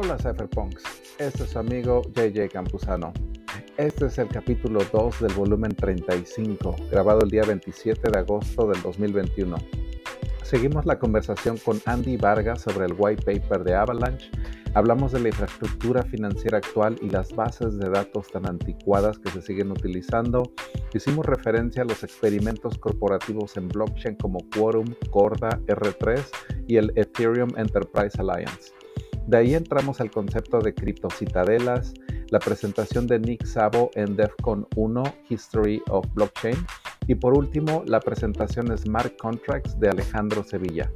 Hola 0.00 0.16
Cypherpunks, 0.16 0.84
este 1.18 1.42
es 1.42 1.50
su 1.50 1.58
amigo 1.58 2.02
JJ 2.14 2.50
Campuzano. 2.52 3.12
Este 3.76 4.06
es 4.06 4.16
el 4.18 4.28
capítulo 4.28 4.78
2 4.92 5.22
del 5.22 5.32
volumen 5.32 5.74
35, 5.74 6.76
grabado 6.92 7.22
el 7.22 7.30
día 7.30 7.42
27 7.42 8.08
de 8.08 8.16
agosto 8.16 8.68
del 8.68 8.80
2021. 8.80 9.56
Seguimos 10.44 10.86
la 10.86 11.00
conversación 11.00 11.58
con 11.58 11.80
Andy 11.84 12.16
Vargas 12.16 12.60
sobre 12.60 12.86
el 12.86 12.94
white 12.96 13.24
paper 13.24 13.64
de 13.64 13.74
Avalanche. 13.74 14.30
Hablamos 14.74 15.10
de 15.10 15.18
la 15.18 15.28
infraestructura 15.30 16.04
financiera 16.04 16.58
actual 16.58 16.96
y 17.02 17.10
las 17.10 17.34
bases 17.34 17.76
de 17.76 17.90
datos 17.90 18.28
tan 18.28 18.46
anticuadas 18.46 19.18
que 19.18 19.32
se 19.32 19.42
siguen 19.42 19.72
utilizando. 19.72 20.52
Hicimos 20.94 21.26
referencia 21.26 21.82
a 21.82 21.86
los 21.86 22.04
experimentos 22.04 22.78
corporativos 22.78 23.56
en 23.56 23.66
blockchain 23.66 24.14
como 24.14 24.38
Quorum, 24.54 24.94
Corda, 25.10 25.58
R3 25.66 26.22
y 26.68 26.76
el 26.76 26.92
Ethereum 26.94 27.50
Enterprise 27.56 28.16
Alliance. 28.20 28.77
De 29.28 29.36
ahí 29.36 29.54
entramos 29.54 30.00
al 30.00 30.10
concepto 30.10 30.58
de 30.58 30.72
criptocitadelas, 30.72 31.92
la 32.30 32.38
presentación 32.38 33.06
de 33.06 33.18
Nick 33.18 33.44
Szabo 33.44 33.90
en 33.94 34.16
DEFCON 34.16 34.66
1 34.74 35.02
History 35.28 35.82
of 35.90 36.06
Blockchain 36.14 36.56
y 37.06 37.14
por 37.14 37.36
último 37.36 37.82
la 37.86 38.00
presentación 38.00 38.74
Smart 38.78 39.18
Contracts 39.18 39.78
de 39.78 39.90
Alejandro 39.90 40.42
Sevilla. 40.42 40.90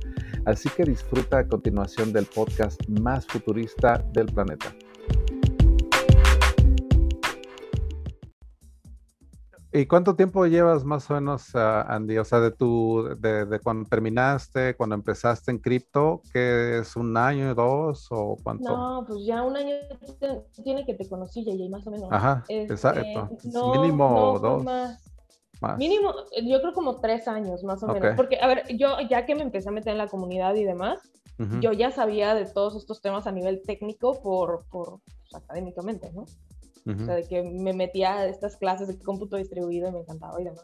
Así 0.47 0.71
que 0.71 0.85
disfruta 0.85 1.41
a 1.41 1.47
continuación 1.47 2.11
del 2.11 2.25
podcast 2.25 2.81
más 2.89 3.27
futurista 3.27 4.03
del 4.15 4.25
planeta. 4.25 4.75
¿Y 9.75 9.87
cuánto 9.87 10.15
tiempo 10.15 10.45
llevas 10.45 10.85
más 10.85 11.11
o 11.11 11.15
menos, 11.15 11.55
Andy? 11.55 12.19
O 12.19 12.25
sea, 12.25 12.41
de 12.41 12.51
tu, 12.51 13.09
de, 13.19 13.59
cuando 13.63 13.89
terminaste, 13.89 14.75
cuando 14.77 14.95
empezaste 14.95 15.51
en 15.51 15.59
cripto, 15.59 16.21
¿qué 16.31 16.81
es 16.81 16.95
un 16.95 17.17
año, 17.17 17.55
dos 17.55 18.09
o 18.11 18.37
cuánto? 18.43 18.71
No, 18.71 19.05
pues 19.07 19.25
ya 19.25 19.43
un 19.43 19.57
año 19.57 19.75
tiene 20.63 20.85
que 20.85 20.93
te 20.93 21.09
conocí, 21.09 21.43
ya 21.45 21.55
más 21.71 21.87
o 21.87 21.91
menos. 21.91 22.09
Ajá, 22.13 22.45
este, 22.49 22.75
exacto. 22.75 23.31
mínimo 23.73 24.39
dos. 24.39 24.63
Más. 24.63 24.99
Mínimo, 25.79 26.13
yo 26.45 26.61
creo 26.61 26.73
como 26.75 27.01
tres 27.01 27.27
años 27.27 27.65
más 27.65 27.83
o 27.83 27.87
menos. 27.87 28.15
Porque, 28.15 28.39
a 28.41 28.47
ver, 28.49 28.65
yo 28.77 28.97
ya 29.09 29.25
que 29.25 29.35
me 29.35 29.43
empecé 29.43 29.71
a 29.71 29.73
meter 29.73 29.93
en 29.93 29.99
la 29.99 30.09
comunidad 30.09 30.55
y 30.55 30.65
demás, 30.65 31.01
yo 31.61 31.73
ya 31.73 31.91
sabía 31.91 32.35
de 32.35 32.45
todos 32.45 32.77
estos 32.77 33.01
temas 33.01 33.27
a 33.27 33.33
nivel 33.33 33.63
técnico 33.63 34.21
por, 34.23 34.65
por 34.71 35.01
pues, 35.01 35.43
académicamente, 35.43 36.13
¿no? 36.13 36.25
O 36.87 37.05
sea, 37.05 37.15
de 37.15 37.25
que 37.25 37.43
me 37.43 37.73
metía 37.73 38.15
a 38.17 38.27
estas 38.27 38.57
clases 38.57 38.89
de 38.89 38.99
cómputo 38.99 39.37
distribuido 39.37 39.89
y 39.89 39.93
me 39.93 40.01
encantaba 40.01 40.41
y 40.41 40.45
demás. 40.45 40.63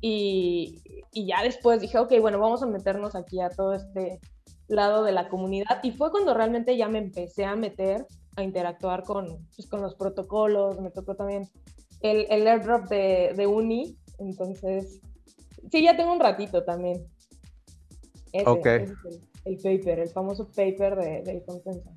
Y, 0.00 0.82
y, 1.12 1.26
ya 1.26 1.42
después 1.42 1.80
dije, 1.80 1.98
ok, 1.98 2.12
bueno, 2.20 2.38
vamos 2.38 2.62
a 2.62 2.66
meternos 2.66 3.14
aquí 3.14 3.40
a 3.40 3.48
todo 3.48 3.74
este 3.74 4.20
lado 4.68 5.02
de 5.02 5.12
la 5.12 5.28
comunidad. 5.28 5.82
Y 5.82 5.92
fue 5.92 6.10
cuando 6.10 6.34
realmente 6.34 6.76
ya 6.76 6.88
me 6.88 6.98
empecé 6.98 7.44
a 7.44 7.56
meter 7.56 8.06
a 8.36 8.42
interactuar 8.42 9.02
con, 9.02 9.48
pues, 9.56 9.66
con 9.68 9.80
los 9.80 9.94
protocolos. 9.94 10.80
Me 10.80 10.90
tocó 10.90 11.16
también 11.16 11.48
el, 12.00 12.26
el 12.30 12.46
airdrop 12.46 12.88
de, 12.88 13.32
de, 13.36 13.46
Uni. 13.46 13.98
Entonces, 14.18 15.00
sí, 15.70 15.82
ya 15.82 15.96
tengo 15.96 16.12
un 16.12 16.20
ratito 16.20 16.62
también. 16.62 17.06
Ese, 18.32 18.48
ok. 18.48 18.66
el, 18.66 18.94
el, 19.46 19.56
paper, 19.56 20.00
el 20.00 20.10
famoso 20.10 20.46
paper 20.46 20.96
de, 20.96 21.22
del 21.22 21.42
consenso. 21.42 21.90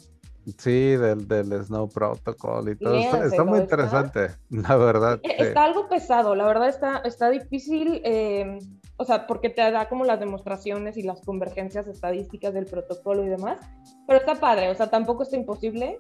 Sí, 0.58 0.96
del, 0.96 1.28
del 1.28 1.64
Snow 1.64 1.88
Protocol 1.90 2.70
y 2.70 2.76
todo. 2.76 2.96
está, 2.96 3.44
muy 3.44 3.60
interesante, 3.60 4.32
la 4.50 4.76
verdad. 4.76 5.20
Está 5.24 5.66
algo 5.66 5.88
pesado, 5.88 6.36
la 6.36 6.46
verdad 6.46 6.70
está, 6.70 6.98
está 7.00 7.30
difícil, 7.30 8.02
eh, 8.04 8.58
o 8.98 9.06
sea, 9.06 9.28
porque 9.28 9.50
te 9.50 9.70
da 9.70 9.88
como 9.88 10.04
las 10.04 10.20
demostraciones 10.20 10.98
y 10.98 11.04
las 11.04 11.22
convergencias 11.22 11.88
estadísticas 11.88 12.54
del 12.54 12.66
protocolo 12.66 13.24
y 13.24 13.30
demás, 13.30 13.60
pero 14.08 14.20
está 14.20 14.36
padre, 14.36 14.70
o 14.72 14.76
sea, 14.76 14.90
tampoco 14.90 15.24
está 15.24 15.36
imposible. 15.36 15.98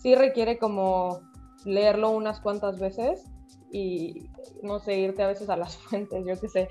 Sí 0.00 0.14
requiere 0.14 0.58
como 0.58 1.20
leerlo 1.64 2.10
unas 2.10 2.40
cuantas 2.40 2.78
veces 2.78 3.24
y, 3.70 4.30
no 4.62 4.78
sé, 4.78 4.98
irte 4.98 5.22
a 5.22 5.28
veces 5.28 5.50
a 5.50 5.56
las 5.56 5.76
fuentes, 5.78 6.24
yo 6.26 6.40
qué 6.40 6.48
sé, 6.48 6.68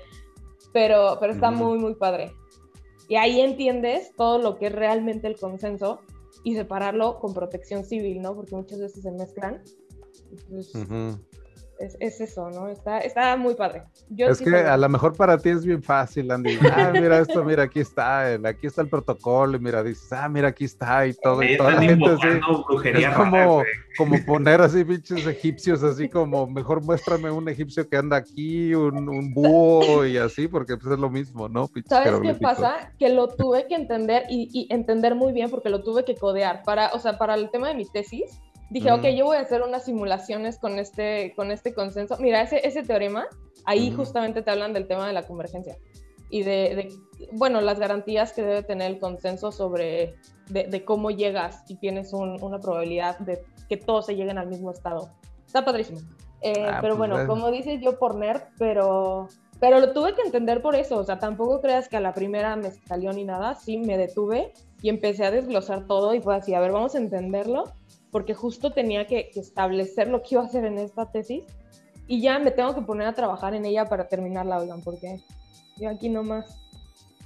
pero, 0.72 1.18
pero 1.20 1.32
está 1.32 1.52
muy, 1.52 1.78
muy 1.78 1.94
padre. 1.94 2.32
Y 3.08 3.16
ahí 3.16 3.40
entiendes 3.40 4.12
todo 4.16 4.38
lo 4.38 4.56
que 4.56 4.66
es 4.66 4.72
realmente 4.72 5.28
el 5.28 5.38
consenso 5.38 6.00
y 6.44 6.54
separarlo 6.54 7.18
con 7.18 7.34
protección 7.34 7.84
civil, 7.84 8.22
¿no? 8.22 8.36
Porque 8.36 8.54
muchas 8.54 8.78
veces 8.78 9.02
se 9.02 9.10
mezclan. 9.10 9.62
Pues, 10.48 10.72
es, 11.78 11.96
es, 12.00 12.20
eso, 12.20 12.50
¿no? 12.50 12.68
Está, 12.68 13.00
está 13.00 13.36
muy 13.36 13.54
padre. 13.54 13.84
es 14.16 14.40
que 14.40 14.56
a 14.56 14.76
lo 14.76 14.88
mejor 14.88 15.16
para 15.16 15.38
ti 15.38 15.50
es 15.50 15.64
bien 15.64 15.82
fácil, 15.82 16.30
Andy. 16.30 16.58
Ah, 16.74 16.90
mira 16.92 17.20
esto, 17.20 17.44
mira, 17.44 17.64
aquí 17.64 17.80
está, 17.80 18.34
aquí 18.34 18.66
está 18.66 18.82
el 18.82 18.88
protocolo, 18.88 19.56
y 19.56 19.60
mira, 19.60 19.82
dices, 19.82 20.12
ah, 20.12 20.28
mira, 20.28 20.48
aquí 20.48 20.64
está, 20.64 21.06
y 21.06 21.14
todo, 21.14 21.42
y 21.42 21.56
toda 21.56 21.72
la 21.72 21.82
gente 21.82 22.10
así. 22.10 22.28
Es 22.94 23.14
como, 23.14 23.62
como 23.96 24.16
poner 24.26 24.60
así 24.60 24.84
pinches 24.84 25.26
egipcios, 25.26 25.82
así 25.82 26.08
como, 26.08 26.46
mejor 26.46 26.82
muéstrame 26.82 27.30
un 27.30 27.48
egipcio 27.48 27.88
que 27.88 27.96
anda 27.96 28.16
aquí, 28.16 28.74
un, 28.74 29.08
un 29.08 29.32
búho 29.32 30.04
y 30.04 30.18
así, 30.18 30.48
porque 30.48 30.76
pues 30.76 30.92
es 30.92 30.98
lo 30.98 31.10
mismo, 31.10 31.48
¿no? 31.48 31.70
¿Sabes 31.86 32.20
qué 32.20 32.34
pasa? 32.34 32.92
Que 32.98 33.10
lo 33.10 33.28
tuve 33.28 33.66
que 33.68 33.76
entender 33.76 34.24
y, 34.28 34.48
y 34.52 34.72
entender 34.72 35.14
muy 35.14 35.32
bien 35.32 35.50
porque 35.50 35.68
lo 35.68 35.82
tuve 35.82 36.04
que 36.04 36.16
codear 36.16 36.62
para, 36.64 36.88
o 36.92 36.98
sea, 36.98 37.18
para 37.18 37.34
el 37.34 37.50
tema 37.50 37.68
de 37.68 37.74
mi 37.74 37.86
tesis 37.86 38.40
dije, 38.74 38.90
ok, 38.90 39.04
yo 39.16 39.24
voy 39.24 39.36
a 39.36 39.40
hacer 39.40 39.62
unas 39.62 39.84
simulaciones 39.84 40.58
con 40.58 40.80
este, 40.80 41.32
con 41.36 41.52
este 41.52 41.72
consenso. 41.72 42.16
Mira, 42.18 42.42
ese, 42.42 42.66
ese 42.66 42.82
teorema, 42.82 43.26
ahí 43.64 43.92
justamente 43.92 44.42
te 44.42 44.50
hablan 44.50 44.72
del 44.72 44.88
tema 44.88 45.06
de 45.06 45.12
la 45.12 45.22
convergencia 45.22 45.76
y 46.28 46.42
de, 46.42 46.88
bueno, 47.32 47.60
las 47.60 47.78
garantías 47.78 48.32
que 48.32 48.42
debe 48.42 48.64
tener 48.64 48.90
el 48.90 48.98
consenso 48.98 49.52
sobre 49.52 50.16
de, 50.48 50.84
cómo 50.84 51.12
llegas 51.12 51.62
y 51.68 51.76
tienes 51.76 52.12
una 52.12 52.58
probabilidad 52.58 53.16
de 53.20 53.44
que 53.68 53.76
todos 53.76 54.06
se 54.06 54.16
lleguen 54.16 54.38
al 54.38 54.48
mismo 54.48 54.72
estado. 54.72 55.10
Está 55.46 55.64
padrísimo. 55.64 56.00
Eh, 56.42 56.66
ah, 56.68 56.78
pero 56.82 56.96
pues 56.96 57.08
bueno, 57.08 57.28
como 57.28 57.52
dices 57.52 57.80
yo 57.80 57.96
por 58.00 58.16
nerd, 58.16 58.42
pero, 58.58 59.28
pero 59.60 59.78
lo 59.78 59.92
tuve 59.92 60.16
que 60.16 60.22
entender 60.22 60.60
por 60.60 60.74
eso. 60.74 60.98
O 60.98 61.04
sea, 61.04 61.20
tampoco 61.20 61.60
creas 61.60 61.88
que 61.88 61.98
a 61.98 62.00
la 62.00 62.12
primera 62.12 62.56
me 62.56 62.72
salió 62.72 63.12
ni 63.12 63.24
nada. 63.24 63.54
Sí, 63.54 63.78
me 63.78 63.96
detuve 63.96 64.52
y 64.82 64.88
empecé 64.88 65.24
a 65.24 65.30
desglosar 65.30 65.86
todo 65.86 66.14
y 66.14 66.20
fue 66.20 66.34
así, 66.34 66.52
a 66.52 66.60
ver, 66.60 66.72
vamos 66.72 66.96
a 66.96 66.98
entenderlo 66.98 67.72
porque 68.14 68.32
justo 68.32 68.70
tenía 68.70 69.08
que, 69.08 69.32
establecer 69.34 70.06
lo 70.06 70.22
que 70.22 70.36
iba 70.36 70.42
a 70.42 70.46
hacer 70.46 70.64
en 70.64 70.78
esta 70.78 71.10
tesis 71.10 71.42
y 72.06 72.20
ya 72.20 72.38
me 72.38 72.52
tengo 72.52 72.72
que 72.72 72.82
poner 72.82 73.08
a 73.08 73.12
trabajar 73.12 73.54
en 73.56 73.64
ella 73.64 73.86
para 73.86 74.06
terminarla, 74.06 74.58
oigan, 74.58 74.82
porque 74.82 75.20
yo 75.78 75.90
aquí 75.90 76.08
nomás 76.08 76.60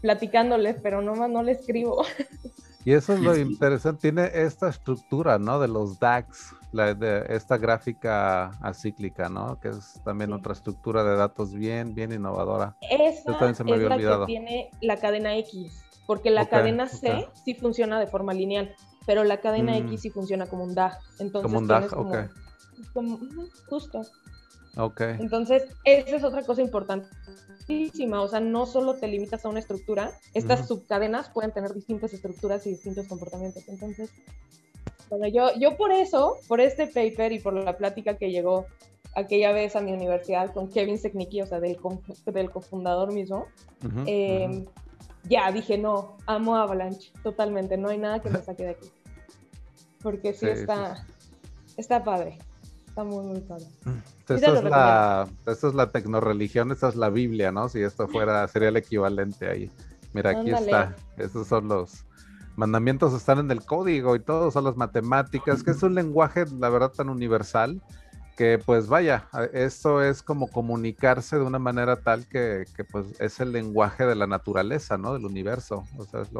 platicándoles, 0.00 0.76
pero 0.82 1.02
nomás 1.02 1.28
no 1.28 1.42
le 1.42 1.52
escribo. 1.52 2.02
Y 2.84 2.92
eso 2.94 3.12
es 3.12 3.20
lo 3.20 3.36
interesante, 3.36 4.00
tiene 4.00 4.30
esta 4.32 4.70
estructura, 4.70 5.38
¿no? 5.38 5.60
De 5.60 5.68
los 5.68 5.98
DAX, 5.98 6.54
la, 6.72 6.94
de 6.94 7.26
esta 7.28 7.58
gráfica 7.58 8.52
acíclica, 8.62 9.28
¿no? 9.28 9.60
Que 9.60 9.68
es 9.70 10.00
también 10.04 10.32
otra 10.32 10.54
estructura 10.54 11.04
de 11.04 11.16
datos 11.16 11.52
bien, 11.52 11.94
bien 11.94 12.12
innovadora. 12.12 12.78
Esa 12.80 13.50
es 13.50 13.60
la 13.60 13.98
que 13.98 14.24
tiene 14.24 14.70
la 14.80 14.96
cadena 14.96 15.36
X, 15.36 15.84
porque 16.06 16.30
la 16.30 16.48
cadena 16.48 16.88
C 16.88 17.28
sí 17.44 17.52
funciona 17.52 18.00
de 18.00 18.06
forma 18.06 18.32
lineal 18.32 18.74
pero 19.08 19.24
la 19.24 19.40
cadena 19.40 19.74
X 19.78 19.90
mm. 19.90 19.96
sí 19.96 20.10
funciona 20.10 20.44
como 20.44 20.64
un 20.64 20.74
DAG. 20.74 20.98
Entonces 21.18 21.50
como 21.50 21.60
un 21.60 21.66
DAG, 21.66 21.98
ok. 21.98 22.16
Como, 22.92 23.18
justo. 23.66 24.02
Ok. 24.76 25.00
Entonces, 25.00 25.64
esa 25.84 26.16
es 26.16 26.24
otra 26.24 26.42
cosa 26.42 26.60
importantísima. 26.60 28.20
O 28.20 28.28
sea, 28.28 28.40
no 28.40 28.66
solo 28.66 28.96
te 28.96 29.08
limitas 29.08 29.46
a 29.46 29.48
una 29.48 29.60
estructura, 29.60 30.12
estas 30.34 30.68
subcadenas 30.68 31.30
pueden 31.30 31.52
tener 31.52 31.72
distintas 31.72 32.12
estructuras 32.12 32.66
y 32.66 32.70
distintos 32.72 33.08
comportamientos. 33.08 33.66
Entonces, 33.66 34.10
bueno, 35.08 35.26
yo, 35.26 35.58
yo 35.58 35.78
por 35.78 35.90
eso, 35.90 36.36
por 36.46 36.60
este 36.60 36.86
paper 36.86 37.32
y 37.32 37.38
por 37.38 37.54
la 37.54 37.78
plática 37.78 38.18
que 38.18 38.30
llegó 38.30 38.66
aquella 39.16 39.52
vez 39.52 39.74
a 39.74 39.80
mi 39.80 39.90
universidad 39.94 40.52
con 40.52 40.68
Kevin 40.68 40.98
Seknicki, 40.98 41.40
o 41.40 41.46
sea, 41.46 41.60
del, 41.60 41.78
del 42.26 42.50
cofundador 42.50 43.14
mismo, 43.14 43.46
eh, 44.04 44.66
ya 45.30 45.50
dije, 45.50 45.78
no, 45.78 46.18
amo 46.26 46.56
Avalanche, 46.56 47.10
totalmente, 47.22 47.78
no 47.78 47.88
hay 47.88 47.96
nada 47.96 48.20
que 48.20 48.28
me 48.28 48.42
saque 48.42 48.64
de 48.64 48.70
aquí 48.72 48.90
porque 50.02 50.32
sí, 50.32 50.46
está, 50.46 51.04
está 51.76 52.04
padre. 52.04 52.38
Está 52.86 53.04
muy, 53.04 53.24
muy 53.24 53.40
padre. 53.40 53.66
Esto 54.28 54.34
es, 54.34 54.64
la, 54.64 55.28
esto 55.46 55.68
es 55.68 55.74
la 55.74 55.90
tecnoreligión, 55.90 56.72
esta 56.72 56.88
es 56.88 56.96
la 56.96 57.10
Biblia, 57.10 57.52
¿no? 57.52 57.68
Si 57.68 57.80
esto 57.80 58.08
fuera, 58.08 58.46
sería 58.48 58.68
el 58.68 58.76
equivalente 58.76 59.48
ahí. 59.48 59.70
Mira, 60.12 60.30
aquí 60.30 60.50
está. 60.50 60.96
Estos 61.16 61.46
son 61.46 61.68
los 61.68 62.04
mandamientos, 62.56 63.14
están 63.14 63.38
en 63.38 63.50
el 63.50 63.64
código 63.64 64.16
y 64.16 64.20
todo, 64.20 64.50
son 64.50 64.64
las 64.64 64.76
matemáticas, 64.76 65.62
que 65.62 65.70
es 65.70 65.82
un 65.82 65.94
lenguaje, 65.94 66.44
la 66.58 66.68
verdad, 66.68 66.90
tan 66.90 67.08
universal 67.08 67.80
que 68.38 68.56
pues 68.64 68.86
vaya, 68.86 69.28
esto 69.52 70.00
es 70.00 70.22
como 70.22 70.46
comunicarse 70.46 71.34
de 71.34 71.42
una 71.42 71.58
manera 71.58 71.96
tal 71.96 72.28
que, 72.28 72.66
que, 72.76 72.84
pues 72.84 73.20
es 73.20 73.40
el 73.40 73.50
lenguaje 73.50 74.06
de 74.06 74.14
la 74.14 74.28
naturaleza, 74.28 74.96
¿no? 74.96 75.12
Del 75.12 75.24
universo. 75.24 75.82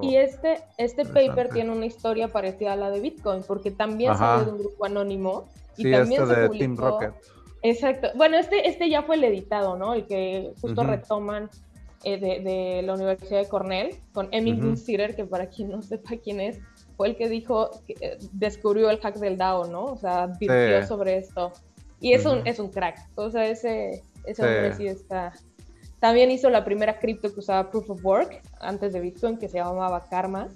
y 0.01 0.15
este, 0.15 0.61
este 0.77 1.05
paper 1.05 1.49
tiene 1.49 1.73
una 1.73 1.87
historia 1.87 2.29
parecida 2.29 2.75
a 2.75 2.77
la 2.77 2.91
de 2.91 3.01
Bitcoin, 3.01 3.43
porque 3.43 3.73
también 3.73 4.17
salió 4.17 4.45
de 4.45 4.53
un 4.53 4.59
grupo 4.59 4.85
anónimo. 4.85 5.49
Y 5.77 5.83
sí, 5.83 5.91
también 5.91 6.23
este 6.23 6.41
de 6.41 6.49
Team 6.51 6.77
Rocket. 6.77 7.15
Exacto. 7.63 8.11
Bueno, 8.15 8.39
este, 8.39 8.69
este 8.69 8.89
ya 8.89 9.03
fue 9.03 9.17
el 9.17 9.25
editado, 9.25 9.77
¿no? 9.77 9.95
El 9.95 10.07
que 10.07 10.53
justo 10.61 10.85
retoman 10.85 11.51
eh, 12.05 12.17
de, 12.17 12.49
de, 12.49 12.83
la 12.83 12.95
Universidad 12.95 13.41
de 13.41 13.49
Cornell, 13.49 13.97
con 14.13 14.29
Emil 14.31 14.65
uh 14.65 15.17
que 15.17 15.25
para 15.25 15.49
quien 15.49 15.71
no 15.71 15.83
sepa 15.83 16.11
quién 16.23 16.39
es, 16.39 16.61
fue 16.97 17.09
el 17.09 17.17
que 17.17 17.29
dijo, 17.29 17.71
que, 17.89 17.95
eh, 18.01 18.19
descubrió 18.31 18.89
el 18.89 19.01
hack 19.01 19.17
del 19.17 19.37
DAO, 19.37 19.67
¿no? 19.67 19.87
O 19.87 19.97
sea, 19.97 20.23
advirtió 20.23 20.87
sobre 20.87 21.19
esto. 21.19 21.53
Y 22.01 22.13
es, 22.13 22.25
un, 22.27 22.47
es 22.47 22.59
un 22.59 22.71
crack. 22.71 22.99
O 23.17 23.31
sea, 23.31 23.47
ese, 23.49 24.03
ese 24.25 24.43
hombre 24.43 24.75
sí 24.75 24.87
está. 24.87 25.33
También 26.01 26.31
hizo 26.31 26.49
la 26.49 26.65
primera 26.65 26.99
cripto 27.01 27.33
que 27.33 27.41
usaba 27.41 27.71
Proof 27.71 27.91
of 27.91 28.05
Work 28.05 28.41
antes 28.61 28.93
de 28.93 29.01
Bitcoin, 29.01 29.37
que 29.37 29.49
se 29.49 29.59
llamaba 29.59 30.05
Karma. 30.09 30.49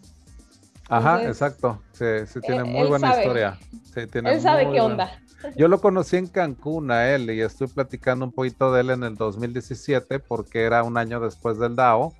Ajá, 0.88 1.24
exacto. 1.24 1.82
Sí, 1.92 2.04
sí 2.26 2.40
tiene 2.40 2.64
muy 2.64 2.86
buena 2.86 3.16
historia. 3.16 3.58
Sí, 3.94 4.06
tiene 4.06 4.34
él 4.34 4.40
sabe 4.40 4.70
qué 4.70 4.80
onda. 4.80 5.18
Yo 5.56 5.66
lo 5.66 5.80
conocí 5.80 6.16
en 6.16 6.28
Cancún 6.28 6.90
a 6.90 7.10
él 7.10 7.28
y 7.30 7.40
estoy 7.40 7.66
platicando 7.66 8.24
un 8.24 8.32
poquito 8.32 8.72
de 8.72 8.82
él 8.82 8.90
en 8.90 9.02
el 9.02 9.16
2017 9.16 10.20
porque 10.20 10.62
era 10.62 10.84
un 10.84 10.96
año 10.96 11.18
después 11.18 11.58
del 11.58 11.74
DAO 11.74 12.14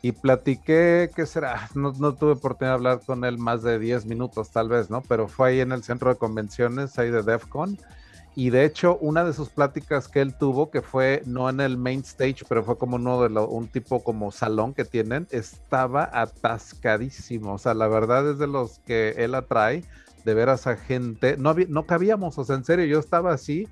y 0.00 0.12
platiqué, 0.12 1.10
¿qué 1.14 1.26
será? 1.26 1.68
No, 1.74 1.92
no, 1.92 2.14
tuve 2.14 2.32
oportunidad 2.32 2.72
de 2.72 2.76
hablar 2.76 3.00
con 3.04 3.24
él 3.24 3.38
más 3.38 3.62
de 3.62 3.78
10 3.78 4.06
minutos 4.06 4.50
tal 4.50 4.68
vez, 4.68 4.90
¿no? 4.90 5.02
Pero 5.02 5.28
fue 5.28 5.50
ahí 5.50 5.60
en 5.60 5.72
el 5.72 5.82
centro 5.82 6.10
de 6.10 6.16
convenciones, 6.16 6.98
ahí 6.98 7.10
de 7.10 7.22
DEFCON. 7.22 7.78
Y 8.34 8.50
de 8.50 8.64
hecho, 8.64 8.96
una 8.98 9.24
de 9.24 9.34
sus 9.34 9.50
pláticas 9.50 10.08
que 10.08 10.22
él 10.22 10.34
tuvo, 10.34 10.70
que 10.70 10.80
fue 10.80 11.22
no 11.26 11.50
en 11.50 11.60
el 11.60 11.76
main 11.76 12.00
stage, 12.00 12.44
pero 12.48 12.64
fue 12.64 12.78
como 12.78 12.96
uno 12.96 13.22
de 13.22 13.28
lo, 13.28 13.46
un 13.48 13.68
tipo 13.68 14.02
como 14.02 14.32
salón 14.32 14.72
que 14.72 14.84
tienen, 14.84 15.28
estaba 15.30 16.08
atascadísimo. 16.12 17.54
O 17.54 17.58
sea, 17.58 17.74
la 17.74 17.88
verdad 17.88 18.30
es 18.30 18.38
de 18.38 18.46
los 18.46 18.78
que 18.80 19.10
él 19.18 19.34
atrae, 19.34 19.84
de 20.24 20.34
ver 20.34 20.48
a 20.48 20.54
esa 20.54 20.76
gente. 20.76 21.36
No, 21.36 21.54
no 21.68 21.86
cabíamos, 21.86 22.38
o 22.38 22.44
sea, 22.44 22.56
en 22.56 22.64
serio, 22.64 22.86
yo 22.86 22.98
estaba 22.98 23.32
así 23.32 23.68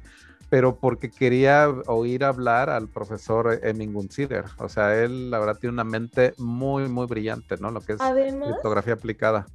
pero 0.51 0.81
porque 0.81 1.11
quería 1.11 1.69
oír 1.87 2.25
hablar 2.25 2.71
al 2.71 2.89
profesor 2.89 3.61
Emin 3.63 3.95
Gunziger. 3.95 4.45
O 4.59 4.69
sea, 4.69 5.01
él 5.01 5.31
la 5.31 5.39
verdad 5.39 5.59
tiene 5.61 5.75
una 5.75 5.85
mente 5.85 6.35
muy, 6.39 6.89
muy 6.89 7.07
brillante, 7.07 7.57
¿no? 7.59 7.71
Lo 7.71 7.81
que 7.81 7.93
es 7.93 7.99
fotografía 8.57 8.95
aplicada. 8.95 9.47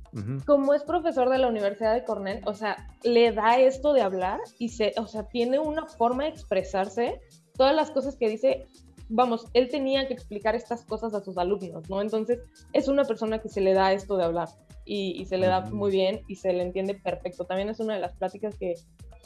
Como 0.46 0.74
es 0.74 0.84
profesor 0.84 1.30
de 1.30 1.38
la 1.38 1.50
Universidad 1.50 1.94
de 1.94 2.06
Cornell, 2.06 2.42
o 2.46 2.54
sea, 2.54 2.88
le 3.04 3.34
da 3.34 3.60
esto 3.60 3.92
de 3.92 4.02
hablar 4.02 4.40
y 4.58 4.70
se, 4.70 4.94
o 4.98 5.06
sea, 5.06 5.24
tiene 5.24 5.60
una 5.60 5.86
forma 5.86 6.24
de 6.24 6.30
expresarse. 6.30 7.20
Todas 7.58 7.76
las 7.76 7.92
cosas 7.92 8.16
que 8.16 8.30
dice, 8.30 8.66
vamos, 9.10 9.48
él 9.54 9.68
tenía 9.70 10.08
que 10.08 10.14
explicar 10.14 10.56
estas 10.56 10.86
cosas 10.86 11.14
a 11.14 11.22
sus 11.22 11.38
alumnos, 11.38 11.90
¿no? 11.90 12.02
Entonces, 12.02 12.40
es 12.72 12.88
una 12.88 13.04
persona 13.04 13.40
que 13.40 13.50
se 13.50 13.60
le 13.60 13.74
da 13.74 13.92
esto 13.92 14.16
de 14.16 14.24
hablar 14.24 14.48
y, 14.86 15.26
se 15.26 15.38
le 15.38 15.48
da 15.48 15.62
muy 15.62 15.92
bien 15.92 16.22
y 16.28 16.36
se 16.36 16.54
le 16.54 16.64
entiende 16.64 16.96
perfecto. 16.96 17.46
También 17.46 17.70
es 17.70 17.80
una 17.80 17.96
de 17.96 18.00
las 18.00 18.16
pláticas 18.16 18.56
que 18.56 18.76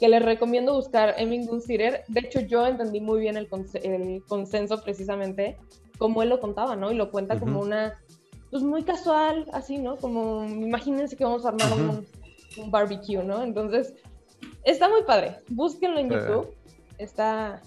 que 0.00 0.08
les 0.08 0.24
recomiendo 0.24 0.72
buscar 0.72 1.14
Emin 1.18 1.46
Gunsirer. 1.46 2.04
De 2.08 2.20
hecho, 2.20 2.40
yo 2.40 2.66
entendí 2.66 3.00
muy 3.00 3.20
bien 3.20 3.36
el, 3.36 3.48
el, 3.82 4.24
consenso 4.26 4.82
precisamente 4.82 5.58
como 5.98 6.22
él 6.22 6.30
lo 6.30 6.40
contaba, 6.40 6.74
¿no? 6.74 6.90
Y 6.90 6.94
lo 6.94 7.10
cuenta 7.10 7.38
como 7.38 7.60
una, 7.60 8.00
pues 8.50 8.62
muy 8.62 8.82
casual, 8.82 9.46
así, 9.52 9.76
¿no? 9.76 9.96
Como, 9.96 10.44
imagínense 10.44 11.16
que 11.16 11.24
vamos 11.24 11.44
a 11.44 11.48
armar 11.48 11.72
un, 11.74 12.06
un, 12.56 12.70
barbecue, 12.70 13.22
¿no? 13.22 13.42
Entonces, 13.42 13.94
está 14.64 14.88
muy 14.88 15.02
padre. 15.02 15.36
Búsquenlo 15.50 16.00
en 16.00 16.08
YouTube. 16.08 16.48
Está 16.96 17.60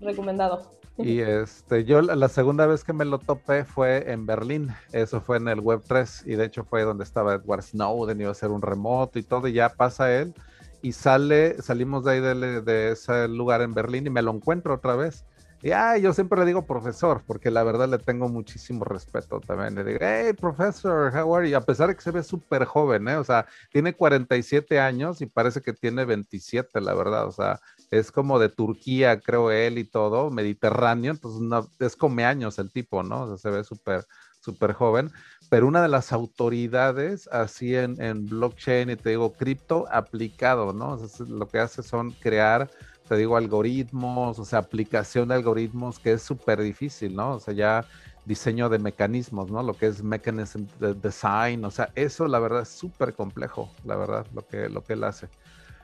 recomendado. 0.00 0.72
Y 0.98 1.20
este, 1.20 1.84
yo 1.84 2.02
la 2.02 2.28
segunda 2.28 2.66
vez 2.66 2.82
que 2.82 2.92
me 2.92 3.04
lo 3.04 3.18
topé 3.18 3.64
fue 3.64 4.12
en 4.12 4.26
Berlín, 4.26 4.70
eso 4.92 5.20
fue 5.20 5.38
en 5.38 5.48
el 5.48 5.60
Web 5.60 5.82
3 5.86 6.24
y 6.26 6.36
de 6.36 6.44
hecho 6.44 6.62
fue 6.64 6.82
donde 6.82 7.02
estaba 7.02 7.34
Edward 7.34 7.62
Snowden, 7.62 8.20
iba 8.20 8.28
a 8.28 8.32
hacer 8.32 8.52
un 8.52 8.62
remoto 8.62 9.18
y 9.18 9.24
todo, 9.24 9.48
y 9.48 9.54
ya 9.54 9.70
pasa 9.70 10.14
él 10.14 10.34
y 10.84 10.92
sale, 10.92 11.62
salimos 11.62 12.04
de 12.04 12.12
ahí 12.12 12.20
de, 12.20 12.92
ese 12.92 13.26
lugar 13.26 13.62
en 13.62 13.72
Berlín 13.72 14.06
y 14.06 14.10
me 14.10 14.20
lo 14.20 14.32
encuentro 14.32 14.74
otra 14.74 14.94
vez. 14.96 15.24
Y 15.62 15.70
ay, 15.70 16.02
yo 16.02 16.12
siempre 16.12 16.38
le 16.38 16.44
digo 16.44 16.66
profesor, 16.66 17.22
porque 17.26 17.50
la 17.50 17.62
verdad 17.62 17.88
le 17.88 17.96
tengo 17.96 18.28
muchísimo 18.28 18.84
respeto 18.84 19.40
también. 19.40 19.74
Le 19.74 19.82
digo, 19.82 19.98
hey, 20.02 20.34
profesor, 20.38 21.10
how 21.16 21.34
are 21.34 21.48
you? 21.48 21.56
A 21.56 21.62
pesar 21.62 21.88
de 21.88 21.96
que 21.96 22.02
se 22.02 22.10
ve 22.10 22.22
súper 22.22 22.66
joven, 22.66 23.08
¿eh? 23.08 23.16
O 23.16 23.24
sea, 23.24 23.46
tiene 23.72 23.94
47 23.94 24.78
años 24.78 25.22
y 25.22 25.26
parece 25.26 25.62
que 25.62 25.72
tiene 25.72 26.04
27, 26.04 26.78
la 26.82 26.92
verdad. 26.92 27.28
O 27.28 27.32
sea, 27.32 27.60
es 27.90 28.12
como 28.12 28.38
de 28.38 28.50
Turquía, 28.50 29.20
creo 29.20 29.50
él 29.50 29.78
y 29.78 29.84
todo, 29.84 30.30
mediterráneo. 30.30 31.12
Entonces, 31.12 31.40
no, 31.40 31.66
es 31.78 31.96
come 31.96 32.26
años 32.26 32.58
el 32.58 32.70
tipo, 32.70 33.02
¿no? 33.02 33.22
O 33.22 33.28
sea, 33.28 33.38
se 33.38 33.56
ve 33.56 33.64
súper, 33.64 34.04
súper 34.44 34.72
joven, 34.72 35.10
pero 35.48 35.66
una 35.66 35.82
de 35.82 35.88
las 35.88 36.12
autoridades 36.12 37.28
así 37.28 37.74
en, 37.74 38.00
en 38.00 38.26
blockchain 38.26 38.90
y 38.90 38.96
te 38.96 39.10
digo 39.10 39.32
cripto 39.32 39.86
aplicado, 39.90 40.72
¿no? 40.72 40.98
lo 41.28 41.48
que 41.48 41.58
hace 41.58 41.82
son 41.82 42.10
crear, 42.12 42.70
te 43.08 43.16
digo, 43.16 43.36
algoritmos, 43.36 44.38
o 44.38 44.44
sea, 44.44 44.60
aplicación 44.60 45.28
de 45.28 45.34
algoritmos 45.34 45.98
que 45.98 46.12
es 46.12 46.22
súper 46.22 46.62
difícil, 46.62 47.14
¿no? 47.14 47.34
O 47.34 47.40
sea, 47.40 47.52
ya 47.52 47.84
diseño 48.24 48.68
de 48.70 48.78
mecanismos, 48.78 49.50
¿no? 49.50 49.62
Lo 49.62 49.74
que 49.74 49.86
es 49.86 50.02
mechanism 50.02 50.64
design, 51.02 51.64
o 51.64 51.70
sea, 51.70 51.90
eso 51.94 52.26
la 52.26 52.38
verdad 52.38 52.62
es 52.62 52.70
súper 52.70 53.12
complejo, 53.14 53.70
la 53.84 53.96
verdad, 53.96 54.26
lo 54.34 54.46
que, 54.46 54.68
lo 54.68 54.82
que 54.82 54.94
él 54.94 55.04
hace. 55.04 55.28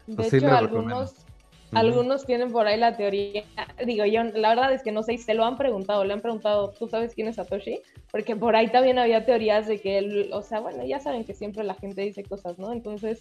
De 0.06 0.26
hecho, 0.26 0.48
algunos, 0.48 1.26
algunos 1.72 2.26
tienen 2.26 2.50
por 2.50 2.66
ahí 2.66 2.78
la 2.78 2.96
teoría, 2.96 3.44
digo 3.86 4.04
yo, 4.04 4.24
la 4.24 4.50
verdad 4.50 4.72
es 4.72 4.82
que 4.82 4.92
no 4.92 5.02
sé, 5.02 5.18
se 5.18 5.34
lo 5.34 5.44
han 5.44 5.56
preguntado, 5.56 6.04
le 6.04 6.12
han 6.12 6.20
preguntado, 6.20 6.72
¿tú 6.78 6.88
sabes 6.88 7.14
quién 7.14 7.28
es 7.28 7.36
Satoshi? 7.36 7.80
Porque 8.10 8.34
por 8.36 8.56
ahí 8.56 8.68
también 8.68 8.98
había 8.98 9.24
teorías 9.24 9.66
de 9.66 9.80
que 9.80 9.98
él, 9.98 10.30
o 10.32 10.42
sea, 10.42 10.60
bueno, 10.60 10.84
ya 10.84 10.98
saben 11.00 11.24
que 11.24 11.34
siempre 11.34 11.64
la 11.64 11.74
gente 11.74 12.02
dice 12.02 12.24
cosas, 12.24 12.58
¿no? 12.58 12.72
Entonces, 12.72 13.18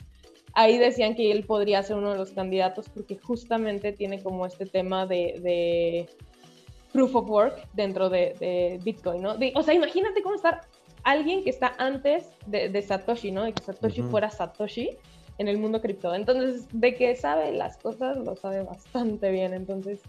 ahí 0.54 0.78
decían 0.78 1.16
que 1.16 1.32
él 1.32 1.44
podría 1.44 1.84
ser 1.84 1.98
uno 1.98 2.12
de 2.12 2.18
los 2.18 2.32
candidatos 2.32 2.90
porque 2.90 3.18
justamente 3.18 3.92
tiene 3.92 4.22
como 4.22 4.46
este 4.46 4.66
tema 4.66 5.06
de, 5.06 6.08
proof 6.92 7.16
of 7.16 7.30
work 7.30 7.68
dentro 7.74 8.10
de, 8.10 8.80
Bitcoin, 8.84 9.22
¿no? 9.22 9.36
o 9.54 9.64
sea, 9.64 9.74
imagínate 9.74 10.24
cómo 10.24 10.36
estar 10.36 10.62
alguien 11.04 11.44
que 11.44 11.50
está 11.50 11.74
antes 11.78 12.30
de, 12.48 12.82
Satoshi, 12.82 13.32
¿no? 13.32 13.44
De 13.44 13.54
que 13.54 13.64
Satoshi 13.64 14.02
fuera 14.02 14.30
Satoshi 14.30 14.98
en 15.40 15.48
el 15.48 15.58
mundo 15.58 15.82
cripto. 15.82 16.14
Entonces, 16.14 16.68
de 16.72 16.94
que 16.96 17.16
sabe 17.16 17.52
las 17.54 17.78
cosas, 17.78 18.18
lo 18.18 18.36
sabe 18.36 18.62
bastante 18.64 19.32
bien. 19.32 19.54
Entonces, 19.54 20.02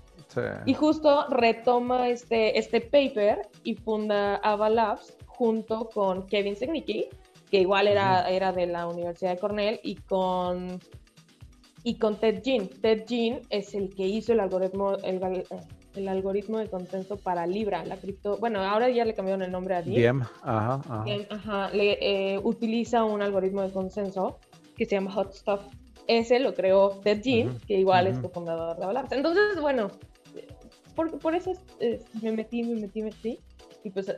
y 0.66 0.74
justo 0.74 1.26
retoma 1.28 2.08
este, 2.08 2.58
este 2.58 2.80
paper 2.80 3.48
y 3.62 3.76
funda 3.76 4.36
Ava 4.36 4.68
Labs 4.68 5.16
junto 5.26 5.88
con 5.88 6.26
Kevin 6.26 6.56
Segnicki, 6.56 7.06
que 7.50 7.60
igual 7.60 7.88
era, 7.88 8.28
era 8.28 8.52
de 8.52 8.66
la 8.66 8.86
Universidad 8.86 9.30
de 9.30 9.38
Cornell, 9.38 9.80
y 9.82 9.94
con, 9.94 10.80
y 11.84 11.94
con 11.94 12.16
Ted 12.16 12.42
Jean. 12.42 12.68
Ted 12.68 13.04
Jean 13.06 13.40
es 13.50 13.74
el 13.74 13.94
que 13.94 14.06
hizo 14.06 14.32
el 14.32 14.40
algoritmo, 14.40 14.96
el, 14.96 15.44
el 15.94 16.08
algoritmo 16.08 16.58
de 16.58 16.68
consenso 16.68 17.16
para 17.16 17.46
Libra, 17.46 17.84
la 17.84 17.96
cripto. 17.96 18.36
Bueno, 18.38 18.60
ahora 18.60 18.90
ya 18.90 19.04
le 19.04 19.14
cambiaron 19.14 19.42
el 19.42 19.52
nombre 19.52 19.76
a 19.76 19.82
Diem. 19.82 20.22
ajá, 20.42 20.80
ajá. 20.88 21.04
ajá 21.30 21.70
le, 21.70 21.98
eh, 22.34 22.40
utiliza 22.42 23.04
un 23.04 23.22
algoritmo 23.22 23.62
de 23.62 23.70
consenso 23.70 24.38
que 24.80 24.86
se 24.86 24.94
llama 24.96 25.12
Hot 25.12 25.34
Stuff. 25.34 25.60
Ese 26.06 26.40
lo 26.40 26.54
creó 26.54 27.02
Ted 27.04 27.20
Jean, 27.20 27.58
que 27.68 27.74
igual 27.74 28.06
es 28.06 28.18
cofundador 28.18 28.78
de 28.78 28.84
Avalanche. 28.84 29.14
Entonces, 29.14 29.60
bueno, 29.60 29.90
por, 30.96 31.18
por 31.18 31.34
eso 31.34 31.52
me 32.22 32.32
metí, 32.32 32.62
me 32.62 32.80
metí, 32.80 33.02
me 33.02 33.10
metí, 33.10 33.38
y 33.84 33.90
pues 33.90 34.10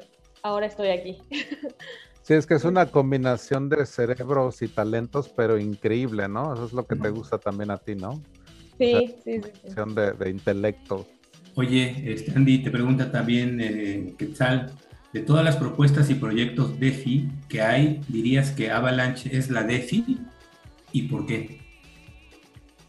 ahora 0.42 0.66
estoy 0.66 0.90
aquí. 0.90 1.18
Sí, 2.24 2.34
es 2.34 2.46
que 2.46 2.54
es 2.54 2.62
una 2.62 2.86
combinación 2.86 3.68
de 3.68 3.84
cerebros 3.84 4.62
y 4.62 4.68
talentos, 4.68 5.28
pero 5.28 5.58
increíble, 5.58 6.28
¿no? 6.28 6.54
Eso 6.54 6.66
es 6.66 6.72
lo 6.72 6.86
que 6.86 6.94
te 6.94 7.10
gusta 7.10 7.36
también 7.38 7.72
a 7.72 7.78
ti, 7.78 7.96
¿no? 7.96 8.22
Sí, 8.78 9.12
sí, 9.24 9.40
sí. 9.42 9.74
De, 9.74 10.12
de, 10.12 10.30
intelecto. 10.30 11.04
Oye, 11.56 11.96
este, 12.06 12.30
Andy, 12.30 12.62
te 12.62 12.70
pregunta 12.70 13.10
también, 13.10 13.60
eh, 13.60 14.14
Quetzal, 14.16 14.70
de 15.12 15.20
todas 15.22 15.44
las 15.44 15.56
propuestas 15.56 16.10
y 16.10 16.14
proyectos 16.14 16.78
DeFi 16.78 17.28
que 17.48 17.60
hay, 17.60 18.00
¿dirías 18.06 18.52
que 18.52 18.70
Avalanche 18.70 19.36
es 19.36 19.50
la 19.50 19.64
DeFi? 19.64 20.20
¿Y 20.92 21.02
por 21.08 21.26
qué? 21.26 21.58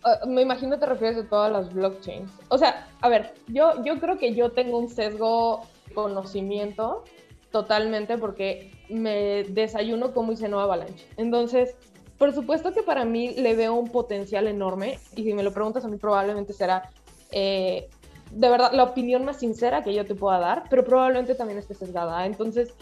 Ah, 0.04 0.20
me 0.28 0.42
imagino 0.42 0.78
te 0.78 0.86
refieres 0.86 1.18
a 1.18 1.30
todas 1.30 1.52
las 1.52 1.74
blockchains. 1.74 2.32
O 2.50 2.58
sea, 2.58 2.88
a 3.02 3.10
ver, 3.10 3.34
yo, 3.48 3.84
yo 3.84 4.00
creo 4.00 4.18
que 4.18 4.34
yo 4.34 4.52
tengo 4.52 4.78
un 4.78 4.90
sesgo 4.90 5.62
conocimiento 5.94 7.04
totalmente 7.52 8.18
porque 8.18 8.72
me 8.90 9.44
desayuno 9.44 10.14
como 10.14 10.32
hice 10.32 10.50
no 10.50 10.60
Avalanche. 10.60 11.08
Entonces, 11.18 11.76
por 12.18 12.34
supuesto 12.34 12.74
que 12.74 12.84
para 12.84 13.06
mí 13.06 13.34
le 13.36 13.56
veo 13.56 13.76
un 13.76 13.90
potencial 13.90 14.48
enorme 14.48 15.00
y 15.16 15.24
si 15.24 15.34
me 15.34 15.44
lo 15.44 15.54
preguntas 15.54 15.86
a 15.86 15.88
mí 15.88 15.98
probablemente 15.98 16.54
será 16.54 16.90
eh, 17.32 17.90
de 18.32 18.50
verdad 18.50 18.72
la 18.74 18.84
opinión 18.84 19.24
más 19.24 19.40
sincera 19.40 19.84
que 19.84 19.94
yo 19.94 20.06
te 20.06 20.16
pueda 20.16 20.40
dar, 20.40 20.64
pero 20.70 20.84
probablemente 20.84 21.36
también 21.36 21.60
esté 21.60 21.76
sesgada. 21.76 22.26
Entonces, 22.26 22.74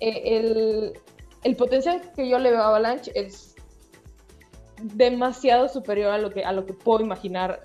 eh, 0.00 0.22
el, 0.24 0.92
el 1.44 1.56
potencial 1.56 2.00
que 2.16 2.28
yo 2.28 2.38
le 2.38 2.50
veo 2.50 2.60
a 2.60 2.68
Avalanche 2.68 3.12
es 3.14 3.53
demasiado 4.84 5.68
superior 5.68 6.12
a 6.12 6.18
lo 6.18 6.30
que, 6.30 6.44
a 6.44 6.52
lo 6.52 6.66
que 6.66 6.74
puedo 6.74 7.02
imaginar. 7.02 7.62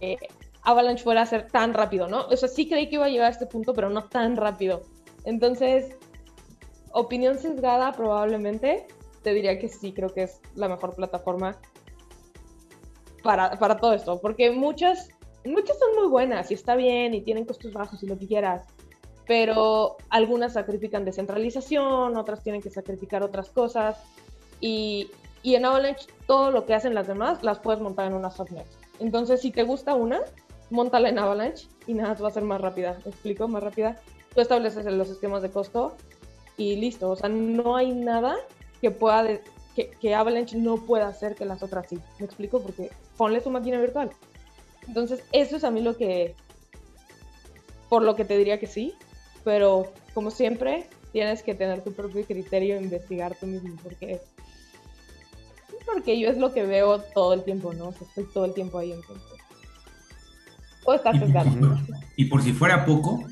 Eh, 0.00 0.18
Avalanche 0.62 1.02
fuera 1.02 1.22
a 1.22 1.26
ser 1.26 1.48
tan 1.50 1.72
rápido, 1.72 2.06
¿no? 2.06 2.26
O 2.26 2.36
sea, 2.36 2.48
sí 2.48 2.68
creí 2.68 2.88
que 2.88 2.96
iba 2.96 3.06
a 3.06 3.08
llegar 3.08 3.28
a 3.28 3.30
este 3.30 3.46
punto, 3.46 3.72
pero 3.72 3.88
no 3.88 4.04
tan 4.04 4.36
rápido. 4.36 4.82
Entonces, 5.24 5.96
opinión 6.92 7.38
sesgada 7.38 7.92
probablemente, 7.92 8.86
te 9.22 9.32
diría 9.32 9.58
que 9.58 9.68
sí, 9.68 9.92
creo 9.92 10.12
que 10.12 10.24
es 10.24 10.40
la 10.54 10.68
mejor 10.68 10.94
plataforma 10.94 11.56
para, 13.22 13.58
para 13.58 13.78
todo 13.78 13.94
esto, 13.94 14.20
porque 14.20 14.50
muchas, 14.50 15.08
muchas 15.46 15.78
son 15.78 15.94
muy 15.98 16.08
buenas 16.08 16.50
y 16.50 16.54
está 16.54 16.76
bien 16.76 17.14
y 17.14 17.22
tienen 17.22 17.46
costos 17.46 17.72
bajos 17.72 18.02
y 18.02 18.06
lo 18.06 18.18
que 18.18 18.26
quieras, 18.26 18.66
pero 19.30 19.96
algunas 20.08 20.54
sacrifican 20.54 21.04
descentralización, 21.04 22.16
otras 22.16 22.42
tienen 22.42 22.60
que 22.60 22.68
sacrificar 22.68 23.22
otras 23.22 23.48
cosas. 23.50 23.96
Y, 24.60 25.08
y 25.44 25.54
en 25.54 25.64
Avalanche 25.66 26.08
todo 26.26 26.50
lo 26.50 26.66
que 26.66 26.74
hacen 26.74 26.94
las 26.94 27.06
demás 27.06 27.40
las 27.44 27.60
puedes 27.60 27.80
montar 27.80 28.08
en 28.08 28.14
una 28.14 28.32
subnet. 28.32 28.66
Entonces, 28.98 29.40
si 29.40 29.52
te 29.52 29.62
gusta 29.62 29.94
una, 29.94 30.22
montala 30.70 31.10
en 31.10 31.20
Avalanche 31.20 31.68
y 31.86 31.94
nada, 31.94 32.14
va 32.14 32.26
a 32.26 32.32
ser 32.32 32.42
más 32.42 32.60
rápida. 32.60 32.98
¿Me 33.04 33.12
explico? 33.12 33.46
Más 33.46 33.62
rápida. 33.62 34.00
Tú 34.34 34.40
estableces 34.40 34.84
los 34.86 35.08
esquemas 35.08 35.42
de 35.42 35.50
costo 35.52 35.96
y 36.56 36.74
listo. 36.74 37.08
O 37.08 37.14
sea, 37.14 37.28
no 37.28 37.76
hay 37.76 37.92
nada 37.92 38.34
que 38.80 38.90
pueda 38.90 39.24
que, 39.76 39.90
que, 39.90 40.12
Avalanche 40.12 40.58
no 40.58 40.74
pueda 40.78 41.06
hacer 41.06 41.36
que 41.36 41.44
las 41.44 41.62
otras 41.62 41.86
sí. 41.88 42.00
¿Me 42.18 42.26
explico? 42.26 42.60
Porque 42.60 42.90
ponle 43.16 43.40
su 43.40 43.50
máquina 43.50 43.80
virtual. 43.80 44.10
Entonces, 44.88 45.22
eso 45.30 45.56
es 45.56 45.62
a 45.62 45.70
mí 45.70 45.82
lo 45.82 45.96
que, 45.96 46.34
por 47.88 48.02
lo 48.02 48.16
que 48.16 48.24
te 48.24 48.36
diría 48.36 48.58
que 48.58 48.66
sí, 48.66 48.96
pero 49.44 49.92
como 50.14 50.30
siempre, 50.30 50.88
tienes 51.12 51.42
que 51.42 51.54
tener 51.54 51.82
tu 51.82 51.92
propio 51.92 52.24
criterio 52.24 52.76
e 52.76 52.82
investigar 52.82 53.34
tú 53.38 53.46
mismo, 53.46 53.76
porque 53.82 54.20
porque 55.92 56.18
yo 56.18 56.28
es 56.30 56.38
lo 56.38 56.52
que 56.52 56.64
veo 56.64 57.00
todo 57.14 57.34
el 57.34 57.42
tiempo, 57.42 57.72
¿no? 57.72 57.88
O 57.88 57.92
sea, 57.92 58.06
estoy 58.06 58.24
todo 58.32 58.44
el 58.44 58.54
tiempo 58.54 58.78
ahí 58.78 58.92
entonces. 58.92 59.40
O 60.84 60.94
estás 60.94 61.16
y, 61.16 62.22
y 62.22 62.24
por 62.26 62.42
si 62.42 62.52
fuera 62.52 62.84
poco, 62.84 63.24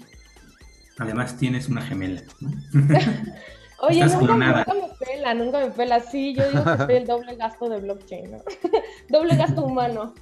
además 0.99 1.37
tienes 1.37 1.69
una 1.69 1.83
gemela. 1.83 2.23
¿no? 2.41 2.50
Oye, 3.81 4.05
nunca, 4.05 4.35
nunca, 4.35 4.75
me 4.75 5.07
pela, 5.07 5.35
nunca 5.35 5.59
me 5.61 5.71
pela. 5.71 6.00
Sí, 6.00 6.35
yo 6.35 6.49
digo 6.50 6.65
que 6.65 6.77
soy 6.85 6.95
el 6.97 7.07
doble 7.07 7.37
gasto 7.37 7.69
de 7.69 7.81
blockchain, 7.81 8.33
¿no? 8.33 8.38
doble 9.09 9.37
gasto 9.37 9.65
humano. 9.65 10.15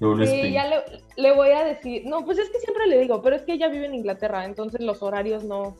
Y 0.00 0.52
ya 0.52 0.66
le, 0.66 0.76
le, 1.16 1.34
voy 1.34 1.50
a 1.50 1.64
decir, 1.64 2.02
no, 2.06 2.24
pues 2.24 2.38
es 2.38 2.48
que 2.50 2.58
siempre 2.60 2.86
le 2.86 2.98
digo, 2.98 3.22
pero 3.22 3.36
es 3.36 3.42
que 3.42 3.52
ella 3.52 3.68
vive 3.68 3.86
en 3.86 3.94
Inglaterra, 3.94 4.44
entonces 4.44 4.80
los 4.80 5.02
horarios 5.02 5.44
no, 5.44 5.76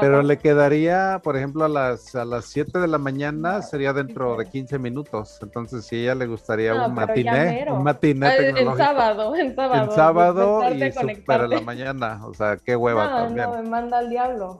pero 0.00 0.22
le 0.22 0.38
quedaría, 0.38 1.20
por 1.22 1.36
ejemplo, 1.36 1.64
a 1.64 1.68
las, 1.68 2.14
a 2.14 2.24
las 2.24 2.44
7 2.46 2.78
de 2.78 2.86
la 2.86 2.98
mañana 2.98 3.62
sería 3.62 3.92
dentro 3.92 4.36
de 4.36 4.46
15 4.46 4.78
minutos. 4.78 5.38
Entonces, 5.42 5.86
si 5.86 5.96
a 5.96 5.98
ella 6.00 6.14
le 6.14 6.26
gustaría 6.26 6.74
un 6.74 6.94
matiné, 6.94 7.66
un 7.70 7.82
matiné 7.82 8.28
En 8.36 8.76
sábado, 8.76 9.34
en 9.34 9.54
sábado. 9.54 9.84
En 9.84 9.90
sábado 9.90 10.74
y 10.74 10.92
súper 10.92 11.48
la 11.48 11.60
mañana. 11.60 12.20
O 12.26 12.34
sea, 12.34 12.58
qué 12.58 12.76
hueva 12.76 13.08
no, 13.08 13.16
también. 13.24 13.46
No, 13.50 13.62
me 13.62 13.68
manda 13.68 13.98
al 13.98 14.10
diablo. 14.10 14.58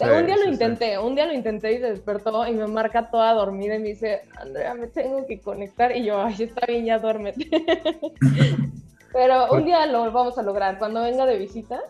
Un 0.00 0.26
día 0.26 0.36
lo 0.36 0.50
intenté, 0.50 0.98
un 0.98 1.14
día 1.14 1.26
lo 1.26 1.32
intenté 1.32 1.72
y 1.72 1.78
se 1.78 1.90
despertó 1.90 2.46
y 2.46 2.52
me 2.52 2.66
marca 2.66 3.10
toda 3.10 3.32
dormida 3.34 3.76
y 3.76 3.80
me 3.80 3.88
dice, 3.88 4.22
Andrea, 4.40 4.74
me 4.74 4.86
tengo 4.86 5.26
que 5.26 5.40
conectar. 5.40 5.96
Y 5.96 6.04
yo, 6.04 6.20
ay, 6.20 6.36
está 6.38 6.66
bien, 6.66 6.84
ya 6.84 6.98
duérmete. 6.98 7.48
Pero 9.12 9.52
un 9.52 9.64
día 9.64 9.86
lo 9.86 10.10
vamos 10.12 10.38
a 10.38 10.42
lograr. 10.42 10.78
Cuando 10.78 11.02
venga 11.02 11.26
de 11.26 11.38
visita, 11.38 11.80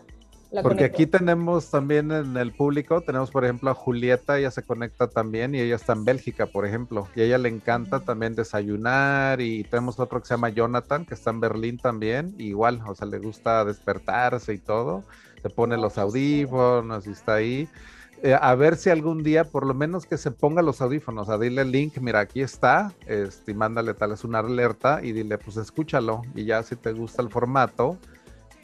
porque 0.63 0.85
aquí 0.85 1.05
tenemos 1.05 1.69
también 1.69 2.11
en 2.11 2.35
el 2.35 2.51
público, 2.51 3.01
tenemos 3.01 3.29
por 3.29 3.43
ejemplo 3.43 3.69
a 3.69 3.75
Julieta, 3.75 4.39
ella 4.39 4.49
se 4.49 4.63
conecta 4.63 5.07
también 5.07 5.53
y 5.53 5.59
ella 5.59 5.75
está 5.75 5.93
en 5.93 6.05
Bélgica, 6.05 6.47
por 6.47 6.65
ejemplo, 6.65 7.07
y 7.15 7.21
a 7.21 7.25
ella 7.25 7.37
le 7.37 7.49
encanta 7.49 7.99
también 7.99 8.33
desayunar 8.33 9.41
y 9.41 9.63
tenemos 9.65 9.99
otro 9.99 10.19
que 10.19 10.27
se 10.27 10.33
llama 10.33 10.49
Jonathan, 10.49 11.05
que 11.05 11.13
está 11.13 11.29
en 11.29 11.39
Berlín 11.39 11.77
también, 11.77 12.33
igual, 12.39 12.81
o 12.87 12.95
sea, 12.95 13.05
le 13.05 13.19
gusta 13.19 13.63
despertarse 13.63 14.53
y 14.53 14.57
todo, 14.57 15.03
se 15.39 15.51
pone 15.51 15.77
los 15.77 15.99
audífonos 15.99 17.05
y 17.05 17.11
está 17.11 17.35
ahí. 17.35 17.69
Eh, 18.21 18.37
a 18.39 18.53
ver 18.55 18.75
si 18.75 18.89
algún 18.89 19.23
día, 19.23 19.45
por 19.45 19.65
lo 19.65 19.73
menos 19.73 20.05
que 20.05 20.17
se 20.17 20.31
ponga 20.31 20.61
los 20.61 20.81
audífonos, 20.81 21.29
a 21.29 21.37
dile 21.37 21.61
el 21.61 21.71
link, 21.71 21.97
mira, 21.99 22.19
aquí 22.19 22.41
está, 22.41 22.91
este, 23.07 23.51
y 23.51 23.53
mándale 23.53 23.93
tal 23.93 24.09
vez 24.09 24.23
una 24.25 24.39
alerta 24.39 24.99
y 25.01 25.13
dile, 25.13 25.37
pues 25.37 25.55
escúchalo, 25.55 26.23
y 26.35 26.45
ya 26.45 26.61
si 26.63 26.75
te 26.75 26.91
gusta 26.91 27.21
el 27.21 27.29
formato, 27.29 27.97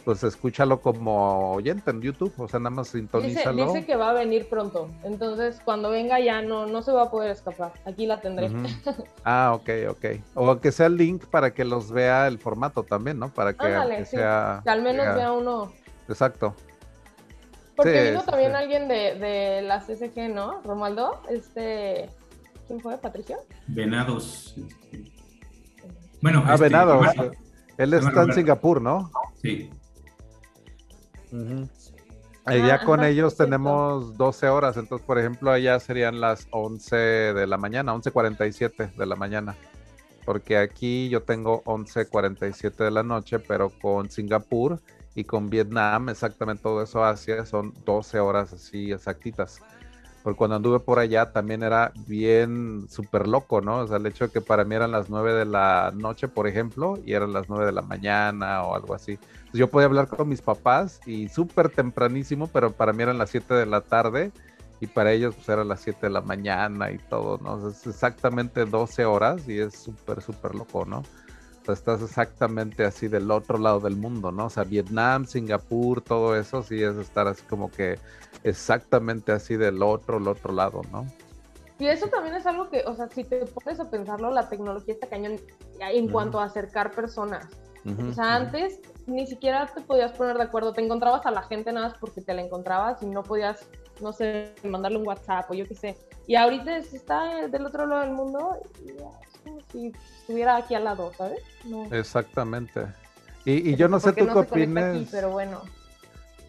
pues 0.04 0.24
escúchalo 0.24 0.82
como 0.82 1.54
oyente 1.54 1.90
en 1.90 2.02
YouTube, 2.02 2.34
o 2.38 2.50
sea, 2.50 2.60
nada 2.60 2.76
más 2.76 2.90
sintonízalo. 2.90 3.74
Dice, 3.74 3.86
que 3.86 3.96
va 3.96 4.10
a 4.10 4.14
venir 4.14 4.50
pronto, 4.50 4.90
entonces 5.04 5.62
cuando 5.64 5.90
venga 5.90 6.20
ya 6.20 6.42
no, 6.42 6.66
no 6.66 6.82
se 6.82 6.92
va 6.92 7.04
a 7.04 7.10
poder 7.10 7.32
escapar, 7.32 7.72
aquí 7.86 8.06
la 8.06 8.20
tendré. 8.20 8.52
Ah, 9.24 9.54
ok, 9.56 9.70
ok. 9.90 10.06
O 10.36 10.60
que 10.60 10.72
sea 10.72 10.86
el 10.86 10.98
link 10.98 11.26
para 11.26 11.52
que 11.52 11.66
los 11.66 11.92
vea 11.92 12.28
el 12.28 12.38
formato 12.38 12.84
también, 12.84 13.18
¿no? 13.18 13.30
Para 13.34 13.54
que, 13.54 14.06
sea... 14.06 14.62
Que 14.64 14.70
al 14.70 14.84
menos 14.84 15.16
vea 15.16 15.32
uno. 15.32 15.72
Exacto. 16.08 16.54
Porque 17.76 18.12
vino 18.12 18.24
también 18.24 18.56
alguien 18.56 18.88
de, 18.88 19.16
de 19.16 19.62
la 19.62 19.80
CSG, 19.80 20.30
¿no? 20.34 20.62
Romaldo, 20.62 21.22
este... 21.30 22.10
¿Quién 22.68 22.80
fue? 22.80 22.98
¿Patricio? 22.98 23.38
Venados. 23.68 24.56
Bueno, 26.22 26.44
ah, 26.46 26.54
este, 26.56 26.64
Venados. 26.64 27.08
Él 27.78 27.94
está 27.94 28.24
en 28.24 28.34
Singapur, 28.34 28.82
¿no? 28.82 29.12
Sí. 29.42 29.70
Ya 32.48 32.84
con 32.84 33.04
ellos 33.04 33.36
tenemos 33.36 34.18
12 34.18 34.50
horas, 34.50 34.78
entonces 34.78 35.06
por 35.06 35.18
ejemplo 35.18 35.52
allá 35.52 35.80
serían 35.80 36.22
las 36.22 36.48
11 36.52 36.96
de 36.96 37.48
la 37.48 37.58
mañana, 37.58 37.94
11.47 37.94 38.96
de 38.96 39.06
la 39.06 39.16
mañana, 39.16 39.56
porque 40.26 40.58
aquí 40.58 41.10
yo 41.10 41.24
tengo 41.24 41.64
11.47 41.64 42.76
de 42.76 42.92
la 42.92 43.04
noche, 43.04 43.40
pero 43.40 43.70
con 43.70 44.10
Singapur 44.10 44.80
y 45.16 45.24
con 45.24 45.50
Vietnam, 45.50 46.10
exactamente 46.10 46.62
todo 46.62 46.84
eso 46.84 47.04
Asia, 47.04 47.46
son 47.46 47.74
12 47.86 48.20
horas 48.20 48.54
así 48.54 48.92
exactitas 48.92 49.62
porque 50.26 50.40
cuando 50.40 50.56
anduve 50.56 50.80
por 50.80 50.98
allá 50.98 51.32
también 51.32 51.62
era 51.62 51.94
bien 52.08 52.88
súper 52.90 53.28
loco, 53.28 53.62
¿no? 53.62 53.82
O 53.82 53.88
sea, 53.88 53.98
el 53.98 54.08
hecho 54.08 54.26
de 54.26 54.32
que 54.32 54.42
para 54.42 54.64
mí 54.66 54.74
eran 54.74 54.92
las 54.92 55.08
9 55.08 55.34
de 55.34 55.46
la 55.46 55.94
noche, 55.96 56.28
por 56.28 56.48
ejemplo, 56.48 56.98
y 57.06 57.14
eran 57.14 57.32
las 57.32 57.48
9 57.48 57.68
de 57.68 57.72
la 57.72 57.84
mañana 57.84 58.64
o 58.64 58.74
algo 58.74 58.96
así. 58.96 59.12
Entonces 59.12 59.60
yo 59.60 59.70
podía 59.70 59.86
hablar 59.86 60.08
con 60.08 60.28
mis 60.28 60.42
papás 60.42 61.00
y 61.06 61.30
súper 61.30 61.70
tempranísimo, 61.70 62.48
pero 62.48 62.72
para 62.72 62.92
mí 62.92 63.04
eran 63.04 63.20
las 63.20 63.30
7 63.30 63.54
de 63.54 63.68
la 63.68 63.82
tarde 63.82 64.32
y 64.80 64.88
para 64.88 65.12
ellos 65.12 65.36
pues 65.36 65.48
eran 65.48 65.68
las 65.68 65.82
7 65.82 66.08
de 66.08 66.10
la 66.10 66.22
mañana 66.22 66.90
y 66.90 66.98
todo, 66.98 67.38
¿no? 67.44 67.54
O 67.54 67.62
sea, 67.62 67.70
es 67.70 67.86
exactamente 67.86 68.66
12 68.66 69.06
horas 69.06 69.48
y 69.48 69.60
es 69.60 69.78
súper, 69.78 70.24
súper 70.24 70.56
loco, 70.56 70.86
¿no? 70.86 71.04
Estás 71.68 72.02
exactamente 72.02 72.86
así 72.86 73.08
del 73.08 73.32
otro 73.32 73.58
lado 73.58 73.80
del 73.80 73.96
mundo, 73.96 74.32
¿no? 74.32 74.46
O 74.46 74.50
sea, 74.50 74.64
Vietnam, 74.64 75.26
Singapur, 75.26 76.02
todo 76.02 76.36
eso 76.36 76.62
sí 76.64 76.82
es 76.82 76.96
estar 76.98 77.28
así 77.28 77.44
como 77.44 77.72
que 77.72 77.98
exactamente 78.44 79.32
así 79.32 79.56
del 79.58 79.82
otro, 79.82 80.18
el 80.18 80.28
otro 80.28 80.54
lado, 80.54 80.82
¿no? 80.92 81.06
Y 81.78 81.88
eso 81.88 82.08
también 82.08 82.36
es 82.36 82.46
algo 82.46 82.70
que, 82.70 82.84
o 82.86 82.96
sea, 82.96 83.10
si 83.10 83.24
te 83.24 83.46
pones 83.46 83.80
a 83.80 83.90
pensarlo, 83.90 84.32
la 84.32 84.48
tecnología 84.48 84.94
está 84.94 85.08
cañón 85.08 85.38
en 85.80 86.08
cuanto 86.10 86.40
a 86.40 86.46
acercar 86.46 86.92
personas. 86.92 87.48
o 87.86 88.14
sea, 88.14 88.36
antes 88.36 88.80
ni 89.08 89.28
siquiera 89.28 89.68
te 89.68 89.82
podías 89.82 90.12
poner 90.14 90.38
de 90.38 90.44
acuerdo, 90.44 90.74
te 90.74 90.82
encontrabas 90.82 91.26
a 91.26 91.32
la 91.32 91.44
gente 91.44 91.72
nada 91.72 91.90
más 91.90 91.98
porque 91.98 92.22
te 92.22 92.34
la 92.34 92.42
encontrabas 92.42 93.04
y 93.04 93.08
no 93.08 93.24
podías, 93.24 93.68
no 94.02 94.14
sé, 94.14 94.56
mandarle 94.64 95.00
un 95.00 95.08
WhatsApp 95.08 95.52
o 95.52 95.54
yo 95.54 95.68
qué 95.68 95.76
sé. 95.76 95.98
Y 96.28 96.36
ahorita 96.36 96.78
está 96.78 97.48
del 97.48 97.66
otro 97.66 97.86
lado 97.86 98.02
del 98.02 98.12
mundo 98.12 98.58
y 98.84 98.92
si 99.72 99.94
estuviera 100.20 100.58
aquí 100.58 100.76
al 100.76 100.84
lado, 100.84 101.12
¿sabes? 101.18 101.40
Exactamente. 101.92 102.88
Y, 103.46 103.76
yo 103.76 103.88
no 103.88 104.00
sé 104.00 104.12
tú 104.14 104.26
qué 104.26 104.32
opinas. 104.32 105.08
pero 105.12 105.30
bueno. 105.30 105.62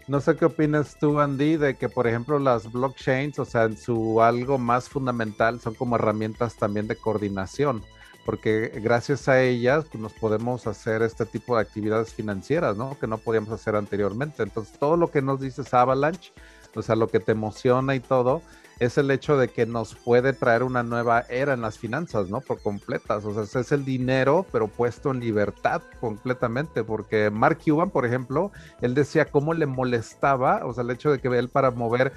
No 0.08 0.20
sé 0.20 0.36
qué 0.36 0.44
opinas 0.44 0.96
tú, 0.98 1.18
Andy, 1.18 1.56
de 1.56 1.76
que, 1.76 1.88
por 1.88 2.06
ejemplo, 2.06 2.38
las 2.38 2.70
blockchains, 2.70 3.38
o 3.40 3.44
sea, 3.44 3.64
en 3.64 3.76
su 3.76 4.22
algo 4.22 4.56
más 4.56 4.88
fundamental, 4.88 5.60
son 5.60 5.74
como 5.74 5.96
herramientas 5.96 6.54
también 6.56 6.86
de 6.86 6.94
coordinación, 6.94 7.84
porque 8.24 8.72
gracias 8.82 9.28
a 9.28 9.42
ellas 9.42 9.86
pues, 9.90 10.00
nos 10.00 10.12
podemos 10.12 10.68
hacer 10.68 11.02
este 11.02 11.26
tipo 11.26 11.56
de 11.56 11.62
actividades 11.62 12.14
financieras, 12.14 12.76
¿no? 12.76 12.96
Que 12.98 13.08
no 13.08 13.18
podíamos 13.18 13.50
hacer 13.50 13.74
anteriormente. 13.74 14.44
Entonces, 14.44 14.78
todo 14.78 14.96
lo 14.96 15.10
que 15.10 15.22
nos 15.22 15.40
dices 15.40 15.74
Avalanche, 15.74 16.32
o 16.76 16.82
sea, 16.82 16.94
lo 16.94 17.08
que 17.08 17.18
te 17.18 17.32
emociona 17.32 17.96
y 17.96 18.00
todo, 18.00 18.42
es 18.78 18.98
el 18.98 19.10
hecho 19.10 19.38
de 19.38 19.48
que 19.48 19.64
nos 19.64 19.94
puede 19.94 20.32
traer 20.34 20.62
una 20.62 20.82
nueva 20.82 21.24
era 21.30 21.54
en 21.54 21.62
las 21.62 21.78
finanzas, 21.78 22.28
¿no? 22.28 22.40
Por 22.40 22.60
completas. 22.60 23.24
O 23.24 23.46
sea, 23.46 23.60
es 23.60 23.72
el 23.72 23.84
dinero, 23.84 24.44
pero 24.52 24.68
puesto 24.68 25.10
en 25.10 25.20
libertad 25.20 25.82
completamente. 25.98 26.84
Porque 26.84 27.30
Mark 27.30 27.58
Cuban, 27.64 27.90
por 27.90 28.04
ejemplo, 28.04 28.52
él 28.82 28.94
decía 28.94 29.30
cómo 29.30 29.54
le 29.54 29.66
molestaba, 29.66 30.66
o 30.66 30.74
sea, 30.74 30.84
el 30.84 30.90
hecho 30.90 31.10
de 31.10 31.18
que 31.20 31.28
él 31.28 31.48
para 31.48 31.70
mover 31.70 32.12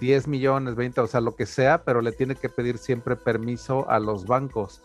10 0.00 0.28
millones, 0.28 0.74
20, 0.74 1.00
o 1.00 1.06
sea, 1.06 1.20
lo 1.20 1.36
que 1.36 1.46
sea, 1.46 1.82
pero 1.84 2.02
le 2.02 2.12
tiene 2.12 2.34
que 2.34 2.48
pedir 2.48 2.76
siempre 2.78 3.16
permiso 3.16 3.88
a 3.88 3.98
los 3.98 4.26
bancos. 4.26 4.82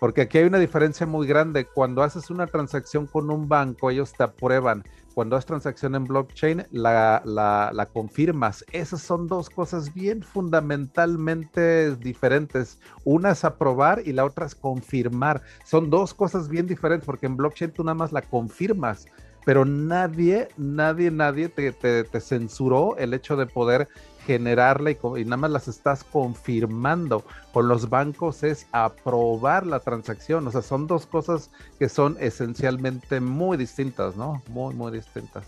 Porque 0.00 0.22
aquí 0.22 0.38
hay 0.38 0.44
una 0.44 0.58
diferencia 0.58 1.06
muy 1.06 1.26
grande. 1.26 1.66
Cuando 1.66 2.02
haces 2.02 2.30
una 2.30 2.46
transacción 2.46 3.06
con 3.06 3.30
un 3.30 3.48
banco, 3.48 3.90
ellos 3.90 4.14
te 4.14 4.24
aprueban 4.24 4.82
cuando 5.14 5.36
haces 5.36 5.46
transacción 5.46 5.94
en 5.94 6.04
blockchain, 6.04 6.66
la, 6.70 7.22
la, 7.24 7.86
confirmas. 7.92 8.64
Esas 8.72 9.02
son 9.02 9.26
dos 9.26 9.50
cosas 9.50 9.92
bien 9.92 10.22
fundamentalmente 10.22 11.96
diferentes. 11.96 12.78
Una 13.04 13.32
es 13.32 13.44
aprobar 13.44 14.02
y 14.04 14.12
la 14.12 14.24
otra 14.24 14.46
es 14.46 14.54
confirmar. 14.54 15.42
Son 15.64 15.90
dos 15.90 16.14
cosas 16.14 16.48
bien 16.48 16.66
diferentes 16.66 17.06
porque 17.06 17.26
en 17.26 17.36
blockchain 17.36 17.72
tú 17.72 17.84
nada 17.84 17.94
más 17.94 18.12
la 18.12 18.22
confirmas 18.22 19.06
pero 19.44 19.64
nadie, 19.64 20.48
nadie, 20.56 21.10
nadie 21.10 21.48
te, 21.48 21.72
te, 21.72 22.20
censuró 22.20 22.96
el 22.98 23.14
hecho 23.14 23.36
de 23.36 23.46
poder 23.46 23.88
generarla 24.30 24.92
y, 24.92 24.98
y, 25.16 25.24
nada 25.24 25.36
más 25.38 25.50
las 25.50 25.66
estás 25.66 26.04
confirmando. 26.04 27.24
Con 27.52 27.66
los 27.66 27.88
bancos 27.88 28.44
es 28.44 28.66
aprobar 28.70 29.66
la 29.66 29.80
transacción. 29.80 30.46
O 30.46 30.52
sea, 30.52 30.62
son 30.62 30.86
dos 30.86 31.06
cosas 31.06 31.50
que 31.78 31.88
son 31.88 32.16
esencialmente 32.20 33.18
muy 33.18 33.56
distintas, 33.56 34.16
¿no? 34.16 34.40
Muy, 34.48 34.72
muy 34.74 34.92
distintas. 34.92 35.44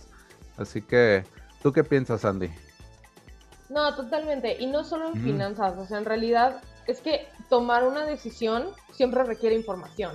Así 0.57 0.83
que, 0.83 1.25
¿tú 1.63 1.73
qué 1.73 1.85
piensas, 1.85 2.25
Andy? 2.25 2.51
No, 3.69 3.95
totalmente. 3.95 4.57
Y 4.61 4.67
no 4.67 4.83
solo 4.83 5.09
en 5.09 5.23
finanzas, 5.23 5.79
o 5.79 5.87
sea, 5.87 5.99
en 5.99 6.05
realidad 6.05 6.61
es 6.87 7.01
que 7.01 7.29
tomar 7.49 7.87
una 7.87 8.05
decisión 8.05 8.67
siempre 8.93 9.23
requiere 9.23 9.55
información. 9.55 10.13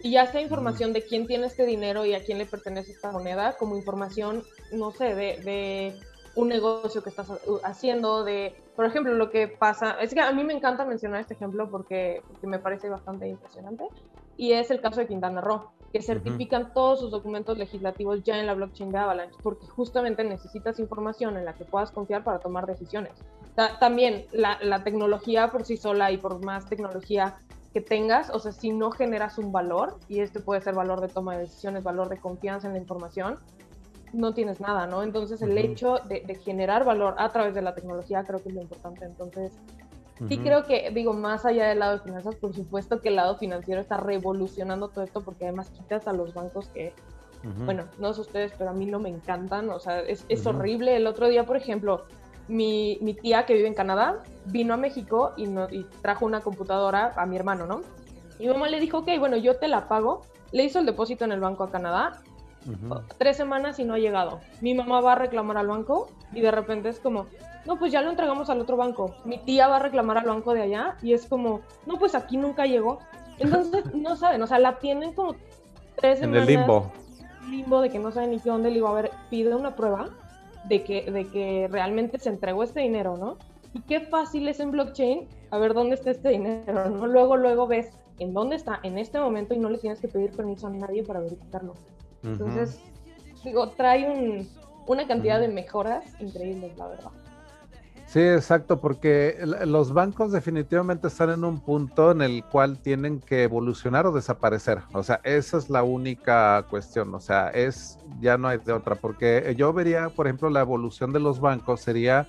Y 0.00 0.12
ya 0.12 0.30
sea 0.30 0.40
información 0.40 0.92
de 0.92 1.02
quién 1.02 1.26
tiene 1.26 1.46
este 1.46 1.66
dinero 1.66 2.04
y 2.04 2.14
a 2.14 2.24
quién 2.24 2.38
le 2.38 2.46
pertenece 2.46 2.92
esta 2.92 3.10
moneda, 3.10 3.56
como 3.56 3.76
información, 3.76 4.44
no 4.72 4.90
sé, 4.90 5.14
de, 5.14 5.96
un 6.34 6.48
negocio 6.48 7.02
que 7.02 7.10
estás 7.10 7.30
haciendo, 7.64 8.24
de, 8.24 8.54
por 8.76 8.84
ejemplo, 8.84 9.14
lo 9.14 9.30
que 9.30 9.48
pasa, 9.48 10.00
es 10.00 10.14
que 10.14 10.20
a 10.20 10.32
mí 10.32 10.44
me 10.44 10.54
encanta 10.54 10.84
mencionar 10.84 11.20
este 11.20 11.34
ejemplo 11.34 11.68
porque, 11.70 12.22
porque 12.28 12.46
me 12.46 12.58
parece 12.58 12.88
bastante 12.88 13.28
impresionante, 13.28 13.84
y 14.36 14.52
es 14.52 14.70
el 14.70 14.80
caso 14.80 15.00
de 15.00 15.06
Quintana 15.06 15.40
Roo 15.40 15.72
que 15.92 16.02
certifican 16.02 16.72
todos 16.74 17.00
sus 17.00 17.10
documentos 17.10 17.56
legislativos 17.56 18.22
ya 18.22 18.38
en 18.38 18.46
la 18.46 18.54
blockchain 18.54 18.90
de 18.90 18.98
Avalanche, 18.98 19.36
porque 19.42 19.66
justamente 19.66 20.22
necesitas 20.22 20.78
información 20.78 21.36
en 21.36 21.44
la 21.44 21.54
que 21.54 21.64
puedas 21.64 21.90
confiar 21.90 22.24
para 22.24 22.38
tomar 22.40 22.66
decisiones. 22.66 23.12
también 23.80 24.26
la, 24.32 24.58
la, 24.62 24.84
tecnología 24.84 25.50
por 25.50 25.64
sí 25.64 25.76
sola 25.76 26.12
y 26.12 26.18
por 26.18 26.44
más 26.44 26.68
tecnología 26.68 27.38
que 27.72 27.80
tengas, 27.80 28.30
o 28.30 28.38
sea, 28.38 28.52
si 28.52 28.70
no 28.70 28.90
generas 28.90 29.38
un 29.38 29.50
valor, 29.50 29.98
y 30.08 30.20
este 30.20 30.40
puede 30.40 30.60
ser 30.60 30.74
valor 30.74 31.00
de 31.00 31.08
toma 31.08 31.34
de 31.34 31.42
decisiones, 31.42 31.82
valor 31.82 32.08
de 32.08 32.18
confianza 32.18 32.66
en 32.66 32.74
la 32.74 32.78
información, 32.78 33.38
no 34.12 34.34
tienes 34.34 34.60
nada, 34.60 34.86
¿no? 34.86 35.02
Entonces 35.02 35.42
el 35.42 35.56
hecho 35.58 35.98
de, 36.08 36.20
de, 36.20 36.34
generar 36.36 36.84
valor 36.84 37.14
a 37.18 37.28
través 37.30 37.54
de 37.54 37.62
la 37.62 37.74
tecnología 37.74 38.24
creo 38.24 38.42
que 38.42 38.48
es 38.48 38.54
lo 38.54 38.62
importante. 38.62 39.04
Entonces, 39.04 39.52
Sí 40.26 40.38
creo 40.38 40.64
que, 40.64 40.90
digo, 40.90 41.12
más 41.12 41.44
allá 41.44 41.68
del 41.68 41.78
lado 41.78 41.98
de 41.98 42.02
finanzas, 42.02 42.34
por 42.34 42.52
supuesto 42.52 43.00
que 43.00 43.08
el 43.08 43.16
lado 43.16 43.36
financiero 43.36 43.80
está 43.80 43.98
revolucionando 43.98 44.88
todo 44.88 45.04
esto 45.04 45.20
porque 45.20 45.44
además 45.44 45.70
quitas 45.70 46.08
a 46.08 46.12
los 46.12 46.34
bancos 46.34 46.68
que, 46.68 46.92
bueno, 47.64 47.84
no 47.98 48.12
sé 48.12 48.22
ustedes, 48.22 48.52
pero 48.58 48.70
a 48.70 48.72
mí 48.72 48.84
no 48.86 48.98
me 48.98 49.08
encantan, 49.08 49.70
o 49.70 49.78
sea, 49.78 50.00
es, 50.00 50.24
es 50.28 50.44
horrible. 50.44 50.96
El 50.96 51.06
otro 51.06 51.28
día, 51.28 51.46
por 51.46 51.56
ejemplo, 51.56 52.04
mi, 52.48 52.98
mi, 53.00 53.14
tía 53.14 53.46
que 53.46 53.54
vive 53.54 53.68
en 53.68 53.74
Canadá 53.74 54.22
vino 54.46 54.74
a 54.74 54.76
México 54.76 55.34
y, 55.36 55.46
no, 55.46 55.68
y 55.70 55.84
trajo 56.02 56.26
una 56.26 56.40
computadora 56.40 57.12
a 57.16 57.24
mi 57.26 57.36
hermano, 57.36 57.66
¿no? 57.66 57.82
Mi 58.40 58.48
mamá 58.48 58.68
le 58.68 58.80
dijo, 58.80 58.98
ok, 58.98 59.10
bueno, 59.20 59.36
yo 59.36 59.56
te 59.56 59.68
la 59.68 59.86
pago. 59.88 60.22
Le 60.50 60.64
hizo 60.64 60.78
el 60.78 60.86
depósito 60.86 61.24
en 61.24 61.32
el 61.32 61.40
banco 61.40 61.64
a 61.64 61.70
Canadá. 61.70 62.22
Tres 63.18 63.36
semanas 63.36 63.78
y 63.78 63.84
no 63.84 63.94
ha 63.94 63.98
llegado. 63.98 64.40
Mi 64.60 64.74
mamá 64.74 65.00
va 65.00 65.12
a 65.12 65.14
reclamar 65.16 65.56
al 65.56 65.68
banco 65.68 66.10
y 66.32 66.40
de 66.40 66.50
repente 66.50 66.88
es 66.88 67.00
como, 67.00 67.26
no, 67.66 67.78
pues 67.78 67.92
ya 67.92 68.02
lo 68.02 68.10
entregamos 68.10 68.50
al 68.50 68.60
otro 68.60 68.76
banco. 68.76 69.14
Mi 69.24 69.38
tía 69.38 69.68
va 69.68 69.76
a 69.76 69.80
reclamar 69.80 70.18
al 70.18 70.26
banco 70.26 70.54
de 70.54 70.62
allá 70.62 70.96
y 71.02 71.12
es 71.12 71.26
como, 71.26 71.60
no, 71.86 71.98
pues 71.98 72.14
aquí 72.14 72.36
nunca 72.36 72.66
llegó. 72.66 72.98
Entonces, 73.38 73.84
no 73.94 74.16
saben, 74.16 74.42
o 74.42 74.46
sea, 74.46 74.58
la 74.58 74.78
tienen 74.78 75.12
como 75.12 75.34
tres 75.96 76.18
semanas. 76.18 76.48
En 76.48 76.54
el 76.54 76.60
limbo. 76.60 76.92
Limbo 77.48 77.80
de 77.80 77.90
que 77.90 77.98
no 77.98 78.10
saben 78.10 78.30
ni 78.30 78.40
qué 78.40 78.50
dónde 78.50 78.70
le 78.70 78.78
iba 78.78 78.90
a 78.90 78.94
ver, 78.94 79.10
pide 79.30 79.54
una 79.54 79.74
prueba 79.74 80.10
de 80.64 80.82
que, 80.82 81.10
de 81.10 81.26
que 81.28 81.68
realmente 81.70 82.18
se 82.18 82.28
entregó 82.28 82.62
este 82.62 82.80
dinero, 82.80 83.16
¿no? 83.16 83.38
Y 83.72 83.80
qué 83.82 84.00
fácil 84.00 84.48
es 84.48 84.60
en 84.60 84.70
blockchain 84.70 85.28
a 85.50 85.58
ver 85.58 85.72
dónde 85.72 85.94
está 85.94 86.10
este 86.10 86.30
dinero, 86.30 86.90
¿no? 86.90 87.06
Luego, 87.06 87.36
luego 87.36 87.66
ves 87.66 87.90
en 88.18 88.34
dónde 88.34 88.56
está 88.56 88.80
en 88.82 88.98
este 88.98 89.18
momento 89.18 89.54
y 89.54 89.58
no 89.58 89.70
le 89.70 89.78
tienes 89.78 90.00
que 90.00 90.08
pedir 90.08 90.32
permiso 90.32 90.66
a 90.66 90.70
nadie 90.70 91.02
para 91.02 91.20
verificarlo. 91.20 91.74
Entonces, 92.22 92.80
digo, 93.44 93.68
trae 93.70 94.10
un, 94.10 94.48
una 94.86 95.06
cantidad 95.06 95.40
de 95.40 95.48
mejoras 95.48 96.04
increíbles, 96.20 96.76
la 96.76 96.88
verdad. 96.88 97.10
Sí, 98.08 98.20
exacto, 98.20 98.80
porque 98.80 99.36
los 99.66 99.92
bancos 99.92 100.32
definitivamente 100.32 101.08
están 101.08 101.28
en 101.28 101.44
un 101.44 101.60
punto 101.60 102.10
en 102.10 102.22
el 102.22 102.42
cual 102.42 102.78
tienen 102.78 103.20
que 103.20 103.42
evolucionar 103.42 104.06
o 104.06 104.12
desaparecer. 104.12 104.78
O 104.94 105.02
sea, 105.02 105.20
esa 105.24 105.58
es 105.58 105.68
la 105.68 105.82
única 105.82 106.64
cuestión. 106.70 107.14
O 107.14 107.20
sea, 107.20 107.50
es 107.50 107.98
ya 108.18 108.38
no 108.38 108.48
hay 108.48 108.58
de 108.64 108.72
otra, 108.72 108.94
porque 108.94 109.54
yo 109.58 109.74
vería, 109.74 110.08
por 110.08 110.26
ejemplo, 110.26 110.48
la 110.48 110.60
evolución 110.60 111.12
de 111.12 111.20
los 111.20 111.38
bancos 111.38 111.82
sería 111.82 112.26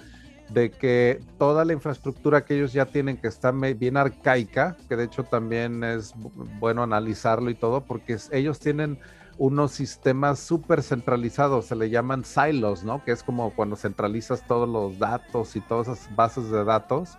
de 0.49 0.69
que 0.69 1.21
toda 1.37 1.63
la 1.63 1.71
infraestructura 1.71 2.43
que 2.43 2.55
ellos 2.55 2.73
ya 2.73 2.85
tienen 2.85 3.15
que 3.15 3.29
está 3.29 3.51
bien 3.51 3.95
arcaica, 3.95 4.75
que 4.89 4.97
de 4.97 5.05
hecho 5.05 5.23
también 5.23 5.85
es 5.85 6.13
bueno 6.59 6.83
analizarlo 6.83 7.49
y 7.49 7.55
todo, 7.55 7.85
porque 7.85 8.17
ellos 8.31 8.59
tienen 8.59 8.99
unos 9.39 9.71
sistemas 9.71 10.37
súper 10.37 10.83
centralizados, 10.83 11.65
se 11.65 11.75
le 11.75 11.89
llaman 11.89 12.25
silos, 12.25 12.83
¿no? 12.83 13.03
Que 13.03 13.11
es 13.11 13.23
como 13.23 13.51
cuando 13.55 13.77
centralizas 13.77 14.45
todos 14.45 14.67
los 14.67 14.99
datos 14.99 15.55
y 15.55 15.61
todas 15.61 15.87
esas 15.87 16.15
bases 16.15 16.51
de 16.51 16.65
datos, 16.65 17.17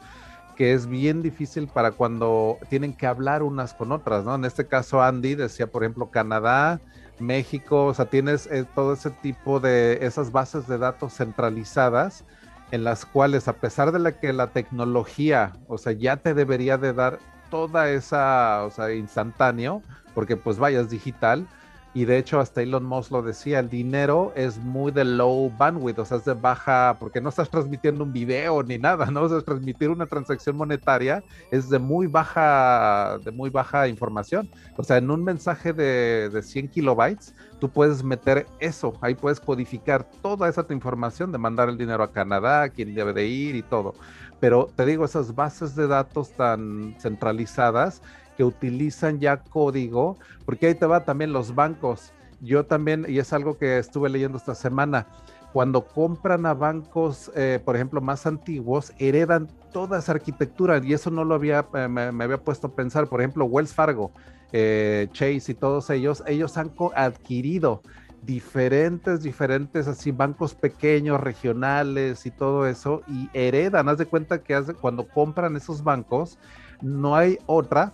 que 0.55 0.75
es 0.75 0.87
bien 0.87 1.23
difícil 1.23 1.67
para 1.67 1.93
cuando 1.93 2.59
tienen 2.69 2.93
que 2.93 3.07
hablar 3.07 3.43
unas 3.43 3.73
con 3.73 3.91
otras, 3.91 4.25
¿no? 4.27 4.35
En 4.35 4.45
este 4.45 4.67
caso, 4.67 5.03
Andy 5.03 5.35
decía, 5.35 5.67
por 5.67 5.83
ejemplo, 5.83 6.11
Canadá, 6.11 6.79
México, 7.19 7.87
o 7.87 7.95
sea, 7.95 8.05
tienes 8.05 8.47
eh, 8.49 8.67
todo 8.75 8.93
ese 8.93 9.11
tipo 9.11 9.59
de 9.59 10.05
esas 10.05 10.31
bases 10.31 10.69
de 10.69 10.77
datos 10.77 11.15
centralizadas 11.15 12.25
en 12.71 12.85
las 12.85 13.07
cuales, 13.07 13.49
a 13.49 13.55
pesar 13.55 13.93
de 13.93 13.99
la 13.99 14.13
que 14.13 14.35
la 14.35 14.49
tecnología, 14.49 15.55
o 15.69 15.79
sea, 15.79 15.93
ya 15.93 16.19
te 16.19 16.35
debería 16.35 16.77
de 16.77 16.93
dar 16.93 17.19
toda 17.51 17.91
esa, 17.91 18.63
o 18.65 18.71
sea, 18.71 18.93
instantáneo, 18.93 19.83
porque 20.15 20.37
pues 20.37 20.59
vayas 20.59 20.91
digital, 20.91 21.49
y 21.93 22.05
de 22.05 22.19
hecho, 22.19 22.39
hasta 22.39 22.63
Elon 22.63 22.85
Musk 22.85 23.11
lo 23.11 23.21
decía, 23.21 23.59
el 23.59 23.69
dinero 23.69 24.33
es 24.37 24.59
muy 24.59 24.93
de 24.93 25.05
low 25.05 25.51
bandwidth, 25.59 25.99
o 25.99 26.05
sea, 26.05 26.19
es 26.19 26.25
de 26.25 26.35
baja, 26.35 26.97
porque 27.01 27.21
no 27.21 27.31
estás 27.31 27.51
transmitiendo 27.51 28.05
un 28.05 28.13
video 28.13 28.63
ni 28.63 28.79
nada, 28.79 29.07
¿no? 29.11 29.23
O 29.23 29.29
sea, 29.29 29.41
transmitir 29.41 29.91
una 29.91 30.07
transacción 30.07 30.57
monetaria 30.57 31.25
es 31.51 31.69
de 31.69 31.81
muy 31.81 32.07
baja, 32.07 33.19
de 33.25 33.33
muy 33.33 33.51
baja 33.51 33.89
información. 33.89 34.49
O 34.77 34.85
sea, 34.85 34.99
en 34.99 35.11
un 35.11 35.25
mensaje 35.25 35.73
de, 35.73 36.31
de 36.31 36.43
100 36.43 36.69
kilobytes, 36.69 37.35
tú 37.59 37.69
puedes 37.69 38.05
meter 38.05 38.47
eso, 38.61 38.93
ahí 39.01 39.17
puedes 39.17 39.41
codificar 39.41 40.09
toda 40.23 40.49
esa 40.49 40.65
información 40.71 41.33
de 41.33 41.39
mandar 41.39 41.69
el 41.69 41.77
dinero 41.77 42.05
a 42.05 42.13
Canadá, 42.13 42.69
quién 42.69 42.95
debe 42.95 43.13
de 43.13 43.27
ir 43.27 43.57
y 43.57 43.63
todo. 43.63 43.95
Pero 44.41 44.71
te 44.75 44.87
digo, 44.87 45.05
esas 45.05 45.35
bases 45.35 45.77
de 45.77 45.87
datos 45.87 46.33
tan 46.33 46.97
centralizadas, 46.99 48.01
que 48.41 48.45
utilizan 48.45 49.21
ya 49.21 49.37
código, 49.37 50.17
porque 50.47 50.69
ahí 50.69 50.75
te 50.75 50.87
va 50.87 51.05
también 51.05 51.31
los 51.31 51.55
bancos. 51.55 52.11
Yo 52.41 52.65
también, 52.65 53.05
y 53.07 53.19
es 53.19 53.35
algo 53.35 53.59
que 53.59 53.77
estuve 53.77 54.09
leyendo 54.09 54.39
esta 54.39 54.55
semana, 54.55 55.07
cuando 55.53 55.85
compran 55.85 56.47
a 56.47 56.55
bancos, 56.55 57.31
eh, 57.37 57.61
por 57.63 57.77
ejemplo, 57.77 58.01
más 58.01 58.25
antiguos, 58.25 58.95
heredan 58.99 59.47
toda 59.75 59.99
esa 59.99 60.13
arquitectura 60.13 60.81
y 60.83 60.95
eso 60.95 61.11
no 61.11 61.23
lo 61.25 61.35
había, 61.35 61.67
eh, 61.75 61.87
me, 61.87 62.25
había 62.25 62.39
puesto 62.39 62.69
a 62.69 62.75
pensar. 62.75 63.09
Por 63.09 63.21
ejemplo, 63.21 63.45
Wells 63.45 63.75
Fargo, 63.75 64.11
eh, 64.53 65.09
Chase 65.13 65.53
y 65.53 65.55
todos 65.55 65.91
ellos, 65.91 66.23
ellos 66.27 66.57
han 66.57 66.73
adquirido 66.95 67.83
diferentes, 68.23 69.23
diferentes 69.23 69.87
así 69.87 70.13
bancos 70.13 70.55
pequeños, 70.55 71.21
regionales 71.21 72.25
y 72.25 72.31
todo 72.31 72.67
eso 72.67 73.03
y 73.07 73.29
heredan, 73.35 73.91
haz 73.91 73.99
de 73.99 74.07
cuenta 74.07 74.43
que 74.43 74.55
hace, 74.55 74.73
cuando 74.73 75.07
compran 75.07 75.57
esos 75.57 75.85
bancos, 75.85 76.39
no 76.81 77.15
hay 77.17 77.39
otra 77.45 77.93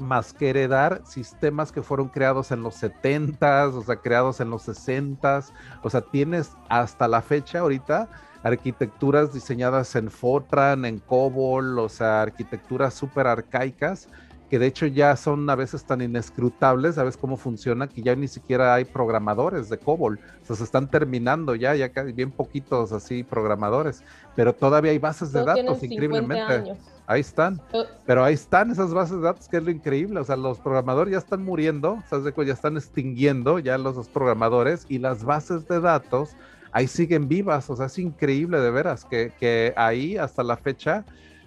más 0.00 0.32
que 0.32 0.50
heredar 0.50 1.02
sistemas 1.04 1.72
que 1.72 1.82
fueron 1.82 2.08
creados 2.08 2.50
en 2.50 2.62
los 2.62 2.82
70s, 2.82 3.74
o 3.74 3.82
sea, 3.82 3.96
creados 3.96 4.40
en 4.40 4.50
los 4.50 4.68
60s, 4.68 5.52
o 5.82 5.90
sea, 5.90 6.00
tienes 6.00 6.52
hasta 6.68 7.08
la 7.08 7.22
fecha 7.22 7.60
ahorita 7.60 8.08
arquitecturas 8.42 9.32
diseñadas 9.34 9.94
en 9.96 10.10
Fortran, 10.10 10.84
en 10.84 10.98
COBOL, 10.98 11.78
o 11.78 11.88
sea, 11.88 12.22
arquitecturas 12.22 12.94
súper 12.94 13.26
arcaicas 13.26 14.08
que 14.50 14.58
de 14.58 14.66
hecho 14.66 14.84
ya 14.86 15.14
son 15.14 15.48
a 15.48 15.54
veces 15.54 15.84
tan 15.84 16.02
inescrutables, 16.02 16.96
sabes 16.96 17.16
cómo 17.16 17.36
funciona, 17.36 17.88
que 17.88 18.02
ya 18.02 18.16
ni 18.16 18.26
siquiera 18.26 18.74
hay 18.74 18.84
programadores 18.84 19.68
de 19.68 19.78
COBOL, 19.78 20.18
o 20.42 20.44
sea, 20.44 20.56
se 20.56 20.64
están 20.64 20.90
terminando 20.90 21.54
ya, 21.54 21.76
ya 21.76 21.88
bien 22.02 22.32
poquitos 22.32 22.90
así 22.90 23.22
programadores, 23.22 24.02
pero 24.34 24.52
todavía 24.52 24.90
hay 24.90 24.98
bases 24.98 25.30
de 25.32 25.44
datos, 25.44 25.84
increíblemente. 25.84 26.74
Ahí 27.06 27.20
están, 27.20 27.60
pero 28.06 28.24
ahí 28.24 28.34
están 28.34 28.70
esas 28.70 28.92
bases 28.92 29.16
de 29.16 29.22
datos, 29.22 29.48
que 29.48 29.56
es 29.58 29.62
lo 29.62 29.70
increíble, 29.70 30.18
o 30.18 30.24
sea, 30.24 30.36
los 30.36 30.58
programadores 30.58 31.12
ya 31.12 31.18
están 31.18 31.44
muriendo, 31.44 32.02
¿sabes? 32.08 32.34
ya 32.34 32.52
están 32.52 32.76
extinguiendo 32.76 33.60
ya 33.60 33.78
los, 33.78 33.94
los 33.94 34.08
programadores 34.08 34.84
y 34.88 34.98
las 34.98 35.24
bases 35.24 35.66
de 35.68 35.80
datos 35.80 36.36
ahí 36.72 36.88
siguen 36.88 37.28
vivas, 37.28 37.70
o 37.70 37.76
sea, 37.76 37.86
es 37.86 37.98
increíble 37.98 38.58
de 38.60 38.70
veras 38.70 39.04
que, 39.04 39.32
que 39.38 39.72
ahí 39.76 40.16
hasta 40.16 40.42
la 40.42 40.56
fecha 40.56 41.04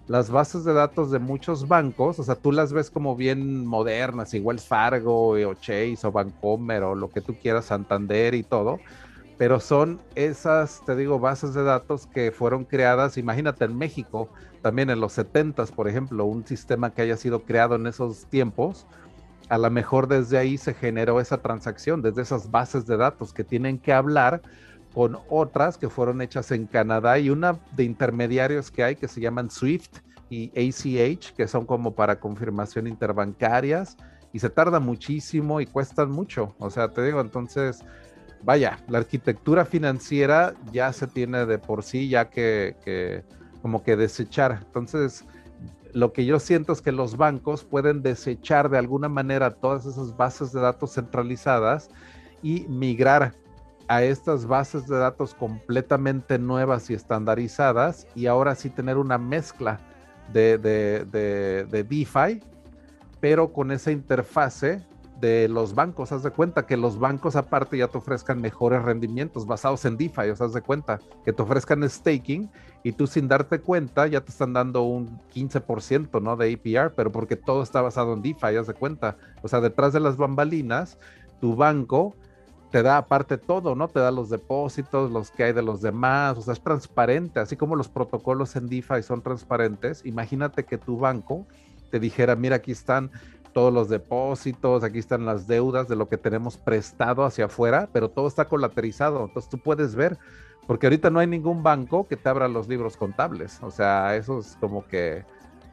las 0.07 0.29
bases 0.29 0.63
de 0.65 0.73
datos 0.73 1.11
de 1.11 1.19
muchos 1.19 1.67
bancos, 1.67 2.19
o 2.19 2.23
sea, 2.23 2.35
tú 2.35 2.51
las 2.51 2.73
ves 2.73 2.89
como 2.89 3.15
bien 3.15 3.65
modernas, 3.65 4.33
igual 4.33 4.59
Fargo 4.59 5.29
o 5.29 5.53
Chase 5.55 5.99
o 6.03 6.11
Bancomer 6.11 6.83
o 6.83 6.95
lo 6.95 7.09
que 7.09 7.21
tú 7.21 7.35
quieras, 7.35 7.65
Santander 7.65 8.33
y 8.33 8.43
todo, 8.43 8.79
pero 9.37 9.59
son 9.59 10.01
esas, 10.15 10.83
te 10.85 10.95
digo, 10.95 11.19
bases 11.19 11.53
de 11.53 11.63
datos 11.63 12.07
que 12.07 12.31
fueron 12.31 12.65
creadas, 12.65 13.17
imagínate 13.17 13.65
en 13.65 13.77
México, 13.77 14.29
también 14.61 14.89
en 14.89 14.99
los 14.99 15.13
70 15.13 15.65
por 15.67 15.87
ejemplo, 15.87 16.25
un 16.25 16.45
sistema 16.45 16.93
que 16.93 17.01
haya 17.01 17.17
sido 17.17 17.43
creado 17.43 17.75
en 17.75 17.87
esos 17.87 18.25
tiempos, 18.27 18.85
a 19.49 19.57
lo 19.57 19.69
mejor 19.69 20.07
desde 20.07 20.37
ahí 20.37 20.57
se 20.57 20.73
generó 20.73 21.19
esa 21.19 21.41
transacción, 21.41 22.01
desde 22.01 22.21
esas 22.21 22.51
bases 22.51 22.85
de 22.85 22.97
datos 22.97 23.33
que 23.33 23.43
tienen 23.43 23.77
que 23.79 23.93
hablar 23.93 24.41
con 24.93 25.17
otras 25.29 25.77
que 25.77 25.89
fueron 25.89 26.21
hechas 26.21 26.51
en 26.51 26.67
Canadá 26.67 27.17
y 27.19 27.29
una 27.29 27.60
de 27.75 27.84
intermediarios 27.84 28.69
que 28.71 28.84
hay 28.84 28.95
que 28.95 29.08
se 29.08 29.21
llaman 29.21 29.49
SWIFT 29.49 29.97
y 30.29 30.51
ACH, 30.56 31.34
que 31.36 31.47
son 31.47 31.65
como 31.65 31.95
para 31.95 32.19
confirmación 32.19 32.88
interbancarias 32.88 33.97
y 34.32 34.39
se 34.39 34.49
tarda 34.49 34.79
muchísimo 34.79 35.62
y 35.62 35.65
cuestan 35.65 36.12
mucho. 36.12 36.56
O 36.60 36.69
sea, 36.69 36.89
te 36.89 37.03
digo, 37.03 37.21
entonces 37.21 37.84
vaya, 38.43 38.79
la 38.88 38.99
arquitectura 38.99 39.65
financiera 39.65 40.53
ya 40.71 40.91
se 40.93 41.08
tiene 41.08 41.45
de 41.45 41.58
por 41.58 41.84
sí, 41.84 42.10
ya 42.10 42.29
que, 42.29 43.23
como 43.62 43.84
que 43.84 43.95
desechar. 43.95 44.60
Entonces, 44.65 45.25
lo 45.93 46.12
que 46.12 46.25
yo 46.25 46.39
siento 46.39 46.73
es 46.73 46.82
que 46.82 46.91
los 46.91 47.17
bancos 47.17 47.63
pueden 47.63 48.01
desechar 48.01 48.69
de 48.69 48.77
alguna 48.77 49.10
manera 49.10 49.51
todas 49.51 49.86
esas 49.86 50.15
bases 50.17 50.51
de 50.51 50.62
datos 50.62 50.93
centralizadas 50.93 51.89
y 52.41 52.65
migrar 52.67 53.34
a 53.88 54.04
estas 54.04 54.46
bases 54.46 54.88
de 54.88 54.98
datos 54.98 55.34
completamente 55.34 56.39
nuevas 56.39 56.89
y 56.89 56.93
estandarizadas 56.93 58.08
y 58.15 58.28
ahora 58.28 58.56
sí 58.56 58.69
tener 58.69 58.98
una 58.98 59.17
mezcla 59.17 59.80
de, 60.32 60.58
de, 60.58 61.06
de, 61.06 61.65
de 61.65 61.84
DeFi, 61.84 62.41
pero 63.19 63.52
con 63.52 63.72
esa 63.72 63.91
interfase 63.91 64.86
de 65.24 65.48
los 65.48 65.74
bancos. 65.74 66.12
Haz 66.12 66.22
de 66.24 66.32
cuenta 66.32 66.65
que 66.65 66.76
los 66.76 67.00
bancos 67.00 67.38
aparte 67.38 67.78
ya 67.78 67.88
te 67.88 67.98
ofrezcan 67.98 68.41
mejores 68.41 68.82
rendimientos 68.82 69.46
basados 69.46 69.86
en 69.86 69.96
DeFi. 69.96 70.30
O 70.30 70.36
sea, 70.36 70.48
haz 70.48 70.54
de 70.54 70.62
cuenta 70.62 71.00
que 71.24 71.32
te 71.32 71.41
ofrezcan 71.41 71.89
staking 71.89 72.52
y 72.84 72.91
tú 72.91 73.08
sin 73.08 73.30
darte 73.30 73.60
cuenta 73.60 74.06
ya 74.08 74.19
te 74.19 74.32
están 74.32 74.52
dando 74.52 74.84
un 74.84 75.22
15% 75.34 76.22
¿no? 76.22 76.36
de 76.36 76.54
APR, 76.54 76.93
pero 76.93 77.12
porque 77.12 77.38
todo 77.38 77.63
está 77.63 77.82
basado 77.82 78.13
en 78.13 78.22
DeFi, 78.22 78.58
haz 78.58 78.67
de 78.67 78.74
cuenta. 78.74 79.15
O 79.41 79.48
sea, 79.48 79.62
detrás 79.62 79.93
de 79.93 80.02
las 80.02 80.17
bambalinas, 80.17 80.98
tu 81.39 81.56
banco 81.56 82.15
te 82.73 82.81
da 82.81 82.97
aparte 82.97 83.38
todo, 83.38 83.75
¿no? 83.75 83.88
Te 83.88 83.99
da 83.99 84.09
los 84.09 84.31
depósitos, 84.31 85.12
los 85.12 85.29
que 85.29 85.43
hay 85.43 85.53
de 85.53 85.62
los 85.62 85.83
demás, 85.83 86.39
o 86.39 86.41
sea, 86.41 86.53
es 86.53 86.59
transparente, 86.59 87.39
así 87.39 87.55
como 87.55 87.75
los 87.75 87.88
protocolos 87.88 88.55
en 88.55 88.67
DeFi 88.67 89.03
son 89.03 89.21
transparentes. 89.21 90.03
Imagínate 90.07 90.65
que 90.65 90.79
tu 90.79 90.97
banco 90.97 91.45
te 91.91 91.99
dijera, 91.99 92.36
mira, 92.36 92.55
aquí 92.55 92.71
están 92.71 93.12
todos 93.53 93.71
los 93.71 93.89
depósitos, 93.89 94.83
aquí 94.83 94.97
están 94.97 95.23
las 95.23 95.45
deudas 95.45 95.88
de 95.88 95.95
lo 95.95 96.09
que 96.09 96.17
tenemos 96.17 96.57
prestado 96.57 97.25
hacia 97.25 97.45
afuera, 97.45 97.89
pero 97.93 98.09
todo 98.09 98.27
está 98.27 98.45
colaterizado. 98.45 99.23
Entonces 99.23 99.51
tú 99.51 99.59
puedes 99.59 99.93
ver, 99.93 100.17
porque 100.65 100.88
ahorita 100.88 101.12
no 101.12 101.19
hay 101.19 101.27
ningún 101.27 101.62
banco 101.62 102.07
que 102.07 102.17
te 102.17 102.27
abra 102.27 102.47
los 102.47 102.67
libros 102.67 102.97
contables. 102.97 103.59
O 103.62 103.69
sea, 103.69 104.15
eso 104.15 104.39
es 104.39 104.57
como 104.59 104.88
que, 104.88 105.25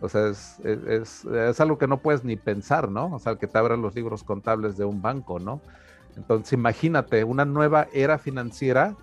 o 0.02 0.08
sea, 0.10 0.28
es, 0.28 0.60
es, 0.64 1.24
es 1.24 1.60
algo 1.60 1.78
que 1.78 1.86
no 1.86 2.02
puedes 2.02 2.24
ni 2.24 2.36
pensar, 2.36 2.90
¿no? 2.90 3.14
O 3.14 3.18
sea, 3.18 3.36
que 3.36 3.46
te 3.46 3.56
abran 3.56 3.80
los 3.80 3.94
libros 3.94 4.22
contables 4.22 4.76
de 4.76 4.84
un 4.84 5.00
banco, 5.00 5.38
¿no? 5.38 5.62
Entonces 6.16 6.52
imagínate 6.52 7.24
una 7.24 7.44
nueva 7.44 7.88
era 7.92 8.18
financiera 8.18 8.96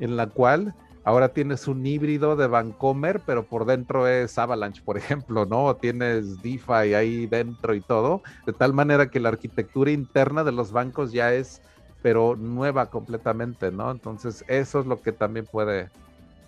en 0.00 0.16
la 0.16 0.26
cual 0.28 0.74
Ahora 1.08 1.30
tienes 1.30 1.66
un 1.68 1.86
híbrido 1.86 2.36
de 2.36 2.48
Vancomer, 2.48 3.22
pero 3.24 3.46
por 3.46 3.64
dentro 3.64 4.06
es 4.06 4.36
Avalanche, 4.36 4.82
por 4.84 4.98
ejemplo, 4.98 5.46
¿no? 5.46 5.74
Tienes 5.74 6.42
DeFi 6.42 6.92
ahí 6.94 7.26
dentro 7.26 7.74
y 7.74 7.80
todo, 7.80 8.20
de 8.44 8.52
tal 8.52 8.74
manera 8.74 9.10
que 9.10 9.18
la 9.18 9.30
arquitectura 9.30 9.90
interna 9.90 10.44
de 10.44 10.52
los 10.52 10.70
bancos 10.70 11.10
ya 11.10 11.32
es, 11.32 11.62
pero 12.02 12.36
nueva 12.36 12.90
completamente, 12.90 13.72
¿no? 13.72 13.90
Entonces, 13.90 14.44
eso 14.48 14.80
es 14.80 14.86
lo 14.86 15.00
que 15.00 15.12
también 15.12 15.46
puede, 15.46 15.88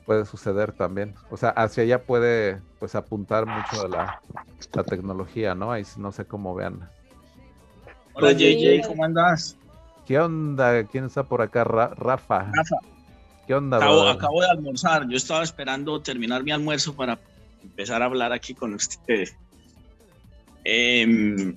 puede 0.05 0.27
suceder 0.27 0.73
también. 0.73 1.15
O 1.31 1.39
sea, 1.39 1.49
hacia 1.51 1.85
allá 1.85 2.03
puede, 2.03 2.61
pues, 2.79 2.95
apuntar 2.95 3.47
mucho 3.47 3.85
de 3.85 3.89
la, 3.89 4.21
tecnología, 4.85 5.55
¿no? 5.55 5.73
Ahí 5.73 5.85
no 5.97 6.13
sé 6.13 6.27
cómo 6.27 6.55
vean. 6.55 6.87
Hola, 8.13 8.33
JJ, 8.33 8.87
¿cómo 8.87 9.05
andas? 9.05 9.57
¿Qué 10.11 10.19
onda? 10.19 10.83
¿Quién 10.89 11.05
está 11.05 11.23
por 11.23 11.41
acá? 11.41 11.63
Rafa. 11.63 12.51
Rafa. 12.53 12.77
¿Qué 13.47 13.55
onda? 13.55 13.77
Acabo, 13.77 14.41
de 14.41 14.49
almorzar. 14.51 15.09
Yo 15.09 15.17
estaba 15.17 15.45
esperando 15.45 16.03
terminar 16.03 16.43
mi 16.43 16.51
almuerzo 16.51 16.97
para 16.97 17.17
empezar 17.63 18.03
a 18.03 18.07
hablar 18.07 18.33
aquí 18.33 18.53
con 18.53 18.75
usted. 18.75 19.29
Em, 20.65 21.55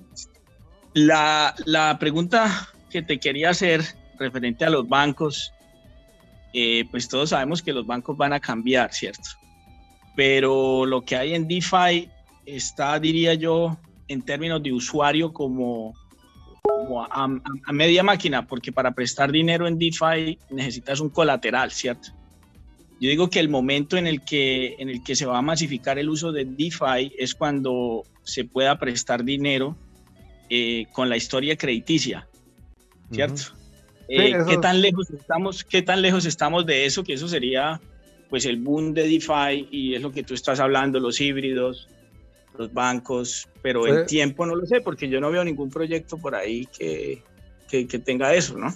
la, 0.92 1.52
la, 1.64 1.98
pregunta 1.98 2.68
que 2.90 3.02
te 3.02 3.18
quería 3.18 3.50
hacer 3.50 3.82
referente 4.20 4.64
a 4.64 4.70
los 4.70 4.88
bancos, 4.88 5.52
eh, 6.52 6.84
pues 6.92 7.08
todos 7.08 7.30
sabemos 7.30 7.60
que 7.60 7.72
los 7.72 7.84
bancos 7.84 8.16
van 8.16 8.34
a 8.34 8.38
cambiar, 8.38 8.92
¿cierto? 8.92 9.30
Pero 10.14 10.86
lo 10.86 11.02
que 11.02 11.16
hay 11.16 11.34
en 11.34 11.48
DeFi 11.48 12.08
está, 12.46 13.00
diría 13.00 13.34
yo, 13.34 13.76
en 14.06 14.22
términos 14.22 14.62
de 14.62 14.72
usuario 14.72 15.32
como 15.32 15.92
a, 17.10 17.72
media 17.72 18.02
máquina, 18.02 18.46
porque 18.46 18.72
para 18.72 18.92
prestar 18.92 19.30
dinero 19.30 19.66
en 19.66 19.78
DeFi 19.78 20.38
necesitas 20.50 21.00
un 21.00 21.10
colateral, 21.10 21.70
¿cierto? 21.70 22.10
Yo 23.00 23.10
digo 23.10 23.28
que 23.28 23.40
el 23.40 23.48
momento 23.48 23.96
en 23.96 24.06
el 24.06 24.22
que, 24.22 24.76
en 24.78 24.88
el 24.88 25.02
que 25.02 25.16
se 25.16 25.26
va 25.26 25.38
a 25.38 25.42
masificar 25.42 25.98
el 25.98 26.08
uso 26.08 26.32
de 26.32 26.44
DeFi 26.44 27.12
es 27.18 27.34
cuando 27.34 28.04
se 28.22 28.44
pueda 28.44 28.78
prestar 28.78 29.24
dinero 29.24 29.76
eh, 30.48 30.86
con 30.92 31.08
la 31.08 31.16
historia 31.16 31.56
crediticia, 31.56 32.26
¿cierto? 33.10 33.42
Eh, 34.08 34.34
¿Qué 34.46 34.58
tan 34.58 34.80
lejos 34.80 35.10
estamos? 35.10 35.64
¿Qué 35.64 35.82
tan 35.82 36.02
lejos 36.02 36.24
estamos 36.26 36.66
de 36.66 36.84
eso? 36.84 37.02
Que 37.04 37.14
eso 37.14 37.26
sería, 37.26 37.80
pues, 38.30 38.44
el 38.44 38.58
boom 38.58 38.92
de 38.94 39.08
DeFi 39.08 39.68
y 39.70 39.94
es 39.94 40.02
lo 40.02 40.12
que 40.12 40.22
tú 40.22 40.34
estás 40.34 40.60
hablando, 40.60 41.00
los 41.00 41.20
híbridos, 41.20 41.88
los 42.56 42.72
bancos, 42.72 43.48
pero 43.62 43.86
en 43.86 44.06
tiempo 44.06 44.46
no 44.46 44.54
lo 44.54 44.66
sé, 44.66 44.80
porque 44.80 45.08
yo 45.08 45.20
no 45.20 45.30
veo 45.30 45.44
ningún 45.44 45.70
proyecto 45.70 46.16
por 46.18 46.34
ahí 46.34 46.66
que, 46.66 47.22
que, 47.68 47.98
tenga 47.98 48.34
eso, 48.34 48.56
¿no? 48.56 48.74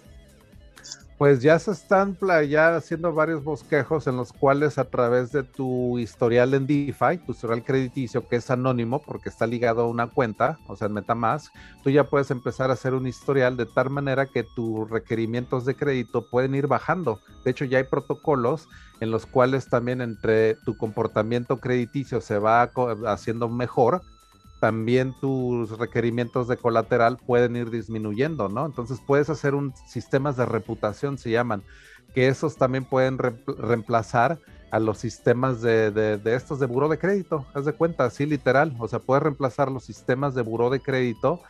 Pues 1.18 1.42
ya 1.42 1.58
se 1.58 1.72
están 1.72 2.16
ya 2.48 2.76
haciendo 2.76 3.12
varios 3.12 3.42
bosquejos 3.42 4.06
en 4.06 4.16
los 4.16 4.32
cuales 4.32 4.78
a 4.78 4.84
través 4.84 5.32
de 5.32 5.42
tu 5.42 5.98
historial 5.98 6.54
en 6.54 6.64
DeFi, 6.64 7.18
tu 7.26 7.32
historial 7.32 7.64
crediticio, 7.64 8.28
que 8.28 8.36
es 8.36 8.48
anónimo 8.52 9.02
porque 9.02 9.28
está 9.28 9.44
ligado 9.44 9.82
a 9.82 9.88
una 9.88 10.06
cuenta, 10.06 10.60
o 10.68 10.76
sea, 10.76 10.86
en 10.86 10.92
MetaMask, 10.92 11.52
tú 11.82 11.90
ya 11.90 12.04
puedes 12.04 12.30
empezar 12.30 12.70
a 12.70 12.74
hacer 12.74 12.94
un 12.94 13.08
historial 13.08 13.56
de 13.56 13.66
tal 13.66 13.90
manera 13.90 14.26
que 14.26 14.44
tus 14.44 14.88
requerimientos 14.88 15.64
de 15.64 15.74
crédito 15.74 16.30
pueden 16.30 16.54
ir 16.54 16.68
bajando. 16.68 17.18
De 17.44 17.50
hecho, 17.50 17.64
ya 17.64 17.78
hay 17.78 17.84
protocolos 17.84 18.68
en 19.00 19.10
los 19.10 19.26
cuales 19.26 19.68
también 19.68 20.00
entre 20.00 20.54
tu 20.54 20.76
comportamiento 20.76 21.56
crediticio 21.56 22.20
se 22.20 22.38
va 22.38 22.70
haciendo 23.08 23.48
mejor, 23.48 24.02
también 24.60 25.14
tus 25.20 25.78
requerimientos 25.78 26.48
de 26.48 26.56
colateral 26.56 27.18
pueden 27.18 27.56
ir 27.56 27.70
disminuyendo, 27.70 28.48
¿no? 28.48 28.66
Entonces 28.66 29.00
puedes 29.06 29.30
hacer 29.30 29.54
un 29.54 29.74
sistemas 29.86 30.36
de 30.36 30.46
reputación, 30.46 31.18
se 31.18 31.30
llaman, 31.30 31.62
que 32.14 32.28
esos 32.28 32.56
también 32.56 32.84
pueden 32.84 33.18
reemplazar 33.18 34.38
a 34.70 34.78
los 34.78 34.98
sistemas 34.98 35.62
de, 35.62 35.90
de, 35.90 36.34
estos 36.34 36.58
de 36.58 36.66
buro 36.66 36.88
de 36.88 36.98
crédito, 36.98 37.46
haz 37.54 37.64
de 37.64 37.72
cuenta, 37.72 38.04
así 38.04 38.26
literal, 38.26 38.74
o 38.78 38.88
sea, 38.88 38.98
puedes 38.98 39.22
reemplazar 39.22 39.70
los 39.70 39.84
sistemas 39.84 40.34
de 40.34 40.42
buro 40.42 40.68
de 40.70 40.80
crédito 40.80 41.40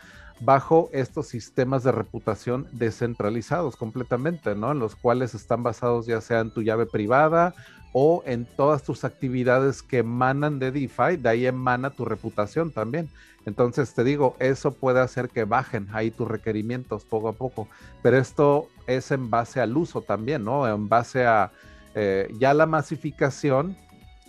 bajo 0.40 0.88
estos 0.92 1.26
sistemas 1.26 1.82
de 1.82 1.90
reputación 1.90 2.68
descentralizados 2.70 3.76
completamente, 3.76 4.54
¿no? 4.54 4.70
En 4.70 4.78
los 4.78 4.94
cuales 4.94 5.34
están 5.34 5.64
basados 5.64 6.06
ya 6.06 6.20
sea 6.20 6.40
en 6.40 6.52
tu 6.52 6.62
llave 6.62 6.86
privada 6.86 7.54
o 7.92 8.22
en 8.26 8.44
todas 8.44 8.82
tus 8.82 9.04
actividades 9.04 9.82
que 9.82 9.98
emanan 9.98 10.58
de 10.58 10.70
DeFi, 10.70 11.16
de 11.18 11.28
ahí 11.28 11.46
emana 11.46 11.90
tu 11.90 12.04
reputación 12.04 12.70
también. 12.70 13.08
Entonces 13.46 13.94
te 13.94 14.04
digo, 14.04 14.36
eso 14.40 14.72
puede 14.72 15.00
hacer 15.00 15.30
que 15.30 15.44
bajen 15.44 15.88
ahí 15.92 16.10
tus 16.10 16.28
requerimientos 16.28 17.04
poco 17.04 17.28
a 17.28 17.32
poco, 17.32 17.68
pero 18.02 18.18
esto 18.18 18.68
es 18.86 19.10
en 19.10 19.30
base 19.30 19.60
al 19.60 19.76
uso 19.76 20.02
también, 20.02 20.44
¿no? 20.44 20.68
En 20.68 20.88
base 20.88 21.26
a 21.26 21.50
eh, 21.94 22.28
ya 22.38 22.52
la 22.54 22.66
masificación 22.66 23.76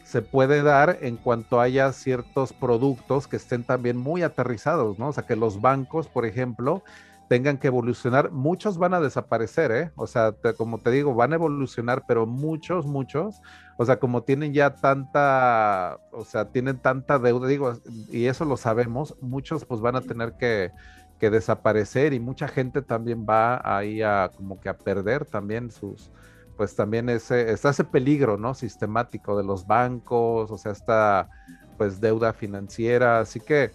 se 0.06 0.22
puede 0.24 0.64
dar 0.64 0.98
en 1.02 1.18
cuanto 1.18 1.62
haya 1.62 1.92
ciertos 1.92 2.52
productos 2.52 3.28
que 3.28 3.36
estén 3.36 3.64
también 3.64 3.96
muy 3.96 4.24
aterrizados, 4.24 4.98
¿no? 4.98 5.10
O 5.10 5.14
sea, 5.14 5.28
que 5.28 5.36
los 5.36 5.62
bancos, 5.62 6.08
por 6.08 6.26
ejemplo, 6.26 6.84
tengan 7.30 7.60
que 7.60 7.68
evolucionar. 7.68 8.32
Muchos 8.32 8.80
van 8.80 8.96
a 8.96 9.00
desaparecer, 9.00 9.72
¿eh? 9.72 9.92
O 9.96 10.08
sea, 10.08 10.34
como 10.58 10.80
te 10.80 10.90
digo, 10.90 11.14
van 11.14 11.32
a 11.32 11.36
evolucionar, 11.36 12.04
pero 12.08 12.26
muchos, 12.26 12.88
muchos, 12.88 13.40
o 13.78 13.86
sea, 13.86 14.00
como 14.00 14.24
tienen 14.24 14.52
ya 14.52 14.74
tanta, 14.74 16.00
o 16.12 16.26
sea, 16.26 16.46
tienen 16.52 16.80
tanta 16.80 17.20
deuda, 17.20 17.48
digo, 17.48 17.74
y 18.12 18.26
eso 18.26 18.46
lo 18.46 18.58
sabemos, 18.58 19.16
muchos 19.22 19.64
pues 19.64 19.80
van 19.80 19.96
a 19.96 20.02
tener 20.02 20.34
que, 20.38 20.72
que 21.20 21.30
desaparecer 21.30 22.14
y 22.14 22.20
mucha 22.20 22.48
gente 22.48 22.82
también 22.82 23.28
va 23.30 23.62
ahí 23.64 24.02
a 24.02 24.32
como 24.36 24.60
que 24.60 24.70
a 24.70 24.78
perder 24.78 25.24
también 25.26 25.70
sus, 25.70 26.10
pues 26.58 26.76
también 26.76 27.10
ese, 27.10 27.52
está 27.52 27.70
ese 27.70 27.84
peligro, 27.84 28.38
¿no? 28.38 28.56
Sistemático 28.56 29.38
de 29.38 29.44
los 29.44 29.68
bancos, 29.68 30.50
o 30.50 30.58
sea, 30.58 30.72
esta 30.72 31.30
pues 31.78 32.02
deuda 32.02 32.34
financiera, 32.34 33.20
así 33.20 33.40
que 33.40 33.72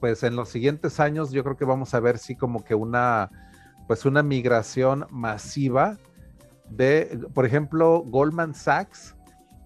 pues 0.00 0.22
en 0.22 0.36
los 0.36 0.48
siguientes 0.48 1.00
años 1.00 1.30
yo 1.30 1.42
creo 1.42 1.56
que 1.56 1.64
vamos 1.64 1.94
a 1.94 2.00
ver 2.00 2.18
sí 2.18 2.36
como 2.36 2.64
que 2.64 2.74
una 2.74 3.30
pues 3.86 4.04
una 4.04 4.22
migración 4.22 5.06
masiva 5.10 5.96
de, 6.70 7.26
por 7.34 7.46
ejemplo, 7.46 8.02
Goldman 8.04 8.54
Sachs, 8.54 9.14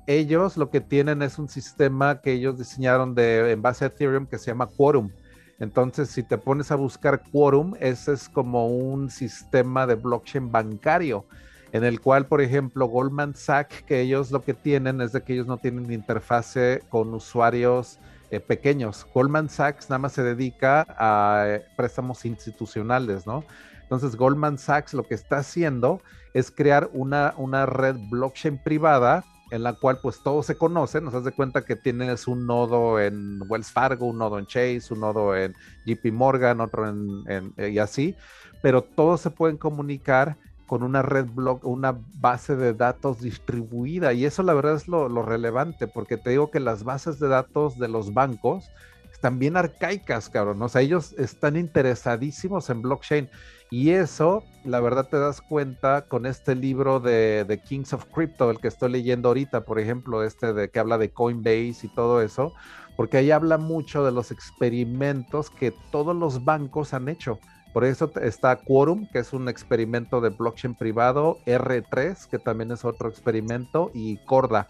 ellos 0.06 0.56
lo 0.56 0.70
que 0.70 0.80
tienen 0.80 1.22
es 1.22 1.38
un 1.38 1.48
sistema 1.48 2.20
que 2.20 2.32
ellos 2.32 2.58
diseñaron 2.58 3.14
de, 3.14 3.52
en 3.52 3.62
base 3.62 3.84
a 3.84 3.88
Ethereum 3.88 4.26
que 4.26 4.38
se 4.38 4.50
llama 4.50 4.66
Quorum. 4.66 5.10
Entonces, 5.58 6.10
si 6.10 6.22
te 6.22 6.38
pones 6.38 6.70
a 6.70 6.76
buscar 6.76 7.22
Quorum, 7.30 7.74
ese 7.80 8.12
es 8.12 8.28
como 8.28 8.66
un 8.68 9.10
sistema 9.10 9.86
de 9.86 9.94
blockchain 9.94 10.50
bancario 10.50 11.26
en 11.72 11.84
el 11.84 12.00
cual, 12.00 12.26
por 12.26 12.40
ejemplo, 12.40 12.86
Goldman 12.86 13.36
Sachs, 13.36 13.82
que 13.82 14.00
ellos 14.00 14.32
lo 14.32 14.42
que 14.42 14.54
tienen 14.54 15.00
es 15.00 15.12
de 15.12 15.22
que 15.22 15.34
ellos 15.34 15.46
no 15.46 15.58
tienen 15.58 15.92
interfase 15.92 16.82
con 16.88 17.14
usuarios 17.14 18.00
eh, 18.30 18.40
pequeños. 18.40 19.06
Goldman 19.12 19.48
Sachs 19.48 19.90
nada 19.90 19.98
más 19.98 20.12
se 20.12 20.22
dedica 20.22 20.86
a 20.88 21.44
eh, 21.46 21.64
préstamos 21.76 22.24
institucionales, 22.24 23.26
¿no? 23.26 23.44
Entonces 23.82 24.14
Goldman 24.16 24.56
Sachs 24.56 24.94
lo 24.94 25.02
que 25.02 25.14
está 25.14 25.38
haciendo 25.38 26.00
es 26.32 26.50
crear 26.50 26.90
una, 26.92 27.34
una 27.36 27.66
red 27.66 27.96
blockchain 28.08 28.62
privada 28.62 29.24
en 29.50 29.64
la 29.64 29.72
cual 29.72 29.98
pues 30.00 30.22
todos 30.22 30.46
se 30.46 30.56
conocen, 30.56 31.04
nos 31.04 31.12
das 31.12 31.34
cuenta 31.34 31.64
que 31.64 31.74
tienes 31.74 32.28
un 32.28 32.46
nodo 32.46 33.00
en 33.00 33.40
Wells 33.48 33.72
Fargo, 33.72 34.06
un 34.06 34.18
nodo 34.18 34.38
en 34.38 34.46
Chase, 34.46 34.82
un 34.90 35.00
nodo 35.00 35.36
en 35.36 35.54
JP 35.86 36.12
Morgan, 36.12 36.60
otro 36.60 36.88
en, 36.88 37.52
y 37.58 37.78
así, 37.78 38.14
pero 38.62 38.82
todos 38.82 39.20
se 39.20 39.30
pueden 39.30 39.56
comunicar 39.56 40.36
con 40.70 40.84
una 40.84 41.02
red 41.02 41.26
block, 41.26 41.64
una 41.64 41.98
base 42.20 42.54
de 42.54 42.74
datos 42.74 43.20
distribuida 43.20 44.12
y 44.12 44.24
eso 44.24 44.44
la 44.44 44.54
verdad 44.54 44.76
es 44.76 44.86
lo, 44.86 45.08
lo 45.08 45.22
relevante 45.22 45.88
porque 45.88 46.16
te 46.16 46.30
digo 46.30 46.52
que 46.52 46.60
las 46.60 46.84
bases 46.84 47.18
de 47.18 47.26
datos 47.26 47.76
de 47.76 47.88
los 47.88 48.14
bancos 48.14 48.70
están 49.12 49.40
bien 49.40 49.56
arcaicas, 49.56 50.30
cabrón. 50.30 50.62
O 50.62 50.68
sea, 50.68 50.80
ellos 50.82 51.12
están 51.18 51.56
interesadísimos 51.56 52.70
en 52.70 52.82
blockchain. 52.82 53.28
Y 53.68 53.90
eso, 53.90 54.44
la 54.64 54.78
verdad, 54.78 55.08
te 55.08 55.18
das 55.18 55.40
cuenta 55.40 56.06
con 56.06 56.24
este 56.24 56.54
libro 56.54 57.00
de, 57.00 57.44
de, 57.44 57.60
Kings 57.60 57.92
of 57.92 58.04
Crypto, 58.14 58.48
el 58.48 58.60
que 58.60 58.68
estoy 58.68 58.92
leyendo 58.92 59.28
ahorita, 59.28 59.64
por 59.64 59.80
ejemplo, 59.80 60.22
este 60.22 60.52
de 60.52 60.70
que 60.70 60.78
habla 60.78 60.98
de 60.98 61.10
Coinbase 61.10 61.80
y 61.82 61.94
todo 61.96 62.22
eso, 62.22 62.52
porque 62.96 63.16
ahí 63.16 63.32
habla 63.32 63.58
mucho 63.58 64.04
de 64.04 64.12
los 64.12 64.30
experimentos 64.30 65.50
que 65.50 65.74
todos 65.90 66.14
los 66.14 66.44
bancos 66.44 66.94
han 66.94 67.08
hecho. 67.08 67.40
Por 67.72 67.84
eso 67.84 68.10
está 68.20 68.56
Quorum, 68.56 69.06
que 69.12 69.20
es 69.20 69.32
un 69.32 69.48
experimento 69.48 70.20
de 70.20 70.30
blockchain 70.30 70.74
privado, 70.74 71.38
R3, 71.46 72.26
que 72.26 72.38
también 72.38 72.72
es 72.72 72.84
otro 72.84 73.08
experimento, 73.08 73.92
y 73.94 74.16
Corda. 74.24 74.68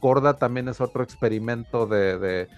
Corda 0.00 0.34
también 0.34 0.68
es 0.68 0.80
otro 0.80 1.02
experimento 1.02 1.86
de, 1.86 2.48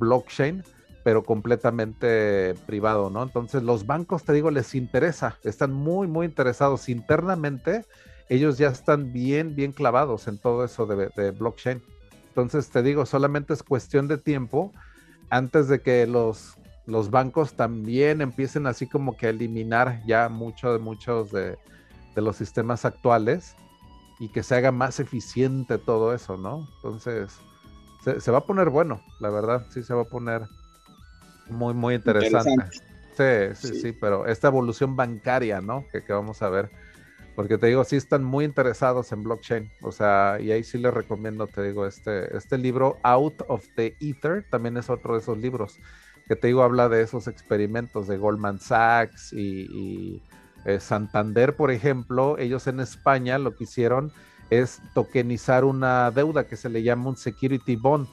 blockchain 0.00 0.64
pero 1.04 1.22
completamente 1.22 2.56
privado, 2.66 3.10
¿no? 3.10 3.22
Entonces 3.22 3.62
los 3.62 3.86
bancos, 3.86 4.24
te 4.24 4.32
digo, 4.32 4.50
les 4.50 4.74
interesa, 4.74 5.38
están 5.44 5.72
muy, 5.72 6.08
muy 6.08 6.26
interesados 6.26 6.88
internamente, 6.88 7.84
ellos 8.28 8.58
ya 8.58 8.70
están 8.70 9.12
bien, 9.12 9.54
bien 9.54 9.70
clavados 9.70 10.26
en 10.26 10.36
todo 10.38 10.64
eso 10.64 10.84
de, 10.84 11.30
blockchain. 11.30 11.80
Entonces 12.26 12.70
te 12.70 12.82
digo, 12.82 13.06
solamente 13.06 13.54
es 13.54 13.62
cuestión 13.62 14.08
de 14.08 14.18
tiempo 14.18 14.72
antes 15.30 15.68
de 15.68 15.80
que 15.80 16.08
los, 16.08 16.56
los 16.86 17.10
bancos 17.10 17.54
también 17.54 18.20
empiecen 18.20 18.66
así 18.66 18.86
como 18.86 19.16
que 19.16 19.26
a 19.26 19.30
eliminar 19.30 20.02
ya 20.06 20.28
mucho, 20.28 20.78
muchos 20.78 21.32
de, 21.32 21.58
de 22.14 22.22
los 22.22 22.36
sistemas 22.36 22.84
actuales 22.84 23.56
y 24.18 24.28
que 24.28 24.42
se 24.42 24.54
haga 24.54 24.72
más 24.72 25.00
eficiente 25.00 25.78
todo 25.78 26.14
eso, 26.14 26.36
¿no? 26.36 26.68
Entonces, 26.76 27.38
se, 28.02 28.20
se, 28.20 28.30
va 28.30 28.38
a 28.38 28.44
poner 28.46 28.70
bueno, 28.70 29.02
la 29.20 29.30
verdad, 29.30 29.66
sí 29.70 29.82
se 29.82 29.94
va 29.94 30.02
a 30.02 30.06
poner 30.06 30.42
muy, 31.48 31.74
muy 31.74 31.94
interesante. 31.94 32.50
Sí, 33.16 33.68
sí, 33.68 33.80
sí, 33.80 33.92
pero 33.92 34.26
esta 34.26 34.48
evolución 34.48 34.94
bancaria, 34.94 35.60
¿no? 35.60 35.84
Que, 35.90 36.04
que, 36.04 36.12
vamos 36.12 36.42
a 36.42 36.50
ver. 36.50 36.70
Porque 37.34 37.58
te 37.58 37.66
digo, 37.66 37.84
sí 37.84 37.96
están 37.96 38.24
muy 38.24 38.44
interesados 38.44 39.12
en 39.12 39.22
blockchain. 39.22 39.70
O 39.82 39.92
sea, 39.92 40.38
y 40.40 40.52
ahí 40.52 40.64
sí 40.64 40.78
les 40.78 40.92
recomiendo, 40.92 41.46
te 41.46 41.62
digo, 41.62 41.86
este, 41.86 42.34
este 42.36 42.58
libro, 42.58 42.98
Out 43.02 43.42
of 43.48 43.66
the 43.74 43.96
Ether, 44.00 44.44
también 44.50 44.76
es 44.76 44.88
otro 44.90 45.14
de 45.14 45.20
esos 45.20 45.36
libros. 45.38 45.78
Que 46.26 46.36
te 46.36 46.48
digo, 46.48 46.62
habla 46.62 46.88
de 46.88 47.02
esos 47.02 47.28
experimentos 47.28 48.08
de 48.08 48.16
Goldman 48.16 48.58
Sachs 48.58 49.32
y, 49.32 50.22
eh, 50.64 50.80
Santander, 50.80 51.54
por 51.54 51.70
ejemplo. 51.70 52.36
Ellos 52.38 52.66
en 52.66 52.80
España 52.80 53.38
lo 53.38 53.54
que 53.54 53.64
hicieron 53.64 54.12
es 54.50 54.80
tokenizar 54.94 55.64
una 55.64 56.10
deuda 56.10 56.46
que 56.46 56.56
se 56.56 56.68
le 56.68 56.82
llama 56.82 57.10
un 57.10 57.16
security 57.16 57.76
bond 57.76 58.08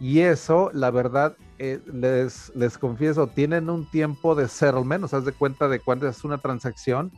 y 0.00 0.20
eso, 0.20 0.70
la 0.72 0.90
verdad, 0.90 1.36
eh, 1.58 1.80
les, 1.86 2.52
les 2.54 2.78
confieso, 2.78 3.28
tienen 3.28 3.70
un 3.70 3.88
tiempo 3.90 4.34
de 4.34 4.48
settlement, 4.48 5.04
o 5.04 5.08
sea, 5.08 5.20
de 5.20 5.32
cuenta 5.32 5.68
de 5.68 5.80
cuándo 5.80 6.08
es 6.08 6.24
una 6.24 6.38
transacción. 6.38 7.12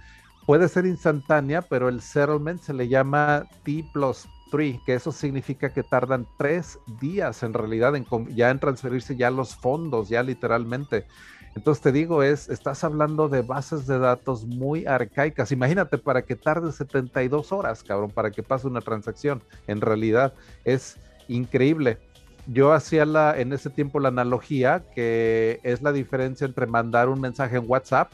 Puede 0.47 0.69
ser 0.69 0.87
instantánea, 0.87 1.63
pero 1.63 1.89
el 1.89 2.01
settlement 2.01 2.61
se 2.61 2.75
le 2.75 2.89
llama 2.89 3.47
T 3.65 3.85
plus 3.93 4.29
3, 4.51 4.81
que 4.85 4.95
eso 4.95 5.13
significa 5.13 5.73
que 5.73 5.83
tardan 5.83 6.27
tres 6.37 6.79
días 7.01 7.43
en 7.43 7.55
realidad 7.55 7.97
en, 7.97 8.07
ya 8.35 8.51
en 8.51 8.59
transferirse 8.59 9.17
ya 9.17 9.31
los 9.31 9.57
fondos, 9.57 10.09
ya 10.09 10.23
literalmente. 10.23 11.07
Entonces 11.55 11.83
te 11.83 11.93
digo, 11.93 12.23
es, 12.23 12.49
estás 12.49 12.85
hablando 12.85 13.29
de 13.29 13.43
bases 13.43 13.87
de 13.87 13.99
datos 13.99 14.45
muy 14.45 14.87
arcaicas. 14.87 15.53
Imagínate 15.53 15.97
para 15.97 16.23
que 16.23 16.37
tarde 16.37 16.71
72 16.71 17.51
horas, 17.51 17.83
cabrón, 17.83 18.11
para 18.11 18.31
que 18.31 18.43
pase 18.43 18.67
una 18.67 18.83
transacción. 18.83 19.43
En 19.67 19.81
realidad 19.81 20.35
es 20.65 20.99
increíble 21.29 21.99
yo 22.47 22.73
hacía 22.73 23.05
en 23.37 23.53
ese 23.53 23.71
tiempo 23.71 24.01
la 24.01 24.09
analogía 24.09 24.85
que 24.95 25.61
es 25.63 25.83
la 25.83 25.93
diferencia 25.93 26.47
entre 26.47 26.67
mandar 26.67 27.09
un 27.09 27.21
mensaje 27.21 27.57
en 27.57 27.65
WhatsApp 27.67 28.13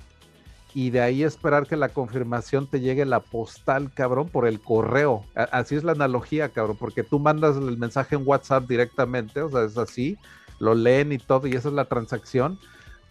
y 0.75 0.91
de 0.91 1.01
ahí 1.01 1.23
esperar 1.23 1.67
que 1.67 1.77
la 1.77 1.91
confirmación 1.91 2.67
te 2.67 2.81
llegue 2.81 3.05
la 3.05 3.21
postal, 3.21 3.93
cabrón, 3.93 4.29
por 4.29 4.47
el 4.47 4.61
correo. 4.61 5.25
Así 5.35 5.75
es 5.75 5.85
la 5.85 5.93
analogía, 5.93 6.49
cabrón, 6.49 6.77
porque 6.79 7.03
tú 7.03 7.19
mandas 7.19 7.57
el 7.57 7.77
mensaje 7.79 8.17
en 8.17 8.23
WhatsApp 8.27 8.67
directamente, 8.69 9.43
o 9.43 9.51
sea, 9.51 9.65
es 9.65 9.77
así, 9.77 10.17
lo 10.59 10.75
leen 10.75 11.13
y 11.13 11.19
todo, 11.19 11.47
y 11.47 11.53
esa 11.53 11.69
es 11.69 11.75
la 11.75 11.85
transacción 11.87 12.59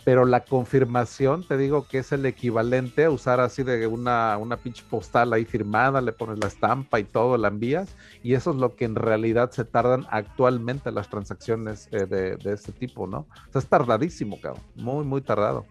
pero 0.03 0.25
la 0.25 0.43
confirmación, 0.43 1.43
te 1.43 1.57
digo 1.57 1.87
que 1.87 1.99
es 1.99 2.11
el 2.11 2.25
equivalente 2.25 3.05
a 3.05 3.11
usar 3.11 3.39
así 3.39 3.63
de 3.63 3.85
una, 3.87 4.37
una 4.37 4.57
pinche 4.57 4.83
postal 4.89 5.33
ahí 5.33 5.45
firmada, 5.45 6.01
le 6.01 6.11
pones 6.11 6.39
la 6.39 6.47
estampa 6.47 6.99
y 6.99 7.03
todo, 7.03 7.37
la 7.37 7.49
envías, 7.49 7.95
y 8.23 8.33
eso 8.33 8.51
es 8.51 8.57
lo 8.57 8.75
que 8.75 8.85
en 8.85 8.95
realidad 8.95 9.51
se 9.51 9.63
tardan 9.63 10.07
actualmente 10.09 10.91
las 10.91 11.09
transacciones 11.09 11.87
eh, 11.91 12.05
de, 12.05 12.35
de, 12.37 12.53
este 12.53 12.71
tipo, 12.71 13.05
¿no? 13.05 13.19
O 13.19 13.51
sea, 13.51 13.59
es 13.59 13.67
tardadísimo, 13.67 14.39
cabrón, 14.41 14.63
muy, 14.75 15.05
muy 15.05 15.21
tardado. 15.21 15.65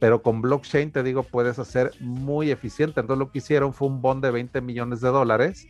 Pero 0.00 0.22
con 0.22 0.42
blockchain, 0.42 0.90
te 0.90 1.04
digo, 1.04 1.22
puedes 1.22 1.60
hacer 1.60 1.92
muy 2.00 2.50
eficiente. 2.50 3.00
Entonces 3.00 3.20
lo 3.20 3.30
que 3.30 3.38
hicieron 3.38 3.72
fue 3.72 3.86
un 3.86 4.02
bond 4.02 4.24
de 4.24 4.32
20 4.32 4.60
millones 4.60 5.00
de 5.00 5.08
dólares, 5.10 5.68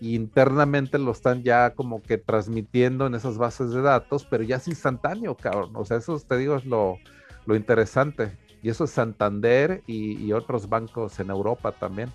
y 0.00 0.14
internamente 0.14 0.98
lo 0.98 1.12
están 1.12 1.42
ya 1.42 1.74
como 1.74 2.02
que 2.02 2.18
transmitiendo 2.18 3.06
en 3.06 3.14
esas 3.14 3.36
bases 3.36 3.70
de 3.70 3.82
datos, 3.82 4.24
pero 4.24 4.42
ya 4.42 4.56
es 4.56 4.66
instantáneo, 4.68 5.36
cabrón. 5.36 5.72
O 5.74 5.84
sea, 5.84 5.98
eso 5.98 6.18
te 6.20 6.36
digo 6.36 6.56
es 6.56 6.64
lo 6.64 6.98
lo 7.48 7.56
interesante. 7.56 8.36
Y 8.62 8.68
eso 8.68 8.84
es 8.84 8.90
Santander 8.90 9.82
y, 9.86 10.30
otros 10.32 10.68
bancos 10.68 11.18
en 11.18 11.30
Europa 11.30 11.72
también. 11.72 12.12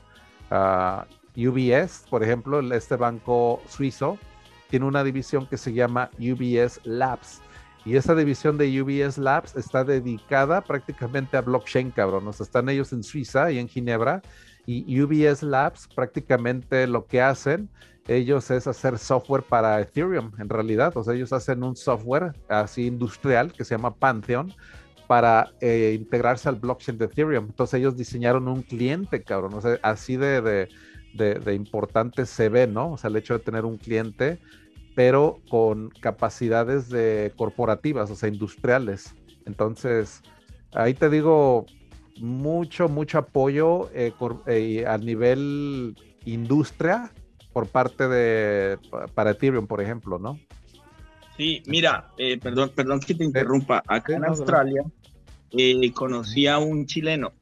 Ah, 0.51 1.07
UBS, 1.35 2.05
por 2.09 2.23
ejemplo, 2.23 2.59
este 2.73 2.95
banco 2.95 3.59
suizo, 3.67 4.19
tiene 4.69 4.85
una 4.85 5.03
división 5.03 5.47
que 5.47 5.57
se 5.57 5.73
llama 5.73 6.11
UBS 6.19 6.81
Labs. 6.83 7.41
Y 7.85 7.95
esa 7.95 8.15
división 8.15 8.57
de 8.57 8.81
UBS 8.81 9.17
Labs 9.17 9.55
está 9.55 9.83
dedicada 9.83 10.61
prácticamente 10.61 11.35
a 11.37 11.41
blockchain, 11.41 11.91
cabrón. 11.91 12.29
Están 12.29 12.69
ellos 12.69 12.93
en 12.93 13.03
Suiza 13.03 13.51
y 13.51 13.59
en 13.59 13.67
Ginebra. 13.67 14.21
Y 14.65 15.01
UBS 15.01 15.43
Labs 15.43 15.89
prácticamente 15.93 16.87
lo 16.87 17.05
que 17.05 17.21
hacen 17.21 17.69
ellos 18.07 18.51
es 18.51 18.67
hacer 18.67 18.97
software 18.97 19.43
para 19.43 19.79
Ethereum, 19.79 20.31
en 20.39 20.49
realidad. 20.49 20.95
O 20.95 21.03
sea, 21.03 21.13
ellos 21.13 21.31
hacen 21.31 21.63
un 21.63 21.75
software 21.75 22.33
así 22.49 22.87
industrial 22.87 23.53
que 23.53 23.63
se 23.63 23.75
llama 23.75 23.95
Pantheon, 23.95 24.53
para 25.07 25.51
eh, 25.61 25.95
integrarse 25.99 26.49
al 26.49 26.55
blockchain 26.55 26.97
de 26.97 27.05
Ethereum. 27.05 27.45
Entonces 27.45 27.79
ellos 27.79 27.95
diseñaron 27.95 28.47
un 28.47 28.61
cliente, 28.61 29.23
cabrón. 29.23 29.53
O 29.53 29.61
sea, 29.61 29.77
así 29.83 30.17
de, 30.17 30.69
de, 31.13 31.53
importante 31.53 32.25
se 32.25 32.49
ve, 32.49 32.67
¿no? 32.67 32.93
O 32.93 32.97
sea, 32.97 33.09
el 33.09 33.15
hecho 33.17 33.37
de 33.37 33.43
tener 33.43 33.65
un 33.65 33.77
cliente, 33.77 34.39
pero 34.95 35.39
con 35.49 35.89
capacidades 35.89 36.89
de 36.89 37.34
corporativas, 37.36 38.12
o 38.12 38.15
sea, 38.15 38.29
industriales. 38.29 39.15
Entonces, 39.45 40.21
ahí 40.73 40.93
te 40.93 41.10
digo, 41.10 41.65
mucho, 42.19 42.89
mucho 42.89 43.17
apoyo 43.17 43.89
eh, 43.93 44.13
eh, 44.47 44.86
a 44.88 44.97
nivel 44.97 45.95
industria 46.25 47.12
por 47.51 47.67
parte 47.67 48.08
de, 48.08 48.77
para 49.13 49.32
Ethereum, 49.32 49.67
por 49.67 49.82
ejemplo, 49.82 50.17
¿no? 50.19 50.39
Sí, 51.38 51.62
mira, 51.65 52.10
perdón, 52.41 52.71
perdón 52.75 52.99
que 52.99 53.15
te 53.15 53.23
interrumpa. 53.23 53.84
Acá 53.88 54.15
en 54.15 54.25
Australia 54.25 54.84
eh, 55.51 55.91
conocí 55.91 56.47
a 56.47 56.60
un 56.60 56.86
chileno 56.86 57.34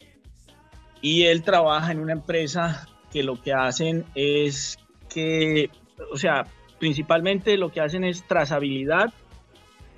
y 1.02 1.24
él 1.24 1.44
trabaja 1.44 1.92
en 1.92 2.00
una 2.00 2.14
empresa 2.14 2.88
que 3.12 3.24
lo 3.24 3.42
que 3.42 3.54
hacen 3.54 4.06
es 4.16 4.78
que, 5.10 5.70
o 6.12 6.18
sea, 6.18 6.46
principalmente 6.82 7.58
lo 7.58 7.72
que 7.72 7.80
hacen 7.80 8.04
es 8.04 8.24
trazabilidad 8.24 9.14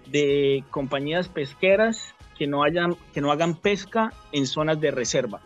de 0.08 0.65
compañías 0.69 1.30
pesqueras 1.30 2.13
que 2.38 2.46
no, 2.46 2.62
hayan, 2.62 2.98
que 3.13 3.22
no 3.22 3.32
hagan 3.32 3.56
pesca 3.56 4.12
en 4.34 4.46
zonas 4.46 4.82
de 4.82 4.91
reserva. 4.91 5.39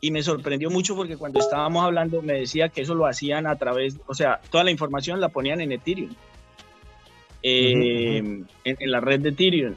Y 0.00 0.10
me 0.10 0.22
sorprendió 0.22 0.70
mucho 0.70 0.96
porque 0.96 1.18
cuando 1.18 1.38
estábamos 1.38 1.84
hablando 1.84 2.22
me 2.22 2.32
decía 2.32 2.70
que 2.70 2.80
eso 2.80 2.94
lo 2.94 3.04
hacían 3.04 3.46
a 3.46 3.56
través, 3.56 3.98
o 4.06 4.14
sea, 4.14 4.40
toda 4.50 4.64
la 4.64 4.70
información 4.70 5.20
la 5.20 5.28
ponían 5.28 5.60
en 5.60 5.72
Ethereum. 5.72 6.14
Eh, 7.42 8.16
en, 8.16 8.48
en, 8.64 8.90
la 8.90 9.00
red 9.00 9.20
de 9.20 9.28
Ethereum. 9.28 9.74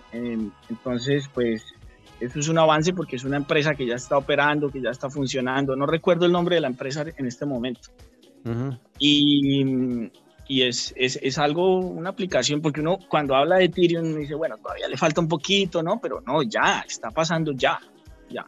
entonces, 0.69 1.29
pues 1.33 1.65
eso 2.21 2.39
es 2.39 2.47
un 2.47 2.57
avance 2.59 2.93
porque 2.93 3.17
es 3.17 3.25
una 3.25 3.35
empresa 3.35 3.75
que 3.75 3.85
ya 3.85 3.95
está 3.95 4.17
operando, 4.17 4.69
que 4.69 4.81
ya 4.81 4.91
está 4.91 5.09
funcionando. 5.09 5.75
No 5.75 5.85
recuerdo 5.85 6.25
el 6.27 6.31
nombre 6.31 6.55
de 6.55 6.61
la 6.61 6.67
empresa 6.67 7.03
en 7.17 7.25
este 7.25 7.45
momento. 7.45 7.89
Y, 8.99 10.09
y 10.51 10.63
es, 10.63 10.93
es, 10.97 11.17
es, 11.23 11.37
algo, 11.37 11.79
una 11.79 12.09
aplicación, 12.09 12.59
porque 12.61 12.81
uno 12.81 12.99
cuando 13.07 13.37
habla 13.37 13.55
de 13.55 13.65
Ethereum 13.65 14.17
dice, 14.17 14.35
bueno, 14.35 14.57
todavía 14.57 14.89
le 14.89 14.97
falta 14.97 15.21
un 15.21 15.29
poquito, 15.29 15.81
¿no? 15.81 16.01
Pero 16.01 16.19
no, 16.27 16.43
ya, 16.43 16.83
está 16.85 17.09
pasando 17.09 17.53
ya, 17.53 17.79
ya. 18.29 18.45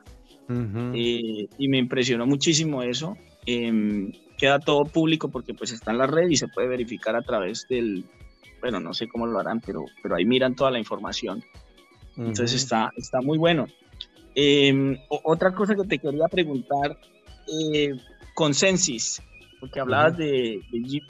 eh, 0.49 1.47
y 1.57 1.67
me 1.69 1.77
impresionó 1.77 2.25
muchísimo 2.25 2.83
eso. 2.83 3.15
Em, 3.45 4.11
queda 4.37 4.59
todo 4.59 4.83
público 4.83 5.29
porque 5.29 5.53
pues 5.53 5.71
está 5.71 5.91
en 5.91 5.97
la 5.97 6.05
red 6.05 6.27
y 6.27 6.35
se 6.35 6.49
puede 6.49 6.67
verificar 6.67 7.15
a 7.15 7.21
través 7.21 7.67
del, 7.69 8.03
bueno, 8.59 8.81
no 8.81 8.93
sé 8.93 9.07
cómo 9.07 9.25
lo 9.25 9.39
harán, 9.39 9.61
pero, 9.61 9.85
pero 10.01 10.17
ahí 10.17 10.25
miran 10.25 10.55
toda 10.55 10.71
la 10.71 10.79
información. 10.79 11.41
Entonces 12.17 12.51
está, 12.51 12.91
está 12.97 13.21
muy 13.21 13.37
bueno. 13.37 13.65
Em, 14.35 14.97
otra 15.07 15.53
cosa 15.53 15.73
que 15.73 15.87
te 15.87 15.99
quería 15.99 16.27
preguntar, 16.27 16.99
eh, 17.47 17.93
Consensus, 18.35 19.21
porque 19.61 19.79
hablabas 19.79 20.17
de, 20.17 20.59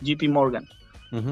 JP 0.03 0.29
Morgan. 0.29 0.67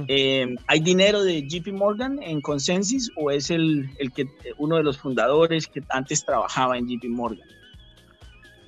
Em, 0.07 0.57
¿Hay 0.67 0.79
dinero 0.79 1.23
de 1.23 1.41
JP 1.47 1.73
Morgan 1.73 2.21
en 2.21 2.39
Consensus 2.41 3.11
o 3.15 3.31
es 3.31 3.49
el, 3.49 3.89
el, 3.97 4.11
que 4.11 4.27
uno 4.59 4.77
de 4.77 4.83
los 4.83 4.99
fundadores 4.99 5.65
que 5.65 5.81
antes 5.89 6.23
trabajaba 6.23 6.77
en 6.77 6.87
JP 6.87 7.09
Morgan? 7.09 7.47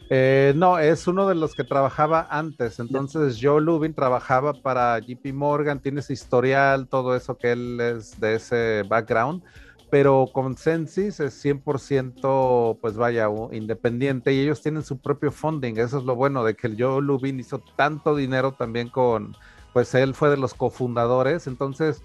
Eh, 0.10 0.54
no, 0.56 0.80
es 0.80 1.08
uno 1.08 1.28
de 1.28 1.36
los 1.36 1.54
que 1.54 1.64
trabajaba 1.64 2.28
antes. 2.30 2.80
Entonces, 2.80 3.40
Joe 3.42 3.62
Lubin 3.62 3.94
trabajaba 3.94 4.54
para 4.54 5.00
JP 5.00 5.34
Morgan, 5.34 5.80
tiene 5.80 6.00
ese 6.00 6.14
historial, 6.14 6.88
todo 6.88 7.16
eso 7.16 7.38
que 7.38 7.52
él 7.52 7.80
es 7.80 8.20
de 8.20 8.36
ese 8.36 8.84
background. 8.88 9.44
Pero 9.92 10.28
Consensus 10.34 11.20
es 11.20 11.46
100%, 11.46 12.80
pues 12.82 12.96
vaya, 12.96 13.28
independiente 13.52 14.34
y 14.34 14.40
ellos 14.40 14.62
tienen 14.62 14.84
su 14.84 14.98
propio 14.98 15.32
funding. 15.32 15.78
Eso 15.78 16.00
es 16.00 16.04
lo 16.04 16.16
bueno 16.16 16.44
de 16.44 16.56
que 16.56 16.66
el 16.66 16.76
Joe 16.82 17.02
Lubin 17.02 17.40
hizo 17.40 17.60
tanto 17.76 18.16
dinero 18.16 18.54
también 18.54 18.90
con, 18.90 19.36
pues 19.74 19.94
él 19.96 20.14
fue 20.14 20.30
de 20.30 20.38
los 20.38 20.54
cofundadores. 20.54 21.48
Entonces, 21.48 22.02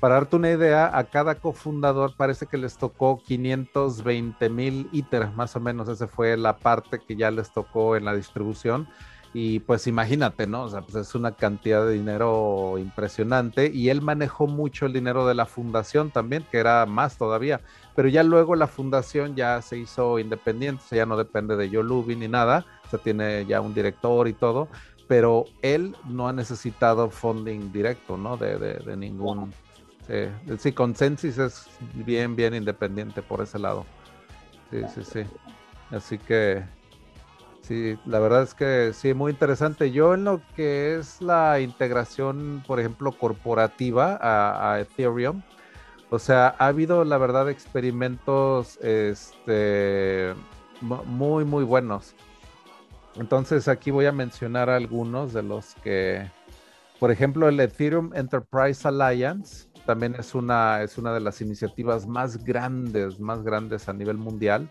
para 0.00 0.16
darte 0.16 0.34
una 0.34 0.50
idea, 0.50 0.98
a 0.98 1.04
cada 1.04 1.36
cofundador 1.36 2.16
parece 2.16 2.46
que 2.46 2.58
les 2.58 2.76
tocó 2.76 3.22
520 3.24 4.48
mil 4.50 4.88
ITER, 4.90 5.30
más 5.30 5.54
o 5.54 5.60
menos. 5.60 5.88
Esa 5.88 6.08
fue 6.08 6.36
la 6.36 6.58
parte 6.58 6.98
que 6.98 7.14
ya 7.14 7.30
les 7.30 7.52
tocó 7.52 7.96
en 7.96 8.04
la 8.04 8.14
distribución. 8.14 8.88
Y 9.34 9.60
pues 9.60 9.86
imagínate, 9.86 10.46
¿no? 10.46 10.64
O 10.64 10.68
sea, 10.68 10.82
pues 10.82 10.94
es 10.96 11.14
una 11.14 11.32
cantidad 11.32 11.86
de 11.86 11.92
dinero 11.92 12.76
impresionante. 12.78 13.70
Y 13.72 13.88
él 13.88 14.02
manejó 14.02 14.46
mucho 14.46 14.84
el 14.84 14.92
dinero 14.92 15.26
de 15.26 15.34
la 15.34 15.46
fundación 15.46 16.10
también, 16.10 16.44
que 16.50 16.58
era 16.58 16.84
más 16.84 17.16
todavía. 17.16 17.60
Pero 17.94 18.08
ya 18.08 18.22
luego 18.24 18.56
la 18.56 18.66
fundación 18.66 19.34
ya 19.34 19.62
se 19.62 19.78
hizo 19.78 20.18
independiente, 20.18 20.82
o 20.84 20.88
sea, 20.88 20.98
ya 20.98 21.06
no 21.06 21.16
depende 21.16 21.56
de 21.56 21.70
Yolubi 21.70 22.16
ni 22.16 22.28
nada. 22.28 22.66
O 22.84 22.90
sea, 22.90 22.98
tiene 22.98 23.46
ya 23.46 23.60
un 23.62 23.72
director 23.72 24.28
y 24.28 24.34
todo. 24.34 24.68
Pero 25.08 25.46
él 25.62 25.96
no 26.04 26.28
ha 26.28 26.32
necesitado 26.32 27.10
funding 27.10 27.72
directo, 27.72 28.16
¿no? 28.16 28.36
De, 28.36 28.56
de, 28.56 28.74
de 28.74 28.96
ningún 28.96 29.52
Sí, 30.06 30.56
sí, 30.58 30.72
Consensus 30.72 31.38
es 31.38 31.68
bien, 31.94 32.34
bien 32.34 32.54
independiente 32.54 33.22
por 33.22 33.40
ese 33.40 33.58
lado. 33.58 33.86
Sí, 34.70 34.82
sí, 34.94 35.04
sí. 35.04 35.20
Así 35.90 36.18
que, 36.18 36.64
sí, 37.60 37.96
la 38.04 38.18
verdad 38.18 38.42
es 38.42 38.54
que 38.54 38.92
sí, 38.94 39.14
muy 39.14 39.30
interesante. 39.30 39.92
Yo 39.92 40.14
en 40.14 40.24
lo 40.24 40.40
que 40.56 40.96
es 40.96 41.20
la 41.22 41.60
integración, 41.60 42.64
por 42.66 42.80
ejemplo, 42.80 43.12
corporativa 43.12 44.18
a, 44.20 44.80
Ethereum, 44.80 45.42
o 46.10 46.18
sea, 46.18 46.56
ha 46.58 46.66
habido, 46.66 47.04
la 47.04 47.18
verdad, 47.18 47.48
experimentos 47.48 48.78
este, 48.82 50.34
muy, 50.80 51.44
muy 51.44 51.64
buenos. 51.64 52.14
Entonces 53.16 53.68
aquí 53.68 53.90
voy 53.90 54.06
a 54.06 54.12
mencionar 54.12 54.70
algunos 54.70 55.32
de 55.32 55.42
los 55.42 55.74
que, 55.82 56.30
por 56.98 57.10
ejemplo, 57.10 57.48
el 57.48 57.60
Ethereum 57.60 58.12
Enterprise 58.14 58.86
Alliance 58.86 59.68
también 59.84 60.14
es 60.18 60.34
una, 60.34 60.82
es 60.82 60.96
una 60.98 61.12
de 61.12 61.20
las 61.20 61.40
iniciativas 61.40 62.06
más 62.06 62.42
grandes, 62.44 63.18
más 63.20 63.42
grandes 63.42 63.88
a 63.88 63.92
nivel 63.92 64.16
mundial 64.16 64.70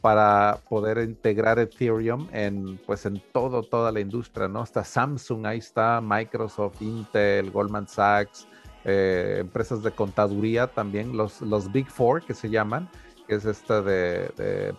para 0.00 0.58
poder 0.68 0.98
integrar 0.98 1.58
Ethereum 1.58 2.28
en, 2.32 2.78
pues 2.86 3.06
en 3.06 3.22
todo, 3.32 3.62
toda 3.62 3.92
la 3.92 4.00
industria, 4.00 4.48
¿no? 4.48 4.64
Está 4.64 4.82
Samsung, 4.82 5.46
ahí 5.46 5.58
está 5.58 6.00
Microsoft, 6.00 6.82
Intel, 6.82 7.50
Goldman 7.52 7.86
Sachs, 7.86 8.48
eh, 8.84 9.36
empresas 9.40 9.82
de 9.82 9.92
contaduría 9.92 10.66
también, 10.66 11.16
los, 11.16 11.40
los 11.40 11.70
Big 11.70 11.88
Four 11.88 12.24
que 12.24 12.34
se 12.34 12.50
llaman, 12.50 12.88
que 13.26 13.34
es 13.36 13.44
esta 13.44 13.82
de, 13.82 14.32
de 14.36 14.74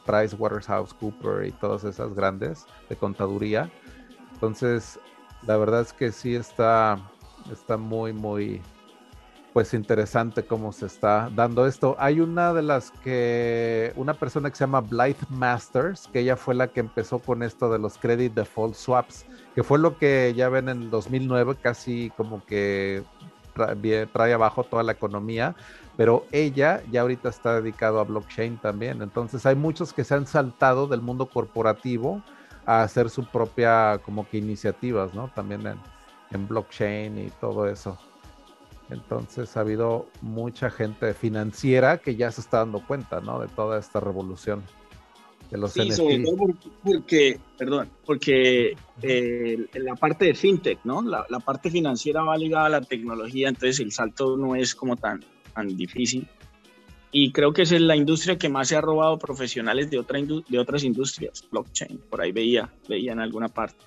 Cooper 0.99 1.45
y 1.45 1.51
todas 1.51 1.83
esas 1.83 2.13
grandes 2.13 2.65
de 2.89 2.95
contaduría. 2.95 3.71
Entonces, 4.33 4.99
la 5.45 5.57
verdad 5.57 5.81
es 5.81 5.93
que 5.93 6.11
sí 6.11 6.35
está, 6.35 6.99
está 7.51 7.77
muy, 7.77 8.13
muy, 8.13 8.61
pues 9.53 9.73
interesante 9.73 10.43
cómo 10.43 10.71
se 10.71 10.87
está 10.87 11.29
dando 11.33 11.67
esto. 11.67 11.95
Hay 11.99 12.19
una 12.19 12.53
de 12.53 12.63
las 12.63 12.91
que, 12.91 13.93
una 13.95 14.15
persona 14.15 14.49
que 14.49 14.55
se 14.55 14.63
llama 14.63 14.81
Blythe 14.81 15.25
Masters, 15.29 16.07
que 16.11 16.19
ella 16.19 16.35
fue 16.35 16.55
la 16.55 16.67
que 16.67 16.79
empezó 16.79 17.19
con 17.19 17.43
esto 17.43 17.71
de 17.71 17.79
los 17.79 17.97
credit 17.97 18.33
default 18.33 18.75
swaps, 18.75 19.25
que 19.53 19.63
fue 19.63 19.79
lo 19.79 19.97
que 19.97 20.33
ya 20.35 20.49
ven 20.49 20.69
en 20.69 20.83
el 20.83 20.89
2009, 20.89 21.55
casi 21.61 22.11
como 22.17 22.43
que 22.45 23.03
trae, 23.53 24.33
abajo 24.33 24.63
toda 24.63 24.83
la 24.83 24.93
economía, 24.93 25.55
pero 25.97 26.25
ella 26.31 26.83
ya 26.91 27.01
ahorita 27.01 27.29
está 27.29 27.61
dedicado 27.61 27.99
a 27.99 28.03
blockchain 28.03 28.57
también. 28.57 29.01
Entonces 29.01 29.45
hay 29.45 29.55
muchos 29.55 29.93
que 29.93 30.03
se 30.03 30.15
han 30.15 30.27
saltado 30.27 30.87
del 30.87 31.01
mundo 31.01 31.27
corporativo 31.27 32.21
a 32.65 32.83
hacer 32.83 33.09
su 33.09 33.25
propia 33.25 33.99
como 34.03 34.27
que 34.27 34.37
iniciativas, 34.37 35.13
¿no? 35.13 35.29
También 35.35 35.67
en, 35.67 35.77
en 36.31 36.47
blockchain 36.47 37.17
y 37.17 37.29
todo 37.39 37.67
eso. 37.67 37.97
Entonces 38.89 39.55
ha 39.55 39.61
habido 39.61 40.07
mucha 40.21 40.69
gente 40.69 41.13
financiera 41.13 41.97
que 41.97 42.15
ya 42.15 42.31
se 42.31 42.41
está 42.41 42.59
dando 42.59 42.85
cuenta, 42.85 43.21
¿no? 43.21 43.39
De 43.39 43.47
toda 43.47 43.79
esta 43.79 43.99
revolución 43.99 44.63
de 45.49 45.57
los 45.57 45.73
sí, 45.73 45.91
sobre 45.91 46.19
todo 46.19 46.47
porque, 46.83 47.39
perdón, 47.57 47.89
porque 48.05 48.75
eh, 49.01 49.67
la 49.73 49.95
parte 49.95 50.25
de 50.25 50.33
fintech, 50.33 50.79
¿no? 50.83 51.01
La, 51.01 51.25
parte 51.39 51.69
financiera 51.69 52.23
va 52.23 52.37
ligada 52.37 52.65
a 52.65 52.69
la 52.69 52.81
tecnología, 52.81 53.49
entonces 53.49 53.79
el 53.79 53.91
salto 53.91 54.35
no 54.37 54.55
es 54.55 54.73
como 54.73 54.95
tan, 54.95 55.23
tan 55.53 55.75
difícil. 55.75 56.27
Y 57.11 57.31
creo 57.31 57.53
que 57.53 57.61
es 57.61 57.71
la 57.71 57.95
industria 57.95 58.37
que 58.37 58.49
más 58.49 58.69
se 58.69 58.75
ha 58.75 58.81
robado 58.81 59.19
profesionales 59.19 59.89
de, 59.91 59.99
otra 59.99 60.19
de 60.19 60.59
otras 60.59 60.83
industrias, 60.83 61.47
blockchain, 61.51 61.99
por 62.09 62.21
ahí 62.21 62.31
veía, 62.31 62.71
veía 62.89 63.11
en 63.11 63.19
alguna 63.19 63.49
parte. 63.49 63.85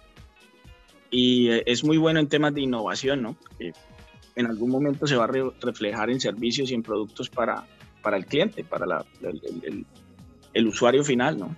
Y 1.11 1.49
eh, 1.49 1.63
es 1.67 1.83
muy 1.83 1.97
bueno 1.97 2.21
en 2.21 2.29
temas 2.29 2.55
de 2.55 2.61
innovación, 2.61 3.23
¿no? 3.23 3.37
en 4.37 4.47
algún 4.47 4.71
momento 4.71 5.07
se 5.07 5.17
va 5.17 5.25
a 5.25 5.31
reflejar 5.61 6.11
en 6.11 6.21
servicios 6.21 6.71
y 6.71 6.75
en 6.75 6.83
productos 6.83 7.31
para, 7.31 7.67
para 8.03 8.19
el 8.19 8.27
cliente, 8.27 8.63
para 8.63 8.87
la, 8.87 9.05
el, 10.53 10.67
usuario 10.67 11.03
final, 11.03 11.39
¿no? 11.39 11.57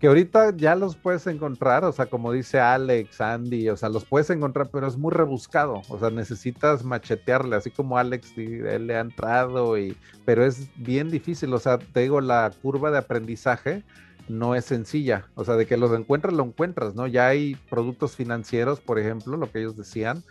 Que 0.00 0.06
ahorita 0.06 0.56
ya 0.56 0.76
los 0.76 0.94
puedes 0.94 1.26
encontrar, 1.26 1.84
o 1.84 1.92
sea, 1.92 2.06
como 2.06 2.32
dice 2.32 2.60
Alex, 2.60 3.20
Andy, 3.20 3.68
o 3.68 3.76
sea, 3.76 3.88
los 3.88 4.04
puedes 4.04 4.30
encontrar, 4.30 4.70
pero 4.70 4.86
es 4.86 4.96
muy 4.96 5.12
rebuscado, 5.12 5.82
o 5.88 5.98
sea, 5.98 6.10
necesitas 6.10 6.84
machetearle, 6.84 7.56
así 7.56 7.70
como 7.70 7.98
Alex, 7.98 8.32
él 8.36 8.86
le 8.86 8.96
ha 8.96 9.00
entrado, 9.00 9.76
y, 9.76 9.96
pero 10.24 10.44
es 10.44 10.68
bien 10.76 11.10
difícil, 11.10 11.52
o 11.52 11.58
sea, 11.58 11.78
te 11.78 12.00
digo, 12.00 12.20
la 12.20 12.52
curva 12.62 12.92
de 12.92 12.98
aprendizaje 12.98 13.82
no 14.28 14.54
es 14.54 14.66
sencilla, 14.66 15.26
o 15.34 15.44
sea, 15.44 15.56
de 15.56 15.66
que 15.66 15.76
los 15.76 15.92
encuentras, 15.92 16.32
lo 16.32 16.44
encuentras, 16.44 16.94
¿no? 16.94 17.08
Ya 17.08 17.26
hay 17.26 17.56
productos 17.68 18.14
financieros, 18.14 18.78
por 18.80 19.00
ejemplo, 19.00 19.36
lo 19.36 19.50
que 19.50 19.58
ellos 19.58 19.76
decían, 19.76 20.22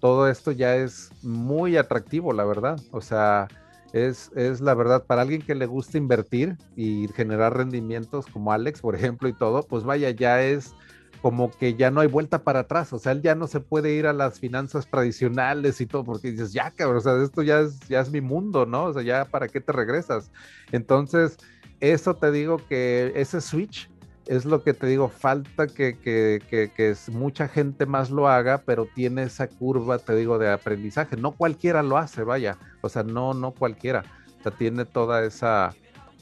todo 0.00 0.28
esto 0.28 0.52
ya 0.52 0.76
es 0.76 1.10
muy 1.22 1.76
atractivo, 1.76 2.32
la 2.32 2.44
verdad. 2.44 2.78
O 2.90 3.00
sea, 3.00 3.48
es, 3.92 4.30
es, 4.34 4.60
la 4.60 4.74
verdad, 4.74 5.04
para 5.04 5.22
alguien 5.22 5.42
que 5.42 5.54
le 5.54 5.66
gusta 5.66 5.98
invertir 5.98 6.56
y 6.76 7.08
generar 7.08 7.56
rendimientos 7.56 8.26
como 8.26 8.52
Alex, 8.52 8.80
por 8.80 8.94
ejemplo, 8.94 9.28
y 9.28 9.32
todo, 9.32 9.62
pues 9.62 9.84
vaya, 9.84 10.10
ya 10.10 10.42
es 10.42 10.74
como 11.22 11.50
que 11.50 11.74
ya 11.74 11.90
no 11.90 12.00
hay 12.00 12.08
vuelta 12.08 12.44
para 12.44 12.60
atrás, 12.60 12.92
o 12.92 12.98
sea, 12.98 13.12
él 13.12 13.22
ya 13.22 13.34
no 13.34 13.46
se 13.46 13.60
puede 13.60 13.94
ir 13.94 14.06
a 14.06 14.12
las 14.12 14.38
finanzas 14.38 14.88
tradicionales 14.88 15.80
y 15.80 15.86
todo, 15.86 16.04
porque 16.04 16.30
dices, 16.30 16.52
ya 16.52 16.70
cabrón, 16.70 16.98
o 16.98 17.00
sea, 17.00 17.20
esto 17.22 17.42
ya 17.42 17.60
es, 17.60 17.80
ya 17.88 18.00
es 18.00 18.10
mi 18.10 18.20
mundo, 18.20 18.66
¿no? 18.66 18.84
O 18.84 18.92
sea, 18.92 19.02
ya 19.02 19.24
para 19.24 19.48
qué 19.48 19.60
te 19.60 19.72
regresas. 19.72 20.30
Entonces, 20.72 21.36
eso 21.80 22.14
te 22.14 22.30
digo 22.30 22.58
que 22.68 23.12
ese 23.16 23.40
switch 23.40 23.90
es 24.26 24.44
lo 24.44 24.62
que 24.62 24.74
te 24.74 24.86
digo, 24.86 25.08
falta 25.08 25.66
que, 25.66 25.98
que, 25.98 26.40
que, 26.48 26.96
mucha 27.12 27.48
gente 27.48 27.86
más 27.86 28.10
lo 28.10 28.28
haga, 28.28 28.62
pero 28.66 28.86
tiene 28.92 29.22
esa 29.22 29.48
curva, 29.48 29.98
te 29.98 30.14
digo, 30.16 30.38
de 30.38 30.50
aprendizaje. 30.50 31.16
No 31.16 31.32
cualquiera 31.32 31.82
lo 31.82 31.96
hace, 31.96 32.24
vaya, 32.24 32.58
o 32.82 32.88
sea, 32.88 33.02
no, 33.02 33.34
no 33.34 33.52
cualquiera, 33.52 34.04
o 34.40 34.42
sea, 34.42 34.52
tiene 34.52 34.84
toda 34.84 35.24
esa, 35.24 35.74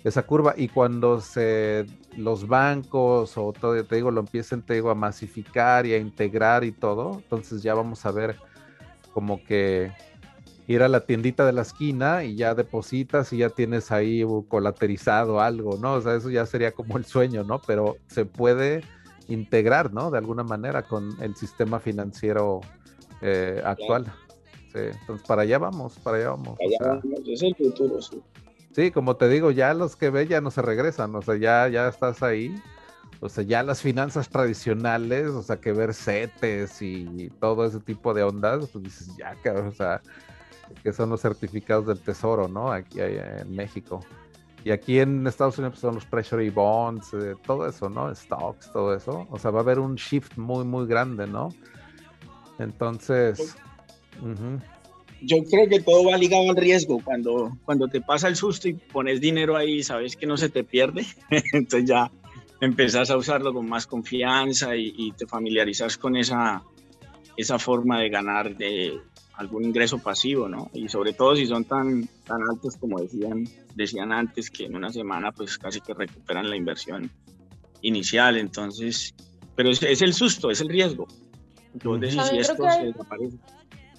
esa 0.05 0.23
curva 0.23 0.55
y 0.57 0.69
cuando 0.69 1.21
se 1.21 1.87
los 2.17 2.47
bancos 2.47 3.37
o 3.39 3.53
todo, 3.53 3.83
te 3.85 3.97
digo, 3.97 4.11
lo 4.11 4.21
empiecen, 4.21 4.63
te 4.63 4.75
digo, 4.75 4.91
a 4.91 4.95
masificar 4.95 5.87
y 5.87 5.95
a 5.95 5.99
integrar 5.99 6.65
y 6.65 6.73
todo, 6.73 7.21
entonces 7.23 7.63
ya 7.63 7.75
vamos 7.75 8.05
a 8.05 8.13
ver 8.13 8.37
como 9.13 9.43
que 9.43 9.93
ir 10.67 10.83
a 10.83 10.89
la 10.89 11.01
tiendita 11.01 11.45
de 11.45 11.53
la 11.53 11.63
esquina 11.63 12.25
y 12.25 12.37
ya 12.37 12.55
depositas 12.55 13.33
y 13.33 13.39
ya 13.39 13.51
tienes 13.51 13.93
ahí 13.93 14.25
colaterizado 14.49 15.41
algo, 15.41 15.77
¿no? 15.79 15.95
O 15.95 16.01
sea, 16.01 16.15
eso 16.15 16.31
ya 16.31 16.47
sería 16.47 16.73
como 16.73 16.97
el 16.97 17.05
sueño, 17.05 17.45
¿no? 17.45 17.61
Pero 17.67 17.97
se 18.07 18.25
puede 18.25 18.83
integrar, 19.29 19.93
¿no? 19.93 20.11
De 20.11 20.19
alguna 20.19 20.43
manera 20.43 20.83
con 20.83 21.11
el 21.23 21.37
sistema 21.37 21.81
financiero 21.81 22.61
eh, 23.21 23.63
actual. 23.65 24.07
Sí, 24.73 24.81
entonces, 25.01 25.27
para 25.27 25.43
allá 25.43 25.59
vamos, 25.59 25.99
para 25.99 26.17
allá 26.17 26.31
vamos. 26.31 26.59
es 27.27 27.43
el 27.43 27.55
futuro, 27.55 28.01
sí. 28.01 28.21
Sí, 28.75 28.91
como 28.91 29.17
te 29.17 29.29
digo, 29.29 29.53
ya 29.53 29.73
los 29.73 29.95
que 29.95 30.11
ve 30.11 30.27
ya 30.27 30.41
no 30.41 30.51
se 30.51 30.61
regresan, 30.61 31.15
o 31.15 31.23
sea, 31.23 31.37
ya, 31.37 31.69
ya 31.69 31.87
estás 31.87 32.25
ahí 32.25 32.53
o 33.25 33.29
sea, 33.31 33.43
ya 33.43 33.63
las 33.63 33.81
finanzas 33.81 34.29
tradicionales, 34.29 35.29
o 35.29 35.43
sea, 35.43 35.57
que 35.57 35.73
ver 35.73 35.95
CETES 35.95 36.83
y 36.83 37.31
todo 37.41 37.65
ese 37.65 37.81
tipo 37.81 38.13
de 38.13 38.23
ondas, 38.23 38.69
pues 38.71 38.85
dices, 38.85 39.17
ya, 39.17 39.35
o 39.51 39.73
sea, 39.73 40.03
que 40.83 40.93
son 40.93 41.11
los 41.11 41.21
certificados 41.21 41.87
del 41.87 42.01
tesoro, 42.01 42.49
¿no? 42.49 42.71
Aquí 42.73 43.01
en 43.01 43.55
México. 43.55 44.01
Y 44.65 44.71
aquí 44.71 44.99
en 44.99 45.27
Estados 45.27 45.59
Unidos 45.59 45.75
pues, 45.75 45.81
son 45.83 45.95
los 45.97 46.07
Treasury 46.09 46.49
Bonds, 46.49 47.13
eh, 47.13 47.35
todo 47.47 47.69
eso, 47.69 47.91
¿no? 47.91 48.15
Stocks, 48.15 48.73
todo 48.73 48.95
eso. 48.95 49.27
O 49.31 49.39
sea, 49.39 49.51
va 49.51 49.61
a 49.61 49.63
haber 49.63 49.79
un 49.79 49.95
shift 49.97 50.39
muy, 50.39 50.65
muy 50.65 50.87
grande, 50.87 51.27
¿no? 51.27 51.51
Entonces... 52.59 53.57
Yo 55.21 55.37
creo 55.51 55.69
que 55.69 55.81
todo 55.81 56.05
va 56.11 56.17
ligado 56.17 56.51
al 56.51 56.57
riesgo. 56.57 57.01
Cuando, 57.03 57.57
cuando 57.65 57.89
te 57.89 58.01
pasa 58.01 58.29
el 58.29 58.37
susto 58.37 58.69
y 58.69 58.75
pones 58.75 59.21
dinero 59.21 59.57
ahí, 59.57 59.83
sabes 59.83 60.17
que 60.17 60.27
no 60.27 60.37
se 60.37 60.49
te 60.49 60.65
pierde. 60.65 61.05
Entonces 61.53 61.89
ya 61.89 62.11
empezás 62.61 63.11
a 63.11 63.17
usarlo 63.17 63.53
con 63.53 63.69
más 63.69 63.87
confianza 63.87 64.77
y, 64.77 64.95
y 64.97 65.13
te 65.13 65.27
familiarizas 65.27 65.99
con 65.99 66.17
esa, 66.17 66.63
esa 67.37 67.59
forma 67.59 68.01
de 68.01 68.09
ganar 68.09 68.57
de, 68.57 68.99
algún 69.37 69.65
ingreso 69.65 69.99
pasivo, 69.99 70.49
¿no? 70.49 70.71
Y 70.73 70.89
sobre 70.89 71.13
todo 71.13 71.35
si 71.35 71.47
son 71.47 71.65
tan, 71.65 72.07
tan 72.25 72.41
altos 72.51 72.77
como 72.77 73.01
decían, 73.01 73.45
decían 73.75 74.13
antes, 74.13 74.51
que 74.51 74.67
en 74.67 74.77
una 74.77 74.93
semana 74.93 75.33
pues 75.33 75.59
casi 75.59 75.81
que 75.81 75.95
recuperan 75.95 76.49
la 76.49 76.57
inversión 76.57 77.11
inicial, 77.83 78.37
entonces, 78.37 79.15
pero 79.57 79.71
es, 79.71 79.83
es 79.83 80.03
el 80.03 80.15
susto, 80.15 80.51
es 80.51 80.61
el 80.61 80.69
riesgo. 80.69 81.07
Entonces, 81.73 82.13
si 82.29 82.39
esto 82.39 82.71
se 82.71 82.87
desaparece. 82.87 83.39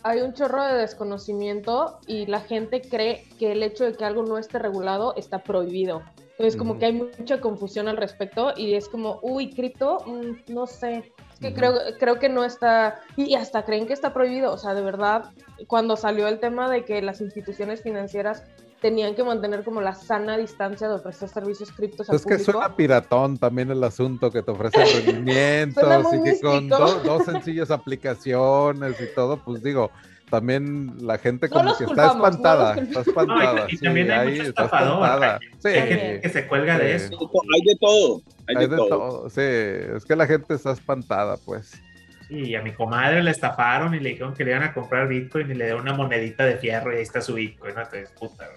Hay 0.04 0.22
un 0.22 0.34
chorro 0.34 0.64
de 0.64 0.76
desconocimiento 0.76 2.00
y 2.08 2.28
la 2.28 2.42
gente 2.42 2.82
cree 2.82 3.28
que 3.40 3.52
el 3.52 3.64
hecho 3.64 3.86
de 3.86 3.94
que 3.94 4.06
algo 4.06 4.24
no 4.24 4.38
esté 4.38 4.60
regulado 4.60 5.16
está 5.16 5.44
prohibido. 5.44 6.04
Entonces, 6.38 6.58
como 6.58 6.78
que 6.78 6.88
hay 6.88 6.92
mucha 6.92 7.40
confusión 7.40 7.88
al 7.88 7.96
respecto 7.96 8.52
y 8.58 8.74
es 8.74 8.90
como, 8.90 9.20
uy, 9.22 9.54
cripto, 9.54 10.00
mm, 10.06 10.54
no 10.54 10.68
sé, 10.68 11.14
es 11.34 11.40
que 11.40 11.54
creo, 11.54 11.74
creo 11.98 12.20
que 12.20 12.28
no 12.28 12.44
está, 12.44 13.00
y 13.16 13.36
hasta 13.36 13.64
creen 13.64 13.88
que 13.88 13.94
está 13.94 14.14
prohibido, 14.14 14.52
o 14.52 14.58
sea, 14.58 14.74
de 14.74 14.82
verdad, 14.82 15.32
cuando 15.68 15.96
salió 15.96 16.28
el 16.28 16.40
tema 16.40 16.70
de 16.70 16.84
que 16.84 17.02
las 17.02 17.22
instituciones 17.22 17.84
financieras 17.84 18.44
tenían 18.82 19.16
que 19.16 19.24
mantener 19.24 19.64
como 19.64 19.80
la 19.80 19.96
sana 19.96 20.38
distancia 20.38 20.90
de 20.90 20.96
ofrecer 20.96 21.30
servicios 21.30 21.72
criptos 21.72 22.10
al 22.10 22.18
es 22.18 22.26
que 22.26 22.38
suena 22.38 22.76
piratón 22.76 23.38
también 23.38 23.72
el 23.72 23.84
asunto 23.84 24.30
que 24.30 24.44
te 24.44 24.52
ofrecen 24.52 24.84
rendimientos 25.06 26.14
y 26.14 26.22
que 26.22 26.40
con 26.42 26.68
dos 26.68 27.24
sencillas 27.24 27.72
aplicaciones 27.72 29.00
y 29.00 29.16
todo, 29.16 29.42
pues 29.44 29.64
digo, 29.64 29.90
también 30.30 30.96
la 31.06 31.18
gente 31.18 31.50
como 31.50 31.78
que 31.78 31.86
está 31.86 32.08
espantada, 32.08 32.76
está 32.76 33.02
espantada. 33.02 33.68
y, 33.70 33.78
también 33.78 34.12
hay, 34.12 34.32
mucho 34.32 34.50
estafador, 34.50 35.40
sí, 35.60 35.68
hay 35.68 35.88
gente 35.88 36.22
que 36.22 36.30
se 36.30 36.48
cuelga 36.48 36.78
de 36.78 36.96
eso. 36.96 37.06
Hay 37.54 37.62
de 37.62 37.76
todo, 37.80 38.22
hay, 38.48 38.56
de, 38.56 38.76
todo. 38.76 39.30
Sí, 39.30 39.42
es 39.42 40.06
que 40.06 40.16
la 40.16 40.28
gente 40.28 40.54
está 40.54 40.72
espantada, 40.72 41.38
pues. 41.46 41.82
Sí, 42.28 42.56
a 42.56 42.62
mi 42.62 42.72
comadre 42.72 43.22
le 43.22 43.32
estafaron 43.32 43.94
y 43.94 44.00
le 44.00 44.10
dijeron 44.10 44.34
que 44.34 44.44
le 44.44 44.52
iban 44.52 44.64
a 44.64 44.74
comprar 44.74 45.08
Bitcoin 45.08 45.52
y 45.52 45.54
le 45.54 45.66
dieron 45.66 45.82
una 45.82 45.94
monedita 45.94 46.44
de 46.44 46.58
fierro 46.58 46.92
y 46.92 46.98
ahí 46.98 47.04
está 47.04 47.22
su 47.22 47.36
Bitcoin, 47.36 47.76
¿no? 47.76 47.82
Entonces, 47.82 48.12
puta, 48.20 48.50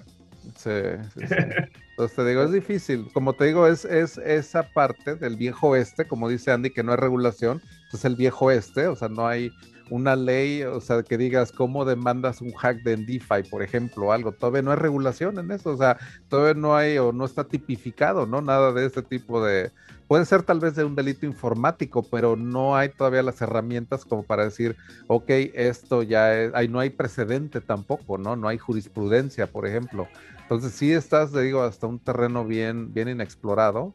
Sí, 0.57 0.71
sí, 1.15 1.27
sí. 1.27 1.35
Entonces 1.91 2.17
te 2.17 2.25
digo, 2.25 2.43
es 2.43 2.53
difícil. 2.53 3.11
Como 3.13 3.35
te 3.35 3.47
digo, 3.47 3.67
es, 3.67 3.85
es 3.85 4.19
esa 4.19 4.63
parte 4.63 5.17
del 5.17 5.37
viejo 5.37 5.69
oeste, 5.69 6.07
como 6.07 6.29
dice 6.29 6.53
Andy, 6.53 6.71
que 6.71 6.83
no 6.83 6.93
hay 6.93 6.99
regulación, 6.99 7.61
es 7.93 8.05
el 8.05 8.17
viejo 8.17 8.47
oeste, 8.47 8.87
o 8.87 8.97
sea, 8.97 9.09
no 9.09 9.27
hay 9.27 9.51
una 9.91 10.17
ley, 10.17 10.63
o 10.63 10.81
sea, 10.81 11.03
que 11.03 11.19
digas 11.19 11.53
cómo 11.53 11.85
demandas 11.85 12.41
un 12.41 12.53
hack 12.53 12.83
de 12.83 12.97
DeFi, 12.97 13.49
por 13.51 13.63
ejemplo, 13.63 14.13
algo. 14.13 14.33
Todavía 14.33 14.63
no 14.63 14.71
hay 14.71 14.77
regulación 14.77 15.39
en 15.39 15.51
eso, 15.51 15.71
o 15.71 15.77
sea, 15.77 15.99
todavía 16.29 16.55
no 16.55 16.77
hay 16.77 16.99
o 16.99 17.13
no 17.13 17.25
está 17.25 17.45
tipificado, 17.45 18.27
¿no? 18.27 18.41
Nada 18.41 18.73
de 18.73 18.87
ese 18.87 19.03
tipo 19.03 19.45
de... 19.45 19.71
Puede 20.07 20.25
ser 20.25 20.43
tal 20.43 20.59
vez 20.61 20.75
de 20.75 20.85
un 20.85 20.95
delito 20.95 21.27
informático, 21.27 22.03
pero 22.03 22.35
no 22.35 22.77
hay 22.77 22.89
todavía 22.89 23.23
las 23.23 23.43
herramientas 23.43 24.05
como 24.05 24.23
para 24.23 24.45
decir, 24.45 24.75
ok, 25.07 25.29
esto 25.29 26.03
ya 26.03 26.35
es, 26.35 26.55
ahí 26.55 26.67
no 26.67 26.81
hay 26.81 26.91
precedente 26.91 27.61
tampoco, 27.61 28.17
¿no? 28.17 28.35
No 28.35 28.49
hay 28.49 28.57
jurisprudencia, 28.57 29.47
por 29.47 29.67
ejemplo. 29.67 30.09
Entonces 30.43 30.73
sí 30.73 30.93
estás, 30.93 31.33
te 31.33 31.43
digo, 31.43 31.63
hasta 31.63 31.87
un 31.87 31.99
terreno 31.99 32.47
bien, 32.47 32.95
bien 32.95 33.09
inexplorado. 33.09 33.93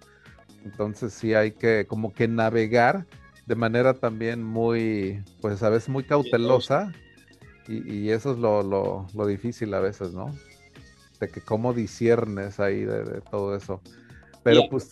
Entonces 0.64 1.14
sí 1.14 1.34
hay 1.34 1.52
que 1.52 1.86
como 1.88 2.14
que 2.14 2.28
navegar 2.28 3.08
de 3.46 3.56
manera 3.56 3.94
también 3.94 4.44
muy, 4.44 5.22
pues 5.41 5.64
a 5.64 5.70
veces 5.70 5.89
muy 5.89 6.04
cautelosa. 6.04 6.94
Y, 7.68 8.10
eso 8.10 8.34
es 8.34 8.39
lo, 8.39 8.62
lo, 8.62 9.26
difícil 9.26 9.74
a 9.74 9.80
veces, 9.80 10.12
¿no? 10.14 10.36
De 11.22 11.30
que 11.30 11.39
cómo 11.39 11.74
disiernes 11.74 12.60
ahí 12.60 12.82
de, 12.82 13.22
todo 13.32 13.56
eso. 13.56 13.82
Pero 14.44 14.64
pues... 14.70 14.89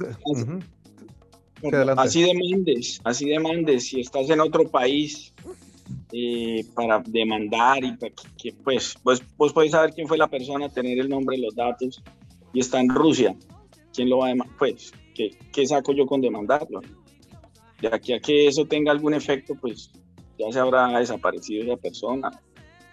así 1.98 2.24
demandes, 2.24 3.02
así 3.04 3.26
demandes, 3.30 3.90
si 3.90 4.00
estás 4.00 4.30
en 4.30 4.40
otro 4.40 4.70
país 4.70 5.34
eh, 6.14 6.66
para 6.74 7.04
demandar 7.06 7.84
y 7.84 7.98
que, 8.38 8.54
pues, 8.64 8.96
pues 9.04 9.22
vos 9.36 9.52
podés 9.52 9.72
saber 9.72 9.94
quién 9.94 10.08
fue 10.08 10.18
la 10.18 10.30
persona, 10.30 10.70
tener 10.70 10.98
el 10.98 11.10
nombre, 11.10 11.38
los 11.38 11.54
datos, 11.54 12.02
y 12.54 12.62
está 12.62 12.80
en 12.80 12.88
Rusia, 12.88 13.36
¿quién 13.94 14.10
lo 14.10 14.20
va 14.20 14.28
a 14.28 14.30
demandar? 14.30 14.58
Pues, 14.58 14.94
¿qué, 15.14 15.32
¿qué 15.52 15.68
saco 15.68 15.92
yo 15.92 16.06
con 16.06 16.22
demandarlo? 16.22 16.80
De 17.82 17.88
aquí 17.92 18.14
a 18.14 18.20
que 18.20 18.48
eso 18.48 18.66
tenga 18.66 18.92
algún 18.92 19.14
efecto, 19.14 19.56
pues 19.56 19.92
ya 20.38 20.52
se 20.52 20.60
habrá 20.60 20.88
desaparecido 21.00 21.64
esa 21.64 21.82
persona. 21.82 22.32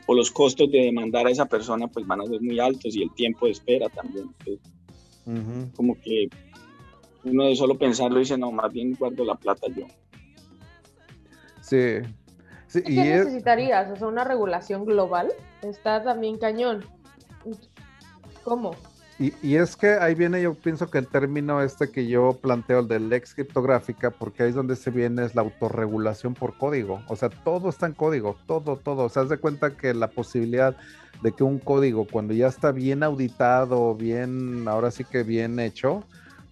O 0.07 0.15
los 0.15 0.31
costos 0.31 0.71
de 0.71 0.85
demandar 0.85 1.27
a 1.27 1.31
esa 1.31 1.45
persona 1.45 1.87
pues 1.87 2.07
van 2.07 2.23
a 2.23 2.27
ser 2.27 2.41
muy 2.41 2.59
altos 2.59 2.97
y 2.97 3.03
el 3.03 3.13
tiempo 3.15 3.47
de 3.47 3.53
espera 3.53 3.89
también. 3.91 4.31
Como 5.77 6.01
que 6.01 6.29
uno 7.25 7.45
de 7.45 7.57
solo 7.57 7.77
pensarlo 7.77 8.19
dice, 8.19 8.39
no, 8.39 8.51
más 8.51 8.73
bien 8.73 8.97
guardo 8.99 9.25
la 9.25 9.35
plata 9.35 9.67
yo. 9.69 9.87
Sí. 11.61 11.99
sí 12.67 12.83
¿Qué 12.83 12.91
necesitarías? 12.91 13.91
O 13.91 13.97
sea, 13.97 14.07
una 14.07 14.25
regulación 14.25 14.87
global. 14.87 15.29
Está 15.61 16.03
también 16.03 16.39
cañón. 16.39 16.87
¿Cómo? 18.43 18.71
Y, 19.21 19.57
es 19.57 19.75
que 19.75 19.95
ahí 19.95 20.15
viene, 20.15 20.41
yo 20.41 20.55
pienso 20.55 20.89
que 20.89 20.99
el 20.99 21.09
término 21.09 21.61
este 21.61 21.91
que 21.91 22.07
yo 22.07 22.39
planteo, 22.41 22.79
el 22.81 22.89
de 22.89 23.01
lex 23.01 23.35
criptográfica, 23.35 24.13
porque 24.13 24.45
ahí 24.45 24.51
es 24.51 24.55
donde 24.55 24.77
se 24.77 24.93
viene 24.93 25.25
es 25.25 25.35
la 25.35 25.43
autorregulación 25.43 26.35
por 26.35 26.57
código. 26.57 27.03
O 27.09 27.17
sea, 27.17 27.29
todo 27.29 27.69
está 27.69 27.87
en 27.87 27.95
código, 27.95 28.37
todo, 28.47 28.77
todo. 28.77 29.07
O 29.07 29.09
sea, 29.09 29.25
haz 29.25 29.29
de 29.29 29.39
cuenta 29.39 29.77
que 29.77 29.93
la 29.93 30.09
posibilidad 30.09 30.77
de 31.21 31.33
que 31.33 31.43
un 31.43 31.59
código, 31.59 32.07
cuando 32.07 32.33
ya 32.33 32.47
está 32.47 32.71
bien 32.71 33.03
auditado, 33.03 33.97
bien, 33.97 34.69
ahora 34.69 34.93
sí 34.93 35.03
que 35.03 35.25
bien 35.25 35.59
hecho, 35.59 36.05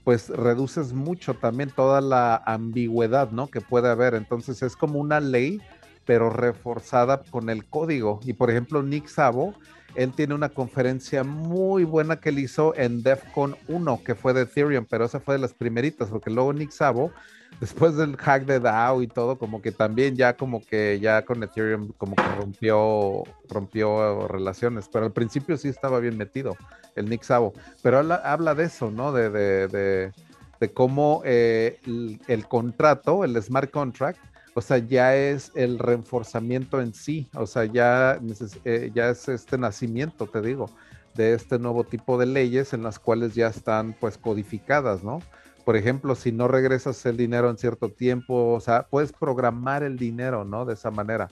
pues 0.03 0.29
reduces 0.29 0.93
mucho 0.93 1.35
también 1.35 1.71
toda 1.71 2.01
la 2.01 2.43
ambigüedad, 2.47 3.31
¿no? 3.31 3.47
Que 3.47 3.61
puede 3.61 3.89
haber. 3.89 4.14
Entonces 4.14 4.61
es 4.64 4.75
como 4.75 4.99
una 4.99 5.21
ley, 5.21 5.61
pero 6.05 6.31
reforzada 6.31 7.23
con 7.31 7.49
el 7.49 7.64
código. 7.64 8.19
Y 8.25 8.33
por 8.33 8.51
ejemplo, 8.51 8.83
Nick 8.83 9.07
Savo 9.07 9.55
él 9.97 10.12
tiene 10.12 10.34
una 10.34 10.51
conferencia 10.51 11.24
muy 11.24 11.84
buena 11.84 12.16
que 12.16 12.28
él 12.28 12.38
hizo 12.38 12.74
en 12.76 13.03
DEFCON 13.03 13.57
1, 13.68 14.03
que 14.05 14.14
fue 14.14 14.32
de 14.34 14.42
Ethereum, 14.42 14.86
pero 14.88 15.07
esa 15.07 15.20
fue 15.20 15.34
de 15.34 15.40
las 15.40 15.55
primeritas, 15.55 16.09
porque 16.09 16.30
luego 16.30 16.53
Nick 16.53 16.70
Sabo, 16.70 17.11
después 17.61 17.97
del 17.97 18.16
hack 18.16 18.44
de 18.44 18.61
DAO 18.61 19.03
y 19.03 19.09
todo, 19.09 19.38
como 19.38 19.62
que 19.62 19.72
también 19.72 20.16
ya 20.16 20.36
como 20.36 20.64
que 20.64 21.01
ya 21.01 21.24
con 21.24 21.42
Ethereum 21.42 21.92
como 21.97 22.14
que 22.14 22.28
rompió, 22.38 23.24
rompió 23.49 24.28
relaciones, 24.28 24.88
pero 24.92 25.07
al 25.07 25.12
principio 25.12 25.57
sí 25.57 25.68
estaba 25.68 25.99
bien 26.01 26.16
metido 26.16 26.57
el 26.94 27.09
Nick 27.09 27.22
Sabo, 27.22 27.55
pero 27.82 27.99
habla, 27.99 28.55
de 28.55 28.64
eso, 28.64 28.90
¿no? 28.90 29.12
De, 29.12 29.30
de, 29.30 29.68
de, 29.68 30.12
de 30.61 30.72
cómo 30.72 31.22
eh, 31.24 31.80
el 32.26 32.49
contrato, 32.49 33.24
el 33.24 33.40
smart 33.42 33.70
contract, 33.70 34.18
o 34.57 34.63
sea, 34.63 34.79
ya 34.79 35.15
es 35.15 35.53
el 35.55 35.79
reforzamiento 35.79 36.81
en 36.81 36.95
sí, 36.95 37.29
o 37.35 37.47
sea, 37.47 37.67
ya, 37.67 38.19
eh, 38.65 38.91
ya 38.95 39.11
es 39.11 39.29
este 39.29 39.59
nacimiento, 39.59 40.27
te 40.27 40.41
digo, 40.41 40.71
de 41.15 41.35
este 41.35 41.59
nuevo 41.59 41.85
tipo 41.85 42.17
de 42.17 42.25
leyes 42.25 42.73
en 42.73 42.83
las 42.83 42.99
cuales 42.99 43.35
ya 43.35 43.49
están 43.49 43.93
pues 44.01 44.17
codificadas, 44.17 45.05
¿no? 45.05 45.21
Por 45.67 45.77
ejemplo, 45.77 46.15
si 46.15 46.33
no 46.33 46.49
regresas 46.49 47.05
el 47.05 47.19
dinero 47.19 47.51
en 47.51 47.59
cierto 47.59 47.91
tiempo, 47.91 48.55
o 48.55 48.61
sea, 48.61 48.87
puedes 48.89 49.13
programar 49.13 49.83
el 49.83 49.99
dinero, 49.99 50.47
¿no? 50.47 50.65
De 50.65 50.73
esa 50.73 50.91
manera. 50.91 51.29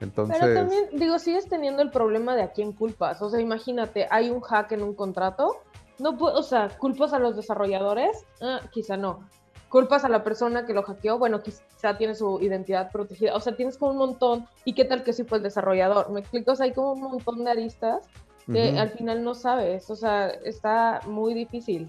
Entonces... 0.00 0.36
Pero 0.38 0.54
también, 0.54 0.88
digo, 0.92 1.18
sigues 1.18 1.48
teniendo 1.48 1.80
el 1.80 1.90
problema 1.90 2.36
de 2.36 2.42
a 2.42 2.52
quién 2.52 2.72
culpas. 2.72 3.22
O 3.22 3.30
sea, 3.30 3.40
imagínate, 3.40 4.06
hay 4.10 4.28
un 4.28 4.42
hack 4.42 4.72
en 4.72 4.82
un 4.82 4.94
contrato, 4.94 5.56
no 5.98 6.10
o 6.10 6.42
sea, 6.42 6.68
culpas 6.76 7.14
a 7.14 7.18
los 7.18 7.34
desarrolladores, 7.34 8.26
ah, 8.42 8.60
quizá 8.70 8.98
no 8.98 9.26
culpas 9.68 10.04
a 10.04 10.08
la 10.08 10.24
persona 10.24 10.66
que 10.66 10.72
lo 10.72 10.82
hackeó, 10.82 11.18
bueno, 11.18 11.42
quizá 11.42 11.96
tiene 11.98 12.14
su 12.14 12.40
identidad 12.40 12.90
protegida, 12.90 13.34
o 13.34 13.40
sea, 13.40 13.56
tienes 13.56 13.76
como 13.76 13.92
un 13.92 13.98
montón, 13.98 14.46
y 14.64 14.74
qué 14.74 14.84
tal 14.84 15.04
que 15.04 15.12
sí 15.12 15.24
fue 15.24 15.38
el 15.38 15.44
desarrollador, 15.44 16.10
me 16.10 16.20
explico, 16.20 16.52
o 16.52 16.56
sea, 16.56 16.64
hay 16.64 16.72
como 16.72 16.92
un 16.92 17.00
montón 17.00 17.44
de 17.44 17.50
aristas 17.50 18.06
que 18.50 18.78
al 18.78 18.88
final 18.88 19.22
no 19.22 19.34
sabes, 19.34 19.90
o 19.90 19.96
sea, 19.96 20.28
está 20.28 21.02
muy 21.06 21.34
difícil. 21.34 21.86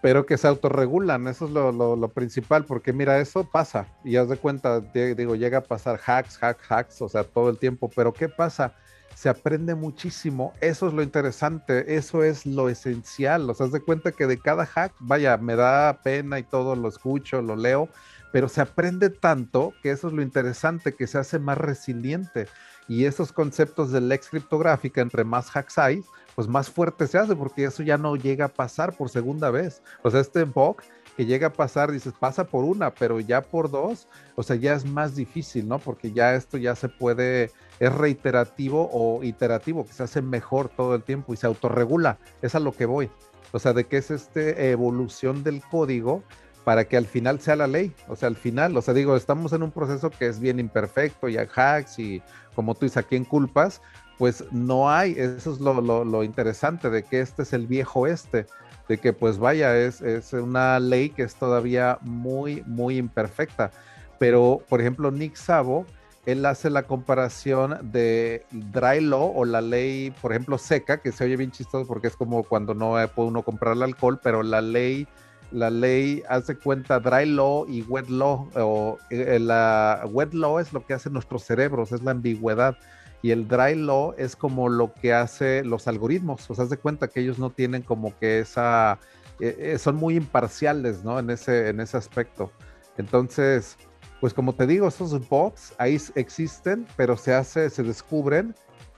Pero 0.00 0.24
que 0.24 0.38
se 0.38 0.48
autorregulan, 0.48 1.28
eso 1.28 1.44
es 1.44 1.50
lo, 1.50 1.70
lo, 1.70 2.08
principal, 2.08 2.64
porque 2.64 2.94
mira, 2.94 3.20
eso 3.20 3.44
pasa, 3.44 3.86
y 4.04 4.16
haz 4.16 4.30
de 4.30 4.38
cuenta, 4.38 4.80
digo, 4.80 5.34
llega 5.34 5.58
a 5.58 5.62
pasar 5.62 6.00
hacks, 6.06 6.42
hacks, 6.42 6.72
hacks, 6.72 7.02
o 7.02 7.08
sea, 7.10 7.24
todo 7.24 7.50
el 7.50 7.58
tiempo, 7.58 7.90
pero 7.94 8.12
¿qué 8.14 8.30
pasa? 8.30 8.74
Se 9.18 9.28
aprende 9.28 9.74
muchísimo. 9.74 10.52
Eso 10.60 10.86
es 10.86 10.94
lo 10.94 11.02
interesante, 11.02 11.96
eso 11.96 12.22
es 12.22 12.46
lo 12.46 12.68
esencial. 12.68 13.50
O 13.50 13.54
sea, 13.54 13.66
de 13.66 13.80
cuenta 13.80 14.12
que 14.12 14.28
de 14.28 14.38
cada 14.38 14.64
hack, 14.64 14.92
vaya, 15.00 15.36
me 15.36 15.56
da 15.56 15.98
pena 16.04 16.38
y 16.38 16.44
todo, 16.44 16.76
lo 16.76 16.88
escucho, 16.88 17.42
lo 17.42 17.56
leo, 17.56 17.88
pero 18.30 18.48
se 18.48 18.60
aprende 18.60 19.10
tanto 19.10 19.74
que 19.82 19.90
eso 19.90 20.06
es 20.06 20.14
lo 20.14 20.22
interesante, 20.22 20.94
que 20.94 21.08
se 21.08 21.18
hace 21.18 21.40
más 21.40 21.58
resiliente. 21.58 22.46
Y 22.86 23.06
esos 23.06 23.32
conceptos 23.32 23.90
de 23.90 24.00
lex 24.00 24.28
criptográfica, 24.28 25.00
entre 25.00 25.24
más 25.24 25.50
hacks 25.56 25.78
hay, 25.78 26.04
pues 26.36 26.46
más 26.46 26.70
fuerte 26.70 27.08
se 27.08 27.18
hace, 27.18 27.34
porque 27.34 27.64
eso 27.64 27.82
ya 27.82 27.98
no 27.98 28.14
llega 28.14 28.44
a 28.44 28.54
pasar 28.54 28.96
por 28.96 29.08
segunda 29.08 29.50
vez. 29.50 29.82
O 30.04 30.12
sea, 30.12 30.20
este 30.20 30.44
bug 30.44 30.76
que 31.18 31.26
llega 31.26 31.48
a 31.48 31.52
pasar, 31.52 31.90
dices, 31.90 32.12
pasa 32.16 32.44
por 32.44 32.62
una, 32.62 32.94
pero 32.94 33.18
ya 33.18 33.42
por 33.42 33.72
dos, 33.72 34.06
o 34.36 34.44
sea, 34.44 34.54
ya 34.54 34.74
es 34.74 34.84
más 34.84 35.16
difícil, 35.16 35.66
¿no? 35.66 35.80
Porque 35.80 36.12
ya 36.12 36.36
esto 36.36 36.58
ya 36.58 36.76
se 36.76 36.88
puede, 36.88 37.50
es 37.80 37.92
reiterativo 37.92 38.88
o 38.92 39.24
iterativo, 39.24 39.84
que 39.84 39.92
se 39.92 40.04
hace 40.04 40.22
mejor 40.22 40.68
todo 40.68 40.94
el 40.94 41.02
tiempo 41.02 41.34
y 41.34 41.36
se 41.36 41.48
autorregula. 41.48 42.18
Es 42.40 42.54
a 42.54 42.60
lo 42.60 42.70
que 42.70 42.86
voy. 42.86 43.10
O 43.50 43.58
sea, 43.58 43.72
de 43.72 43.82
que 43.82 43.96
es 43.96 44.12
esta 44.12 44.40
evolución 44.40 45.42
del 45.42 45.60
código 45.60 46.22
para 46.62 46.84
que 46.84 46.96
al 46.96 47.06
final 47.06 47.40
sea 47.40 47.56
la 47.56 47.66
ley. 47.66 47.92
O 48.06 48.14
sea, 48.14 48.28
al 48.28 48.36
final, 48.36 48.76
o 48.76 48.80
sea, 48.80 48.94
digo, 48.94 49.16
estamos 49.16 49.52
en 49.52 49.64
un 49.64 49.72
proceso 49.72 50.10
que 50.10 50.28
es 50.28 50.38
bien 50.38 50.60
imperfecto 50.60 51.28
y 51.28 51.36
hay 51.36 51.48
hacks 51.52 51.98
y 51.98 52.22
como 52.54 52.76
tú 52.76 52.86
dices, 52.86 52.98
¿a 52.98 53.02
quién 53.02 53.24
culpas? 53.24 53.82
Pues 54.18 54.44
no 54.52 54.88
hay, 54.88 55.16
eso 55.18 55.52
es 55.52 55.58
lo, 55.58 55.80
lo, 55.80 56.22
interesante 56.22 56.90
de 56.90 57.02
que 57.02 57.20
este 57.20 57.42
es 57.42 57.52
el 57.52 57.66
viejo 57.66 58.06
este, 58.06 58.46
de 58.88 58.98
que 58.98 59.12
pues 59.12 59.38
vaya, 59.38 59.76
es, 59.76 60.00
es 60.00 60.32
una 60.32 60.80
ley 60.80 61.10
que 61.10 61.22
es 61.22 61.34
todavía 61.34 61.98
muy, 62.02 62.62
muy 62.66 62.96
imperfecta. 62.96 63.70
Pero, 64.18 64.62
por 64.68 64.80
ejemplo, 64.80 65.10
Nick 65.10 65.36
Savo, 65.36 65.86
él 66.26 66.44
hace 66.44 66.70
la 66.70 66.82
comparación 66.82 67.78
de 67.92 68.44
dry 68.50 69.00
law 69.00 69.32
o 69.34 69.44
la 69.44 69.60
ley, 69.60 70.12
por 70.20 70.32
ejemplo, 70.32 70.58
seca, 70.58 71.00
que 71.00 71.12
se 71.12 71.24
oye 71.24 71.36
bien 71.36 71.50
chistoso 71.50 71.86
porque 71.86 72.08
es 72.08 72.16
como 72.16 72.42
cuando 72.42 72.74
no 72.74 72.96
puede 73.14 73.28
uno 73.28 73.42
comprar 73.42 73.76
el 73.76 73.82
alcohol, 73.82 74.18
pero 74.22 74.42
la 74.42 74.60
ley 74.60 75.06
la 75.50 75.70
ley 75.70 76.22
hace 76.28 76.56
cuenta 76.56 77.00
dry 77.00 77.26
law 77.26 77.64
y 77.66 77.82
wet 77.82 78.08
law, 78.08 78.48
o 78.54 78.98
eh, 79.10 79.38
la 79.38 80.04
wet 80.10 80.34
law 80.34 80.58
es 80.58 80.72
lo 80.72 80.84
que 80.84 80.94
hacen 80.94 81.12
nuestros 81.12 81.44
cerebros, 81.44 81.92
es 81.92 82.02
la 82.02 82.10
ambigüedad, 82.10 82.76
y 83.22 83.30
el 83.30 83.48
dry 83.48 83.74
law 83.74 84.14
es 84.16 84.36
como 84.36 84.68
lo 84.68 84.92
que 84.94 85.12
hace 85.12 85.64
los 85.64 85.88
algoritmos, 85.88 86.48
o 86.50 86.54
sea, 86.54 86.64
hace 86.64 86.76
cuenta 86.76 87.08
que 87.08 87.20
ellos 87.20 87.38
no 87.38 87.50
tienen 87.50 87.82
como 87.82 88.16
que 88.18 88.40
esa, 88.40 88.98
eh, 89.40 89.56
eh, 89.58 89.78
son 89.78 89.96
muy 89.96 90.16
imparciales, 90.16 91.04
¿no? 91.04 91.18
En 91.18 91.30
ese, 91.30 91.68
en 91.68 91.80
ese 91.80 91.96
aspecto. 91.96 92.52
Entonces, 92.96 93.76
pues 94.20 94.34
como 94.34 94.54
te 94.54 94.66
digo, 94.66 94.88
esos 94.88 95.28
bots 95.28 95.74
ahí 95.78 96.00
existen, 96.14 96.86
pero 96.96 97.16
se 97.16 97.34
hace, 97.34 97.70
se 97.70 97.82
descubren 97.82 98.54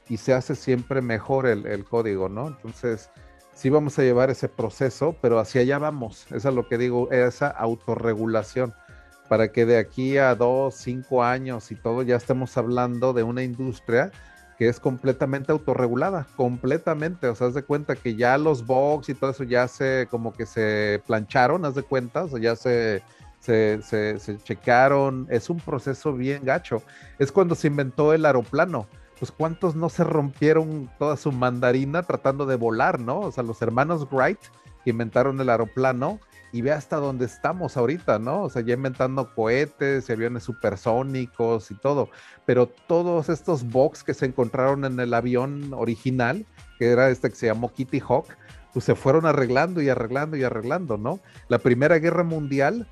y 0.09 0.17
se 0.17 0.35
hace 0.35 0.55
siempre 0.55 1.03
mejor 1.03 1.47
el, 1.47 1.67
el 1.67 1.85
código, 1.85 2.29
¿no? 2.29 2.49
Entonces, 2.49 3.11
sí 3.55 3.69
vamos 3.69 3.99
a 3.99 4.03
llevar 4.03 4.31
ese 4.31 4.49
proceso, 4.49 5.15
pero 5.21 5.39
hacia 5.39 5.61
allá 5.61 5.79
vamos. 5.79 6.27
Eso 6.33 6.49
es 6.49 6.55
lo 6.55 6.67
que 6.67 6.79
digo, 6.79 7.11
esa 7.11 7.49
autorregulación, 7.49 8.75
para 9.31 9.53
que 9.53 9.65
de 9.65 9.79
aquí 9.79 10.19
a 10.19 10.35
dos, 10.35 10.75
cinco 10.75 11.23
años 11.23 11.71
y 11.71 11.77
todo 11.77 12.03
ya 12.03 12.17
estemos 12.17 12.57
hablando 12.57 13.13
de 13.13 13.23
una 13.23 13.45
industria 13.45 14.11
que 14.59 14.69
es 14.69 14.81
completamente 14.81 15.53
autorregulada, 15.53 16.27
completamente. 16.35 17.29
O 17.29 17.37
sea, 17.37 17.47
haz 17.47 17.55
de 17.55 17.63
cuenta 17.63 17.95
que 17.95 18.17
ya 18.17 18.37
los 18.39 18.67
box 18.67 19.09
y 19.09 19.15
todo 19.15 19.31
eso 19.31 19.45
ya 19.45 19.69
se, 19.69 20.09
como 20.11 20.33
que 20.33 20.47
se 20.47 21.01
plancharon, 21.07 21.65
haz 21.65 21.77
de 21.77 21.85
cuenta, 21.85 22.25
o 22.25 22.39
ya 22.39 22.57
se, 22.57 23.05
se, 23.39 23.81
se, 23.83 24.19
se 24.19 24.37
checaron. 24.39 25.29
Es 25.31 25.49
un 25.49 25.61
proceso 25.61 26.13
bien 26.13 26.45
gacho. 26.45 26.83
Es 27.21 27.31
cuando 27.31 27.55
se 27.55 27.69
inventó 27.69 28.13
el 28.13 28.27
aeroplano 28.27 28.89
pues 29.21 29.31
cuántos 29.31 29.77
no 29.77 29.91
se 29.91 30.03
rompieron 30.03 30.91
toda 30.99 31.17
su 31.17 31.31
mandarina 31.31 32.03
tratando 32.03 32.47
de 32.47 32.57
volar, 32.57 32.99
¿no? 32.99 33.21
O 33.21 33.31
sea, 33.31 33.45
los 33.45 33.63
hermanos 33.63 34.09
Wright 34.11 34.41
que 34.83 34.91
inventaron 34.91 35.39
el 35.41 35.51
aeroplano 35.51 36.19
y 36.53 36.63
ve 36.63 36.73
hasta 36.73 36.97
dónde 36.97 37.27
estamos 37.27 37.77
ahorita, 37.77 38.19
¿no? 38.19 38.43
O 38.43 38.51
sea, 38.51 38.63
ya 38.63 38.75
inventando 38.75 39.33
cohetes 39.35 40.09
y 40.09 40.13
aviones 40.13 40.43
supersónicos 40.43 41.71
y 41.71 41.75
todo, 41.75 42.11
pero 42.47 42.67
todos 42.67 43.29
estos 43.29 43.65
bugs 43.65 44.03
que 44.03 44.15
se 44.15 44.27
encontraron 44.27 44.85
en 44.85 44.99
el 45.01 45.15
avión 45.15 45.73
original, 45.75 46.47
que 46.79 46.91
era 46.91 47.11
este 47.11 47.31
que 47.31 47.37
se 47.37 47.47
llamó 47.47 47.73
Kitty 47.73 48.01
Hawk, 48.01 48.27
pues 48.73 48.85
se 48.85 48.95
fueron 48.95 49.27
arreglando 49.27 49.83
y 49.83 49.89
arreglando 49.89 50.37
y 50.37 50.45
arreglando, 50.45 50.97
¿no? 50.97 51.21
La 51.49 51.59
Primera 51.59 51.99
Guerra 51.99 52.25
Mundial 52.25 52.87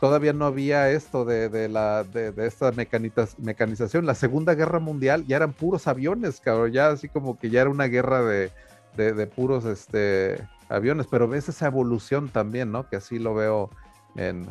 todavía 0.00 0.32
no 0.32 0.46
había 0.46 0.90
esto 0.90 1.24
de, 1.24 1.48
de, 1.48 2.46
esta 2.46 2.72
mecanización. 2.72 4.06
La 4.06 4.14
Segunda 4.14 4.54
Guerra 4.54 4.80
Mundial 4.80 5.26
ya 5.26 5.36
eran 5.36 5.52
puros 5.52 5.86
aviones, 5.86 6.40
cabrón, 6.40 6.72
ya 6.72 6.88
así 6.88 7.08
como 7.08 7.38
que 7.38 7.50
ya 7.50 7.60
era 7.60 7.70
una 7.70 7.84
guerra 7.84 8.22
de, 8.22 9.26
puros 9.26 9.66
este, 9.66 10.48
aviones, 10.70 11.06
pero 11.10 11.28
ves 11.28 11.48
esa 11.48 11.66
evolución 11.66 12.28
también, 12.28 12.72
¿no? 12.72 12.88
Que 12.88 12.96
así 12.96 13.18
lo 13.18 13.34
veo 13.34 13.70
en, 14.16 14.46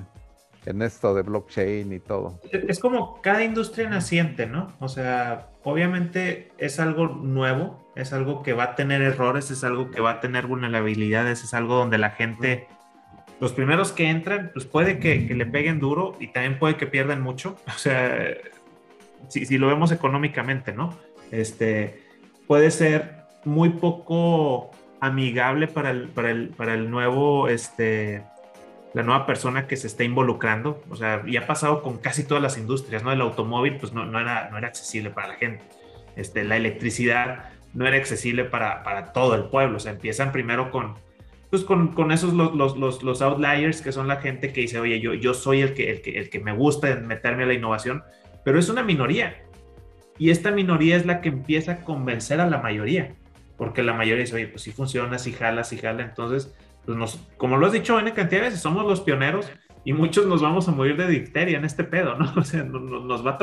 en 0.65 0.81
esto 0.81 1.15
de 1.15 1.23
blockchain 1.23 1.91
y 1.91 1.99
todo. 1.99 2.39
Es 2.51 2.79
como 2.79 3.21
cada 3.21 3.43
industria 3.43 3.89
naciente, 3.89 4.45
¿no? 4.45 4.73
O 4.79 4.87
sea, 4.87 5.49
obviamente 5.63 6.51
es 6.57 6.79
algo 6.79 7.07
nuevo, 7.07 7.91
es 7.95 8.13
algo 8.13 8.43
que 8.43 8.53
va 8.53 8.63
a 8.63 8.75
tener 8.75 9.01
errores, 9.01 9.49
es 9.51 9.63
algo 9.63 9.89
que 9.89 10.01
va 10.01 10.11
a 10.11 10.19
tener 10.19 10.47
vulnerabilidades, 10.47 11.43
es 11.43 11.53
algo 11.53 11.75
donde 11.75 11.97
la 11.97 12.11
gente 12.11 12.67
los 13.39 13.53
primeros 13.53 13.91
que 13.91 14.09
entran, 14.09 14.51
pues 14.53 14.65
puede 14.65 14.99
que, 14.99 15.17
le 15.19 15.45
peguen 15.45 15.79
duro 15.79 16.15
y 16.19 16.27
también 16.27 16.59
puede 16.59 16.75
que 16.75 16.87
pierdan 16.87 17.21
mucho. 17.21 17.55
O 17.67 17.77
sea, 17.77 18.35
si, 19.29 19.57
lo 19.57 19.67
vemos 19.67 19.91
económicamente, 19.91 20.73
¿no? 20.73 20.97
Este, 21.31 22.03
puede 22.47 22.71
ser 22.71 23.23
muy 23.45 23.69
poco 23.69 24.71
amigable 24.99 25.67
para 25.67 25.91
el, 25.91 26.07
para 26.09 26.31
el, 26.31 26.49
para 26.49 26.73
el 26.73 26.89
nuevo, 26.89 27.47
este, 27.47 28.23
la 28.93 29.03
nueva 29.03 29.25
persona 29.25 29.67
que 29.67 29.77
se 29.77 29.87
está 29.87 30.03
involucrando. 30.03 30.83
O 30.89 30.95
sea, 30.95 31.23
y 31.25 31.37
ha 31.37 31.47
pasado 31.47 31.81
con 31.81 31.97
casi 31.97 32.23
todas 32.23 32.43
las 32.43 32.57
industrias, 32.57 33.03
¿no? 33.03 33.11
El 33.11 33.21
automóvil, 33.21 33.77
pues 33.77 33.93
no, 33.93 34.05
no, 34.05 34.19
era, 34.19 34.49
no 34.49 34.57
era 34.57 34.67
accesible 34.67 35.09
para 35.09 35.29
la 35.29 35.35
gente. 35.35 35.63
Este, 36.15 36.43
la 36.43 36.57
electricidad 36.57 37.49
no 37.73 37.87
era 37.87 37.97
accesible 37.97 38.45
para, 38.45 38.83
para 38.83 39.13
todo 39.13 39.35
el 39.35 39.45
pueblo. 39.45 39.77
O 39.77 39.79
sea, 39.79 39.91
empiezan 39.91 40.31
primero 40.31 40.71
con, 40.71 40.95
pues 41.49 41.63
con, 41.63 41.89
con 41.93 42.11
esos 42.11 42.33
los, 42.33 42.77
los, 42.77 43.03
los, 43.03 43.21
outliers 43.21 43.81
que 43.81 43.91
son 43.91 44.07
la 44.07 44.17
gente 44.17 44.53
que 44.53 44.61
dice, 44.61 44.79
oye, 44.79 44.99
yo, 44.99 45.13
yo 45.13 45.33
soy 45.33 45.61
el 45.61 45.73
que, 45.73 45.91
el, 45.91 46.01
que, 46.01 46.17
el 46.17 46.29
que 46.29 46.39
me 46.39 46.53
gusta 46.53 46.95
meterme 46.97 47.43
a 47.43 47.47
la 47.47 47.53
innovación, 47.53 48.03
pero 48.43 48.59
es 48.59 48.69
una 48.69 48.83
minoría. 48.83 49.43
Y 50.17 50.31
esta 50.31 50.51
minoría 50.51 50.97
es 50.97 51.05
la 51.05 51.21
que 51.21 51.29
empieza 51.29 51.71
a 51.71 51.77
convencer 51.77 52.41
a 52.41 52.47
la 52.47 52.59
mayoría, 52.59 53.15
porque 53.59 53.83
la 53.83 53.93
mayoría 53.93 54.23
dice, 54.23 54.35
oye, 54.35 54.47
pues 54.47 54.63
si 54.63 54.71
funciona, 54.71 55.19
si 55.19 55.31
jala, 55.31 55.63
si 55.63 55.77
jala. 55.77 56.01
Entonces, 56.01 56.51
pues 56.85 56.97
nos, 56.97 57.19
como 57.37 57.57
lo 57.57 57.67
has 57.67 57.73
dicho 57.73 57.99
en 57.99 58.05
cantidad 58.05 58.41
de 58.41 58.47
veces, 58.47 58.61
somos 58.61 58.83
los 58.87 59.01
pioneros 59.01 59.51
y 59.85 59.93
muchos 59.93 60.25
nos 60.25 60.41
vamos 60.41 60.67
a 60.67 60.71
morir 60.71 60.97
de 60.97 61.07
difteria 61.07 61.59
en 61.59 61.65
este 61.65 61.83
pedo, 61.83 62.15
¿no? 62.15 62.33
O 62.39 62.43
sea, 62.43 62.63
nos, 62.63 62.81
nos 62.81 63.23
va 63.23 63.31
a 63.31 63.37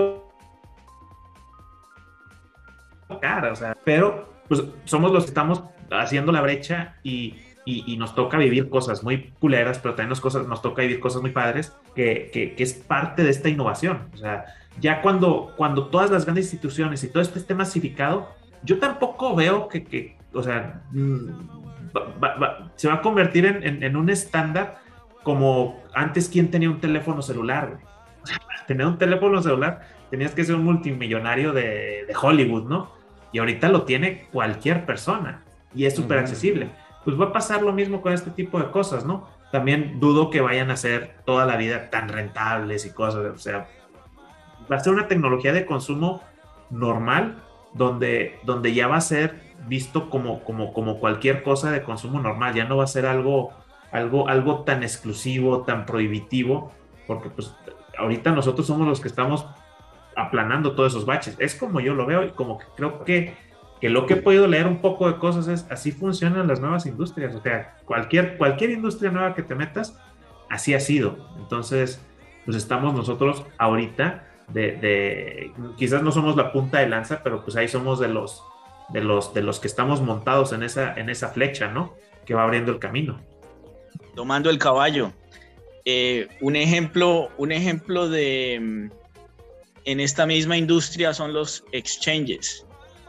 tocar, 3.08 3.46
o 3.46 3.54
sea, 3.54 3.76
pero 3.84 4.32
pues 4.48 4.64
somos 4.84 5.12
los 5.12 5.24
que 5.24 5.28
estamos 5.28 5.62
haciendo 5.90 6.32
la 6.32 6.40
brecha 6.40 6.96
y 7.04 7.36
y, 7.66 7.96
nos 7.96 8.14
toca 8.14 8.38
vivir 8.38 8.70
cosas 8.70 9.02
muy 9.02 9.32
culeras, 9.40 9.80
pero 9.80 9.96
también 9.96 10.10
nos, 10.10 10.20
cosas, 10.20 10.46
nos 10.46 10.62
toca 10.62 10.82
vivir 10.82 11.00
cosas 11.00 11.20
muy 11.20 11.32
padres, 11.32 11.76
que, 11.96 12.30
que, 12.32 12.62
es 12.62 12.74
parte 12.74 13.24
de 13.24 13.30
esta 13.30 13.48
innovación. 13.48 14.08
O 14.14 14.16
sea, 14.16 14.46
ya 14.80 15.02
cuando, 15.02 15.52
cuando 15.56 15.88
todas 15.88 16.10
las 16.10 16.24
grandes 16.24 16.44
instituciones 16.44 17.02
y 17.02 17.08
todo 17.08 17.22
esto 17.22 17.40
esté 17.40 17.54
masificado, 17.56 18.28
yo 18.66 18.78
tampoco 18.78 19.34
veo 19.34 19.68
que, 19.68 19.84
que 19.84 20.18
o 20.34 20.42
sea, 20.42 20.82
mm, 20.92 21.28
se 22.74 22.88
va 22.88 22.94
a 22.94 23.00
convertir 23.00 23.46
en, 23.46 23.82
en, 23.82 23.96
un 23.96 24.10
estándar 24.10 24.78
como 25.22 25.82
antes 25.94 26.28
quien 26.28 26.50
tenía 26.50 26.68
un 26.68 26.80
teléfono 26.80 27.22
celular. 27.22 27.78
tener 28.66 28.86
un 28.86 28.98
teléfono 28.98 29.40
celular 29.40 29.88
tenías 30.10 30.32
que 30.32 30.44
ser 30.44 30.56
un 30.56 30.64
multimillonario 30.64 31.52
de, 31.52 32.04
de 32.06 32.14
Hollywood, 32.20 32.68
¿no? 32.68 32.90
Y 33.32 33.38
ahorita 33.38 33.68
lo 33.70 33.84
tiene 33.84 34.26
cualquier 34.30 34.84
persona 34.84 35.42
y 35.74 35.86
es 35.86 35.96
súper 35.96 36.18
accesible 36.18 36.68
pues 37.06 37.18
va 37.18 37.26
a 37.26 37.32
pasar 37.32 37.62
lo 37.62 37.72
mismo 37.72 38.02
con 38.02 38.12
este 38.12 38.32
tipo 38.32 38.58
de 38.58 38.72
cosas, 38.72 39.04
¿no? 39.04 39.28
También 39.52 40.00
dudo 40.00 40.28
que 40.28 40.40
vayan 40.40 40.72
a 40.72 40.76
ser 40.76 41.14
toda 41.24 41.46
la 41.46 41.56
vida 41.56 41.88
tan 41.88 42.08
rentables 42.08 42.84
y 42.84 42.90
cosas, 42.90 43.32
o 43.32 43.38
sea, 43.38 43.68
va 44.70 44.74
a 44.74 44.80
ser 44.80 44.92
una 44.92 45.06
tecnología 45.06 45.52
de 45.52 45.66
consumo 45.66 46.20
normal, 46.68 47.44
donde, 47.76 48.38
donde 48.44 48.74
ya 48.74 48.86
va 48.86 48.96
a 48.96 49.00
ser 49.00 49.40
visto 49.66 50.10
como, 50.10 50.44
como, 50.44 50.72
como 50.72 50.98
cualquier 50.98 51.42
cosa 51.42 51.70
de 51.70 51.82
consumo 51.82 52.20
normal, 52.20 52.54
ya 52.54 52.64
no 52.64 52.76
va 52.76 52.84
a 52.84 52.88
ser 52.88 53.06
algo, 53.06 53.52
algo, 53.90 54.28
algo 54.28 54.60
tan 54.64 54.82
exclusivo, 54.82 55.62
tan 55.62 55.86
prohibitivo, 55.86 56.72
porque 57.06 57.30
pues 57.30 57.54
ahorita 57.98 58.32
nosotros 58.32 58.66
somos 58.66 58.86
los 58.86 59.00
que 59.00 59.08
estamos 59.08 59.46
aplanando 60.14 60.74
todos 60.74 60.92
esos 60.92 61.06
baches. 61.06 61.36
Es 61.38 61.54
como 61.54 61.80
yo 61.80 61.94
lo 61.94 62.06
veo 62.06 62.24
y 62.24 62.30
como 62.30 62.58
que 62.58 62.66
creo 62.76 63.04
que 63.04 63.34
que 63.80 63.90
lo 63.90 64.06
que 64.06 64.14
he 64.14 64.16
podido 64.16 64.46
leer 64.46 64.66
un 64.66 64.78
poco 64.78 65.06
de 65.10 65.18
cosas 65.18 65.48
es 65.48 65.66
así 65.70 65.92
funcionan 65.92 66.46
las 66.46 66.60
nuevas 66.60 66.86
industrias. 66.86 67.34
O 67.34 67.42
sea, 67.42 67.76
cualquier, 67.84 68.38
cualquier 68.38 68.70
industria 68.70 69.10
nueva 69.10 69.34
que 69.34 69.42
te 69.42 69.54
metas, 69.54 69.98
así 70.48 70.74
ha 70.74 70.80
sido. 70.80 71.18
Entonces, 71.38 72.02
pues 72.44 72.56
estamos 72.56 72.94
nosotros 72.94 73.44
ahorita 73.58 74.25
de, 74.48 75.52
quizás 75.76 76.02
no 76.02 76.12
somos 76.12 76.36
la 76.36 76.52
punta 76.52 76.78
de 76.78 76.88
lanza, 76.88 77.22
pero 77.22 77.42
pues 77.42 77.56
ahí 77.56 77.68
somos 77.68 77.98
de 77.98 78.08
los, 78.08 78.42
de 78.90 79.00
los, 79.00 79.34
de 79.34 79.42
los 79.42 79.60
que 79.60 79.66
estamos 79.66 80.00
montados 80.00 80.52
en 80.52 80.62
esa, 80.62 80.94
en 80.94 81.10
esa 81.10 81.28
flecha, 81.28 81.68
¿no? 81.68 81.94
Que 82.24 82.34
va 82.34 82.44
abriendo 82.44 82.72
el 82.72 82.78
camino. 82.78 83.20
Tomando 84.14 84.50
el 84.50 84.58
caballo. 84.58 85.12
Eh, 85.84 86.28
un, 86.40 86.56
ejemplo, 86.56 87.28
un 87.38 87.52
ejemplo 87.52 88.08
de 88.08 88.58
mm, 88.60 88.90
en 89.84 90.00
esta 90.00 90.26
misma 90.26 90.56
industria 90.56 91.14
son 91.14 91.32
los 91.32 91.64
exchanges, 91.72 92.66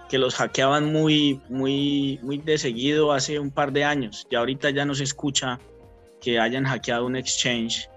que 0.10 0.18
los 0.18 0.36
hackeaban 0.36 0.92
muy, 0.92 1.42
muy, 1.50 2.20
muy 2.22 2.38
de 2.38 2.58
seguido 2.58 3.12
hace 3.12 3.40
un 3.40 3.52
par 3.52 3.72
de 3.72 3.84
años. 3.84 4.28
Y 4.30 4.36
ahorita 4.36 4.70
ya 4.70 4.86
no 4.86 4.94
se 4.96 5.04
escucha 5.04 5.60
que 6.22 6.40
hayan 6.40 6.66
hackeado 6.66 7.06
un 7.06 7.16
exchange. 7.16 7.90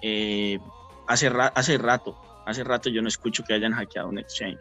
Eh, 0.00 0.58
hace, 1.06 1.30
hace 1.54 1.78
rato, 1.78 2.18
hace 2.46 2.64
rato 2.64 2.90
yo 2.90 3.02
no 3.02 3.08
escucho 3.08 3.44
que 3.44 3.54
hayan 3.54 3.72
hackeado 3.72 4.08
un 4.08 4.18
exchange. 4.18 4.60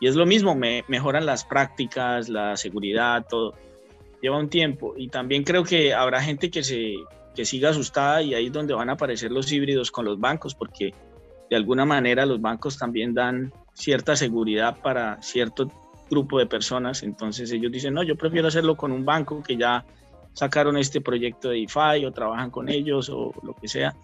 Y 0.00 0.08
es 0.08 0.16
lo 0.16 0.24
mismo, 0.24 0.54
me, 0.54 0.84
mejoran 0.88 1.26
las 1.26 1.44
prácticas, 1.44 2.28
la 2.28 2.56
seguridad, 2.56 3.26
todo. 3.28 3.54
Lleva 4.22 4.38
un 4.38 4.48
tiempo. 4.48 4.94
Y 4.96 5.08
también 5.08 5.44
creo 5.44 5.62
que 5.62 5.92
habrá 5.92 6.22
gente 6.22 6.50
que, 6.50 6.62
se, 6.62 6.94
que 7.34 7.44
siga 7.44 7.70
asustada 7.70 8.22
y 8.22 8.34
ahí 8.34 8.46
es 8.46 8.52
donde 8.52 8.74
van 8.74 8.88
a 8.88 8.94
aparecer 8.94 9.30
los 9.30 9.52
híbridos 9.52 9.90
con 9.90 10.06
los 10.06 10.18
bancos, 10.18 10.54
porque 10.54 10.94
de 11.50 11.56
alguna 11.56 11.84
manera 11.84 12.24
los 12.24 12.40
bancos 12.40 12.78
también 12.78 13.12
dan 13.12 13.52
cierta 13.74 14.16
seguridad 14.16 14.78
para 14.80 15.20
cierto 15.20 15.70
grupo 16.08 16.38
de 16.38 16.46
personas. 16.46 17.02
Entonces 17.02 17.52
ellos 17.52 17.70
dicen, 17.70 17.92
no, 17.92 18.02
yo 18.02 18.16
prefiero 18.16 18.48
hacerlo 18.48 18.76
con 18.76 18.92
un 18.92 19.04
banco 19.04 19.42
que 19.42 19.56
ya 19.56 19.84
sacaron 20.32 20.78
este 20.78 21.00
proyecto 21.00 21.50
de 21.50 21.60
DeFi 21.60 22.04
o 22.06 22.12
trabajan 22.12 22.50
con 22.50 22.68
ellos 22.68 23.10
o 23.10 23.32
lo 23.42 23.54
que 23.54 23.68
sea. 23.68 23.94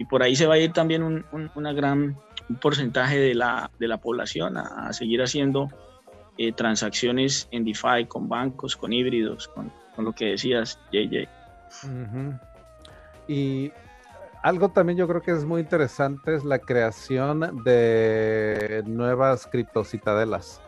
Y 0.00 0.06
por 0.06 0.22
ahí 0.22 0.34
se 0.34 0.46
va 0.46 0.54
a 0.54 0.58
ir 0.58 0.72
también 0.72 1.02
un, 1.02 1.26
una 1.54 1.74
gran 1.74 2.16
porcentaje 2.62 3.18
de 3.18 3.34
la, 3.34 3.70
de 3.78 3.86
la 3.86 3.98
población 3.98 4.56
a, 4.56 4.90
seguir 4.94 5.20
haciendo 5.20 5.68
eh, 6.38 6.52
transacciones 6.52 7.46
en 7.50 7.66
DeFi 7.66 8.06
con 8.08 8.26
bancos, 8.26 8.76
con 8.76 8.94
híbridos, 8.94 9.46
con, 9.48 9.70
con 9.94 10.06
lo 10.06 10.14
que 10.14 10.30
decías, 10.30 10.78
JJ. 10.90 11.28
Y 13.28 13.70
algo 14.42 14.70
también 14.70 14.96
yo 14.98 15.06
creo 15.06 15.20
que 15.20 15.32
es 15.32 15.44
muy 15.44 15.60
interesante 15.60 16.34
es 16.34 16.44
la 16.46 16.60
creación 16.60 17.62
de 17.62 18.82
nuevas 18.86 19.46
criptocitadelas. 19.48 20.62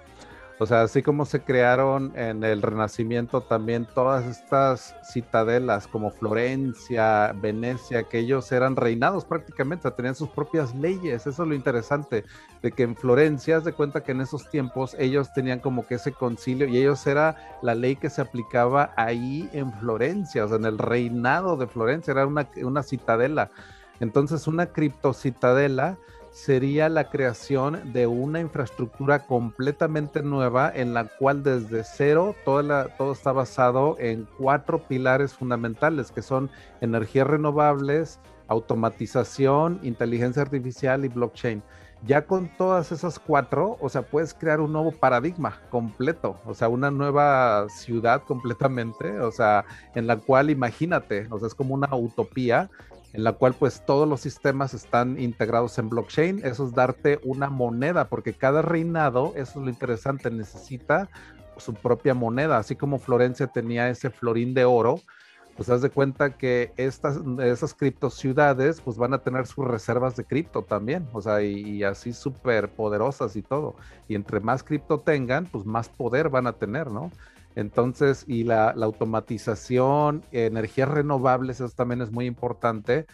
O 0.59 0.67
sea, 0.67 0.83
así 0.83 1.03
como 1.03 1.25
se 1.25 1.41
crearon 1.41 2.13
en 2.15 2.45
el 2.45 2.63
Renacimiento 2.63 3.41
también 3.41 3.87
todas 3.95 4.25
estas 4.27 4.95
citadelas 5.03 5.89
como 5.89 6.11
Florencia, 6.11 7.33
Venecia, 7.33 8.05
que 8.05 8.21
ellos 8.21 8.53
eran 8.53 8.77
reinados 8.77 9.25
prácticamente, 9.25 9.91
tenían 9.91 10.15
sus 10.15 10.29
propias 10.29 10.75
leyes. 10.75 11.27
Eso 11.27 11.43
es 11.43 11.49
lo 11.49 11.55
interesante, 11.55 12.25
de 12.63 12.73
que 12.73 12.85
en 12.85 12.95
Florencia, 12.95 13.61
se 13.61 13.67
de 13.67 13.73
cuenta 13.73 14.03
que 14.03 14.13
en 14.13 14.21
esos 14.21 14.49
tiempos 14.51 14.95
ellos 14.99 15.33
tenían 15.33 15.59
como 15.59 15.87
que 15.87 15.97
ese 15.97 16.13
concilio 16.13 16.69
y 16.69 16.79
ellos 16.79 17.07
era 17.07 17.59
la 17.63 17.75
ley 17.75 17.97
que 17.97 18.11
se 18.11 18.21
aplicaba 18.21 18.93
ahí 18.97 19.49
en 19.53 19.73
Florencia, 19.81 20.45
o 20.45 20.49
sea, 20.49 20.59
en 20.59 20.67
el 20.67 20.79
reinado 20.79 21.57
de 21.57 21.67
Florencia, 21.67 22.13
era 22.13 22.27
una, 22.27 22.49
una 22.63 22.83
citadela. 22.83 23.51
Entonces, 24.01 24.47
una 24.47 24.67
criptocitadela 24.67 25.97
sería 26.33 26.89
la 26.89 27.11
creación 27.11 27.93
de 27.93 28.07
una 28.07 28.41
infraestructura 28.41 29.27
completamente 29.27 30.23
nueva 30.23 30.73
en 30.75 30.95
la 30.95 31.05
cual 31.05 31.43
desde 31.43 31.85
cero 31.85 32.35
todo, 32.45 32.87
todo 32.97 33.13
está 33.13 33.33
basado 33.33 33.97
en 34.01 34.27
cuatro 34.39 34.83
pilares 34.89 35.35
fundamentales 35.35 36.11
que 36.11 36.23
son 36.23 36.51
energías 36.81 37.27
renovables, 37.27 38.19
automatización, 38.49 39.79
inteligencia 39.83 40.43
artificial 40.43 41.05
y 41.05 41.09
blockchain. 41.09 41.63
Ya 42.05 42.27
con 42.27 42.49
todas 42.57 42.91
esas 42.91 43.21
cuatro, 43.21 43.77
o 43.81 43.89
sea, 43.89 44.03
puedes 44.03 44.35
crear 44.35 44.59
un 44.61 44.73
nuevo 44.73 44.91
paradigma 44.91 45.61
completo, 45.71 46.37
o 46.45 46.53
sea, 46.53 46.69
una 46.69 46.91
nueva 46.91 47.69
ciudad 47.69 48.25
completamente, 48.25 49.21
o 49.21 49.31
sea, 49.31 49.65
en 49.95 50.09
la 50.09 50.17
cual 50.17 50.51
imagínate, 50.51 51.29
o 51.31 51.39
sea, 51.39 51.47
es 51.47 51.55
como 51.55 51.75
una 51.75 51.95
utopía 51.95 52.69
en 53.13 53.25
la 53.25 53.33
cual 53.33 53.55
pues 53.55 53.85
todos 53.85 54.09
los 54.09 54.21
sistemas 54.21 54.75
están 54.75 55.19
integrados 55.21 55.79
en 55.79 55.89
blockchain. 55.89 56.41
Eso 56.45 56.67
es 56.67 56.73
darte 56.73 57.21
una 57.25 57.51
moneda, 57.51 58.09
porque 58.09 58.33
cada 58.33 58.63
reinado, 58.63 59.33
eso 59.37 59.59
es 59.59 59.65
lo 59.65 59.69
interesante, 59.69 60.31
necesita 60.31 61.09
su 61.59 61.75
propia 61.75 62.15
moneda, 62.15 62.59
así 62.59 62.77
como 62.77 62.99
Florencia 62.99 63.47
tenía 63.47 63.89
ese 63.89 64.11
florín 64.11 64.55
de 64.55 64.65
oro, 64.65 65.01
pues 65.57 65.69
haz 65.69 65.83
de 65.83 65.91
cuenta 65.91 66.37
que 66.37 66.73
estas, 66.77 67.21
esas 67.41 67.75
cripto 67.75 68.11
ciudades 68.11 68.81
pues 68.81 68.97
van 68.97 69.13
a 69.13 69.19
tener 69.19 69.47
sus 69.47 69.67
reservas 69.67 70.17
de 70.17 70.25
cripto 70.25 70.63
también, 70.63 71.07
o 71.13 71.21
sea, 71.21 71.43
y, 71.43 71.83
así 71.85 72.13
súper 72.13 72.71
poderosas 72.71 73.37
y 73.37 73.43
todo. 73.43 73.77
Y 74.09 74.15
entre 74.15 74.41
más 74.41 74.63
cripto 74.63 75.01
tengan, 75.01 75.47
pues 75.47 75.67
más 75.67 75.89
poder 75.89 76.31
van 76.31 76.47
a 76.47 76.55
tener, 76.55 76.91
¿no? 76.91 77.11
Entonces, 77.55 78.25
y 78.27 78.45
la, 78.45 78.71
automatización, 78.71 80.23
energías 80.33 80.89
renovables, 80.89 81.61
eso 81.61 81.75
también 81.75 82.03
es 82.03 82.11
muy 82.11 82.27
importante 82.27 83.07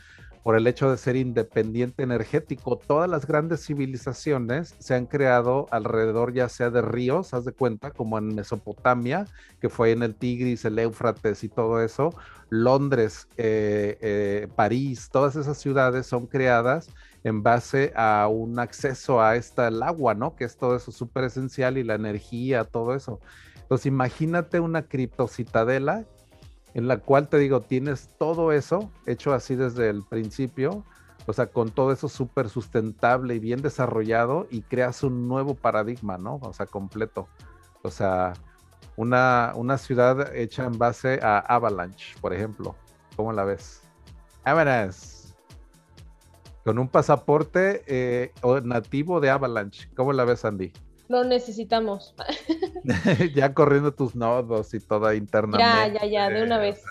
por 0.42 0.56
el 0.56 0.66
hecho 0.66 0.90
de 0.90 0.96
ser 0.96 1.16
independiente 1.16 2.02
energético. 2.02 2.78
Todas 2.78 3.10
las 3.10 3.26
grandes 3.26 3.66
civilizaciones 3.66 4.74
se 4.78 4.94
han 4.94 5.06
creado 5.06 5.66
alrededor 5.70 6.32
ya 6.32 6.48
sea 6.48 6.70
de 6.70 6.80
ríos, 6.80 7.34
haz 7.34 7.44
de 7.44 7.52
cuenta, 7.52 7.90
como 7.90 8.16
en 8.16 8.34
Mesopotamia, 8.34 9.26
que 9.60 9.68
fue 9.68 9.90
en 9.90 10.02
el 10.02 10.14
Tigris, 10.14 10.64
el 10.64 10.78
Éufrates 10.78 11.44
y 11.44 11.48
todo 11.48 11.82
eso. 11.82 12.14
Londres, 12.48 13.28
eh, 13.36 13.98
eh, 14.00 14.48
París, 14.56 15.10
todas 15.12 15.36
esas 15.36 15.58
ciudades 15.58 16.06
son 16.06 16.26
creadas 16.26 16.88
en 17.24 17.42
base 17.42 17.92
a 17.94 18.28
un 18.28 18.58
acceso 18.58 19.20
a 19.20 19.36
esta, 19.36 19.68
el 19.68 19.82
agua, 19.82 20.14
¿no? 20.14 20.34
Que 20.34 20.44
es 20.44 20.56
todo 20.56 20.76
eso 20.76 20.92
súper 20.92 21.24
esencial 21.24 21.76
y 21.76 21.84
la 21.84 21.94
energía, 21.94 22.64
todo 22.64 22.94
eso. 22.94 23.20
Entonces 23.68 23.84
imagínate 23.84 24.60
una 24.60 24.88
criptocitadela 24.88 26.06
en 26.72 26.88
la 26.88 26.96
cual 26.96 27.28
te 27.28 27.36
digo, 27.36 27.60
tienes 27.60 28.08
todo 28.18 28.50
eso 28.50 28.90
hecho 29.04 29.34
así 29.34 29.56
desde 29.56 29.90
el 29.90 30.02
principio, 30.04 30.84
o 31.26 31.34
sea, 31.34 31.48
con 31.48 31.68
todo 31.68 31.92
eso 31.92 32.08
súper 32.08 32.48
sustentable 32.48 33.34
y 33.34 33.38
bien 33.38 33.60
desarrollado 33.60 34.46
y 34.50 34.62
creas 34.62 35.02
un 35.02 35.28
nuevo 35.28 35.54
paradigma, 35.54 36.16
¿no? 36.16 36.36
O 36.40 36.54
sea, 36.54 36.64
completo. 36.64 37.28
O 37.82 37.90
sea, 37.90 38.32
una, 38.96 39.52
una 39.54 39.76
ciudad 39.76 40.34
hecha 40.34 40.64
en 40.64 40.78
base 40.78 41.20
a 41.22 41.38
Avalanche, 41.38 42.14
por 42.22 42.32
ejemplo. 42.32 42.74
¿Cómo 43.16 43.34
la 43.34 43.44
ves? 43.44 43.82
Avalanche. 44.44 45.34
Con 46.64 46.78
un 46.78 46.88
pasaporte 46.88 47.82
eh, 47.86 48.32
nativo 48.64 49.20
de 49.20 49.28
Avalanche. 49.28 49.90
¿Cómo 49.94 50.14
la 50.14 50.24
ves, 50.24 50.46
Andy? 50.46 50.72
Lo 51.08 51.24
necesitamos. 51.24 52.14
ya 53.34 53.54
corriendo 53.54 53.92
tus 53.92 54.14
nodos 54.14 54.74
y 54.74 54.80
toda 54.80 55.14
internamente. 55.14 55.64
Ya, 55.64 55.88
ya, 55.88 56.06
ya, 56.06 56.28
de 56.28 56.42
una 56.42 56.58
vez. 56.58 56.82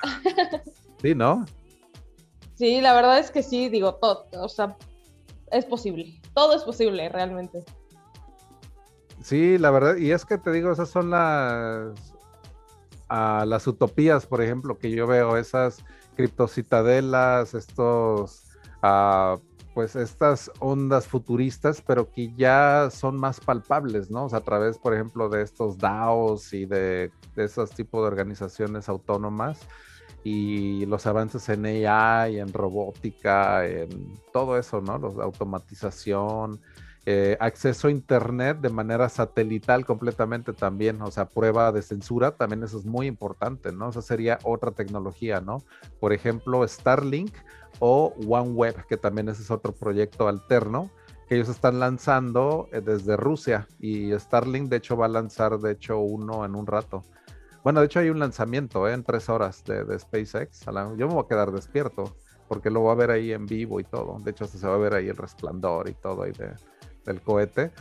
sí, 1.02 1.16
¿no? 1.16 1.46
Sí, 2.56 2.82
la 2.82 2.94
verdad 2.94 3.20
es 3.20 3.30
que 3.30 3.44
sí, 3.44 3.70
digo, 3.70 3.96
todo, 3.96 4.28
o 4.34 4.50
sea, 4.50 4.76
es 5.52 5.66
posible. 5.66 6.20
Todo 6.34 6.56
es 6.56 6.64
posible, 6.64 7.08
realmente. 7.10 7.64
Sí, 9.22 9.58
la 9.58 9.72
verdad, 9.72 9.98
y 9.98 10.12
es 10.12 10.26
que 10.26 10.38
te 10.38 10.52
digo, 10.52 10.72
esas 10.72 10.90
son 10.90 11.10
las, 11.10 12.14
a 13.10 13.46
las 13.46 13.68
utopías, 13.68 14.26
por 14.26 14.42
ejemplo, 14.42 14.78
que 14.78 14.92
yo 14.92 15.06
veo, 15.06 15.38
esas 15.38 15.84
criptocitadelas, 16.16 17.54
estos 17.54 18.46
uh, 18.84 19.40
pues 19.78 19.96
estas 19.96 20.50
ondas 20.58 21.06
futuristas, 21.06 21.84
pero 21.86 22.12
que 22.12 22.34
ya 22.36 22.90
son 22.90 23.16
más 23.16 23.40
palpables, 23.40 24.10
¿no? 24.10 24.26
O 24.26 24.30
sea, 24.30 24.40
a 24.40 24.44
través, 24.44 24.80
por 24.80 24.96
ejemplo, 24.96 25.30
de 25.30 25.44
estos 25.44 25.78
DAOs 25.78 26.52
y 26.54 26.66
de, 26.66 27.12
esos 27.36 27.70
tipos 27.70 28.02
de 28.02 28.08
organizaciones 28.08 28.90
autónomas 28.90 29.60
y 30.24 30.88
los 30.88 31.06
avances 31.06 31.48
en 31.50 31.64
AI, 31.68 32.40
en 32.40 32.52
robótica, 32.54 33.68
en 33.68 34.16
todo 34.34 34.58
eso, 34.58 34.82
¿no? 34.82 34.98
Los, 34.98 35.20
automatización, 35.20 36.60
eh, 37.06 37.38
acceso 37.40 37.88
a 37.88 37.92
Internet 37.92 38.58
de 38.60 38.70
manera 38.70 39.10
satelital 39.10 39.86
completamente 39.86 40.54
también, 40.54 41.04
o 41.04 41.12
sea, 41.12 41.30
prueba 41.30 41.72
de 41.72 41.84
censura, 41.84 42.32
también 42.32 42.64
eso 42.64 42.80
es 42.80 42.86
muy 42.86 43.06
importante, 43.06 43.72
¿no? 43.72 43.90
O 43.90 43.92
sea, 43.92 44.02
sería 44.02 44.40
otra 44.42 44.72
tecnología, 44.72 45.40
¿no? 45.40 45.64
Por 46.00 46.14
ejemplo, 46.14 46.68
Starlink 46.68 47.32
o 47.80 48.14
OneWeb, 48.28 48.86
que 48.88 48.98
también 48.98 49.30
ese 49.30 49.42
es 49.42 49.52
otro 49.52 49.74
proyecto 49.74 50.28
alterno 50.28 50.90
que 51.28 51.36
ellos 51.36 51.50
están 51.50 51.80
lanzando 51.80 52.70
eh, 52.72 52.82
desde 52.82 53.18
Rusia 53.18 53.68
y 53.80 54.12
Starlink 54.18 54.70
de 54.70 54.78
hecho 54.78 54.96
va 54.96 55.06
a 55.06 55.10
lanzar 55.10 55.60
de 55.60 55.74
hecho 55.74 56.00
uno 56.00 56.46
en 56.46 56.56
un 56.56 56.66
rato. 56.66 57.04
Bueno, 57.64 57.82
de 57.82 57.88
hecho 57.88 58.00
hay 58.00 58.10
un 58.10 58.20
lanzamiento 58.20 58.88
¿eh? 58.88 58.94
en 58.94 59.04
tres 59.04 59.28
horas 59.28 59.64
de, 59.66 60.00
SpaceX. 60.00 60.66
Yo 60.66 61.08
me 61.08 61.14
voy 61.14 61.24
a 61.26 61.28
quedar 61.28 61.52
despierto 61.52 62.16
porque 62.48 62.70
lo 62.70 62.80
voy 62.80 62.92
a 62.92 62.96
ver 62.96 63.12
ahí 63.12 63.34
en 63.34 63.46
vivo 63.46 63.82
y 63.82 63.84
todo. 63.84 64.20
De 64.20 64.32
hecho, 64.32 64.48
se 64.48 64.66
va 64.66 64.76
a 64.76 64.78
ver 64.78 64.94
ahí 64.94 65.10
el 65.10 65.18
resplandor 65.18 65.90
y 65.90 65.94
todo 65.94 66.24
ahí 66.24 66.32
del 67.04 67.22
cohete. 67.22 67.74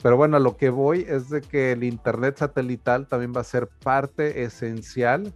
Pero 0.00 0.16
bueno, 0.16 0.38
lo 0.38 0.56
que 0.56 0.70
voy 0.70 1.04
es 1.08 1.28
de 1.28 1.40
que 1.40 1.72
el 1.72 1.82
Internet 1.82 2.36
satelital 2.36 3.08
también 3.08 3.32
va 3.36 3.40
a 3.40 3.44
ser 3.44 3.68
parte 3.82 4.44
esencial 4.44 5.32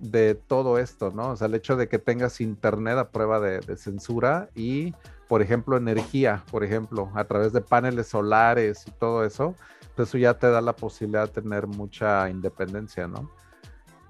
de 0.00 0.34
todo 0.34 0.78
esto, 0.78 1.12
¿no? 1.14 1.30
O 1.30 1.36
sea, 1.36 1.46
el 1.46 1.54
hecho 1.54 1.76
de 1.76 1.88
que 1.88 1.98
tengas 1.98 2.40
internet 2.40 2.98
a 2.98 3.10
prueba 3.10 3.38
de, 3.38 3.76
censura 3.76 4.48
y, 4.54 4.94
por 5.28 5.42
ejemplo, 5.42 5.76
energía, 5.76 6.42
por 6.50 6.64
ejemplo, 6.64 7.10
a 7.14 7.24
través 7.24 7.52
de 7.52 7.60
paneles 7.60 8.08
solares 8.08 8.86
y 8.86 8.90
todo 8.92 9.24
eso, 9.24 9.54
eso 10.02 10.18
ya 10.18 10.34
te 10.34 10.50
da 10.50 10.60
la 10.60 10.74
posibilidad 10.74 11.26
de 11.26 11.42
tener 11.42 11.66
mucha 11.66 12.28
independencia, 12.30 13.06
¿no? 13.06 13.30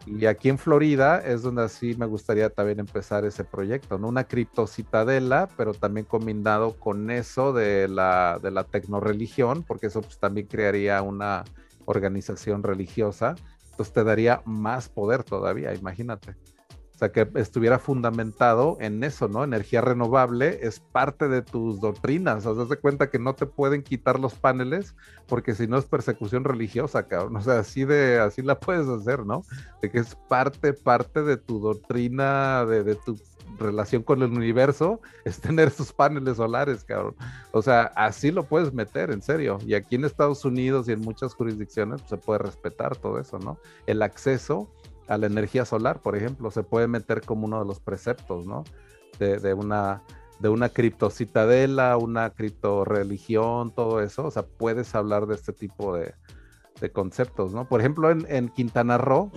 Y 0.07 0.25
aquí 0.25 0.49
en 0.49 0.57
Florida 0.57 1.19
es 1.19 1.43
donde 1.43 1.63
así 1.63 1.95
me 1.95 2.07
gustaría 2.07 2.49
también 2.49 2.81
empezar 2.81 3.27
ese 3.27 3.45
proyecto, 3.45 3.99
¿no? 3.99 4.09
Una 4.09 4.25
criptocitadela, 4.25 5.49
pero 5.57 5.75
también 5.75 6.07
combinado 6.07 6.75
con 6.79 7.11
eso 7.11 7.53
de 7.53 7.87
la, 7.87 8.39
de 8.43 8.51
la 8.51 8.65
tecnoreligión, 8.65 9.63
porque 9.63 9.89
eso 9.89 10.01
pues, 10.01 10.19
también 10.19 10.47
crearía 10.47 11.03
una 11.03 11.45
organización 11.85 12.63
religiosa, 12.63 13.35
entonces 13.81 13.95
te 13.95 14.05
daría 14.05 14.43
más 14.45 14.91
poder 14.91 15.25
todavía, 15.25 15.73
imagínate. 15.75 16.37
O 16.95 16.99
sea, 16.99 17.13
que 17.13 17.27
estuviera 17.37 17.79
fundamentado 17.79 18.77
en 18.79 19.03
eso, 19.03 19.27
¿no? 19.27 19.43
Energía 19.43 19.81
renovable 19.81 20.59
es 20.61 20.81
parte 20.81 21.29
de 21.29 21.41
tus 21.41 21.81
doctrinas. 21.81 22.45
O 22.45 22.55
sea, 22.55 22.67
de 22.67 22.77
cuenta 22.77 23.09
que 23.09 23.19
no 23.19 23.35
te 23.35 23.47
pueden 23.47 23.83
quitar 23.83 24.21
los 24.21 24.35
paneles 24.35 24.95
porque 25.27 25.55
si 25.55 25.67
no 25.67 25.79
es 25.79 25.87
persecución 25.87 26.45
religiosa, 26.45 27.09
cabrón. 27.09 27.37
O 27.37 27.41
sea, 27.41 27.61
así 27.61 27.87
de, 27.87 28.21
así 28.21 28.43
la 28.43 28.61
puedes 28.61 28.87
hacer, 28.87 29.25
¿no? 29.25 29.45
De 29.81 29.91
que 29.91 30.01
es 30.01 30.15
parte, 30.29 30.75
parte 30.75 31.23
de 31.23 31.39
tu 31.39 31.59
doctrina, 31.59 32.67
de, 32.67 32.85
de 32.85 32.97
tu 32.97 33.17
relación 33.59 34.03
con 34.03 34.23
el 34.23 34.33
universo, 34.33 35.01
es 35.25 35.41
tener 35.41 35.71
sus 35.71 35.93
paneles 35.93 36.37
solares, 36.37 36.85
cabrón. 36.85 37.15
O 37.53 37.63
sea, 37.63 37.93
así 37.97 38.31
lo 38.31 38.45
puedes 38.45 38.73
meter, 38.73 39.11
en 39.11 39.23
serio. 39.23 39.59
Y 39.67 39.75
aquí 39.75 39.97
en 39.97 40.05
Estados 40.05 40.45
Unidos 40.45 40.89
y 40.89 40.93
en 40.93 41.01
muchas 41.01 41.35
jurisdicciones 41.35 42.01
pues, 42.03 42.11
se 42.11 42.17
puede 42.17 42.39
respetar 42.39 42.97
todo 42.97 43.19
eso, 43.19 43.39
¿no? 43.39 43.59
El 43.87 44.03
acceso 44.03 44.71
a 45.09 45.19
la 45.19 45.27
energía 45.27 45.65
solar, 45.65 46.01
por 46.01 46.17
ejemplo, 46.17 46.51
se 46.51 46.63
puede 46.63 46.87
meter 46.87 47.23
como 47.23 47.47
uno 47.47 47.59
de 47.59 47.67
los 47.67 47.81
preceptos, 47.81 48.47
¿no? 48.47 48.65
De, 49.19 49.53
una 49.53 50.03
de 50.39 50.49
una 50.49 50.71
criptocitadela, 50.71 51.99
una 51.99 52.31
criptoreligión, 52.31 53.75
todo 53.75 54.01
eso. 54.01 54.25
O 54.25 54.31
sea, 54.31 54.47
puedes 54.47 54.95
hablar 54.95 55.27
de 55.27 55.35
este 55.35 55.53
tipo 55.53 55.95
de, 55.95 56.15
conceptos, 56.93 57.53
¿no? 57.53 57.69
Por 57.69 57.81
ejemplo, 57.81 58.11
en, 58.11 58.25
en, 58.31 58.49
Quintana 58.49 58.97
Roo 58.97 59.31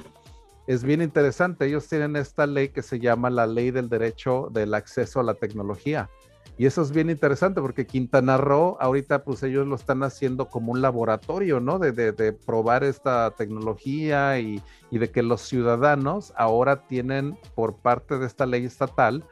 es 0.68 0.84
bien 0.84 1.02
interesante. 1.02 1.66
Ellos 1.66 1.88
tienen 1.88 2.16
esta 2.16 2.48
ley 2.48 2.70
que 2.70 2.82
se 2.82 3.00
llama 3.00 3.30
la 3.30 3.48
ley 3.48 3.72
del 3.72 3.90
derecho 3.90 4.50
del 4.52 4.74
acceso 4.74 5.20
a 5.20 5.24
la 5.24 5.34
tecnología. 5.34 6.10
Y 6.56 6.68
eso 6.68 6.84
es 6.84 6.92
bien 6.92 7.10
interesante 7.10 7.62
porque 7.62 7.88
Quintana 7.88 8.38
Roo, 8.38 8.78
ahorita 8.80 9.24
pues 9.24 9.42
ellos 9.42 9.66
lo 9.66 9.76
están 9.76 10.04
haciendo 10.04 10.50
como 10.50 10.72
un 10.72 10.82
laboratorio, 10.82 11.60
¿no? 11.60 11.80
De, 11.80 12.34
probar 12.34 12.84
esta 12.84 13.32
tecnología 13.32 14.40
y, 14.40 14.62
y, 14.92 15.00
de 15.00 15.10
que 15.10 15.24
los 15.24 15.42
ciudadanos 15.42 16.32
ahora 16.36 16.84
tienen 16.84 17.38
por 17.56 17.78
parte 17.78 18.20
de 18.20 18.28
esta 18.28 18.46
ley 18.46 18.66
estatal 18.66 19.26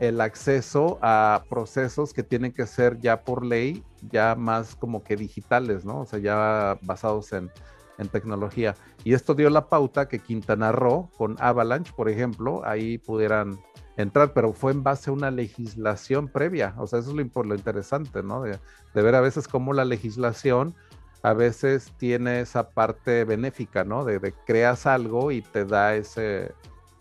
el 0.00 0.20
acceso 0.22 0.98
a 1.02 1.44
procesos 1.50 2.14
que 2.14 2.22
tienen 2.22 2.52
que 2.52 2.66
ser 2.66 2.98
ya 2.98 3.22
por 3.22 3.44
ley, 3.44 3.84
ya 4.10 4.34
más 4.34 4.74
como 4.74 5.04
que 5.04 5.16
digitales, 5.16 5.84
¿no? 5.84 6.00
O 6.00 6.06
sea, 6.06 6.18
ya 6.18 6.78
basados 6.82 7.32
en, 7.32 7.50
en 7.98 8.08
tecnología. 8.08 8.74
Y 9.04 9.14
esto 9.14 9.34
dio 9.34 9.50
la 9.50 9.68
pauta 9.68 10.08
que 10.08 10.18
Quintana 10.18 10.72
Roo, 10.72 11.10
con 11.16 11.36
Avalanche, 11.40 11.92
por 11.96 12.08
ejemplo, 12.08 12.62
ahí 12.64 12.98
pudieran 12.98 13.58
entrar, 13.96 14.32
pero 14.32 14.52
fue 14.52 14.72
en 14.72 14.82
base 14.82 15.10
a 15.10 15.12
una 15.12 15.30
legislación 15.30 16.28
previa. 16.28 16.74
O 16.78 16.86
sea, 16.86 16.98
eso 16.98 17.10
es 17.10 17.16
lo, 17.16 17.42
lo 17.42 17.54
interesante, 17.54 18.22
¿no? 18.22 18.42
De, 18.42 18.58
ver 18.94 19.14
a 19.14 19.20
veces 19.20 19.48
cómo 19.48 19.72
la 19.72 19.84
legislación 19.84 20.74
a 21.22 21.32
veces 21.32 21.92
tiene 21.96 22.40
esa 22.40 22.70
parte 22.70 23.24
benéfica, 23.24 23.84
¿no? 23.84 24.04
De, 24.04 24.34
creas 24.46 24.86
algo 24.86 25.30
y 25.30 25.42
te 25.42 25.64
da 25.64 25.94
ese, 25.94 26.52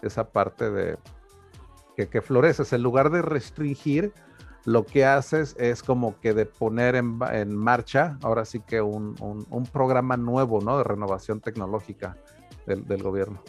esa 0.02 0.30
parte 0.30 0.70
de 0.70 0.98
que, 1.98 2.08
que 2.08 2.22
floreces. 2.22 2.74
En 2.74 2.84
lugar 2.84 3.10
de 3.10 3.22
restringir, 3.22 4.14
lo 4.66 4.86
que 4.86 5.06
haces 5.06 5.56
es 5.60 5.84
como 5.84 6.20
que 6.20 6.34
de 6.34 6.46
poner 6.46 6.96
en, 6.96 7.20
en 7.32 7.56
marcha, 7.56 8.18
ahora 8.22 8.46
sí 8.46 8.60
que 8.60 8.82
un, 8.82 9.16
un, 9.20 9.46
un, 9.50 9.66
programa 9.66 10.16
nuevo, 10.18 10.62
¿no? 10.62 10.78
De 10.78 10.84
renovación 10.84 11.42
tecnológica 11.42 12.18
del, 12.66 12.86
del 12.88 13.04
gobierno 13.04 13.42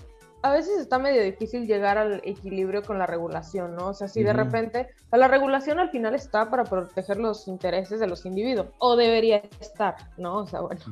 a 0.44 0.52
veces 0.52 0.78
está 0.78 0.98
medio 0.98 1.22
difícil 1.22 1.66
llegar 1.66 1.96
al 1.96 2.20
equilibrio 2.22 2.82
con 2.82 2.98
la 2.98 3.06
regulación, 3.06 3.74
¿no? 3.74 3.88
O 3.88 3.94
sea, 3.94 4.08
si 4.08 4.22
de 4.22 4.34
repente, 4.34 4.88
la 5.10 5.26
regulación 5.26 5.78
al 5.78 5.88
final 5.88 6.14
está 6.14 6.50
para 6.50 6.64
proteger 6.64 7.16
los 7.16 7.48
intereses 7.48 7.98
de 7.98 8.06
los 8.06 8.26
individuos, 8.26 8.66
o 8.78 8.94
debería 8.94 9.38
estar, 9.58 9.96
¿no? 10.18 10.40
O 10.40 10.46
sea, 10.46 10.60
bueno. 10.60 10.82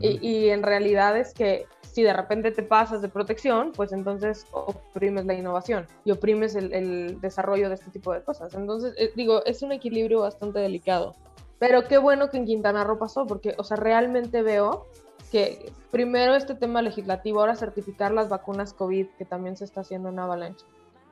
Y, 0.00 0.24
y, 0.24 0.50
en 0.50 0.62
realidad 0.62 1.16
es 1.16 1.34
que 1.34 1.66
si 1.82 2.04
de 2.04 2.12
repente 2.12 2.52
te 2.52 2.62
pasas 2.62 3.02
de 3.02 3.08
protección, 3.08 3.72
pues 3.72 3.90
entonces 3.90 4.46
oprimes 4.52 5.26
la 5.26 5.34
innovación 5.34 5.88
y 6.04 6.12
oprimes 6.12 6.54
el, 6.54 6.72
el 6.72 7.20
desarrollo 7.20 7.70
de 7.70 7.74
este 7.74 7.90
tipo 7.90 8.12
de 8.12 8.22
cosas. 8.22 8.54
Entonces, 8.54 8.94
eh, 8.96 9.10
digo, 9.16 9.44
es 9.44 9.60
un 9.62 9.72
equilibrio 9.72 10.20
bastante 10.20 10.60
delicado. 10.60 11.16
Pero 11.58 11.82
qué 11.88 11.98
bueno 11.98 12.30
que 12.30 12.36
en 12.36 12.46
Quintana 12.46 12.84
Roo 12.84 12.98
pasó, 12.98 13.26
porque, 13.26 13.56
o 13.58 13.64
sea, 13.64 13.76
realmente 13.76 14.42
veo 14.42 14.86
que 15.34 15.72
primero 15.90 16.36
este 16.36 16.54
tema 16.54 16.80
legislativo, 16.80 17.40
ahora 17.40 17.56
certificar 17.56 18.12
las 18.12 18.28
vacunas 18.28 18.72
COVID, 18.72 19.08
que 19.18 19.24
también 19.24 19.56
se 19.56 19.64
está 19.64 19.80
haciendo 19.80 20.10
en 20.10 20.20
Avalanche. 20.20 20.64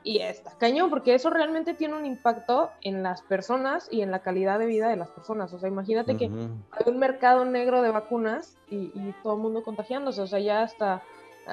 Y 0.05 0.21
está 0.21 0.53
cañón, 0.59 0.91
porque 0.91 1.17
eso 1.17 1.29
realmente 1.29 1.75
tiene 1.75 1.97
un 1.97 2.07
impacto 2.07 2.71
en 2.83 3.03
las 3.03 3.23
personas 3.23 3.89
y 3.91 4.01
en 4.03 4.13
la 4.13 4.21
calidad 4.21 4.61
de 4.61 4.67
vida 4.67 4.89
de 4.89 4.95
las 4.95 5.09
personas. 5.09 5.53
O 5.53 5.59
sea, 5.59 5.69
imagínate 5.69 6.17
que 6.17 6.27
hay 6.27 6.85
un 6.87 7.01
mercado 7.01 7.45
negro 7.45 7.83
de 7.83 7.91
vacunas 7.91 8.57
y, 8.71 8.93
todo 9.25 9.35
el 9.35 9.41
mundo 9.41 9.65
contagiándose. 9.65 10.23
O 10.23 10.29
sea, 10.29 10.39
ya 10.39 10.63
hasta 10.63 11.03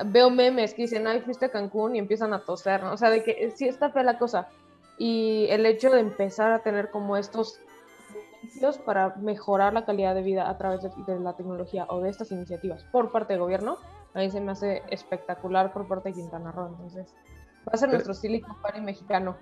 veo 0.06 0.30
memes 0.30 0.76
que 0.76 0.84
dicen, 0.84 1.08
ay, 1.08 1.22
fuiste 1.22 1.46
a 1.46 1.50
Cancún 1.50 1.96
y 1.96 2.00
empiezan 2.00 2.34
a 2.34 2.42
toser. 2.42 2.84
O 2.84 2.98
sea, 2.98 3.10
de 3.10 3.24
que 3.24 3.52
sí 3.56 3.68
está 3.68 3.90
fea 3.90 4.04
la 4.04 4.20
cosa. 4.20 4.48
Y 5.00 5.48
el 5.50 5.66
hecho 5.66 5.90
de 5.90 6.02
empezar 6.02 6.52
a 6.52 6.60
tener 6.60 6.92
como 6.92 7.18
estos 7.18 7.60
para 8.86 9.16
mejorar 9.18 9.74
la 9.74 9.86
calidad 9.86 10.16
de 10.16 10.22
vida 10.22 10.50
a 10.50 10.58
través 10.58 10.82
de, 10.82 11.20
la 11.20 11.36
tecnología 11.36 11.86
o 11.90 12.02
de 12.02 12.10
estas 12.10 12.32
iniciativas 12.32 12.84
por 12.92 13.12
parte 13.12 13.34
del 13.34 13.42
gobierno, 13.42 13.78
a 14.14 14.20
mí 14.20 14.30
se 14.30 14.42
me 14.42 14.52
hace 14.52 14.84
espectacular 14.90 15.72
por 15.74 15.88
parte 15.88 16.10
de 16.10 16.16
Quintana 16.16 16.52
Roo. 16.52 16.68
Entonces, 16.68 17.14
va 17.68 17.74
a 17.74 17.78
ser 17.78 17.90
nuestro 17.90 18.14
Silicon 18.14 18.56
Valley 18.62 18.82
mexicano. 18.82 19.38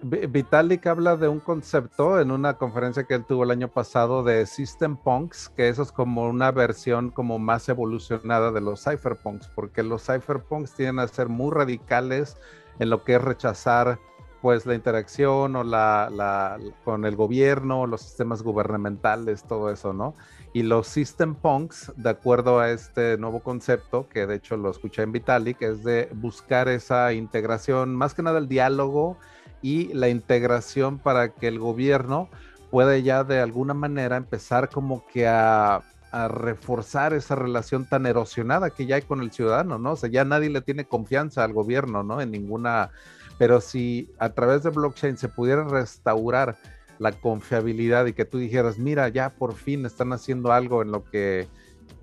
Vitalik 0.00 0.86
habla 0.86 1.16
de 1.16 1.28
un 1.28 1.40
concepto 1.40 2.20
en 2.20 2.30
una 2.30 2.54
conferencia 2.54 3.04
que 3.04 3.14
él 3.14 3.24
tuvo 3.24 3.44
el 3.44 3.50
año 3.50 3.68
pasado 3.68 4.22
de 4.22 4.46
System 4.46 4.96
Punks, 4.96 5.48
que 5.48 5.68
eso 5.68 5.82
es 5.82 5.90
como 5.90 6.28
una 6.28 6.52
versión 6.52 7.10
como 7.10 7.38
más 7.38 7.68
evolucionada 7.68 8.52
de 8.52 8.60
los 8.60 8.84
cypherpunks, 8.84 9.48
porque 9.48 9.82
los 9.82 10.06
cypherpunks 10.06 10.74
tienden 10.74 11.00
a 11.00 11.08
ser 11.08 11.28
muy 11.28 11.50
radicales 11.50 12.36
en 12.78 12.90
lo 12.90 13.02
que 13.02 13.16
es 13.16 13.22
rechazar 13.22 13.98
pues 14.40 14.66
la 14.66 14.74
interacción 14.74 15.56
o 15.56 15.64
la, 15.64 16.10
la, 16.12 16.58
con 16.84 17.04
el 17.04 17.16
gobierno, 17.16 17.86
los 17.86 18.02
sistemas 18.02 18.42
gubernamentales, 18.42 19.42
todo 19.44 19.70
eso, 19.70 19.92
¿no? 19.92 20.14
Y 20.52 20.62
los 20.62 20.86
system 20.86 21.34
punks, 21.34 21.92
de 21.96 22.10
acuerdo 22.10 22.60
a 22.60 22.70
este 22.70 23.18
nuevo 23.18 23.40
concepto, 23.40 24.08
que 24.08 24.26
de 24.26 24.36
hecho 24.36 24.56
lo 24.56 24.70
escuché 24.70 25.02
en 25.02 25.12
Vitalik, 25.12 25.60
es 25.62 25.84
de 25.84 26.08
buscar 26.14 26.68
esa 26.68 27.12
integración, 27.12 27.94
más 27.94 28.14
que 28.14 28.22
nada 28.22 28.38
el 28.38 28.48
diálogo 28.48 29.18
y 29.60 29.92
la 29.92 30.08
integración 30.08 30.98
para 30.98 31.34
que 31.34 31.48
el 31.48 31.58
gobierno 31.58 32.28
pueda 32.70 32.96
ya 32.98 33.24
de 33.24 33.40
alguna 33.40 33.74
manera 33.74 34.16
empezar 34.16 34.68
como 34.68 35.04
que 35.06 35.26
a, 35.26 35.82
a 36.10 36.28
reforzar 36.28 37.12
esa 37.12 37.34
relación 37.34 37.86
tan 37.86 38.06
erosionada 38.06 38.70
que 38.70 38.86
ya 38.86 38.96
hay 38.96 39.02
con 39.02 39.20
el 39.20 39.32
ciudadano, 39.32 39.78
¿no? 39.78 39.92
O 39.92 39.96
sea, 39.96 40.08
ya 40.08 40.24
nadie 40.24 40.50
le 40.50 40.60
tiene 40.60 40.84
confianza 40.84 41.44
al 41.44 41.52
gobierno, 41.52 42.02
¿no? 42.02 42.20
En 42.20 42.30
ninguna 42.30 42.90
pero 43.38 43.60
si 43.60 44.10
a 44.18 44.30
través 44.30 44.62
de 44.62 44.70
blockchain 44.70 45.16
se 45.16 45.28
pudiera 45.28 45.64
restaurar 45.64 46.58
la 46.98 47.12
confiabilidad 47.12 48.06
y 48.06 48.12
que 48.12 48.24
tú 48.24 48.38
dijeras, 48.38 48.78
mira, 48.78 49.08
ya 49.08 49.30
por 49.30 49.54
fin 49.54 49.86
están 49.86 50.12
haciendo 50.12 50.52
algo 50.52 50.82
en 50.82 50.90
lo 50.90 51.04
que 51.04 51.46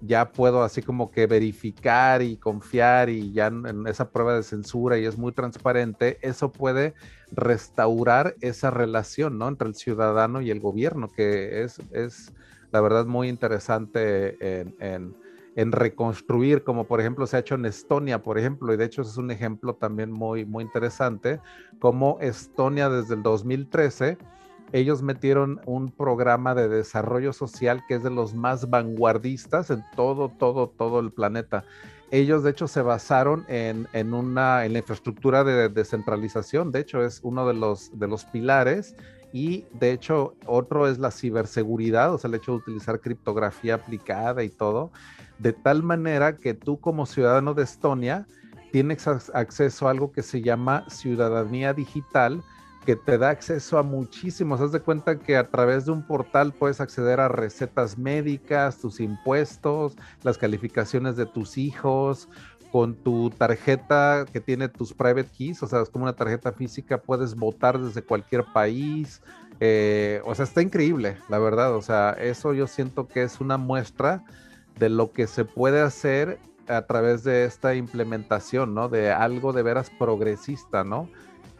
ya 0.02 0.32
puedo 0.32 0.64
así 0.64 0.82
como 0.82 1.12
que 1.12 1.28
verificar 1.28 2.22
y 2.22 2.38
confiar 2.38 3.10
y 3.10 3.34
ya 3.34 3.48
en 3.48 3.86
esa 3.88 4.10
prueba 4.10 4.36
de 4.36 4.44
censura 4.44 4.98
y 4.98 5.06
es 5.06 5.18
muy 5.18 5.34
transparente, 5.34 6.18
eso 6.22 6.52
puede 6.52 6.94
restaurar 7.32 8.36
esa 8.42 8.72
relación, 8.72 9.38
¿no? 9.38 9.48
Entre 9.48 9.68
el 9.68 9.76
ciudadano 9.76 10.42
y 10.42 10.52
el 10.52 10.60
gobierno, 10.60 11.10
que 11.10 11.64
es, 11.64 11.80
es 11.92 12.32
la 12.72 12.82
verdad 12.82 13.06
muy 13.06 13.28
interesante 13.28 14.60
en 14.60 14.76
en 14.80 15.25
reconstruir, 15.56 16.64
como 16.64 16.86
por 16.86 17.00
ejemplo 17.00 17.26
se 17.28 17.38
ha 17.38 17.40
hecho 17.40 17.56
en 17.56 17.66
Estonia, 17.66 18.22
por 18.22 18.38
ejemplo, 18.38 18.74
y 18.74 18.78
de 18.78 18.86
hecho 18.86 19.02
es 19.02 19.18
un 19.18 19.32
ejemplo 19.32 19.76
también 19.76 20.12
muy, 20.12 20.46
muy 20.46 20.64
interesante, 20.64 21.40
como 21.80 22.18
Estonia 22.20 22.90
desde 22.90 23.16
el 23.16 23.24
2013, 23.24 24.18
ellos 24.74 25.02
metieron 25.02 25.62
un 25.66 25.92
programa 25.92 26.56
de 26.56 26.68
desarrollo 26.68 27.32
social 27.32 27.84
que 27.88 27.96
es 27.96 28.04
de 28.04 28.10
los 28.10 28.34
más 28.34 28.70
vanguardistas 28.70 29.70
en 29.70 29.84
todo, 29.96 30.30
todo, 30.30 30.68
todo 30.68 31.00
el 31.00 31.12
planeta. 31.12 31.64
Ellos 32.12 32.44
de 32.44 32.52
hecho 32.52 32.68
se 32.68 32.82
basaron 32.82 33.46
en, 33.48 33.88
en 33.94 34.14
una, 34.14 34.66
en 34.66 34.74
la 34.74 34.80
infraestructura 34.80 35.44
de 35.44 35.70
descentralización, 35.70 36.72
de 36.72 36.80
hecho 36.82 37.04
es 37.04 37.20
uno 37.24 37.48
de 37.48 37.54
los, 37.54 37.98
de 37.98 38.08
los 38.08 38.26
pilares 38.26 38.96
y 39.32 39.66
de 39.74 39.92
hecho 39.92 40.36
otro 40.46 40.88
es 40.88 40.98
la 40.98 41.12
ciberseguridad, 41.12 42.14
o 42.14 42.18
sea, 42.18 42.28
el 42.28 42.36
hecho 42.36 42.52
de 42.52 42.58
utilizar 42.58 43.00
criptografía 43.00 43.76
aplicada 43.76 44.44
y 44.44 44.50
todo 44.50 44.92
de 45.40 45.54
tal 45.54 45.84
manera 45.84 46.38
que 46.38 46.54
tú 46.54 46.80
como 46.80 47.06
ciudadano 47.06 47.54
de 47.54 47.64
Estonia 47.64 48.26
tienes 48.72 49.08
acceso 49.08 49.88
a 49.88 49.92
algo 49.92 50.12
que 50.12 50.22
se 50.22 50.42
llama 50.42 50.86
ciudadanía 50.90 51.74
digital, 51.74 52.44
que 52.86 52.96
te 52.96 53.18
da 53.18 53.30
acceso 53.30 53.78
a 53.78 53.84
muchísimos. 53.84 54.62
Haz 54.62 54.72
de 54.72 54.80
cuenta 54.80 55.18
que 55.18 55.38
a 55.38 55.50
través 55.50 55.86
de 55.86 55.92
un 55.92 56.06
portal 56.06 56.54
puedes 56.54 56.80
acceder 56.80 57.20
a 57.20 57.28
recetas 57.28 57.98
médicas, 57.98 58.78
tus 58.78 59.00
impuestos, 59.00 59.96
las 60.24 60.38
calificaciones 60.38 61.16
de 61.16 61.26
tus 61.26 61.58
hijos. 61.58 62.30
Con 62.72 62.94
tu 62.94 63.30
tarjeta 63.30 64.26
que 64.34 64.42
tiene 64.42 64.68
tus 64.68 64.94
private 64.94 65.30
keys, 65.38 65.64
o 65.64 65.68
sea, 65.68 65.82
es 65.82 65.90
como 65.90 66.04
una 66.04 66.12
tarjeta 66.12 66.52
física, 66.52 66.98
puedes 66.98 67.34
votar 67.34 67.80
desde 67.80 68.02
cualquier 68.02 68.44
país. 68.44 69.22
Eh, 69.62 70.22
o 70.26 70.36
sea, 70.36 70.44
está 70.44 70.62
increíble, 70.62 71.18
la 71.30 71.40
verdad. 71.40 71.74
O 71.76 71.82
sea, 71.82 72.12
eso 72.20 72.54
yo 72.54 72.68
siento 72.68 73.08
que 73.08 73.24
es 73.24 73.40
una 73.40 73.58
muestra 73.58 74.26
de 74.80 74.90
lo 74.90 75.12
que 75.12 75.28
se 75.28 75.46
puede 75.46 75.82
hacer 75.82 76.40
a 76.68 76.84
través 76.84 77.24
de 77.24 77.46
esta 77.46 77.76
implementación, 77.76 78.74
¿no? 78.74 78.90
De 78.90 79.12
algo 79.12 79.54
de 79.54 79.64
veras 79.64 79.90
progresista, 79.90 80.84
¿no? 80.84 81.10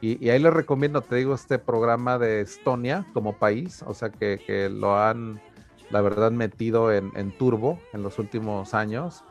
Y, 0.02 0.30
ahí 0.30 0.40
les 0.40 0.54
recomiendo, 0.54 1.02
te 1.02 1.16
digo, 1.16 1.34
este 1.34 1.58
programa 1.58 2.20
de 2.20 2.42
Estonia 2.42 3.06
como 3.14 3.38
país, 3.38 3.84
o 3.88 3.94
sea, 3.94 4.10
que, 4.10 4.70
lo 4.70 4.98
han, 4.98 5.42
la 5.90 6.02
verdad, 6.02 6.32
metido 6.32 6.92
en, 6.92 7.32
turbo 7.38 7.80
en 7.94 8.04
los 8.04 8.20
últimos 8.20 8.74
años 8.74 9.24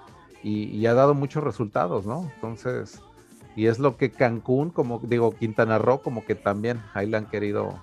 y, 0.43 0.85
ha 0.87 0.95
dado 0.95 1.15
muchos 1.15 1.45
resultados, 1.45 2.07
¿no? 2.07 2.31
Entonces, 2.35 3.01
y 3.57 3.67
es 3.67 3.79
lo 3.79 3.97
que 3.97 4.11
Cancún, 4.11 4.71
como 4.71 4.99
digo, 5.01 5.33
Quintana 5.33 5.79
Roo, 5.79 6.03
como 6.03 6.25
que 6.25 6.35
también 6.35 6.83
ahí 6.93 7.07
le 7.07 7.19
han 7.19 7.27
querido, 7.27 7.79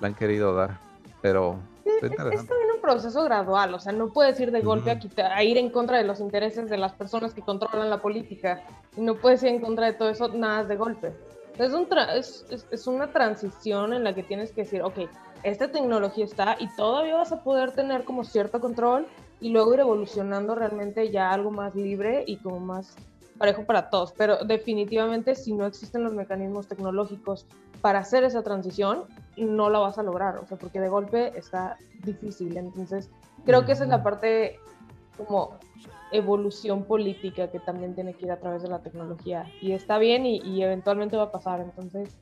le 0.00 0.06
han 0.06 0.14
querido 0.14 0.54
dar, 0.54 0.80
pero... 1.22 1.60
Es, 1.84 2.14
también 2.14 2.40
un 2.40 2.67
proceso 2.88 3.22
gradual, 3.24 3.74
o 3.74 3.78
sea, 3.78 3.92
no 3.92 4.08
puedes 4.08 4.40
ir 4.40 4.50
de 4.50 4.62
golpe 4.62 4.90
a, 4.90 5.36
a, 5.36 5.44
ir 5.44 5.58
en 5.58 5.68
contra 5.68 5.98
de 5.98 6.04
los 6.04 6.20
intereses 6.20 6.70
de 6.70 6.78
las 6.78 6.92
personas 6.94 7.34
que 7.34 7.42
controlan 7.42 7.90
la 7.90 8.00
política 8.00 8.62
y 8.96 9.02
no 9.02 9.14
puedes 9.16 9.42
ir 9.42 9.50
en 9.50 9.60
contra 9.60 9.86
de 9.86 9.92
todo 9.92 10.08
eso 10.08 10.28
nada 10.28 10.64
de 10.64 10.76
golpe. 10.76 11.12
Es, 11.58 11.72
un 11.74 11.86
es, 12.14 12.46
es, 12.70 12.86
una 12.86 13.12
transición 13.12 13.92
en 13.92 14.04
la 14.04 14.14
que 14.14 14.22
tienes 14.22 14.52
que 14.52 14.62
decir, 14.62 14.80
ok, 14.82 15.00
esta 15.42 15.70
tecnología 15.70 16.24
está 16.24 16.56
y 16.58 16.68
todavía 16.76 17.16
vas 17.16 17.32
a 17.32 17.42
poder 17.42 17.72
tener 17.72 18.04
como 18.04 18.24
cierto 18.24 18.58
control 18.58 19.06
y 19.40 19.50
luego 19.50 19.74
ir 19.74 19.80
evolucionando 19.80 20.54
realmente 20.54 21.10
ya 21.10 21.30
algo 21.30 21.50
más 21.50 21.74
libre 21.74 22.24
y 22.26 22.36
como 22.38 22.58
más 22.58 22.96
parejo 23.36 23.64
para 23.64 23.90
todos. 23.90 24.12
Pero 24.16 24.38
definitivamente 24.44 25.34
si 25.34 25.52
no 25.52 25.66
existen 25.66 26.04
los 26.04 26.14
mecanismos 26.14 26.68
tecnológicos 26.68 27.46
para 27.80 28.00
hacer 28.00 28.24
esa 28.24 28.42
transición, 28.42 29.04
no 29.36 29.70
la 29.70 29.78
vas 29.78 29.98
a 29.98 30.02
lograr, 30.02 30.36
o 30.38 30.46
sea, 30.46 30.56
porque 30.58 30.80
de 30.80 30.88
golpe 30.88 31.38
está 31.38 31.76
difícil. 32.04 32.56
Entonces, 32.56 33.10
creo 33.44 33.64
que 33.64 33.72
esa 33.72 33.84
es 33.84 33.90
la 33.90 34.02
parte 34.02 34.58
como 35.16 35.58
evolución 36.10 36.84
política 36.84 37.48
que 37.48 37.60
también 37.60 37.94
tiene 37.94 38.14
que 38.14 38.26
ir 38.26 38.32
a 38.32 38.38
través 38.38 38.62
de 38.62 38.68
la 38.68 38.80
tecnología. 38.80 39.46
Y 39.60 39.72
está 39.72 39.98
bien 39.98 40.26
y, 40.26 40.62
eventualmente 40.62 41.16
va 41.16 41.24
a 41.24 41.32
pasar. 41.32 41.60
Entonces, 41.60 42.16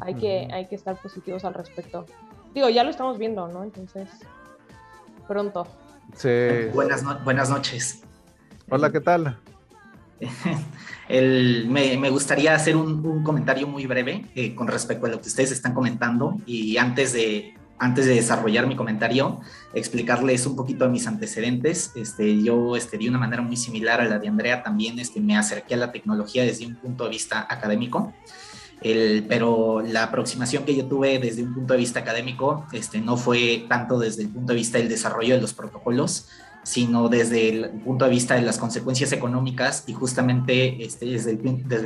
hay, 0.00 0.14
que, 0.14 0.48
hay 0.52 0.66
que 0.66 0.74
estar 0.74 0.96
positivos 1.00 1.44
al 1.44 1.54
respecto. 1.54 2.06
Digo, 2.54 2.68
ya 2.68 2.84
lo 2.84 2.90
estamos 2.90 3.18
viendo, 3.18 3.48
¿no? 3.48 3.64
Entonces, 3.64 4.08
pronto. 5.26 5.66
Buenas, 6.72 7.24
buenas 7.24 7.50
noches. 7.50 8.02
Hola, 8.68 8.90
¿qué 8.90 9.00
tal? 9.00 9.38
El, 11.08 11.66
me, 11.68 11.96
me, 11.96 12.10
gustaría 12.10 12.54
hacer 12.54 12.76
un, 12.76 13.04
un 13.04 13.24
comentario 13.24 13.66
muy 13.66 13.86
breve 13.86 14.26
eh, 14.34 14.54
con 14.54 14.68
respecto 14.68 15.06
a 15.06 15.08
lo 15.08 15.20
que 15.20 15.28
ustedes 15.28 15.50
están 15.50 15.74
comentando 15.74 16.36
y 16.46 16.76
antes 16.76 17.12
de, 17.12 17.54
antes 17.80 18.04
de 18.04 18.14
desarrollar 18.14 18.66
mi 18.66 18.76
comentario, 18.76 19.40
explicarles 19.72 20.46
un 20.46 20.54
poquito 20.54 20.84
de 20.84 20.90
mis 20.90 21.06
antecedentes. 21.06 21.92
Este, 21.96 22.42
yo, 22.42 22.76
este, 22.76 22.98
de 22.98 23.08
una 23.08 23.18
manera 23.18 23.42
muy 23.42 23.56
similar 23.56 24.02
a 24.02 24.04
la 24.04 24.18
de 24.18 24.28
Andrea, 24.28 24.62
también 24.62 24.98
este, 24.98 25.18
me 25.20 25.36
acerqué 25.36 25.74
a 25.74 25.78
la 25.78 25.90
tecnología 25.90 26.44
desde 26.44 26.66
un 26.66 26.76
punto 26.76 27.04
de 27.04 27.10
vista 27.10 27.46
académico. 27.48 28.12
El, 28.82 29.24
pero 29.28 29.80
la 29.80 30.04
aproximación 30.04 30.64
que 30.64 30.76
yo 30.76 30.86
tuve 30.86 31.18
desde 31.18 31.42
un 31.42 31.54
punto 31.54 31.72
de 31.74 31.78
vista 31.78 32.00
académico 32.00 32.66
este, 32.72 33.00
no 33.00 33.16
fue 33.16 33.64
tanto 33.68 33.98
desde 33.98 34.22
el 34.22 34.28
punto 34.28 34.52
de 34.52 34.58
vista 34.58 34.78
del 34.78 34.88
desarrollo 34.88 35.34
de 35.34 35.40
los 35.40 35.54
protocolos, 35.54 36.28
sino 36.62 37.08
desde 37.08 37.48
el 37.48 37.70
punto 37.70 38.04
de 38.04 38.10
vista 38.10 38.34
de 38.34 38.42
las 38.42 38.58
consecuencias 38.58 39.12
económicas 39.12 39.84
y 39.86 39.92
justamente 39.92 40.84
este, 40.84 41.06
desde, 41.06 41.30
el, 41.32 41.38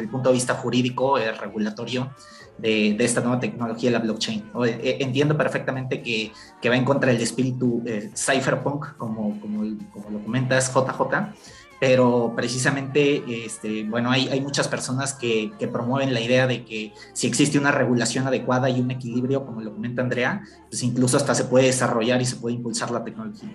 punto 0.09 0.29
de 0.29 0.35
vista 0.35 0.55
jurídico, 0.55 1.19
eh, 1.19 1.33
regulatorio, 1.33 2.11
de, 2.59 2.97
esta 3.01 3.21
nueva 3.21 3.41
tecnología 3.41 3.91
la 3.91 3.99
blockchain. 3.99 4.41
Eh, 4.65 4.81
eh, 4.83 4.97
entiendo 5.01 5.37
perfectamente 5.37 6.03
que, 6.03 6.33
que, 6.61 6.69
va 6.69 6.77
en 6.77 6.85
contra 6.85 7.13
del 7.13 7.21
espíritu 7.21 7.83
eh, 7.87 8.11
cypherpunk, 8.15 8.97
como, 8.97 9.41
como, 9.41 9.77
como, 9.93 10.11
lo 10.11 10.23
comentas, 10.23 10.73
JJ, 10.73 11.35
pero 11.81 12.33
precisamente, 12.35 13.45
este, 13.45 13.85
bueno, 13.85 14.11
hay, 14.11 14.29
hay 14.29 14.41
muchas 14.41 14.69
personas 14.69 15.13
que, 15.13 15.53
que, 15.59 15.69
promueven 15.69 16.15
la 16.15 16.21
idea 16.21 16.47
de 16.47 16.65
que 16.65 16.93
si 17.13 17.27
existe 17.27 17.59
una 17.59 17.73
regulación 17.73 18.27
adecuada 18.27 18.71
y 18.71 18.81
un 18.81 18.91
equilibrio, 18.91 19.45
como 19.45 19.61
lo 19.61 19.75
comenta 19.75 20.01
Andrea, 20.01 20.43
pues 20.71 20.83
incluso 20.83 21.17
hasta 21.17 21.35
se 21.35 21.45
puede 21.45 21.67
desarrollar 21.67 22.23
y 22.23 22.25
se 22.25 22.37
puede 22.37 22.55
impulsar 22.55 22.91
la 22.91 23.05
tecnología 23.05 23.51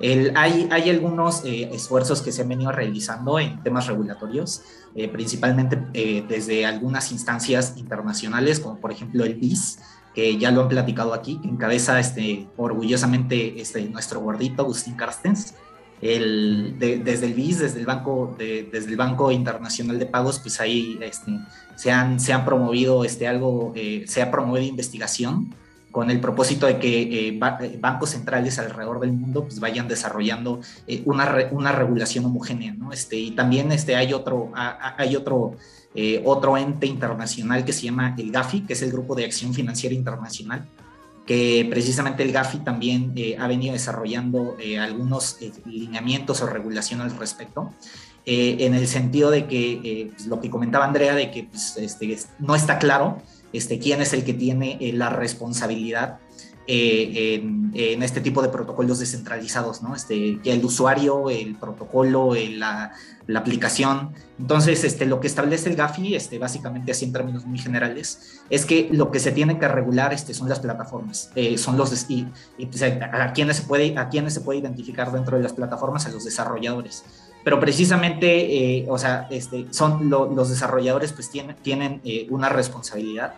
hay, 0.00 0.68
hay, 0.70 0.90
algunos 0.90 1.44
eh, 1.44 1.70
esfuerzos 1.72 2.20
que 2.20 2.32
se 2.32 2.42
han 2.42 2.48
venido 2.48 2.72
realizando 2.72 3.38
en 3.38 3.62
temas 3.62 3.86
regulatorios, 3.86 4.62
eh, 4.94 5.08
principalmente 5.08 5.78
eh, 5.94 6.24
desde 6.28 6.66
algunas 6.66 7.12
instancias 7.12 7.74
internacionales, 7.76 8.58
como 8.58 8.80
por 8.80 8.90
ejemplo 8.90 9.24
el 9.24 9.34
BIS, 9.34 9.78
que 10.14 10.36
ya 10.36 10.50
lo 10.50 10.62
han 10.62 10.68
platicado 10.68 11.14
aquí, 11.14 11.40
que 11.40 11.48
encabeza 11.48 11.98
este, 12.00 12.48
orgullosamente 12.56 13.60
este, 13.60 13.84
nuestro 13.84 14.20
gordito 14.20 14.62
Agustín 14.62 14.94
Carstens. 14.94 15.54
El, 16.00 16.76
desde 16.78 17.26
el 17.26 17.34
BIS, 17.34 17.60
desde 17.60 17.80
el 17.80 17.86
Banco, 17.86 18.36
desde 18.36 18.90
el 18.90 18.96
Banco 18.96 19.30
Internacional 19.30 19.98
de 19.98 20.04
Pagos, 20.04 20.38
pues 20.38 20.60
ahí 20.60 20.98
este, 21.00 21.38
se, 21.76 21.90
han, 21.90 22.20
se 22.20 22.32
han 22.32 22.44
promovido 22.44 23.04
este, 23.04 23.26
algo, 23.26 23.72
se 24.06 24.20
ha 24.20 24.30
promovido 24.30 24.66
investigación 24.66 25.54
con 25.94 26.10
el 26.10 26.18
propósito 26.18 26.66
de 26.66 26.80
que 26.80 27.02
eh, 27.02 27.38
eh, 27.38 27.78
bancos 27.80 28.10
centrales 28.10 28.58
alrededor 28.58 28.98
del 28.98 29.12
mundo 29.12 29.44
pues, 29.44 29.60
vayan 29.60 29.86
desarrollando 29.86 30.60
eh, 30.88 31.02
una, 31.04 31.48
una, 31.52 31.70
regulación 31.70 32.24
homogénea. 32.24 32.74
¿no? 32.74 32.92
Este, 32.92 33.14
y 33.16 33.30
también 33.30 33.70
este, 33.70 33.94
hay 33.94 34.12
otro, 34.12 34.50
hay 34.54 35.14
otro, 35.14 35.54
otro 36.24 36.56
ente 36.56 36.88
internacional 36.88 37.64
que 37.64 37.72
se 37.72 37.82
llama 37.82 38.16
el 38.18 38.32
GAFI, 38.32 38.62
que 38.62 38.72
es 38.72 38.82
el 38.82 38.90
Grupo 38.90 39.14
de 39.14 39.24
Acción 39.24 39.54
Financiera 39.54 39.94
Internacional, 39.94 40.66
que 41.24 41.64
precisamente 41.70 42.24
el 42.24 42.32
GAFI 42.32 42.58
también 42.58 43.14
ha 43.38 43.46
venido 43.46 43.74
desarrollando 43.74 44.56
algunos 44.80 45.38
lineamientos 45.64 46.42
o 46.42 46.46
regulación 46.48 47.02
al 47.02 47.16
respecto. 47.16 47.72
en 48.26 48.74
el 48.74 48.88
sentido 48.88 49.30
de 49.30 49.46
que 49.46 50.10
pues, 50.10 50.26
lo 50.26 50.40
que 50.40 50.50
comentaba 50.50 50.86
Andrea, 50.86 51.14
de 51.14 51.30
que 51.30 51.44
pues, 51.44 51.76
este, 51.76 52.18
no 52.40 52.56
está 52.56 52.80
claro 52.80 53.22
este, 53.54 53.78
quién 53.78 54.02
es 54.02 54.12
el 54.12 54.24
que 54.24 54.34
tiene 54.34 54.76
eh, 54.80 54.92
la 54.92 55.10
responsabilidad 55.10 56.18
eh, 56.66 57.42
en, 57.74 58.02
este 58.02 58.22
tipo 58.22 58.40
de 58.40 58.48
protocolos 58.48 58.98
descentralizados, 58.98 59.82
¿no? 59.82 59.94
Este, 59.94 60.38
el 60.44 60.64
usuario, 60.64 61.28
el 61.28 61.56
protocolo, 61.56 62.34
la, 62.34 62.92
aplicación. 63.36 64.12
Entonces, 64.38 64.82
este, 64.84 65.04
lo 65.04 65.20
que 65.20 65.26
establece 65.26 65.68
el 65.68 65.76
GAFI, 65.76 66.14
este, 66.14 66.38
básicamente 66.38 66.92
así 66.92 67.04
en 67.04 67.12
términos 67.12 67.44
muy 67.44 67.58
generales, 67.58 68.40
es 68.48 68.64
que 68.64 68.88
lo 68.90 69.10
que 69.10 69.20
se 69.20 69.32
tiene 69.32 69.58
que 69.58 69.68
regular 69.68 70.14
este, 70.14 70.32
son 70.32 70.48
las 70.48 70.60
plataformas, 70.60 71.30
eh, 71.34 71.58
son 71.58 71.76
los 71.76 72.06
y, 72.08 72.26
pues, 72.66 72.82
a, 72.82 73.32
quienes 73.34 73.58
se 73.58 73.62
puede, 73.64 73.98
a 73.98 74.08
quienes 74.08 74.32
se 74.32 74.40
puede 74.40 74.60
identificar 74.60 75.12
dentro 75.12 75.36
de 75.36 75.42
las 75.42 75.52
plataformas, 75.52 76.06
a 76.06 76.10
los 76.10 76.24
desarrolladores 76.24 77.04
pero 77.44 77.60
precisamente, 77.60 78.78
eh, 78.78 78.86
o 78.88 78.96
sea, 78.96 79.28
este, 79.30 79.66
son 79.70 80.08
los 80.08 80.48
desarrolladores 80.48 81.12
pues 81.12 81.30
tienen, 81.30 81.54
tienen 81.56 82.00
eh, 82.02 82.26
una 82.30 82.48
responsabilidad, 82.48 83.34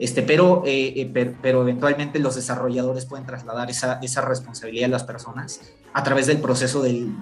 este, 0.00 0.22
pero, 0.22 0.62
eh, 0.64 1.10
pero, 1.42 1.60
eventualmente 1.60 2.18
los 2.18 2.34
desarrolladores 2.34 3.04
pueden 3.04 3.26
trasladar 3.26 3.70
esa, 3.70 4.00
esa 4.02 4.22
responsabilidad 4.22 4.86
a 4.86 4.92
las 4.92 5.04
personas 5.04 5.60
a 5.92 6.02
través 6.02 6.26
del 6.26 6.38
proceso 6.38 6.82
del 6.82 7.14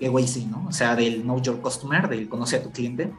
KYC, 0.00 0.46
¿no? 0.46 0.66
O 0.66 0.72
sea, 0.72 0.96
del 0.96 1.20
Know 1.20 1.42
Your 1.42 1.60
Customer, 1.60 2.08
del 2.08 2.26
conoce 2.28 2.56
a 2.56 2.62
tu 2.62 2.70
cliente, 2.70 3.12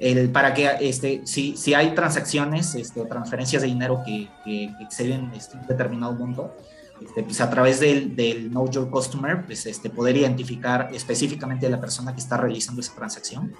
el, 0.00 0.30
para 0.30 0.54
que 0.54 0.68
este, 0.80 1.22
si, 1.24 1.56
si 1.56 1.74
hay 1.74 1.94
transacciones 1.94 2.74
este, 2.74 3.00
o 3.00 3.06
transferencias 3.06 3.62
de 3.62 3.68
dinero 3.68 4.02
que, 4.04 4.28
que 4.44 4.70
exceden 4.80 5.30
este, 5.36 5.56
un 5.56 5.66
determinado 5.68 6.14
monto, 6.14 6.52
este, 7.00 7.22
pues 7.22 7.40
a 7.40 7.48
través 7.48 7.78
del, 7.78 8.16
del, 8.16 8.48
Know 8.50 8.68
Your 8.68 8.90
Customer, 8.90 9.40
pues 9.46 9.66
este, 9.66 9.88
poder 9.88 10.16
identificar 10.16 10.90
específicamente 10.92 11.64
a 11.66 11.70
la 11.70 11.80
persona 11.80 12.12
que 12.12 12.20
está 12.20 12.36
realizando 12.36 12.80
esa 12.80 12.94
transacción. 12.96 13.54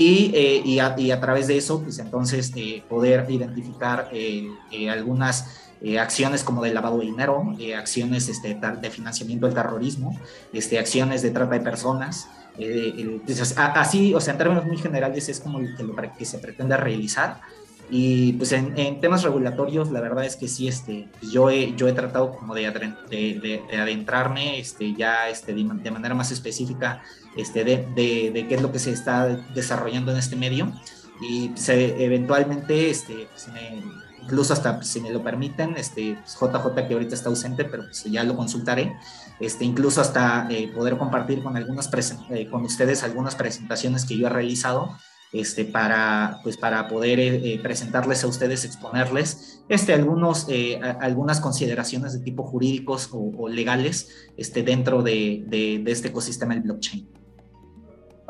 Y, 0.00 0.30
eh, 0.32 0.62
y, 0.64 0.78
a, 0.78 0.94
y 0.96 1.10
a, 1.10 1.20
través 1.20 1.48
de 1.48 1.56
eso, 1.56 1.82
pues 1.82 1.98
entonces 1.98 2.52
eh, 2.54 2.84
poder 2.88 3.28
identificar 3.28 4.08
eh, 4.12 4.48
algunas 4.88 5.64
acciones 5.98 6.44
como 6.44 6.62
de 6.62 6.72
lavado 6.72 6.98
de 6.98 7.06
dinero, 7.06 7.54
acciones 7.76 8.28
este, 8.28 8.54
de 8.54 8.90
financiamiento 8.90 9.46
del 9.46 9.54
terrorismo, 9.56 10.16
este, 10.52 10.78
acciones 10.78 11.22
de 11.22 11.30
trata 11.30 11.54
de 11.54 11.60
personas. 11.60 12.28
Pues, 12.56 13.54
así, 13.56 14.14
o 14.14 14.20
sea, 14.20 14.32
en 14.32 14.38
términos 14.38 14.64
muy 14.66 14.76
generales 14.76 15.28
es 15.28 15.40
como 15.40 15.58
que 15.58 15.82
lo 15.82 15.94
que 16.16 16.24
se 16.24 16.38
pretende 16.38 16.76
realizar 16.76 17.40
y 17.90 18.34
pues 18.34 18.52
en, 18.52 19.00
temas 19.00 19.22
regulatorios, 19.22 19.90
la 19.90 20.00
verdad 20.00 20.24
es 20.24 20.36
que 20.36 20.46
sí, 20.46 20.68
este, 20.68 21.08
pues, 21.18 21.32
yo, 21.32 21.48
he, 21.48 21.74
yo 21.74 21.88
he 21.88 21.92
tratado 21.92 22.32
como 22.32 22.54
de, 22.54 22.70
de, 23.08 23.62
adentrarme 23.78 24.58
este, 24.58 24.94
ya 24.94 25.28
este, 25.30 25.54
de, 25.54 25.90
manera 25.90 26.14
más 26.14 26.30
específica 26.30 27.02
este, 27.36 27.64
de, 27.64 28.30
de, 28.32 28.46
qué 28.48 28.54
es 28.54 28.62
lo 28.62 28.72
que 28.72 28.78
se 28.78 28.92
está 28.92 29.26
desarrollando 29.54 30.12
en 30.12 30.18
este 30.18 30.36
medio. 30.36 30.72
y 31.20 31.50
se, 31.54 32.04
eventualmente, 32.04 32.90
este, 32.90 33.28
pues, 33.30 33.48
incluso 34.28 34.52
hasta 34.52 34.82
si 34.82 35.00
me 35.00 35.10
lo 35.10 35.22
permiten, 35.22 35.74
este, 35.78 36.18
JJ 36.26 36.60
pues, 36.62 36.86
que 36.86 36.92
ahorita 36.92 37.14
está 37.14 37.30
ausente, 37.30 37.64
pero 37.64 37.84
pues 37.84 38.04
ya 38.04 38.22
lo 38.24 38.36
consultaré, 38.36 38.94
este, 39.40 39.64
incluso 39.64 40.02
hasta 40.02 40.46
eh, 40.50 40.68
poder 40.68 40.98
compartir 40.98 41.42
con, 41.42 41.56
algunas 41.56 41.88
eh, 42.30 42.46
con 42.50 42.62
ustedes 42.62 43.02
algunas 43.02 43.34
presentaciones 43.36 44.04
que 44.04 44.18
yo 44.18 44.26
he 44.26 44.30
realizado 44.30 44.98
este, 45.32 45.64
para, 45.64 46.40
pues, 46.42 46.58
para 46.58 46.88
poder 46.88 47.20
eh, 47.20 47.58
presentarles 47.62 48.22
a 48.22 48.26
ustedes, 48.26 48.66
exponerles 48.66 49.62
este, 49.70 49.94
algunos, 49.94 50.46
algunas 51.00 51.40
consideraciones 51.40 52.12
de 52.12 52.20
tipo 52.20 52.42
jurídicos 52.44 53.08
o, 53.12 53.48
legales 53.48 54.08
este, 54.36 54.62
dentro 54.62 55.02
de, 55.02 55.44
de, 55.46 55.80
de 55.82 55.90
este 55.90 56.08
ecosistema 56.08 56.52
del 56.52 56.64
blockchain. 56.64 57.17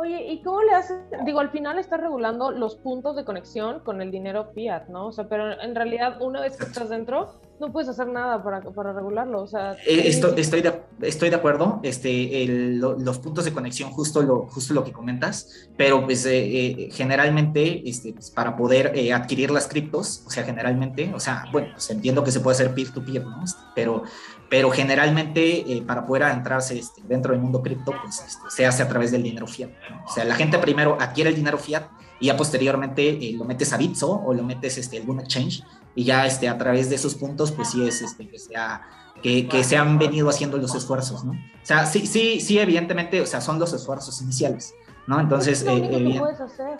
Oye, 0.01 0.33
¿y 0.33 0.43
cómo 0.43 0.63
le 0.63 0.75
haces? 0.75 0.97
Digo, 1.25 1.41
al 1.41 1.51
final 1.51 1.77
está 1.77 1.97
regulando 1.97 2.53
los 2.53 2.77
puntos 2.77 3.17
de 3.17 3.25
conexión 3.25 3.81
con 3.81 4.01
el 4.01 4.13
dinero 4.13 4.53
fiat, 4.55 4.87
¿no? 4.89 5.09
O 5.09 5.13
sea, 5.13 5.29
pero 5.29 5.61
en 5.61 5.75
realidad 5.75 6.23
una 6.23 6.41
vez 6.41 6.57
que 6.57 6.67
estás 6.67 6.89
dentro, 6.89 7.41
no 7.59 7.73
puedes 7.73 7.89
hacer 7.89 8.07
nada 8.07 8.41
para, 8.41 8.61
para 8.61 8.93
regularlo. 8.93 9.43
O 9.43 9.49
sea, 9.49 9.73
eh, 9.73 10.03
estoy, 10.05 10.41
estoy, 10.41 10.63
de, 10.63 10.83
estoy 11.03 11.31
de 11.31 11.35
acuerdo. 11.35 11.81
Este, 11.83 12.47
los 12.47 13.19
puntos 13.19 13.45
de 13.45 13.53
conexión, 13.53 13.91
justo 13.91 14.23
lo, 14.23 14.47
justo 14.47 14.73
lo 14.73 14.85
que 14.85 14.93
comentas, 14.93 15.69
pero 15.77 16.05
pues 16.05 16.25
eh, 16.27 16.47
eh, 16.47 16.89
generalmente 16.93 17.89
este, 17.89 18.13
pues, 18.13 18.31
para 18.31 18.57
poder 18.57 19.13
adquirir 19.13 19.51
las 19.51 19.67
criptos, 19.67 20.23
o 20.27 20.31
sea, 20.31 20.45
generalmente, 20.45 21.13
o 21.13 21.19
sea, 21.19 21.47
bueno, 21.51 21.71
pues 21.73 21.91
entiendo 21.91 22.23
que 22.23 22.31
se 22.31 22.39
puede 22.39 22.55
hacer 22.55 22.73
peer-to-peer, 22.73 23.25
¿no? 23.25 23.43
Pero, 23.75 24.05
pero 24.49 24.71
generalmente 24.71 25.83
para 25.87 26.07
poder 26.07 26.25
adentrarse 26.25 26.79
este, 26.79 27.03
dentro 27.03 27.33
del 27.33 27.41
mundo 27.41 27.63
cripto, 27.63 27.93
pues 28.03 28.21
este, 28.27 28.49
se 28.49 28.67
hace 28.67 28.83
a 28.83 28.89
través 28.89 29.13
del 29.13 29.23
dinero 29.23 29.47
fiat. 29.47 29.71
O 30.07 30.11
sea, 30.11 30.25
la 30.25 30.35
gente 30.35 30.59
primero 30.59 30.97
adquiere 31.01 31.31
el 31.31 31.37
dinero 31.37 31.59
fiat 31.59 31.85
y 32.21 32.27
ya 32.27 32.37
posteriormente 32.37 33.19
lo 33.37 33.45
metes 33.45 33.73
a 33.73 33.77
Bitso 33.77 34.11
o 34.11 34.33
lo 34.33 34.43
metes 34.43 34.79
este, 34.79 34.99
algún 34.99 35.21
exchange 35.21 35.63
y 35.95 36.05
ya 36.05 36.27
este, 36.27 36.49
a 36.49 36.57
través 36.57 36.89
de 36.89 36.97
esos 36.97 37.15
puntos, 37.15 37.53
pues 37.53 37.71
sí 37.71 37.87
es 37.87 38.03
este, 38.03 38.29
que, 38.29 38.39
sea, 38.39 38.83
que, 39.23 39.49
que, 39.49 39.65
se 39.65 39.77
han 39.77 39.99
venido 39.99 40.29
haciendo 40.29 40.57
los 40.57 40.75
esfuerzos, 40.75 41.25
¿no? 41.25 41.33
O 41.33 41.67
sea, 41.67 41.87
sí, 41.87 42.07
sí, 42.07 42.41
sí, 42.41 42.59
evidentemente, 42.59 43.21
o 43.21 43.27
sea, 43.27 43.41
son 43.41 43.59
los 43.59 43.73
esfuerzos 43.73 44.23
iniciales, 44.23 44.75
¿no? 45.07 45.21
Entonces, 45.21 45.63
es 45.63 45.67
lo 45.67 45.73
eh, 45.75 46.17
puedes 46.19 46.41
hacer. 46.41 46.79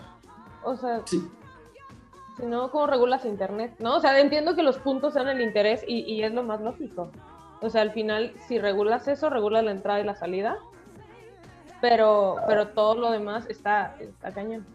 O 0.65 0.77
sea, 0.77 1.03
sí. 1.05 1.21
si 2.37 2.47
no, 2.47 2.71
¿cómo 2.71 2.87
regulas 2.87 3.25
Internet? 3.25 3.75
¿No? 3.81 3.97
O 3.97 4.01
sea, 4.01 4.19
entiendo 4.21 4.55
que 4.55 4.63
los 4.63 4.79
puntos 4.79 5.15
son 5.15 5.29
el 5.29 5.41
interés 5.41 5.83
y, 5.87 6.01
y 6.01 6.23
es 6.23 6.33
lo 6.33 6.43
más 6.43 6.61
lógico. 6.61 7.11
O 7.61 7.71
sea, 7.71 7.83
al 7.83 7.93
final, 7.93 8.33
si 8.47 8.59
regulas 8.59 9.09
eso, 9.09 9.31
regulas 9.31 9.65
la 9.65 9.73
entrada 9.73 10.01
y 10.01 10.05
la 10.05 10.15
salida, 10.15 10.59
pero, 11.81 12.37
pero 12.47 12.69
todo 12.69 12.97
lo 12.97 13.11
demás 13.11 13.47
está, 13.49 13.97
está 14.01 14.33
cañón. 14.33 14.67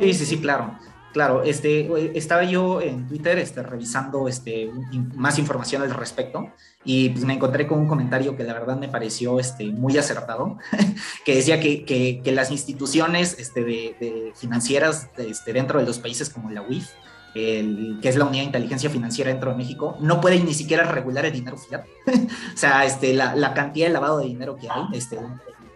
sí, 0.00 0.14
sí, 0.14 0.26
sí, 0.26 0.40
claro. 0.40 0.78
Claro, 1.14 1.44
este, 1.44 2.18
estaba 2.18 2.42
yo 2.42 2.80
en 2.80 3.06
Twitter 3.06 3.38
este, 3.38 3.62
revisando 3.62 4.26
este, 4.26 4.68
más 5.14 5.38
información 5.38 5.82
al 5.82 5.94
respecto 5.94 6.50
y 6.84 7.10
pues, 7.10 7.24
me 7.24 7.34
encontré 7.34 7.68
con 7.68 7.78
un 7.78 7.86
comentario 7.86 8.36
que 8.36 8.42
la 8.42 8.52
verdad 8.52 8.76
me 8.76 8.88
pareció 8.88 9.38
este, 9.38 9.66
muy 9.66 9.96
acertado, 9.96 10.58
que 11.24 11.36
decía 11.36 11.60
que, 11.60 11.84
que, 11.84 12.32
las 12.32 12.50
instituciones 12.50 13.38
este, 13.38 13.62
de, 13.62 14.32
financieras 14.34 15.08
este, 15.16 15.52
dentro 15.52 15.78
de 15.78 15.86
los 15.86 16.00
países 16.00 16.30
como 16.30 16.50
la 16.50 16.62
UIF, 16.62 16.90
el, 17.34 17.98
que 18.00 18.08
es 18.08 18.16
la 18.16 18.24
Unidad 18.24 18.42
de 18.42 18.46
Inteligencia 18.46 18.90
Financiera 18.90 19.30
dentro 19.30 19.50
de 19.50 19.56
México, 19.56 19.96
no 20.00 20.20
pueden 20.20 20.44
ni 20.44 20.54
siquiera 20.54 20.84
regular 20.84 21.26
el 21.26 21.32
dinero 21.32 21.56
fiat. 21.56 21.84
o 22.06 22.56
sea, 22.56 22.84
este, 22.84 23.14
la, 23.14 23.34
la, 23.34 23.54
cantidad 23.54 23.86
de 23.88 23.92
lavado 23.92 24.18
de 24.18 24.26
dinero 24.26 24.56
que 24.56 24.68
hay, 24.70 24.82
este, 24.92 25.18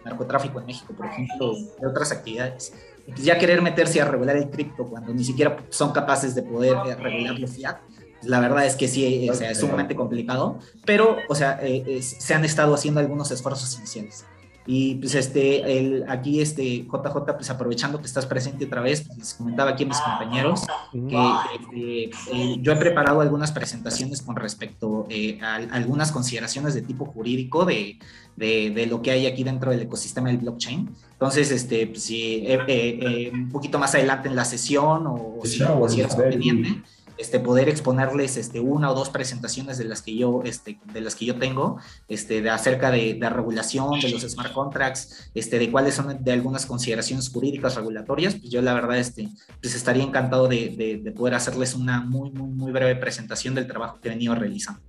narcotráfico 0.05 0.59
en 0.59 0.65
México, 0.65 0.93
por 0.93 1.05
ejemplo, 1.05 1.53
de 1.79 1.87
otras 1.87 2.11
actividades 2.11 2.73
pues 3.09 3.23
ya 3.23 3.37
querer 3.37 3.61
meterse 3.61 4.01
a 4.01 4.05
regular 4.05 4.35
el 4.37 4.49
cripto 4.49 4.87
cuando 4.87 5.13
ni 5.13 5.23
siquiera 5.23 5.57
son 5.69 5.91
capaces 5.91 6.35
de 6.35 6.43
poder 6.43 6.77
eh, 6.85 6.95
regular 6.95 7.39
los 7.39 7.51
fiat, 7.51 7.77
pues 8.19 8.29
la 8.29 8.39
verdad 8.39 8.65
es 8.65 8.75
que 8.75 8.87
sí, 8.87 9.29
o 9.29 9.33
sea, 9.33 9.51
es 9.51 9.59
sumamente 9.59 9.95
complicado, 9.95 10.59
pero, 10.85 11.17
o 11.27 11.35
sea, 11.35 11.59
eh, 11.61 12.01
se 12.01 12.33
han 12.33 12.45
estado 12.45 12.73
haciendo 12.73 12.99
algunos 12.99 13.31
esfuerzos 13.31 13.77
iniciales. 13.77 14.25
Y 14.71 14.93
pues 14.95 15.15
este, 15.15 15.79
el, 15.79 16.05
aquí 16.07 16.41
este 16.41 16.83
JJ, 16.83 17.33
pues 17.33 17.49
aprovechando 17.49 17.99
que 17.99 18.05
estás 18.05 18.27
presente 18.27 18.65
otra 18.65 18.81
vez, 18.81 19.01
pues 19.01 19.17
les 19.17 19.33
comentaba 19.33 19.71
aquí 19.71 19.83
a 19.83 19.87
mis 19.87 19.97
compañeros 19.97 20.61
que 20.91 21.31
este, 21.55 22.03
eh, 22.31 22.57
yo 22.61 22.73
he 22.73 22.75
preparado 22.75 23.21
algunas 23.21 23.51
presentaciones 23.51 24.21
con 24.21 24.35
respecto 24.35 25.07
a, 25.41 25.55
algunas 25.71 26.11
consideraciones 26.11 26.75
de 26.75 26.83
tipo 26.83 27.07
jurídico 27.07 27.65
de, 27.65 27.97
de, 28.35 28.69
de, 28.69 28.85
lo 28.85 29.01
que 29.01 29.09
hay 29.09 29.25
aquí 29.25 29.43
dentro 29.43 29.71
del 29.71 29.81
ecosistema 29.81 30.27
del 30.27 30.37
blockchain. 30.37 30.87
Entonces, 31.13 31.49
este, 31.49 31.87
pues, 31.87 32.03
si 32.03 32.45
eh, 32.45 32.59
eh, 32.67 33.31
un 33.33 33.49
poquito 33.49 33.79
más 33.79 33.95
adelante 33.95 34.29
en 34.29 34.35
la 34.35 34.45
sesión 34.45 35.07
o, 35.07 35.39
si, 35.45 35.63
si 35.87 35.99
eres 35.99 36.13
conveniente, 36.13 36.83
este, 37.19 37.39
poder 37.39 37.67
exponerles 37.67 38.37
este, 38.37 38.61
una 38.61 38.89
o 38.89 38.95
dos 38.95 39.09
presentaciones 39.09 39.77
de 39.77 39.83
las 39.83 40.01
que 40.01 40.15
yo, 40.15 40.41
este, 40.45 40.79
de 40.93 41.01
las 41.01 41.15
que 41.15 41.25
yo 41.25 41.35
tengo, 41.35 41.77
este, 42.07 42.41
de 42.41 42.49
acerca 42.49 42.91
de, 42.91 43.15
de 43.15 43.29
regulación, 43.29 43.99
de 43.99 44.09
los 44.09 44.21
smart 44.21 44.53
contracts, 44.53 45.29
este, 45.35 45.59
de 45.59 45.69
cuáles 45.69 45.95
son 45.95 46.23
de 46.23 46.31
algunas 46.31 46.65
consideraciones 46.65 47.29
jurídicas 47.29 47.75
regulatorias, 47.75 48.35
pues 48.35 48.49
yo 48.49 48.61
la 48.61 48.73
verdad 48.73 48.97
este, 48.97 49.27
pues 49.61 49.75
estaría 49.75 50.03
encantado 50.03 50.47
de, 50.47 51.01
de, 51.03 51.11
poder 51.11 51.33
hacerles 51.33 51.75
una 51.75 51.99
muy, 51.99 52.31
muy, 52.31 52.47
muy 52.47 52.71
breve 52.71 52.95
presentación 52.95 53.53
del 53.53 53.67
trabajo 53.67 53.99
que 53.99 54.07
he 54.07 54.11
venido 54.11 54.33
realizando. 54.33 54.79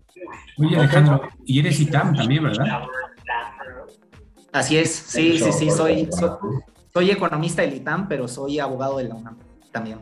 Oye, 0.56 0.76
Alejandro, 0.76 1.22
y 1.44 1.58
eres 1.58 1.80
ITAM 1.80 2.14
también, 2.14 2.44
¿verdad? 2.44 2.82
Así 4.52 4.76
es, 4.76 4.90
sí, 4.90 5.36
sí, 5.38 5.52
sí, 5.52 5.70
soy, 5.70 6.08
soy, 6.92 7.10
economista 7.10 7.62
del 7.62 7.74
ITAM, 7.74 8.06
pero 8.06 8.28
soy 8.28 8.60
abogado 8.60 8.98
de 8.98 9.04
la 9.04 9.16
UNAM 9.16 9.36
también. 9.72 9.98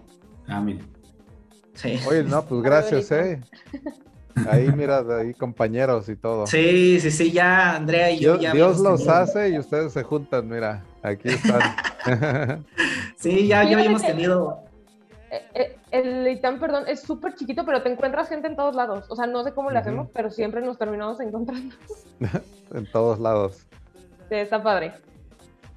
Ah, 0.47 0.61
mira. 0.61 0.85
Sí. 1.79 2.01
Oye, 2.09 2.25
no, 2.25 2.45
pues 2.45 2.61
gracias, 2.61 3.13
eh. 3.13 3.41
Ahí, 4.51 4.69
mira, 4.73 5.05
ahí 5.17 5.33
compañeros 5.33 6.09
y 6.09 6.17
todo. 6.17 6.45
Sí, 6.49 6.99
sí, 6.99 7.11
sí, 7.13 7.31
ya 7.31 7.77
Andrea 7.77 8.11
y 8.11 8.19
yo 8.19 8.33
Dios, 8.33 8.43
ya. 8.43 8.53
Dios 8.53 8.81
los 8.81 9.07
hace 9.07 9.51
y 9.51 9.59
ustedes 9.59 9.93
se 9.93 10.03
juntan, 10.03 10.49
mira, 10.49 10.83
aquí 11.03 11.29
están. 11.29 11.77
sí, 13.17 13.47
ya, 13.47 13.63
ya 13.63 13.77
habíamos 13.77 14.03
tenido. 14.03 14.65
Eh, 15.31 15.43
eh, 15.55 15.77
el 15.93 16.27
ITAM, 16.27 16.59
perdón, 16.59 16.85
es 16.89 17.01
súper 17.01 17.35
chiquito, 17.37 17.65
pero 17.65 17.81
te 17.81 17.93
encuentras 17.93 18.29
gente 18.29 18.49
en 18.49 18.57
todos 18.57 18.75
lados. 18.75 19.07
O 19.09 19.15
sea, 19.15 19.27
no 19.27 19.45
sé 19.45 19.53
cómo 19.53 19.71
le 19.71 19.79
hacemos, 19.79 20.09
pero 20.13 20.31
siempre 20.31 20.61
nos 20.61 20.79
terminamos 20.79 21.21
encontrando. 21.21 21.77
en 22.75 22.91
todos 22.91 23.21
lados. 23.21 23.67
Sí, 24.29 24.35
está 24.35 24.61
padre. 24.61 24.95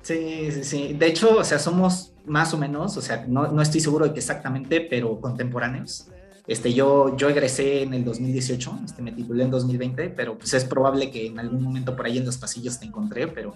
Sí, 0.01 0.49
sí, 0.51 0.63
sí. 0.63 0.93
De 0.93 1.07
hecho, 1.07 1.37
o 1.37 1.43
sea, 1.43 1.59
somos 1.59 2.13
más 2.25 2.53
o 2.53 2.57
menos, 2.57 2.97
o 2.97 3.01
sea, 3.01 3.25
no, 3.27 3.51
no 3.51 3.61
estoy 3.61 3.81
seguro 3.81 4.05
de 4.05 4.13
que 4.13 4.19
exactamente, 4.19 4.81
pero 4.81 5.19
contemporáneos. 5.19 6.07
Este, 6.47 6.73
yo, 6.73 7.15
yo 7.17 7.29
egresé 7.29 7.83
en 7.83 7.93
el 7.93 8.03
2018, 8.03 8.79
este, 8.85 9.01
me 9.01 9.11
titulé 9.11 9.43
en 9.43 9.51
2020, 9.51 10.09
pero 10.09 10.37
pues 10.37 10.53
es 10.53 10.65
probable 10.65 11.11
que 11.11 11.27
en 11.27 11.39
algún 11.39 11.63
momento 11.63 11.95
por 11.95 12.05
ahí 12.05 12.17
en 12.17 12.25
los 12.25 12.37
pasillos 12.37 12.79
te 12.79 12.85
encontré, 12.85 13.27
pero 13.27 13.53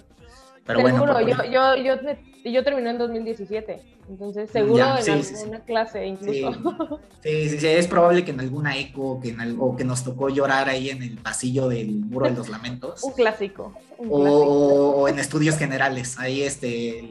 pero 0.66 0.82
bueno, 0.82 1.22
yo, 1.22 1.44
yo, 1.46 1.76
yo, 1.76 1.96
yo, 2.44 2.64
terminé 2.64 2.90
en 2.90 2.98
2017, 2.98 3.82
entonces 4.10 4.50
seguro 4.50 4.84
en 4.84 5.12
alguna 5.12 5.60
clase 5.64 6.08
incluso. 6.08 7.00
Sí. 7.22 7.50
sí. 7.50 7.60
sí, 7.60 7.68
es 7.68 7.88
probable 7.88 8.26
que 8.26 8.32
en 8.32 8.40
alguna 8.40 8.78
eco 8.78 9.20
que 9.20 9.30
en 9.30 9.42
algo, 9.42 9.76
que 9.76 9.84
nos 9.84 10.04
tocó 10.04 10.30
llorar 10.30 10.68
ahí 10.70 10.90
en 10.90 11.04
el 11.04 11.18
pasillo 11.18 11.68
del 11.68 11.92
muro 11.92 12.26
de 12.26 12.34
los 12.34 12.50
lamentos. 12.50 13.04
un 13.04 13.14
clásico. 13.14 13.74
o, 14.10 15.08
en 15.08 15.20
estudios 15.20 15.58
generales, 15.58 16.18
ahí 16.18 16.42
este, 16.42 17.10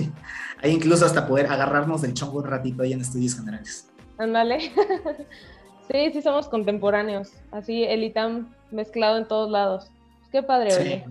ahí 0.62 0.70
incluso 0.70 1.04
hasta 1.04 1.26
poder 1.26 1.46
agarrarnos 1.48 2.00
del 2.00 2.14
chongo 2.14 2.38
un 2.38 2.44
ratito 2.44 2.82
ahí 2.82 2.94
en 2.94 3.02
estudios 3.02 3.36
generales. 3.36 3.90
Ándale. 4.16 4.72
sí, 5.90 6.12
sí 6.14 6.22
somos 6.22 6.48
contemporáneos, 6.48 7.32
así 7.50 7.84
el 7.84 8.04
ITAM 8.04 8.54
mezclado 8.70 9.18
en 9.18 9.28
todos 9.28 9.50
lados. 9.50 9.90
Qué 10.32 10.42
padre, 10.42 10.74
oye. 10.74 11.04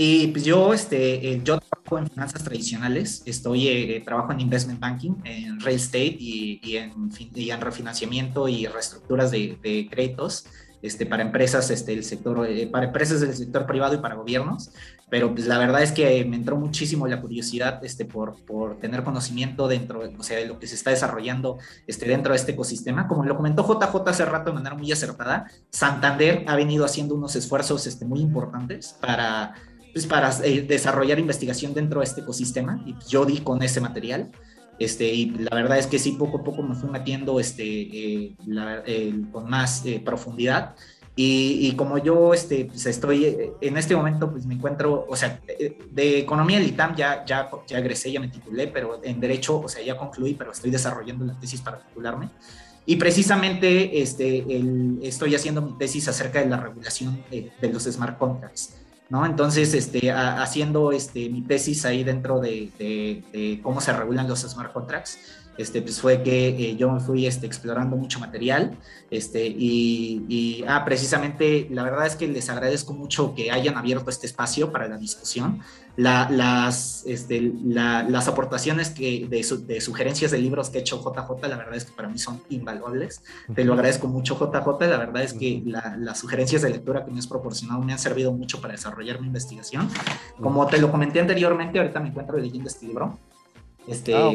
Y 0.00 0.28
pues 0.28 0.44
yo, 0.44 0.72
este, 0.72 1.28
eh, 1.28 1.40
yo 1.42 1.58
trabajo 1.58 1.98
en 1.98 2.08
finanzas 2.08 2.44
tradicionales, 2.44 3.20
estoy, 3.26 3.66
eh, 3.66 4.00
trabajo 4.04 4.30
en 4.30 4.38
investment 4.38 4.78
banking, 4.78 5.14
en 5.24 5.58
real 5.58 5.74
estate 5.74 6.16
y, 6.20 6.60
y, 6.62 6.76
en, 6.76 6.92
y 7.34 7.50
en, 7.50 7.60
refinanciamiento 7.60 8.46
y 8.46 8.66
reestructuras 8.66 9.32
de, 9.32 9.58
de, 9.60 9.88
créditos 9.90 10.46
este, 10.82 11.04
para 11.04 11.24
empresas, 11.24 11.68
este, 11.72 11.94
el 11.94 12.04
sector, 12.04 12.46
eh, 12.46 12.68
para 12.68 12.86
empresas 12.86 13.20
del 13.20 13.34
sector 13.34 13.66
privado 13.66 13.94
y 13.94 13.98
para 13.98 14.14
gobiernos. 14.14 14.70
Pero 15.10 15.34
pues 15.34 15.48
la 15.48 15.58
verdad 15.58 15.82
es 15.82 15.90
que 15.90 16.24
me 16.24 16.36
entró 16.36 16.56
muchísimo 16.56 17.08
la 17.08 17.20
curiosidad 17.20 17.84
este, 17.84 18.04
por, 18.04 18.36
por 18.44 18.78
tener 18.78 19.02
conocimiento 19.02 19.66
dentro, 19.66 20.02
o 20.16 20.22
sea, 20.22 20.38
de 20.38 20.46
lo 20.46 20.60
que 20.60 20.68
se 20.68 20.76
está 20.76 20.90
desarrollando 20.90 21.58
este, 21.88 22.06
dentro 22.06 22.34
de 22.34 22.36
este 22.36 22.52
ecosistema. 22.52 23.08
Como 23.08 23.24
lo 23.24 23.34
comentó 23.34 23.66
JJ 23.66 24.08
hace 24.08 24.24
rato 24.24 24.50
de 24.50 24.54
manera 24.54 24.76
muy 24.76 24.92
acertada, 24.92 25.50
Santander 25.70 26.44
ha 26.46 26.54
venido 26.54 26.84
haciendo 26.84 27.16
unos 27.16 27.34
esfuerzos 27.34 27.84
este, 27.88 28.04
muy 28.04 28.20
importantes 28.20 28.94
para 29.00 29.54
pues, 29.98 30.06
para 30.06 30.30
eh, 30.44 30.62
desarrollar 30.62 31.18
investigación 31.18 31.74
dentro 31.74 32.00
de 32.00 32.06
este 32.06 32.20
ecosistema 32.20 32.82
y 32.86 32.94
yo 33.08 33.24
di 33.24 33.38
con 33.38 33.62
ese 33.62 33.80
material. 33.80 34.30
Este, 34.78 35.12
y 35.12 35.30
la 35.30 35.54
verdad 35.56 35.78
es 35.78 35.86
que 35.86 35.98
sí, 35.98 36.12
poco 36.12 36.38
a 36.38 36.44
poco 36.44 36.62
me 36.62 36.74
fui 36.74 36.88
metiendo 36.88 37.40
este, 37.40 37.64
eh, 37.64 39.14
con 39.32 39.50
más 39.50 39.84
eh, 39.84 40.00
profundidad 40.04 40.76
Y, 41.16 41.72
como 41.72 41.98
yo 41.98 42.32
este, 42.32 42.66
pues 42.66 42.86
estoy 42.86 43.24
eh, 43.24 43.52
en 43.60 43.76
este 43.76 43.96
momento, 43.96 44.30
pues 44.30 44.46
me 44.46 44.54
encuentro, 44.54 45.04
o 45.08 45.16
sea, 45.16 45.40
de, 45.90 46.18
economía 46.20 46.58
del 46.58 46.68
ITAM 46.68 46.94
ya, 46.94 47.24
ya, 47.24 47.50
ya 47.66 47.78
egresé, 47.78 48.12
ya 48.12 48.20
me 48.20 48.28
titulé, 48.28 48.68
pero 48.68 49.00
en 49.02 49.18
derecho, 49.18 49.58
o 49.58 49.68
sea, 49.68 49.82
ya 49.82 49.96
concluí, 49.96 50.34
pero 50.34 50.52
estoy 50.52 50.70
desarrollando 50.70 51.24
la 51.24 51.34
tesis 51.34 51.60
para 51.60 51.80
titularme. 51.80 52.28
Y 52.86 52.96
precisamente 52.96 54.00
este, 54.00 54.44
estoy 55.02 55.34
haciendo 55.34 55.60
mi 55.60 55.76
tesis 55.76 56.06
acerca 56.06 56.40
de 56.40 56.46
la 56.46 56.56
regulación 56.56 57.24
de, 57.30 57.68
los 57.68 57.82
smart 57.82 58.16
contracts. 58.16 58.76
¿No? 59.08 59.24
Entonces, 59.24 59.74
este, 59.74 60.12
haciendo 60.12 60.92
este, 60.92 61.28
mi 61.30 61.42
tesis 61.42 61.84
ahí 61.84 62.04
dentro 62.04 62.40
de, 62.40 62.70
de, 62.78 63.60
cómo 63.62 63.80
se 63.80 63.92
regulan 63.92 64.28
los 64.28 64.40
smart 64.40 64.72
contracts, 64.72 65.18
este, 65.58 65.82
pues 65.82 66.00
fue 66.00 66.22
que 66.22 66.48
eh, 66.48 66.76
yo 66.76 66.90
me 66.90 67.00
fui 67.00 67.26
este, 67.26 67.44
explorando 67.46 67.96
mucho 67.96 68.20
material 68.20 68.78
este, 69.10 69.44
y, 69.46 70.64
ah, 70.68 70.84
precisamente 70.84 71.66
la 71.70 71.82
verdad 71.82 72.06
es 72.06 72.14
que 72.14 72.28
les 72.28 72.48
agradezco 72.48 72.92
mucho 72.92 73.34
que 73.34 73.50
hayan 73.50 73.76
abierto 73.76 74.08
este 74.08 74.26
espacio 74.26 74.70
para 74.70 74.88
la 74.88 74.96
discusión. 74.96 75.60
las, 75.96 77.02
este, 77.06 77.52
las 77.64 78.28
aportaciones 78.28 78.90
que, 78.90 79.26
de, 79.28 79.80
sugerencias 79.80 80.30
de 80.30 80.38
libros 80.38 80.70
que 80.70 80.78
ha 80.78 80.80
hecho 80.80 81.02
JJ, 81.02 81.48
la 81.48 81.56
verdad 81.56 81.74
es 81.74 81.86
que 81.86 81.92
para 81.92 82.08
mí 82.08 82.18
son 82.18 82.40
invaluables. 82.50 83.22
Te 83.52 83.64
lo 83.64 83.72
agradezco 83.72 84.06
mucho, 84.06 84.38
JJ. 84.38 84.86
La 84.86 84.96
verdad 84.96 85.22
es 85.24 85.32
que 85.32 85.60
las 85.64 86.18
sugerencias 86.18 86.62
de 86.62 86.70
lectura 86.70 87.04
que 87.04 87.10
me 87.10 87.18
has 87.18 87.26
proporcionado 87.26 87.82
me 87.82 87.92
han 87.92 87.98
servido 87.98 88.30
mucho 88.30 88.60
para 88.60 88.74
desarrollar 88.74 89.20
mi 89.20 89.26
investigación. 89.26 89.88
Como 90.40 90.64
te 90.68 90.78
lo 90.78 90.92
comenté 90.92 91.18
anteriormente, 91.18 91.80
ahorita 91.80 91.98
me 91.98 92.10
encuentro 92.10 92.38
leyendo 92.38 92.68
este 92.68 92.86
libro. 92.86 93.18
Este, 93.88 94.14
ah, 94.14 94.30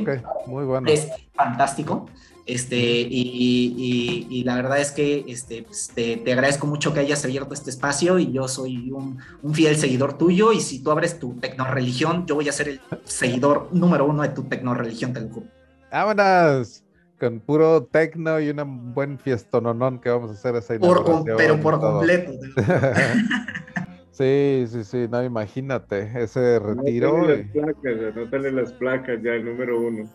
Muy 0.47 0.65
bueno. 0.65 0.87
Es 0.89 1.07
fantástico. 1.33 2.07
Este, 2.45 2.75
y, 2.77 4.43
la 4.45 4.55
verdad 4.55 4.79
es 4.79 4.91
que 4.91 5.23
este, 5.27 5.63
pues, 5.63 5.91
te, 5.95 6.21
agradezco 6.33 6.67
mucho 6.67 6.93
que 6.93 6.99
hayas 6.99 7.23
abierto 7.23 7.53
este 7.53 7.69
espacio 7.69 8.19
y 8.19 8.33
yo 8.33 8.49
soy 8.49 8.91
un, 8.91 9.17
fiel 9.53 9.77
seguidor 9.77 10.17
tuyo 10.17 10.51
y 10.51 10.59
si 10.59 10.83
tú 10.83 10.91
abres 10.91 11.19
tu 11.19 11.35
tecnoreligión, 11.35 12.25
yo 12.25 12.35
voy 12.35 12.49
a 12.49 12.51
ser 12.51 12.67
el 12.67 12.81
seguidor 13.05 13.69
número 13.71 14.05
uno 14.05 14.23
de 14.23 14.29
tu 14.29 14.43
tecnoreligión, 14.43 15.13
te 15.13 15.21
lo 15.21 15.29
juro. 15.29 15.47
Vámonos 15.89 16.83
con 17.17 17.39
puro 17.39 17.83
tecno 17.83 18.39
y 18.41 18.49
un 18.49 18.93
buen 18.93 19.17
fiestononón 19.17 19.99
que 19.99 20.09
vamos 20.09 20.31
a 20.31 20.33
hacer 20.33 20.55
esa 20.57 20.73
Pero 20.77 21.61
por 21.61 21.79
completo. 21.79 22.33
Sí, 24.13 24.65
sí, 24.67 24.83
sí, 24.83 25.07
no, 25.09 25.23
imagínate, 25.23 26.11
ese 26.21 26.59
retiro. 26.59 27.17
No 27.17 27.27
las 27.29 27.47
placas, 27.47 28.15
anótale 28.15 28.51
las 28.51 28.71
placas 28.73 29.19
ya, 29.23 29.31
el 29.31 29.43
número 29.43 29.81
uno. 29.81 30.07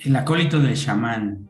El 0.00 0.16
acólito 0.16 0.58
del 0.58 0.74
chamán. 0.74 1.48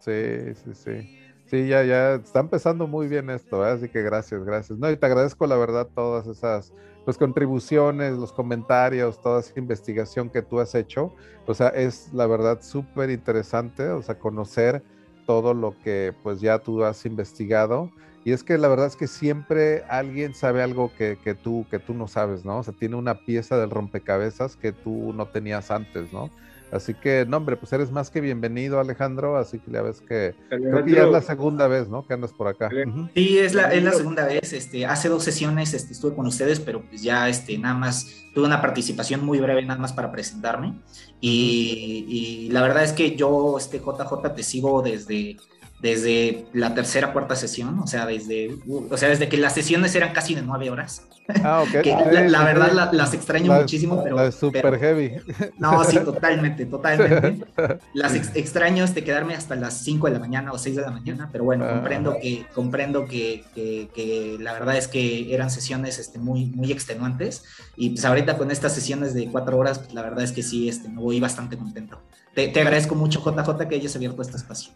Sí, 0.00 0.54
sí, 0.54 0.74
sí. 0.74 1.18
Sí, 1.46 1.66
ya, 1.66 1.82
ya 1.82 2.14
está 2.16 2.40
empezando 2.40 2.86
muy 2.86 3.08
bien 3.08 3.30
esto, 3.30 3.66
¿eh? 3.66 3.70
así 3.70 3.88
que 3.88 4.02
gracias, 4.02 4.44
gracias. 4.44 4.78
No, 4.78 4.90
y 4.90 4.98
te 4.98 5.06
agradezco 5.06 5.46
la 5.46 5.56
verdad 5.56 5.88
todas 5.94 6.26
esas 6.26 6.74
pues, 7.06 7.16
contribuciones, 7.16 8.18
los 8.18 8.30
comentarios, 8.30 9.20
toda 9.22 9.40
esa 9.40 9.58
investigación 9.58 10.28
que 10.28 10.42
tú 10.42 10.60
has 10.60 10.74
hecho. 10.74 11.14
O 11.46 11.54
sea, 11.54 11.68
es 11.68 12.12
la 12.12 12.26
verdad 12.26 12.60
súper 12.60 13.08
interesante, 13.08 13.88
o 13.88 14.02
sea, 14.02 14.18
conocer 14.18 14.82
todo 15.26 15.54
lo 15.54 15.74
que 15.82 16.12
pues 16.22 16.42
ya 16.42 16.58
tú 16.58 16.84
has 16.84 17.06
investigado 17.06 17.90
y 18.24 18.32
es 18.32 18.42
que 18.42 18.56
la 18.56 18.68
verdad 18.68 18.86
es 18.86 18.96
que 18.96 19.06
siempre 19.06 19.84
alguien 19.88 20.34
sabe 20.34 20.62
algo 20.62 20.90
que, 20.96 21.18
que, 21.22 21.34
tú, 21.34 21.66
que 21.70 21.78
tú 21.78 21.92
no 21.92 22.08
sabes, 22.08 22.44
¿no? 22.44 22.58
O 22.58 22.62
sea, 22.62 22.72
tiene 22.72 22.96
una 22.96 23.20
pieza 23.20 23.58
del 23.58 23.70
rompecabezas 23.70 24.56
que 24.56 24.72
tú 24.72 25.12
no 25.12 25.26
tenías 25.26 25.70
antes, 25.70 26.12
¿no? 26.12 26.30
Así 26.74 26.92
que, 26.92 27.24
no, 27.28 27.36
hombre, 27.36 27.56
pues 27.56 27.72
eres 27.72 27.92
más 27.92 28.10
que 28.10 28.20
bienvenido, 28.20 28.80
Alejandro. 28.80 29.36
Así 29.36 29.60
que 29.60 29.70
ya 29.70 29.82
ves 29.82 30.00
que 30.00 30.34
creo 30.48 30.84
que 30.84 30.90
ya 30.90 31.04
es 31.04 31.10
la 31.10 31.22
segunda 31.22 31.68
vez, 31.68 31.88
¿no? 31.88 32.04
Que 32.04 32.14
andas 32.14 32.32
por 32.32 32.48
acá. 32.48 32.68
Sí, 33.14 33.38
es 33.38 33.54
la, 33.54 33.72
es 33.72 33.84
la 33.84 33.92
segunda 33.92 34.26
vez. 34.26 34.52
Este, 34.52 34.84
hace 34.84 35.08
dos 35.08 35.22
sesiones 35.22 35.72
este, 35.72 35.92
estuve 35.92 36.16
con 36.16 36.26
ustedes, 36.26 36.58
pero 36.58 36.82
pues 36.82 37.00
ya 37.00 37.28
este, 37.28 37.56
nada 37.58 37.76
más 37.76 38.24
tuve 38.34 38.46
una 38.46 38.60
participación 38.60 39.24
muy 39.24 39.38
breve, 39.38 39.64
nada 39.64 39.78
más 39.78 39.92
para 39.92 40.10
presentarme. 40.10 40.74
Y, 41.20 42.06
y 42.08 42.48
la 42.50 42.62
verdad 42.62 42.82
es 42.82 42.92
que 42.92 43.14
yo, 43.14 43.56
este 43.56 43.78
JJ, 43.78 44.34
te 44.34 44.42
sigo 44.42 44.82
desde 44.82 45.36
desde 45.84 46.46
la 46.54 46.74
tercera, 46.74 47.12
cuarta 47.12 47.36
sesión, 47.36 47.78
o 47.78 47.86
sea, 47.86 48.06
desde, 48.06 48.56
o 48.66 48.96
sea, 48.96 49.10
desde 49.10 49.28
que 49.28 49.36
las 49.36 49.52
sesiones 49.52 49.94
eran 49.94 50.14
casi 50.14 50.34
de 50.34 50.40
nueve 50.40 50.70
horas. 50.70 51.02
Ah, 51.42 51.62
ok. 51.62 51.84
la, 52.30 52.42
verdad 52.42 52.90
las 52.92 53.12
extraño 53.12 53.52
muchísimo, 53.52 54.02
pero... 54.02 54.32
super 54.32 54.78
heavy. 54.78 55.12
No, 55.58 55.84
sí, 55.84 55.98
totalmente, 55.98 56.64
totalmente. 56.64 57.44
Las 57.92 58.14
extraño 58.14 58.82
este, 58.82 59.04
quedarme 59.04 59.34
hasta 59.34 59.56
las 59.56 59.84
cinco 59.84 60.06
de 60.06 60.14
la 60.14 60.18
mañana 60.18 60.52
o 60.52 60.58
seis 60.58 60.76
de 60.76 60.82
la 60.82 60.90
mañana, 60.90 61.28
pero 61.30 61.44
bueno, 61.44 61.68
comprendo, 61.68 62.12
ah. 62.12 62.20
que, 62.20 62.46
comprendo 62.54 63.04
que, 63.04 63.44
que, 63.54 64.38
la 64.40 64.54
verdad 64.54 64.78
es 64.78 64.88
que 64.88 65.34
eran 65.34 65.50
sesiones 65.50 65.98
este, 65.98 66.18
muy, 66.18 66.46
muy 66.46 66.72
extenuantes 66.72 67.44
y 67.76 67.90
pues 67.90 68.04
ahorita 68.06 68.38
con 68.38 68.50
estas 68.50 68.72
sesiones 68.72 69.12
de 69.12 69.28
cuatro 69.30 69.58
horas, 69.58 69.80
pues 69.80 69.92
la 69.92 70.00
verdad 70.00 70.24
es 70.24 70.32
que 70.32 70.42
sí, 70.42 70.66
este, 70.66 70.88
me 70.88 71.00
voy 71.00 71.20
bastante 71.20 71.58
contento. 71.58 72.00
Te, 72.34 72.48
te 72.48 72.60
agradezco 72.60 72.94
mucho, 72.94 73.20
JJ, 73.20 73.68
que 73.68 73.74
hayas 73.76 73.94
abierto 73.96 74.22
este 74.22 74.36
espacio. 74.38 74.72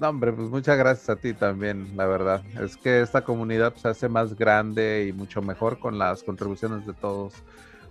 No, 0.00 0.08
hombre, 0.08 0.32
pues 0.32 0.48
muchas 0.48 0.78
gracias 0.78 1.10
a 1.10 1.16
ti 1.16 1.34
también, 1.34 1.94
la 1.94 2.06
verdad. 2.06 2.42
Es 2.58 2.78
que 2.78 3.02
esta 3.02 3.22
comunidad 3.22 3.74
se 3.76 3.88
hace 3.88 4.08
más 4.08 4.34
grande 4.34 5.06
y 5.06 5.12
mucho 5.12 5.42
mejor 5.42 5.78
con 5.78 5.98
las 5.98 6.22
contribuciones 6.22 6.86
de 6.86 6.94
todos 6.94 7.34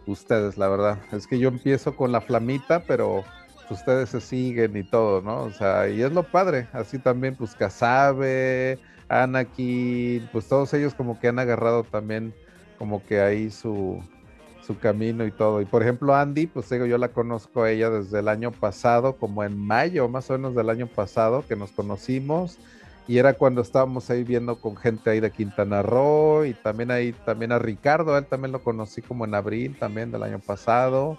ustedes, 0.08 0.58
la 0.58 0.70
verdad. 0.70 1.00
Es 1.12 1.28
que 1.28 1.38
yo 1.38 1.50
empiezo 1.50 1.96
con 1.96 2.12
la 2.12 2.22
flamita, 2.22 2.88
pero 2.88 3.28
ustedes 3.70 4.10
se 4.10 4.22
siguen 4.22 4.76
y 4.76 4.84
todo, 4.84 5.22
¿no? 5.22 5.44
O 5.44 5.52
sea, 5.52 5.88
y 5.88 6.02
es 6.02 6.12
lo 6.12 6.24
padre. 6.32 6.68
Así 6.74 6.98
también, 6.98 7.36
pues 7.36 7.54
Casabe, 7.56 8.80
Anakin, 9.08 10.30
pues 10.32 10.48
todos 10.48 10.74
ellos 10.74 10.96
como 10.96 11.20
que 11.20 11.28
han 11.28 11.38
agarrado 11.38 11.84
también 11.84 12.36
como 12.76 13.06
que 13.06 13.22
ahí 13.22 13.52
su, 13.52 14.04
su 14.70 14.78
camino 14.78 15.26
y 15.26 15.32
todo. 15.32 15.62
Y 15.62 15.66
por 15.66 15.82
ejemplo, 15.82 16.16
Andy, 16.16 16.46
pues 16.46 16.70
digo, 16.70 16.86
yo 16.86 17.00
la 17.00 17.08
conozco 17.08 17.64
a 17.64 17.72
ella 17.72 17.90
desde 17.90 18.20
el 18.20 18.28
año 18.28 18.52
pasado, 18.52 19.16
como 19.16 19.44
en 19.44 19.58
mayo 19.58 20.08
más 20.08 20.30
o 20.30 20.34
menos 20.34 20.54
del 20.54 20.70
año 20.70 20.86
pasado, 20.86 21.44
que 21.48 21.56
nos 21.56 21.72
conocimos. 21.72 22.60
Y 23.08 23.18
era 23.18 23.34
cuando 23.34 23.62
estábamos 23.62 24.12
ahí 24.12 24.24
viendo 24.24 24.58
con 24.62 24.78
gente 24.78 25.10
ahí 25.10 25.20
de 25.20 25.32
Quintana 25.32 25.82
Roo 25.82 26.46
y 26.46 26.54
también 26.54 26.92
ahí, 26.92 27.14
también 27.26 27.52
a 27.52 27.58
Ricardo, 27.58 28.16
él 28.16 28.28
también 28.28 28.52
lo 28.52 28.62
conocí 28.62 29.02
como 29.02 29.26
en 29.26 29.34
abril 29.34 29.76
también 29.80 30.12
del 30.12 30.22
año 30.22 30.38
pasado. 30.38 31.18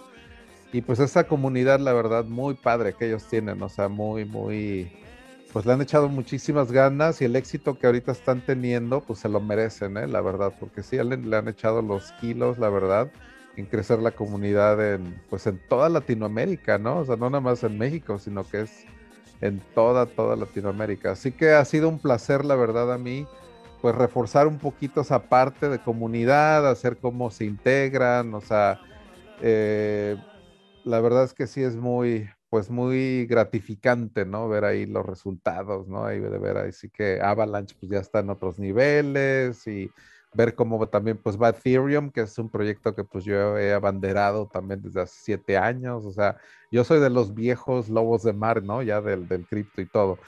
Y 0.71 0.81
pues 0.81 0.99
esa 0.99 1.25
comunidad, 1.25 1.81
la 1.81 1.91
verdad, 1.91 2.23
muy 2.23 2.53
padre 2.53 2.93
que 2.93 3.07
ellos 3.07 3.25
tienen, 3.25 3.61
o 3.61 3.67
sea, 3.67 3.89
muy, 3.89 4.23
muy, 4.23 4.93
pues 5.51 5.65
le 5.65 5.73
han 5.73 5.81
echado 5.81 6.07
muchísimas 6.07 6.71
ganas 6.71 7.21
y 7.21 7.25
el 7.25 7.35
éxito 7.35 7.77
que 7.77 7.87
ahorita 7.87 8.13
están 8.13 8.39
teniendo, 8.45 9.01
pues 9.01 9.19
se 9.19 9.27
lo 9.27 9.41
merecen, 9.41 9.97
¿eh? 9.97 10.07
la 10.07 10.21
verdad, 10.21 10.53
porque 10.57 10.83
sí, 10.83 10.95
le, 10.95 11.17
le 11.17 11.35
han 11.35 11.49
echado 11.49 11.81
los 11.81 12.13
kilos, 12.21 12.57
la 12.57 12.69
verdad 12.69 13.11
en 13.57 13.65
crecer 13.65 13.99
la 13.99 14.11
comunidad 14.11 14.93
en, 14.93 15.21
pues 15.29 15.45
en 15.47 15.59
toda 15.67 15.89
Latinoamérica, 15.89 16.77
¿no? 16.77 16.99
O 16.99 17.05
sea, 17.05 17.15
no 17.15 17.29
nada 17.29 17.41
más 17.41 17.63
en 17.63 17.77
México, 17.77 18.17
sino 18.17 18.43
que 18.43 18.61
es 18.61 18.85
en 19.41 19.59
toda, 19.73 20.05
toda 20.05 20.35
Latinoamérica. 20.35 21.11
Así 21.11 21.31
que 21.31 21.51
ha 21.51 21.65
sido 21.65 21.89
un 21.89 21.99
placer, 21.99 22.45
la 22.45 22.55
verdad, 22.55 22.93
a 22.93 22.97
mí, 22.97 23.27
pues 23.81 23.95
reforzar 23.95 24.47
un 24.47 24.59
poquito 24.59 25.01
esa 25.01 25.23
parte 25.27 25.67
de 25.67 25.79
comunidad, 25.79 26.69
hacer 26.69 26.97
cómo 26.97 27.31
se 27.31 27.45
integran, 27.45 28.33
o 28.33 28.41
sea, 28.41 28.79
eh, 29.41 30.15
la 30.83 31.01
verdad 31.01 31.23
es 31.23 31.33
que 31.33 31.47
sí 31.47 31.63
es 31.63 31.75
muy, 31.75 32.29
pues 32.49 32.69
muy 32.69 33.25
gratificante, 33.25 34.25
¿no? 34.25 34.47
Ver 34.47 34.65
ahí 34.65 34.85
los 34.85 35.05
resultados, 35.05 35.87
¿no? 35.87 36.05
Ahí 36.05 36.19
de 36.19 36.37
ver 36.37 36.57
ahí 36.57 36.71
sí 36.71 36.89
que 36.89 37.19
Avalanche 37.21 37.75
pues 37.79 37.91
ya 37.91 37.99
está 37.99 38.19
en 38.19 38.29
otros 38.29 38.59
niveles 38.59 39.65
y 39.67 39.89
ver 40.33 40.55
cómo 40.55 40.87
también 40.87 41.17
pues 41.17 41.37
va 41.37 41.49
Ethereum, 41.49 42.09
que 42.11 42.21
es 42.21 42.37
un 42.37 42.49
proyecto 42.49 42.95
que 42.95 43.03
pues 43.03 43.25
yo 43.25 43.57
he 43.57 43.73
abanderado 43.73 44.47
también 44.47 44.81
desde 44.81 45.01
hace 45.01 45.15
siete 45.21 45.57
años, 45.57 46.05
o 46.05 46.11
sea, 46.11 46.37
yo 46.71 46.83
soy 46.83 46.99
de 46.99 47.09
los 47.09 47.33
viejos 47.33 47.89
lobos 47.89 48.23
de 48.23 48.33
mar, 48.33 48.63
¿no? 48.63 48.81
Ya 48.81 49.01
del, 49.01 49.27
del 49.27 49.45
cripto 49.45 49.81
y 49.81 49.85
todo. 49.85 50.19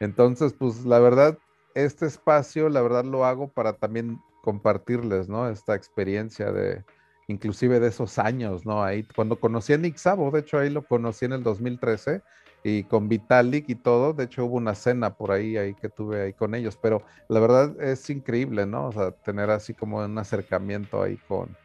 Entonces, 0.00 0.54
pues 0.54 0.84
la 0.86 0.98
verdad, 0.98 1.38
este 1.74 2.06
espacio, 2.06 2.68
la 2.68 2.80
verdad 2.80 3.04
lo 3.04 3.24
hago 3.26 3.48
para 3.48 3.74
también 3.74 4.18
compartirles, 4.42 5.28
¿no? 5.28 5.48
Esta 5.48 5.74
experiencia 5.74 6.52
de, 6.52 6.84
inclusive 7.28 7.80
de 7.80 7.88
esos 7.88 8.18
años, 8.18 8.66
¿no? 8.66 8.82
Ahí, 8.82 9.06
cuando 9.14 9.38
conocí 9.38 9.72
a 9.72 9.78
Nick 9.78 9.96
Sabo, 9.96 10.30
de 10.30 10.40
hecho 10.40 10.58
ahí 10.58 10.70
lo 10.70 10.86
conocí 10.86 11.26
en 11.26 11.32
el 11.32 11.42
2013, 11.42 12.22
y 12.62 12.84
con 12.84 13.08
Vitalik 13.08 13.68
y 13.68 13.74
todo. 13.74 14.12
De 14.12 14.24
hecho, 14.24 14.44
hubo 14.44 14.56
una 14.56 14.74
cena 14.74 15.14
por 15.14 15.32
ahí, 15.32 15.56
ahí 15.56 15.74
que 15.74 15.88
tuve 15.88 16.22
ahí 16.22 16.32
con 16.32 16.54
ellos, 16.54 16.78
pero 16.80 17.02
la 17.28 17.40
verdad 17.40 17.80
es 17.80 18.08
increíble, 18.10 18.66
¿no? 18.66 18.88
O 18.88 18.92
sea, 18.92 19.10
tener 19.12 19.50
así 19.50 19.74
como 19.74 19.98
un 19.98 20.18
acercamiento 20.18 21.02
ahí 21.02 21.16
con, 21.28 21.56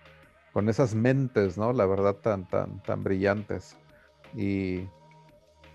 con 0.53 0.69
esas 0.69 0.95
mentes, 0.95 1.57
¿no? 1.57 1.73
La 1.73 1.85
verdad, 1.85 2.15
tan, 2.15 2.47
tan, 2.47 2.81
tan 2.83 3.03
brillantes. 3.03 3.75
Y, 4.35 4.87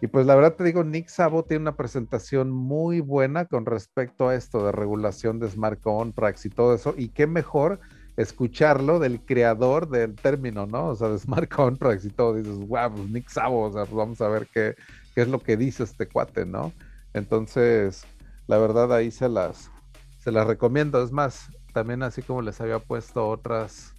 y 0.01 0.06
pues 0.10 0.26
la 0.26 0.34
verdad 0.34 0.55
te 0.55 0.64
digo, 0.64 0.84
Nick 0.84 1.09
Sabo 1.09 1.44
tiene 1.44 1.62
una 1.62 1.76
presentación 1.76 2.51
muy 2.51 3.01
buena 3.01 3.44
con 3.44 3.66
respecto 3.66 4.28
a 4.28 4.34
esto 4.34 4.64
de 4.64 4.72
regulación 4.72 5.38
de 5.38 5.51
smart 5.51 5.80
contracts 5.80 6.47
y 6.47 6.51
todo 6.51 6.74
eso. 6.74 6.94
Y 6.97 7.10
qué 7.10 7.26
mejor 7.26 7.80
escucharlo 8.16 8.98
del 8.98 9.24
creador 9.24 9.88
del 9.88 10.14
término, 10.14 10.66
¿no? 10.66 10.88
O 10.88 10.94
sea, 10.94 11.09
de 11.09 11.18
smart 11.18 11.51
contracts 11.51 12.05
y 12.05 12.10
todo. 12.10 12.34
Dices, 12.34 12.59
wow, 12.66 12.90
pues 12.90 13.10
Nick 13.10 13.28
Sabo, 13.28 13.64
o 13.64 13.72
sea, 13.72 13.84
pues 13.84 13.94
vamos 13.94 14.20
a 14.20 14.28
ver 14.28 14.47
qué, 14.52 14.74
qué 15.15 15.23
es 15.23 15.28
lo 15.28 15.41
que 15.41 15.57
dice 15.57 15.82
este 15.82 16.09
cuate, 16.09 16.47
¿no? 16.47 16.73
Entonces, 17.15 18.05
la 18.47 18.59
verdad 18.59 18.93
ahí 18.93 19.11
se 19.11 19.28
las, 19.28 19.70
se 20.19 20.32
las 20.32 20.47
recomiendo. 20.47 21.03
Es 21.03 21.12
más, 21.12 21.51
también 21.73 22.03
así 22.03 22.23
como 22.23 22.43
les 22.43 22.61
había 22.61 22.78
puesto 22.78 23.28
otras 23.28 23.95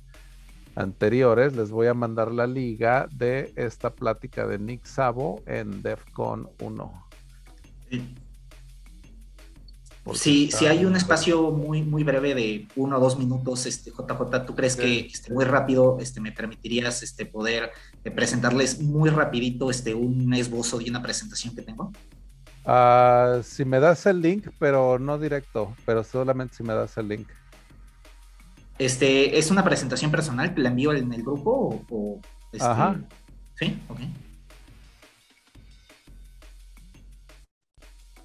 anteriores, 0.75 1.55
les 1.55 1.71
voy 1.71 1.87
a 1.87 1.93
mandar 1.93 2.31
la 2.31 2.47
liga 2.47 3.07
de 3.11 3.51
esta 3.55 3.93
plática 3.93 4.47
de 4.47 4.57
Nick 4.57 4.85
Sabo 4.85 5.41
en 5.45 5.81
DEFCON 5.81 6.49
1. 6.59 7.07
Sí, 7.89 8.15
si 10.13 10.49
hay 10.67 10.85
un 10.85 10.95
espacio 10.95 11.51
muy, 11.51 11.83
muy 11.83 12.03
breve 12.03 12.33
de 12.33 12.67
uno 12.75 12.97
o 12.97 12.99
dos 12.99 13.19
minutos, 13.19 13.65
este, 13.65 13.91
JJ, 13.91 14.45
¿tú 14.45 14.55
crees 14.55 14.75
que 14.75 15.01
este, 15.01 15.31
muy 15.31 15.45
rápido 15.45 15.97
este, 15.99 16.19
me 16.19 16.31
permitirías 16.31 17.03
este, 17.03 17.25
poder 17.25 17.71
eh, 18.03 18.11
presentarles 18.11 18.81
muy 18.81 19.09
rapidito 19.09 19.69
este, 19.69 19.93
un 19.93 20.33
esbozo 20.33 20.79
de 20.79 20.89
una 20.89 21.01
presentación 21.01 21.55
que 21.55 21.61
tengo? 21.61 21.91
Uh, 22.65 23.41
si 23.43 23.63
me 23.65 23.79
das 23.79 24.05
el 24.05 24.21
link, 24.21 24.47
pero 24.59 24.99
no 24.99 25.17
directo, 25.17 25.75
pero 25.85 26.03
solamente 26.03 26.55
si 26.55 26.63
me 26.63 26.73
das 26.73 26.97
el 26.97 27.07
link. 27.07 27.27
Este, 28.79 29.37
¿Es 29.37 29.51
una 29.51 29.63
presentación 29.63 30.09
personal 30.09 30.53
la 30.57 30.69
envío 30.69 30.93
en 30.93 31.13
el 31.13 31.21
grupo 31.21 31.51
o, 31.51 31.85
o 31.89 32.19
este... 32.51 32.65
Ajá. 32.65 32.99
Sí, 33.55 33.79
ok. 33.87 33.99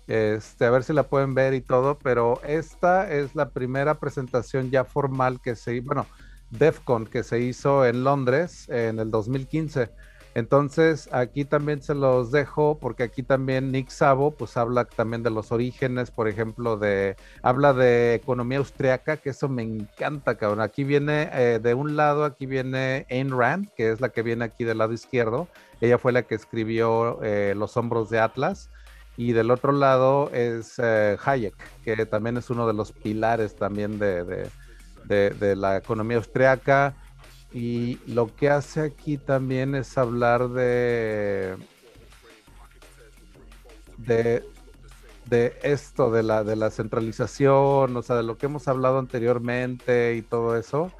Este, 0.06 0.64
a 0.64 0.70
ver 0.70 0.84
si 0.84 0.92
la 0.92 1.04
pueden 1.04 1.34
ver 1.34 1.54
y 1.54 1.60
todo, 1.60 1.98
pero 1.98 2.40
esta 2.44 3.10
es 3.12 3.34
la 3.34 3.50
primera 3.50 3.98
presentación 3.98 4.70
ya 4.70 4.84
formal 4.84 5.40
que 5.40 5.56
se, 5.56 5.80
bueno, 5.80 6.06
DEFCON 6.50 7.06
que 7.06 7.24
se 7.24 7.40
hizo 7.40 7.84
en 7.84 8.04
Londres 8.04 8.68
en 8.68 9.00
el 9.00 9.10
2015. 9.10 9.90
Entonces, 10.36 11.08
aquí 11.12 11.46
también 11.46 11.82
se 11.82 11.94
los 11.94 12.30
dejo 12.30 12.78
porque 12.78 13.04
aquí 13.04 13.22
también 13.22 13.72
Nick 13.72 13.88
Sabo 13.88 14.32
pues 14.32 14.58
habla 14.58 14.84
también 14.84 15.22
de 15.22 15.30
los 15.30 15.50
orígenes, 15.50 16.10
por 16.10 16.28
ejemplo, 16.28 16.76
de 16.76 17.16
habla 17.40 17.72
de 17.72 18.14
economía 18.16 18.58
austriaca, 18.58 19.16
que 19.16 19.30
eso 19.30 19.48
me 19.48 19.62
encanta, 19.62 20.36
cabrón. 20.36 20.60
Aquí 20.60 20.84
viene 20.84 21.30
eh, 21.32 21.58
de 21.58 21.72
un 21.72 21.96
lado, 21.96 22.24
aquí 22.26 22.44
viene 22.44 23.06
Ayn 23.08 23.30
Rand, 23.30 23.70
que 23.74 23.90
es 23.90 24.02
la 24.02 24.10
que 24.10 24.20
viene 24.20 24.44
aquí 24.44 24.64
del 24.64 24.76
lado 24.76 24.92
izquierdo. 24.92 25.48
Ella 25.80 25.96
fue 25.96 26.12
la 26.12 26.22
que 26.22 26.34
escribió 26.34 27.18
eh, 27.22 27.54
Los 27.56 27.78
hombros 27.78 28.10
de 28.10 28.20
Atlas 28.20 28.68
y 29.16 29.32
del 29.32 29.50
otro 29.50 29.72
lado 29.72 30.30
es 30.32 30.74
eh, 30.78 31.16
Hayek, 31.24 31.54
que 31.82 32.04
también 32.04 32.36
es 32.36 32.50
uno 32.50 32.66
de 32.66 32.74
los 32.74 32.92
pilares 32.92 33.56
también 33.56 33.98
de, 33.98 34.50
la 35.56 35.76
economía 35.76 36.18
austriaca. 36.18 36.94
Y 37.52 37.98
lo 38.06 38.34
que 38.34 38.50
hace 38.50 38.82
aquí 38.82 39.16
también 39.16 39.74
es 39.74 39.96
hablar 39.96 40.48
de, 40.48 41.56
de, 43.96 44.44
de 45.24 45.58
esto, 45.62 46.10
de 46.10 46.22
la, 46.22 46.44
de 46.44 46.56
la 46.56 46.70
centralización, 46.70 47.96
o 47.96 48.02
sea, 48.02 48.16
de 48.16 48.22
lo 48.22 48.36
que 48.36 48.46
hemos 48.46 48.68
hablado 48.68 48.98
anteriormente 48.98 50.16
y 50.16 50.22
todo 50.22 50.56
eso, 50.58 50.92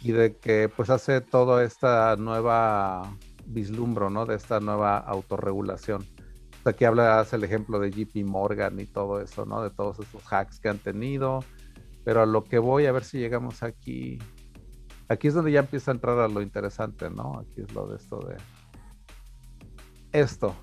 y 0.00 0.12
de 0.12 0.36
que 0.36 0.70
pues 0.74 0.88
hace 0.88 1.20
toda 1.20 1.62
esta 1.64 2.16
nueva 2.16 3.14
vislumbro, 3.44 4.08
¿no? 4.08 4.24
De 4.24 4.36
esta 4.36 4.60
nueva 4.60 4.96
autorregulación. 4.96 6.06
Aquí 6.64 6.84
habla, 6.84 7.18
hace 7.18 7.36
el 7.36 7.44
ejemplo 7.44 7.80
de 7.80 7.90
JP 7.90 8.24
Morgan 8.24 8.78
y 8.78 8.86
todo 8.86 9.20
eso, 9.20 9.44
¿no? 9.44 9.62
De 9.62 9.70
todos 9.70 9.98
esos 9.98 10.22
hacks 10.32 10.60
que 10.60 10.68
han 10.68 10.78
tenido. 10.78 11.40
Pero 12.04 12.22
a 12.22 12.26
lo 12.26 12.44
que 12.44 12.58
voy, 12.58 12.86
a 12.86 12.92
ver 12.92 13.04
si 13.04 13.18
llegamos 13.18 13.62
aquí. 13.62 14.18
Aquí 15.08 15.28
es 15.28 15.34
donde 15.34 15.52
ya 15.52 15.60
empieza 15.60 15.90
a 15.90 15.94
entrar 15.94 16.18
a 16.18 16.28
lo 16.28 16.40
interesante, 16.40 17.10
¿no? 17.10 17.40
Aquí 17.40 17.62
es 17.62 17.72
lo 17.74 17.86
de 17.88 17.96
esto 17.96 18.18
de. 18.20 18.36
Esto. 20.12 20.54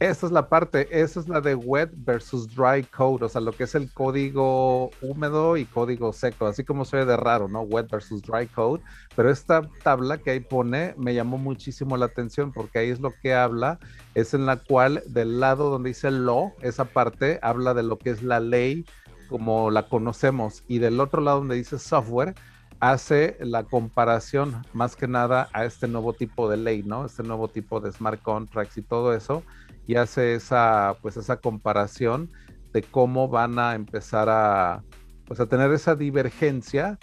Esta 0.00 0.26
es 0.26 0.32
la 0.32 0.48
parte, 0.48 0.86
esa 0.92 1.18
es 1.18 1.28
la 1.28 1.40
de 1.40 1.56
wet 1.56 1.90
versus 1.92 2.46
dry 2.54 2.84
code, 2.84 3.24
o 3.24 3.28
sea, 3.28 3.40
lo 3.40 3.50
que 3.50 3.64
es 3.64 3.74
el 3.74 3.92
código 3.92 4.90
húmedo 5.02 5.56
y 5.56 5.64
código 5.64 6.12
seco, 6.12 6.46
así 6.46 6.62
como 6.62 6.84
se 6.84 6.98
ve 6.98 7.04
de 7.04 7.16
raro, 7.16 7.48
¿no? 7.48 7.62
Wet 7.62 7.90
versus 7.90 8.22
dry 8.22 8.46
code, 8.46 8.80
pero 9.16 9.28
esta 9.28 9.68
tabla 9.82 10.18
que 10.18 10.30
ahí 10.30 10.38
pone 10.38 10.94
me 10.96 11.14
llamó 11.14 11.36
muchísimo 11.36 11.96
la 11.96 12.06
atención 12.06 12.52
porque 12.52 12.78
ahí 12.78 12.90
es 12.90 13.00
lo 13.00 13.12
que 13.20 13.34
habla, 13.34 13.80
es 14.14 14.34
en 14.34 14.46
la 14.46 14.58
cual 14.58 15.02
del 15.06 15.40
lado 15.40 15.68
donde 15.68 15.88
dice 15.88 16.12
law, 16.12 16.52
esa 16.60 16.84
parte 16.84 17.40
habla 17.42 17.74
de 17.74 17.82
lo 17.82 17.98
que 17.98 18.10
es 18.10 18.22
la 18.22 18.38
ley 18.38 18.86
como 19.28 19.72
la 19.72 19.88
conocemos 19.88 20.62
y 20.68 20.78
del 20.78 21.00
otro 21.00 21.22
lado 21.22 21.38
donde 21.38 21.56
dice 21.56 21.76
software, 21.76 22.36
hace 22.78 23.36
la 23.40 23.64
comparación 23.64 24.62
más 24.72 24.94
que 24.94 25.08
nada 25.08 25.48
a 25.52 25.64
este 25.64 25.88
nuevo 25.88 26.12
tipo 26.12 26.48
de 26.48 26.56
ley, 26.56 26.84
¿no? 26.84 27.04
Este 27.04 27.24
nuevo 27.24 27.48
tipo 27.48 27.80
de 27.80 27.90
smart 27.90 28.22
contracts 28.22 28.78
y 28.78 28.82
todo 28.82 29.12
eso 29.12 29.42
y 29.88 29.96
hace 29.96 30.34
esa, 30.34 30.96
pues 31.00 31.16
esa 31.16 31.38
comparación 31.38 32.30
de 32.72 32.82
cómo 32.82 33.26
van 33.26 33.58
a 33.58 33.74
empezar 33.74 34.28
a, 34.28 34.84
pues 35.26 35.40
a 35.40 35.46
tener 35.46 35.72
esa 35.72 35.96
divergencia, 35.96 36.98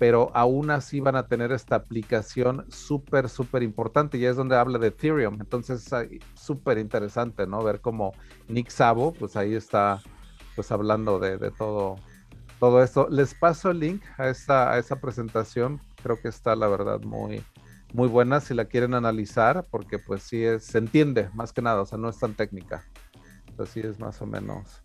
pero 0.00 0.32
aún 0.34 0.72
así 0.72 0.98
van 0.98 1.14
a 1.14 1.28
tener 1.28 1.52
esta 1.52 1.76
aplicación 1.76 2.66
súper, 2.68 3.28
súper 3.28 3.62
importante. 3.62 4.18
Y 4.18 4.24
es 4.24 4.34
donde 4.34 4.56
habla 4.56 4.80
de 4.80 4.88
Ethereum. 4.88 5.36
Entonces, 5.40 5.88
súper 6.34 6.78
interesante, 6.78 7.46
¿no? 7.46 7.62
Ver 7.62 7.80
cómo 7.80 8.12
Nick 8.48 8.70
Sabo, 8.70 9.12
pues 9.12 9.36
ahí 9.36 9.54
está, 9.54 10.02
pues 10.56 10.72
hablando 10.72 11.20
de, 11.20 11.38
de 11.38 11.52
todo, 11.52 11.94
todo 12.58 12.82
esto. 12.82 13.06
Les 13.08 13.36
paso 13.36 13.70
el 13.70 13.78
link 13.78 14.02
a 14.18 14.24
a 14.24 14.78
esa 14.78 15.00
presentación. 15.00 15.80
Creo 16.02 16.20
que 16.20 16.26
está, 16.26 16.56
la 16.56 16.66
verdad, 16.66 17.00
muy, 17.02 17.44
muy 17.92 18.08
buena 18.08 18.40
si 18.40 18.54
la 18.54 18.66
quieren 18.66 18.94
analizar, 18.94 19.66
porque 19.70 19.98
pues 19.98 20.22
sí 20.22 20.44
es, 20.44 20.64
se 20.64 20.78
entiende 20.78 21.30
más 21.34 21.52
que 21.52 21.62
nada, 21.62 21.82
o 21.82 21.86
sea, 21.86 21.98
no 21.98 22.08
es 22.08 22.18
tan 22.18 22.34
técnica. 22.34 22.84
Así 23.58 23.80
es 23.80 23.98
más 24.00 24.22
o 24.22 24.26
menos, 24.26 24.82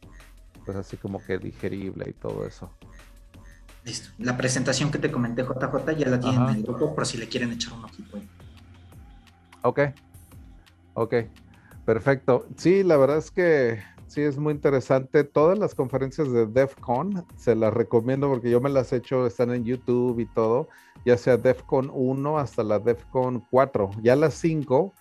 pues 0.66 0.76
así 0.76 0.98
como 0.98 1.24
que 1.24 1.38
digerible 1.38 2.10
y 2.10 2.14
todo 2.14 2.46
eso. 2.46 2.76
Listo. 3.86 4.10
La 4.18 4.36
presentación 4.36 4.92
que 4.92 4.98
te 4.98 5.12
comenté, 5.12 5.44
JJ, 5.44 5.96
ya 5.96 6.10
la 6.10 6.20
tienen 6.20 6.42
en 6.50 6.56
el 6.56 6.64
grupo 6.64 6.94
por 6.94 7.06
si 7.06 7.18
le 7.18 7.30
quieren 7.30 7.52
echar 7.52 7.74
un 7.74 7.86
ojito. 7.86 8.20
Ok. 9.62 9.80
Ok. 10.96 11.14
Perfecto. 11.86 12.48
Sí, 12.58 12.84
la 12.84 12.98
verdad 12.98 13.18
es 13.18 13.30
que 13.30 13.80
sí 14.08 14.22
es 14.22 14.38
muy 14.38 14.54
interesante. 14.54 15.24
Todas 15.24 15.58
las 15.58 15.76
conferencias 15.76 16.32
de 16.32 16.46
DEFCON 16.46 17.26
se 17.38 17.56
las 17.56 17.74
recomiendo 17.74 18.30
porque 18.30 18.50
yo 18.50 18.62
me 18.62 18.70
las 18.70 18.94
he 18.94 18.98
hecho, 18.98 19.26
están 19.26 19.52
en 19.52 19.64
YouTube 19.64 20.20
y 20.20 20.26
todo 20.26 20.68
ya 21.06 21.18
sea 21.18 21.38
DEFCON 21.38 21.92
1 21.94 22.38
hasta 22.40 22.64
la 22.64 22.80
DEFCON 22.80 23.46
4. 23.52 23.92
Ya 24.02 24.16
la 24.16 24.32
5 24.32 24.94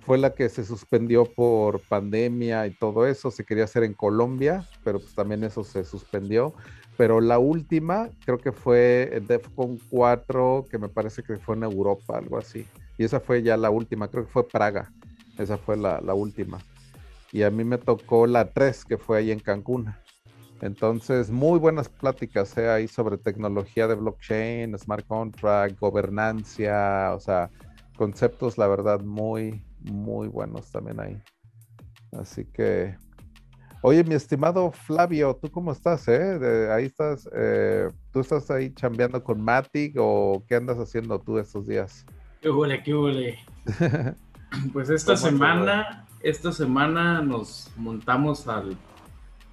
fue 0.00 0.16
la 0.16 0.34
que 0.34 0.48
se 0.48 0.64
suspendió 0.64 1.24
por 1.24 1.80
pandemia 1.88 2.66
y 2.66 2.74
todo 2.74 3.06
eso. 3.06 3.30
Se 3.30 3.44
quería 3.44 3.64
hacer 3.64 3.82
en 3.82 3.92
Colombia, 3.92 4.64
pero 4.84 5.00
pues 5.00 5.14
también 5.14 5.42
eso 5.44 5.64
se 5.64 5.84
suspendió. 5.84 6.54
Pero 6.96 7.20
la 7.20 7.38
última 7.38 8.08
creo 8.24 8.38
que 8.38 8.52
fue 8.52 9.20
DEFCON 9.26 9.78
4, 9.90 10.66
que 10.70 10.78
me 10.78 10.88
parece 10.88 11.22
que 11.22 11.36
fue 11.36 11.56
en 11.56 11.64
Europa, 11.64 12.16
algo 12.16 12.38
así. 12.38 12.66
Y 12.96 13.04
esa 13.04 13.20
fue 13.20 13.42
ya 13.42 13.56
la 13.56 13.70
última, 13.70 14.08
creo 14.08 14.24
que 14.24 14.30
fue 14.32 14.46
Praga. 14.46 14.92
Esa 15.38 15.58
fue 15.58 15.76
la 15.76 16.14
última. 16.14 16.58
Y 17.32 17.42
a 17.42 17.50
mí 17.50 17.64
me 17.64 17.78
tocó 17.78 18.26
la 18.26 18.52
3, 18.52 18.84
que 18.84 18.98
fue 18.98 19.18
ahí 19.18 19.30
en 19.30 19.40
Cancún. 19.40 19.94
Entonces, 20.60 21.30
muy 21.30 21.58
buenas 21.58 21.88
pláticas 21.88 22.56
¿eh? 22.58 22.68
ahí 22.68 22.88
sobre 22.88 23.16
tecnología 23.16 23.86
de 23.86 23.94
blockchain, 23.94 24.76
smart 24.76 25.06
contract, 25.06 25.78
gobernancia, 25.78 27.12
o 27.14 27.20
sea, 27.20 27.50
conceptos, 27.96 28.58
la 28.58 28.66
verdad, 28.66 29.00
muy, 29.00 29.64
muy 29.80 30.26
buenos 30.26 30.70
también 30.72 30.98
ahí. 31.00 31.22
Así 32.12 32.44
que, 32.44 32.96
oye, 33.82 34.02
mi 34.02 34.14
estimado 34.14 34.72
Flavio, 34.72 35.36
¿tú 35.40 35.50
cómo 35.50 35.70
estás? 35.70 36.08
Eh? 36.08 36.68
ahí 36.72 36.86
estás, 36.86 37.28
eh, 37.32 37.88
¿tú 38.12 38.20
estás 38.20 38.50
ahí 38.50 38.72
chambeando 38.74 39.22
con 39.22 39.40
Matic 39.40 39.94
o 39.98 40.42
qué 40.48 40.56
andas 40.56 40.78
haciendo 40.78 41.20
tú 41.20 41.38
estos 41.38 41.68
días? 41.68 42.04
Qué 42.40 42.50
huele, 42.50 42.82
qué 42.82 42.94
huele. 42.94 43.38
pues 44.72 44.90
esta 44.90 45.16
semana, 45.16 46.07
esta 46.20 46.52
semana 46.52 47.22
nos 47.22 47.70
montamos 47.76 48.48
al 48.48 48.76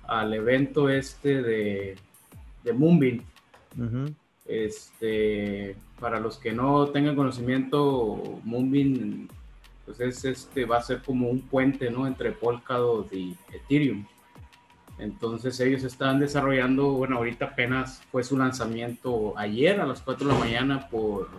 al 0.07 0.33
evento 0.33 0.89
este 0.89 1.41
de, 1.41 1.95
de 2.63 2.73
Moonbeam. 2.73 3.23
Este, 4.45 5.75
para 5.99 6.19
los 6.19 6.37
que 6.37 6.51
no 6.51 6.87
tengan 6.87 7.15
conocimiento, 7.15 8.39
Moonbeam 8.43 9.27
pues 9.85 9.99
es 9.99 10.25
este, 10.25 10.65
va 10.65 10.77
a 10.77 10.81
ser 10.81 11.01
como 11.01 11.29
un 11.29 11.41
puente 11.41 11.89
¿no? 11.91 12.07
entre 12.07 12.31
Polkadot 12.31 13.11
y 13.13 13.35
Ethereum. 13.53 14.05
Entonces 14.97 15.59
ellos 15.59 15.83
están 15.83 16.19
desarrollando, 16.19 16.93
bueno, 16.93 17.17
ahorita 17.17 17.45
apenas 17.45 18.01
fue 18.11 18.23
su 18.23 18.37
lanzamiento 18.37 19.37
ayer 19.37 19.81
a 19.81 19.85
las 19.85 20.01
4 20.01 20.27
de 20.27 20.33
la 20.33 20.39
mañana 20.39 20.87
por 20.89 21.29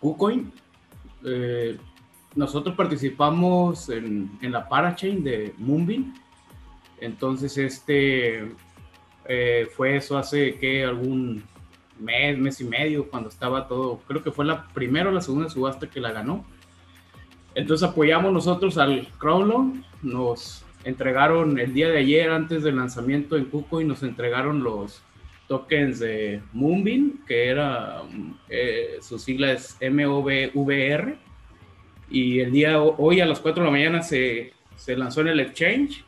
KuCoin. 0.00 0.52
Eh, 1.24 1.76
nosotros 2.34 2.76
participamos 2.76 3.88
en, 3.88 4.30
la 4.40 4.68
parachain 4.68 5.22
de 5.22 5.54
Moonbeam. 5.58 6.14
Entonces, 7.00 7.58
este 7.58 8.52
eh, 9.26 9.68
fue 9.74 9.96
eso 9.96 10.16
hace 10.16 10.56
que 10.58 10.84
algún 10.84 11.44
mes, 11.98 12.38
mes 12.38 12.60
y 12.60 12.64
medio, 12.64 13.08
cuando 13.08 13.28
estaba 13.28 13.68
todo, 13.68 14.00
creo 14.06 14.22
que 14.22 14.32
fue 14.32 14.44
la 14.44 14.68
primera 14.68 15.08
o 15.08 15.12
la 15.12 15.20
segunda 15.20 15.48
subasta 15.48 15.88
que 15.88 16.00
la 16.00 16.12
ganó. 16.12 16.44
Entonces 17.54 17.88
apoyamos 17.88 18.32
nosotros 18.32 18.78
al 18.78 19.08
Crowlon, 19.18 19.84
nos 20.02 20.64
entregaron 20.84 21.58
el 21.58 21.74
día 21.74 21.88
de 21.90 21.98
ayer 21.98 22.30
antes 22.30 22.62
del 22.62 22.76
lanzamiento 22.76 23.36
en 23.36 23.44
Cuco 23.44 23.80
y 23.80 23.84
nos 23.84 24.02
entregaron 24.02 24.62
los, 24.62 25.02
tokens 25.52 25.98
de 25.98 26.40
Moonbeam, 26.54 27.24
que 27.26 27.48
era, 27.48 28.02
eh, 28.48 28.96
su 29.02 29.18
sigla 29.18 29.52
es 29.52 29.76
y 32.12 32.40
el 32.40 32.52
día 32.52 32.80
hoy 32.80 33.20
a 33.20 33.26
las 33.26 33.40
4 33.40 33.62
de 33.62 33.66
la 33.66 33.72
mañana 33.72 34.02
se, 34.02 34.52
se 34.76 34.96
lanzó 34.96 35.22
en 35.22 35.28
el 35.28 35.40
exchange, 35.40 36.04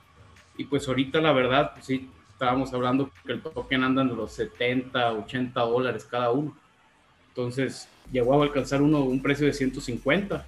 y 0.57 0.65
pues 0.65 0.87
ahorita 0.87 1.21
la 1.21 1.33
verdad, 1.33 1.73
pues 1.75 1.87
sí, 1.87 2.09
estábamos 2.33 2.73
hablando 2.73 3.11
que 3.25 3.33
el 3.33 3.43
token 3.43 3.83
anda 3.83 4.03
en 4.03 4.17
los 4.17 4.33
70, 4.33 5.13
80 5.13 5.61
dólares 5.61 6.07
cada 6.09 6.31
uno. 6.31 6.57
Entonces 7.29 7.89
llegó 8.13 8.41
a 8.41 8.45
alcanzar 8.45 8.83
uno 8.83 9.01
un 9.01 9.21
precio 9.21 9.47
de 9.47 9.53
150 9.53 10.45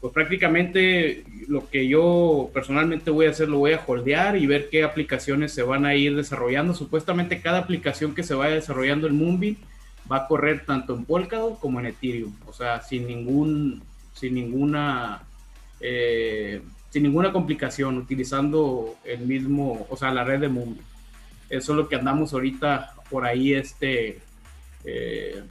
pues 0.00 0.12
prácticamente 0.12 1.24
lo 1.48 1.68
que 1.68 1.88
yo 1.88 2.50
personalmente 2.52 3.10
voy 3.10 3.26
a 3.26 3.30
hacer, 3.30 3.48
lo 3.48 3.58
voy 3.58 3.72
a 3.72 3.82
holdear 3.84 4.36
y 4.36 4.46
ver 4.46 4.68
qué 4.68 4.84
aplicaciones 4.84 5.52
se 5.52 5.62
van 5.62 5.86
a 5.86 5.94
ir 5.94 6.14
desarrollando. 6.14 6.74
Supuestamente 6.74 7.40
cada 7.40 7.58
aplicación 7.58 8.14
que 8.14 8.22
se 8.22 8.34
vaya 8.34 8.54
desarrollando 8.54 9.06
en 9.06 9.16
Moonbeam 9.16 9.56
va 10.10 10.18
a 10.18 10.26
correr 10.28 10.64
tanto 10.66 10.94
en 10.94 11.04
Polkadot 11.04 11.58
como 11.58 11.80
en 11.80 11.86
Ethereum, 11.86 12.34
o 12.46 12.52
sea, 12.52 12.82
sin 12.82 13.06
ningún, 13.06 13.82
sin 14.16 14.34
ninguna, 14.34 15.22
eh, 15.80 16.60
sin 16.90 17.04
ninguna 17.04 17.32
complicación, 17.32 17.98
utilizando 17.98 18.96
el 19.04 19.20
mismo, 19.20 19.86
o 19.88 19.96
sea, 19.96 20.10
la 20.10 20.24
red 20.24 20.40
de 20.40 20.48
Moonbeam. 20.48 20.84
Eso 21.48 21.72
es 21.72 21.76
lo 21.76 21.88
que 21.88 21.94
andamos 21.94 22.32
ahorita 22.32 22.94
por 23.08 23.24
ahí, 23.24 23.54
este, 23.54 24.18
eh, 24.84 25.44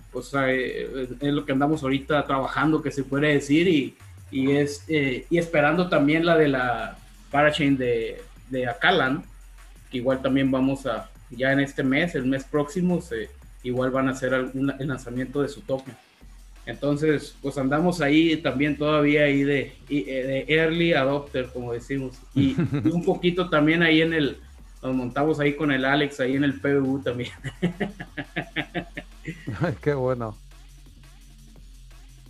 eh, 0.48 1.10
es 1.22 1.34
lo 1.34 1.46
que 1.46 1.54
andamos 1.54 1.84
ahorita 1.84 2.26
trabajando, 2.26 2.82
que 2.82 2.92
se 2.92 3.04
puede 3.04 3.34
decir, 3.34 3.68
y 3.70 3.96
y, 4.32 4.52
es, 4.52 4.84
eh, 4.88 5.26
y 5.30 5.38
esperando 5.38 5.88
también 5.88 6.26
la 6.26 6.38
de 6.38 6.48
la 6.48 6.98
parachain 7.32 7.78
de, 7.78 8.22
de 8.50 8.70
que 9.90 9.98
igual 9.98 10.22
también 10.22 10.52
vamos 10.52 10.86
a, 10.86 11.10
ya 11.30 11.52
en 11.52 11.60
este 11.60 11.84
mes, 11.84 12.16
el 12.16 12.26
mes 12.26 12.44
próximo, 12.44 13.02
igual 13.64 13.92
van 13.92 14.10
a 14.10 14.12
hacer 14.12 14.34
el 14.34 14.88
lanzamiento 14.88 15.42
de 15.42 15.50
su 15.50 15.62
token. 15.62 15.96
Entonces, 16.66 17.36
pues 17.42 17.58
andamos 17.58 18.02
ahí 18.02 18.38
también 18.38 18.78
todavía 18.78 19.24
ahí 19.24 19.44
de, 19.44 19.74
eh, 19.90 20.46
de 20.48 20.54
early 20.54 20.94
adopter, 20.94 21.50
como 21.54 21.74
decimos, 21.74 22.18
y, 22.34 22.56
un 22.92 23.04
poquito 23.04 23.50
también 23.50 23.84
ahí 23.84 24.02
en 24.02 24.14
el, 24.14 24.38
nos 24.82 24.96
montamos 24.96 25.40
ahí 25.40 25.56
con 25.56 25.72
el 25.72 25.86
Alex, 25.86 26.20
ahí 26.20 26.36
en 26.36 26.44
el 26.44 26.60
PBU 26.60 27.02
también. 27.04 27.32
Ay, 29.62 29.76
qué 29.82 29.94
bueno. 29.94 30.38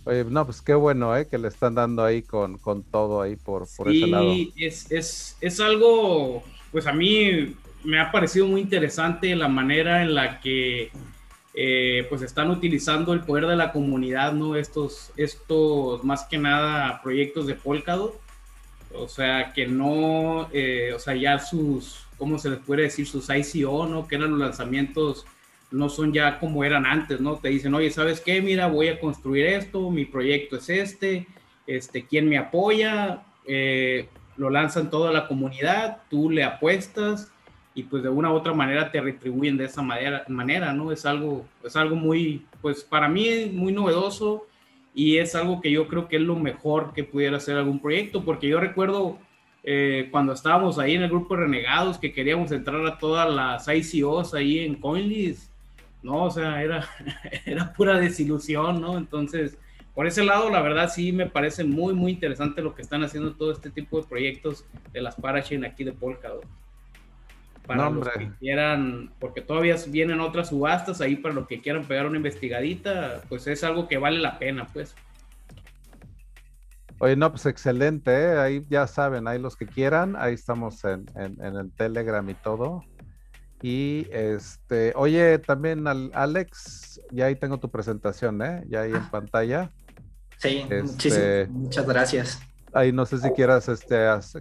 Oye, 0.04 0.24
no, 0.24 0.44
pues 0.44 0.62
qué 0.62 0.74
bueno, 0.74 1.16
¿eh? 1.16 1.26
Que 1.26 1.36
le 1.36 1.48
están 1.48 1.74
dando 1.74 2.04
ahí 2.04 2.22
con, 2.22 2.58
con 2.58 2.84
todo 2.84 3.22
ahí 3.22 3.36
por, 3.36 3.66
por 3.76 3.88
ese 3.88 4.06
lado. 4.06 4.32
Es, 4.56 4.90
es, 4.92 5.36
es 5.40 5.60
algo, 5.60 6.44
pues 6.70 6.86
a 6.86 6.92
mí 6.92 7.56
me 7.82 7.98
ha 7.98 8.12
parecido 8.12 8.46
muy 8.46 8.60
interesante 8.60 9.34
la 9.34 9.48
manera 9.48 10.02
en 10.02 10.14
la 10.14 10.40
que 10.40 10.92
eh, 11.56 12.06
pues 12.10 12.20
están 12.20 12.50
utilizando 12.50 13.14
el 13.14 13.20
poder 13.20 13.46
de 13.46 13.56
la 13.56 13.72
comunidad, 13.72 14.34
¿no? 14.34 14.56
Estos, 14.56 15.10
estos 15.16 16.04
más 16.04 16.24
que 16.24 16.36
nada 16.36 17.00
proyectos 17.02 17.46
de 17.46 17.54
Polkadot. 17.54 18.20
O 18.94 19.08
sea, 19.08 19.52
que 19.54 19.66
no, 19.66 20.48
eh, 20.52 20.92
o 20.94 20.98
sea, 20.98 21.14
ya 21.14 21.38
sus, 21.38 22.06
¿cómo 22.18 22.38
se 22.38 22.50
les 22.50 22.58
puede 22.60 22.82
decir? 22.82 23.06
Sus 23.06 23.28
ICO, 23.30 23.86
¿no? 23.86 24.06
Que 24.06 24.16
eran 24.16 24.30
los 24.30 24.38
lanzamientos 24.38 25.26
no 25.70 25.88
son 25.88 26.12
ya 26.12 26.38
como 26.38 26.62
eran 26.62 26.86
antes, 26.86 27.20
¿no? 27.20 27.36
Te 27.36 27.48
dicen, 27.48 27.74
oye, 27.74 27.90
¿sabes 27.90 28.20
qué? 28.20 28.40
Mira, 28.40 28.66
voy 28.66 28.88
a 28.88 29.00
construir 29.00 29.46
esto, 29.46 29.90
mi 29.90 30.04
proyecto 30.04 30.56
es 30.56 30.68
este, 30.68 31.26
este, 31.66 32.06
¿quién 32.06 32.28
me 32.28 32.38
apoya? 32.38 33.22
Eh, 33.46 34.08
lo 34.36 34.50
lanzan 34.50 34.90
toda 34.90 35.12
la 35.12 35.26
comunidad, 35.26 36.02
tú 36.10 36.30
le 36.30 36.44
apuestas 36.44 37.30
y 37.76 37.82
pues 37.84 38.02
de 38.02 38.08
una 38.08 38.32
u 38.32 38.34
otra 38.34 38.54
manera 38.54 38.90
te 38.90 39.00
retribuyen 39.00 39.58
de 39.58 39.66
esa 39.66 39.82
manera, 39.82 40.72
¿no? 40.72 40.90
Es 40.90 41.04
algo, 41.04 41.46
es 41.62 41.76
algo 41.76 41.94
muy, 41.94 42.44
pues 42.62 42.82
para 42.82 43.06
mí 43.06 43.50
muy 43.52 43.70
novedoso 43.70 44.46
y 44.94 45.18
es 45.18 45.34
algo 45.34 45.60
que 45.60 45.70
yo 45.70 45.86
creo 45.86 46.08
que 46.08 46.16
es 46.16 46.22
lo 46.22 46.36
mejor 46.36 46.94
que 46.94 47.04
pudiera 47.04 47.36
hacer 47.36 47.56
algún 47.56 47.78
proyecto, 47.78 48.24
porque 48.24 48.48
yo 48.48 48.58
recuerdo 48.58 49.18
eh, 49.62 50.08
cuando 50.10 50.32
estábamos 50.32 50.78
ahí 50.78 50.94
en 50.94 51.02
el 51.02 51.10
grupo 51.10 51.36
Renegados 51.36 51.98
que 51.98 52.14
queríamos 52.14 52.50
entrar 52.50 52.84
a 52.86 52.98
todas 52.98 53.30
las 53.30 53.68
ICOs 53.68 54.32
ahí 54.32 54.60
en 54.60 54.76
CoinList 54.76 55.50
¿no? 56.02 56.24
O 56.24 56.30
sea, 56.30 56.62
era, 56.62 56.88
era 57.44 57.72
pura 57.74 57.98
desilusión, 57.98 58.80
¿no? 58.80 58.96
Entonces, 58.96 59.58
por 59.94 60.06
ese 60.06 60.24
lado, 60.24 60.48
la 60.50 60.62
verdad 60.62 60.90
sí 60.90 61.12
me 61.12 61.26
parece 61.26 61.64
muy, 61.64 61.92
muy 61.92 62.12
interesante 62.12 62.62
lo 62.62 62.74
que 62.74 62.82
están 62.82 63.02
haciendo 63.02 63.34
todo 63.34 63.52
este 63.52 63.70
tipo 63.70 64.00
de 64.00 64.06
proyectos 64.06 64.64
de 64.92 65.02
las 65.02 65.16
Parachain 65.16 65.64
aquí 65.64 65.84
de 65.84 65.92
Polkadot. 65.92 66.46
Para 67.66 67.90
los 67.90 68.08
que 68.08 68.30
quieran, 68.38 69.12
porque 69.18 69.40
todavía 69.40 69.76
vienen 69.88 70.20
otras 70.20 70.50
subastas 70.50 71.00
ahí 71.00 71.16
para 71.16 71.34
los 71.34 71.46
que 71.46 71.60
quieran 71.60 71.84
pegar 71.84 72.06
una 72.06 72.16
investigadita, 72.16 73.22
pues 73.28 73.46
es 73.46 73.64
algo 73.64 73.88
que 73.88 73.98
vale 73.98 74.18
la 74.18 74.38
pena, 74.38 74.66
pues. 74.72 74.94
Oye, 76.98 77.16
no, 77.16 77.30
pues 77.30 77.44
excelente, 77.46 78.10
¿eh? 78.10 78.38
ahí 78.38 78.66
ya 78.70 78.86
saben, 78.86 79.28
ahí 79.28 79.38
los 79.38 79.56
que 79.56 79.66
quieran, 79.66 80.16
ahí 80.16 80.34
estamos 80.34 80.82
en, 80.84 81.04
en 81.16 81.56
el 81.56 81.70
Telegram 81.72 82.28
y 82.30 82.34
todo. 82.34 82.82
Y 83.62 84.06
este, 84.10 84.92
oye, 84.96 85.38
también 85.38 85.86
al 85.86 86.10
Alex, 86.14 87.00
ya 87.10 87.26
ahí 87.26 87.36
tengo 87.36 87.58
tu 87.58 87.70
presentación, 87.70 88.42
¿eh? 88.42 88.64
Ya 88.68 88.82
ahí 88.82 88.90
en 88.90 88.96
ah. 88.96 89.08
pantalla. 89.10 89.70
Sí, 90.36 90.66
este, 90.68 91.46
muchas 91.48 91.86
gracias. 91.86 92.40
Ahí 92.76 92.92
no 92.92 93.06
sé 93.06 93.16
si 93.16 93.30
quieras 93.30 93.70
este, 93.70 93.96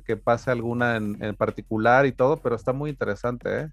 que 0.05 0.17
pase 0.17 0.51
alguna 0.51 0.97
en, 0.97 1.35
particular 1.35 2.05
y 2.05 2.11
todo, 2.11 2.35
pero 2.35 2.57
está 2.57 2.73
muy 2.73 2.89
interesante, 2.89 3.61
¿eh? 3.61 3.69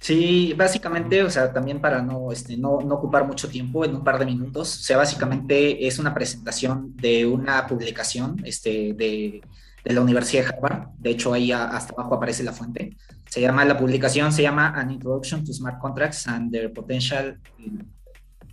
Sí, 0.00 0.54
básicamente, 0.56 1.22
o 1.22 1.28
sea, 1.28 1.52
también 1.52 1.78
para 1.78 2.00
no, 2.00 2.32
este, 2.32 2.56
no, 2.56 2.70
ocupar 2.70 3.26
mucho 3.26 3.50
tiempo, 3.50 3.84
en 3.84 3.96
un 3.96 4.02
par 4.02 4.18
de 4.18 4.24
minutos, 4.24 4.78
o 4.78 4.82
sea, 4.82 4.96
básicamente 4.96 5.86
es 5.86 5.98
una 5.98 6.14
presentación 6.14 6.96
de 6.96 7.26
una 7.26 7.66
publicación 7.66 8.40
este, 8.44 8.94
de, 8.94 9.42
la 9.84 10.00
Universidad 10.00 10.44
de 10.44 10.48
Harvard. 10.48 10.88
De 10.98 11.10
hecho, 11.10 11.34
ahí 11.34 11.52
hasta 11.52 11.92
abajo 11.92 12.14
aparece 12.14 12.42
la 12.42 12.52
fuente. 12.52 12.96
Se 13.28 13.42
llama, 13.42 13.64
la 13.66 13.76
publicación 13.76 14.32
se 14.32 14.42
llama 14.42 14.68
An 14.68 14.90
Introduction 14.90 15.44
to 15.44 15.52
Smart 15.52 15.78
Contracts 15.80 16.26
and 16.28 16.50
Their 16.50 16.72
Potential 16.72 17.38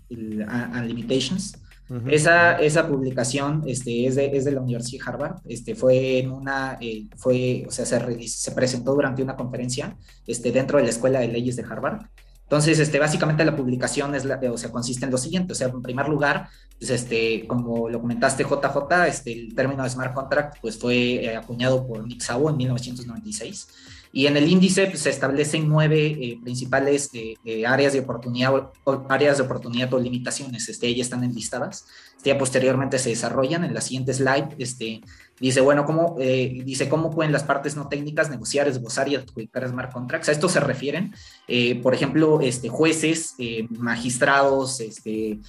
and 0.09 0.87
Limitations. 0.87 1.64
Esa, 2.07 2.53
esa 2.53 2.87
publicación 2.87 3.63
este, 3.67 4.07
es, 4.07 4.15
de, 4.15 4.35
es 4.35 4.45
de 4.45 4.51
la 4.51 4.61
Universidad 4.61 5.03
de 5.03 5.11
Harvard. 5.11 5.35
Este, 5.45 5.75
fue 5.75 6.19
en 6.19 6.31
una, 6.31 6.77
eh, 6.81 7.07
fue, 7.15 7.63
o 7.67 7.71
sea, 7.71 7.85
se, 7.85 8.27
se, 8.27 8.51
presentó 8.51 8.93
durante 8.93 9.21
una 9.21 9.35
conferencia 9.35 9.95
este, 10.25 10.51
dentro 10.51 10.77
de 10.77 10.85
la 10.85 10.89
Escuela 10.89 11.19
de 11.19 11.27
Leyes 11.27 11.55
de 11.55 11.63
Harvard. 11.63 12.07
Entonces, 12.43 12.79
este, 12.79 12.99
básicamente 12.99 13.43
la 13.43 13.55
publicación 13.55 14.13
es 14.13 14.23
la, 14.23 14.39
o 14.51 14.57
sea, 14.57 14.71
consiste 14.71 15.05
en 15.05 15.11
lo 15.11 15.17
siguiente, 15.17 15.53
o 15.53 15.55
sea, 15.55 15.67
en 15.67 15.81
primer 15.81 16.07
lugar, 16.07 16.47
pues, 16.77 16.91
este, 16.91 17.47
como 17.47 17.89
lo 17.89 17.99
comentaste 17.99 18.43
JJ, 18.43 19.07
este, 19.07 19.33
el 19.33 19.55
término 19.55 19.83
de 19.83 19.89
smart 19.89 20.13
contract, 20.13 20.57
pues 20.61 20.77
fue 20.77 21.25
eh, 21.25 21.35
acuñado 21.35 21.87
por 21.87 22.05
Nick 22.05 22.21
Szabo 22.21 22.49
en 22.49 22.57
1996. 22.57 23.67
Y 24.17 24.27
en 24.27 24.37
el 24.37 24.49
índice 24.49 24.87
pues, 24.87 25.01
se 25.01 25.09
establecen 25.09 25.67
nueve 25.67 26.07
eh, 26.07 26.39
principales 26.41 27.09
eh, 27.11 27.65
áreas 27.67 27.91
de 27.91 27.99
oportunidad, 27.99 28.55
o, 28.85 29.05
áreas 29.09 29.39
de 29.39 29.43
oportunidad 29.43 29.93
o 29.93 29.99
limitaciones. 29.99 30.69
Este, 30.69 30.87
ellas 30.87 31.07
están 31.07 31.25
enlistadas. 31.25 31.85
Ya 32.25 32.37
posteriormente 32.37 32.99
se 32.99 33.09
desarrollan. 33.09 33.63
En 33.63 33.73
la 33.73 33.81
siguiente 33.81 34.13
slide 34.13 34.55
este, 34.57 35.01
Dice, 35.39 35.59
bueno, 35.59 35.85
¿cómo, 35.85 36.15
eh, 36.17 36.61
dice, 36.63 36.87
¿cómo 36.87 37.11
pueden 37.11 37.33
las 37.33 37.43
partes 37.43 37.75
no 37.75 37.89
técnicas 37.89 38.29
negociar, 38.29 38.69
esbozar 38.69 39.09
y 39.09 39.15
adjudicar 39.15 39.67
smart 39.67 39.91
contracts? 39.91 40.29
A 40.29 40.31
esto 40.31 40.47
se 40.47 40.61
refieren, 40.61 41.13
eh, 41.49 41.81
por 41.81 41.93
ejemplo, 41.93 42.39
este, 42.39 42.69
jueces, 42.69 43.35
eh, 43.37 43.67
magistrados, 43.71 44.79
este, 44.79 45.39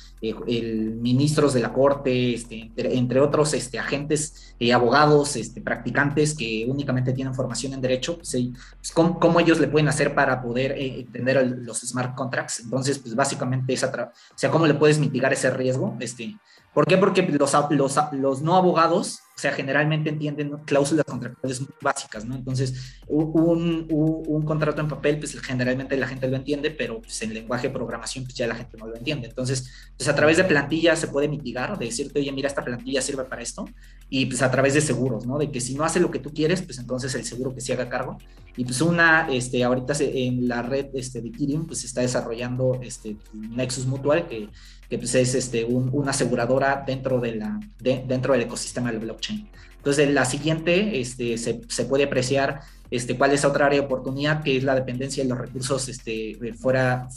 ministros 1.01 1.55
de 1.55 1.61
la 1.61 1.73
corte, 1.73 2.35
este, 2.35 2.73
entre, 2.77 3.21
otros 3.21 3.55
este, 3.55 3.79
agentes, 3.79 4.57
abogados, 4.75 5.37
este, 5.37 5.61
practicantes 5.61 6.35
que 6.35 6.67
únicamente 6.69 7.13
tienen 7.13 7.33
formación 7.33 7.73
en 7.73 7.81
derecho, 7.81 8.17
pues, 8.17 8.31
pues 8.31 8.91
¿cómo, 8.93 9.39
ellos 9.39 9.61
le 9.61 9.69
pueden 9.69 9.87
hacer 9.87 10.17
para 10.17 10.43
poder 10.43 10.73
entender 10.77 11.59
los 11.59 11.79
smart 11.83 12.17
contracts? 12.17 12.59
Entonces, 12.59 12.99
pues 12.99 13.15
básicamente 13.15 13.73
es, 13.75 13.85
o 13.85 14.09
sea, 14.35 14.51
¿cómo 14.51 14.67
le 14.67 14.75
puedes 14.75 14.99
mitigar 14.99 15.33
ese 15.33 15.51
riesgo? 15.51 15.97
Este, 16.01 16.35
¿Por 16.77 16.87
qué? 16.87 16.99
Porque 16.99 17.23
los, 17.23 17.55
los, 17.71 17.97
los 18.13 18.43
no 18.43 18.55
abogados 18.55 19.23
o 19.37 19.39
sea, 19.39 19.53
generalmente 19.53 20.09
entienden 20.09 20.51
cláusulas 20.65 21.05
contractuales 21.05 21.61
muy 21.61 21.69
básicas, 21.83 22.25
¿no? 22.25 22.35
Entonces, 22.35 22.97
un, 23.07 23.87
un, 23.91 24.43
contrato 24.47 24.81
en 24.81 24.89
papel, 24.89 25.19
pues 25.19 25.39
generalmente 25.43 25.95
la 25.99 26.09
gente 26.09 26.27
lo 26.27 26.37
entiende, 26.37 26.71
pero 26.71 27.03
pues, 27.03 27.21
en 27.21 27.35
lenguaje 27.35 27.69
de 27.69 27.75
programación, 27.75 28.25
pues 28.25 28.35
ya 28.35 28.47
la 28.47 28.55
gente 28.55 28.79
no 28.79 28.87
lo 28.87 28.97
entiende. 28.97 29.29
Entonces, 29.29 29.71
pues 29.95 30.09
a 30.09 30.15
través 30.15 30.39
de 30.39 30.45
plantillas 30.45 30.99
se 30.99 31.09
puede 31.09 31.29
mitigar, 31.29 31.79
de 31.79 31.85
decirte, 31.85 32.19
oye, 32.19 32.33
mira, 32.33 32.49
esta 32.49 32.65
plantilla 32.65 33.03
sirve 33.03 33.25
para 33.25 33.43
esto, 33.43 33.67
y 34.09 34.25
pues 34.25 34.41
a 34.41 34.51
través 34.51 34.73
de 34.73 34.81
seguros, 34.81 35.27
¿no? 35.27 35.37
De 35.37 35.51
que 35.51 35.61
si 35.61 35.75
no 35.75 35.85
hace 35.85 36.01
lo 36.01 36.11
que 36.11 36.19
tú 36.19 36.33
quieres, 36.33 36.63
pues 36.63 36.79
entonces 36.79 37.15
el 37.15 37.27
seguro 37.27 37.55
que 37.55 37.61
se 37.61 37.75
haga 37.75 37.91
cargo. 37.91 38.17
Y 38.57 38.65
pues 38.65 38.81
una, 38.81 39.29
este, 39.31 39.63
ahorita 39.65 39.93
en 40.01 40.49
la 40.49 40.63
red 40.63 40.87
este, 40.95 41.21
de 41.21 41.29
Ethereum, 41.29 41.67
pues 41.67 41.81
se 41.81 41.89
está 41.89 42.01
desarrollando 42.01 42.81
este, 42.83 43.19
Nexus 43.35 43.85
Mutual, 43.85 44.27
que 44.29 44.49
que 44.89 44.99
pues 44.99 45.15
es 45.15 45.35
este, 45.35 45.65
una 45.65 46.11
aseguradora 46.11 46.85
dentro, 46.87 47.21
de 47.21 47.37
la, 47.37 47.61
dentro 47.79 48.33
del 48.33 48.43
ecosistema 48.43 48.91
del 48.91 49.01
blockchain. 49.01 49.49
Entonces, 49.77 50.11
la 50.11 50.25
siguiente 50.25 51.01
este, 51.01 51.39
se, 51.39 51.61
se, 51.69 51.85
puede 51.85 52.05
apreciar 52.05 52.61
este, 52.91 53.17
cuál 53.17 53.33
es 53.33 53.45
otra 53.45 53.67
área 53.67 53.81
de 53.81 53.87
oportunidad, 53.87 54.43
que 54.43 54.57
es 54.57 54.65
la 54.65 54.75
dependencia 54.75 55.23
de 55.23 55.29
los 55.29 55.39
recursos 55.39 55.89
este, 55.89 56.37
fuera, 56.59 57.09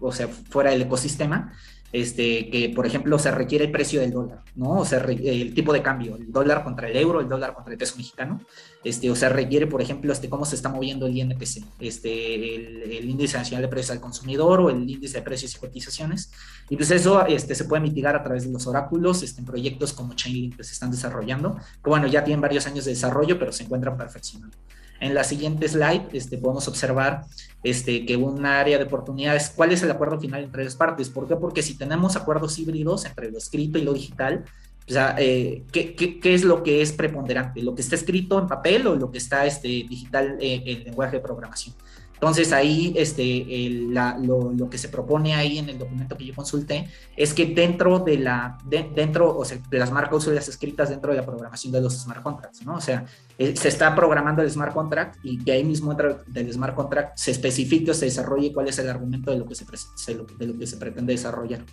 o 0.00 0.12
sea, 0.12 0.28
fuera 0.28 0.70
del 0.70 0.82
ecosistema, 0.82 1.52
este, 1.92 2.50
que 2.50 2.72
por 2.74 2.86
ejemplo 2.86 3.18
se 3.18 3.30
requiere 3.30 3.66
el 3.66 3.72
precio 3.72 4.00
del 4.00 4.12
dólar, 4.12 4.42
¿no? 4.54 4.80
O 4.80 4.84
sea, 4.84 4.98
el 4.98 5.54
tipo 5.54 5.72
de 5.72 5.82
cambio, 5.82 6.16
el 6.16 6.30
dólar 6.30 6.64
contra 6.64 6.88
el 6.88 6.96
euro, 6.96 7.20
el 7.20 7.28
dólar 7.28 7.54
contra 7.54 7.72
el 7.72 7.78
peso 7.78 7.96
mexicano, 7.96 8.40
este, 8.84 9.10
o 9.10 9.16
sea, 9.16 9.28
requiere, 9.28 9.66
por 9.66 9.82
ejemplo, 9.82 10.12
este, 10.12 10.28
cómo 10.28 10.44
se 10.44 10.56
está 10.56 10.68
moviendo 10.68 11.06
el 11.06 11.16
INPC, 11.16 11.64
este, 11.80 12.98
el, 12.98 13.08
índice 13.08 13.36
nacional 13.36 13.62
de 13.62 13.68
precios 13.68 13.92
al 13.92 14.00
consumidor 14.00 14.60
o 14.60 14.70
el 14.70 14.88
índice 14.88 15.18
de 15.18 15.22
precios 15.22 15.54
y 15.54 15.58
cotizaciones, 15.58 16.30
y 16.70 16.76
pues 16.76 16.90
eso 16.90 17.24
este, 17.26 17.54
se 17.54 17.64
puede 17.64 17.82
mitigar 17.82 18.14
a 18.14 18.22
través 18.22 18.44
de 18.44 18.52
los 18.52 18.66
oráculos, 18.66 19.22
este, 19.22 19.40
en 19.40 19.46
proyectos 19.46 19.92
como 19.92 20.14
Chainlink 20.14 20.56
que 20.56 20.64
se 20.64 20.72
están 20.72 20.90
desarrollando, 20.90 21.56
que 21.56 21.90
bueno, 21.90 22.06
ya 22.06 22.22
tienen 22.22 22.40
varios 22.40 22.66
años 22.66 22.84
de 22.84 22.92
desarrollo, 22.92 23.38
pero 23.38 23.52
se 23.52 23.64
encuentran 23.64 23.96
perfeccionando. 23.96 24.56
En 25.00 25.14
la 25.14 25.24
siguiente 25.24 25.68
slide 25.68 26.08
este, 26.12 26.38
podemos 26.38 26.68
observar 26.68 27.24
este, 27.62 28.06
que 28.06 28.16
un 28.16 28.46
área 28.46 28.78
de 28.78 28.84
oportunidades, 28.84 29.52
¿cuál 29.54 29.72
es 29.72 29.82
el 29.82 29.90
acuerdo 29.90 30.20
final 30.20 30.44
entre 30.44 30.64
las 30.64 30.76
partes? 30.76 31.08
¿Por 31.10 31.28
qué? 31.28 31.36
Porque 31.36 31.62
si 31.62 31.76
tenemos 31.76 32.16
acuerdos 32.16 32.58
híbridos 32.58 33.04
entre 33.04 33.30
lo 33.30 33.38
escrito 33.38 33.78
y 33.78 33.82
lo 33.82 33.92
digital, 33.92 34.44
o 34.88 34.92
sea, 34.92 35.16
eh, 35.18 35.64
¿qué, 35.72 36.20
es 36.22 36.44
lo 36.44 36.62
que 36.62 36.80
es 36.80 36.92
preponderante? 36.92 37.60
¿Lo 37.60 37.74
que 37.74 37.82
está 37.82 37.96
escrito 37.96 38.38
en 38.38 38.46
papel 38.46 38.86
o 38.86 38.94
lo 38.94 39.10
que 39.10 39.18
está 39.18 39.44
este, 39.44 39.68
digital 39.68 40.38
eh, 40.40 40.62
en 40.64 40.84
lenguaje 40.84 41.16
de 41.16 41.22
programación? 41.22 41.74
Entonces 42.16 42.50
ahí 42.52 42.94
este, 42.96 43.68
lo, 43.90 44.70
que 44.70 44.78
se 44.78 44.88
propone 44.88 45.34
ahí 45.34 45.58
en 45.58 45.68
el 45.68 45.78
documento 45.78 46.16
que 46.16 46.24
yo 46.24 46.34
consulté 46.34 46.88
es 47.14 47.34
que 47.34 47.46
dentro 47.46 47.98
de 47.98 48.18
la, 48.18 48.56
dentro, 48.64 49.36
o 49.36 49.44
sea, 49.44 49.58
de 49.68 49.78
las 49.78 49.92
marcas 49.92 50.08
cláusulas 50.08 50.48
escritas 50.48 50.88
dentro 50.88 51.12
de 51.12 51.18
la 51.18 51.26
programación 51.26 51.72
de 51.72 51.82
los 51.82 51.94
smart 51.94 52.22
contracts, 52.22 52.64
¿no? 52.64 52.76
O 52.76 52.80
sea, 52.80 53.04
eh, 53.36 53.54
se 53.54 53.68
está 53.68 53.94
programando 53.94 54.42
el 54.42 54.50
smart 54.50 54.72
contract 54.72 55.18
y 55.22 55.44
que 55.44 55.52
ahí 55.52 55.64
mismo 55.64 55.92
dentro 55.92 56.22
del 56.26 56.50
smart 56.52 56.74
contract 56.74 57.18
se 57.18 57.32
especifique 57.32 57.90
o 57.90 57.94
se 57.94 58.06
desarrolle 58.06 58.52
cuál 58.52 58.68
es 58.68 58.78
el 58.78 58.88
argumento 58.88 59.30
de 59.30 59.38
lo 59.38 59.46
que 59.46 59.54
se, 59.54 59.66
de 59.66 60.46
lo 60.46 60.58
que 60.58 60.66
se 60.66 60.78
pretende 60.78 61.12
desarrollar. 61.12 61.64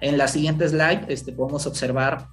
En 0.00 0.18
la 0.18 0.28
siguiente 0.28 0.68
slide 0.68 1.06
este, 1.08 1.32
podemos 1.32 1.66
observar 1.66 2.28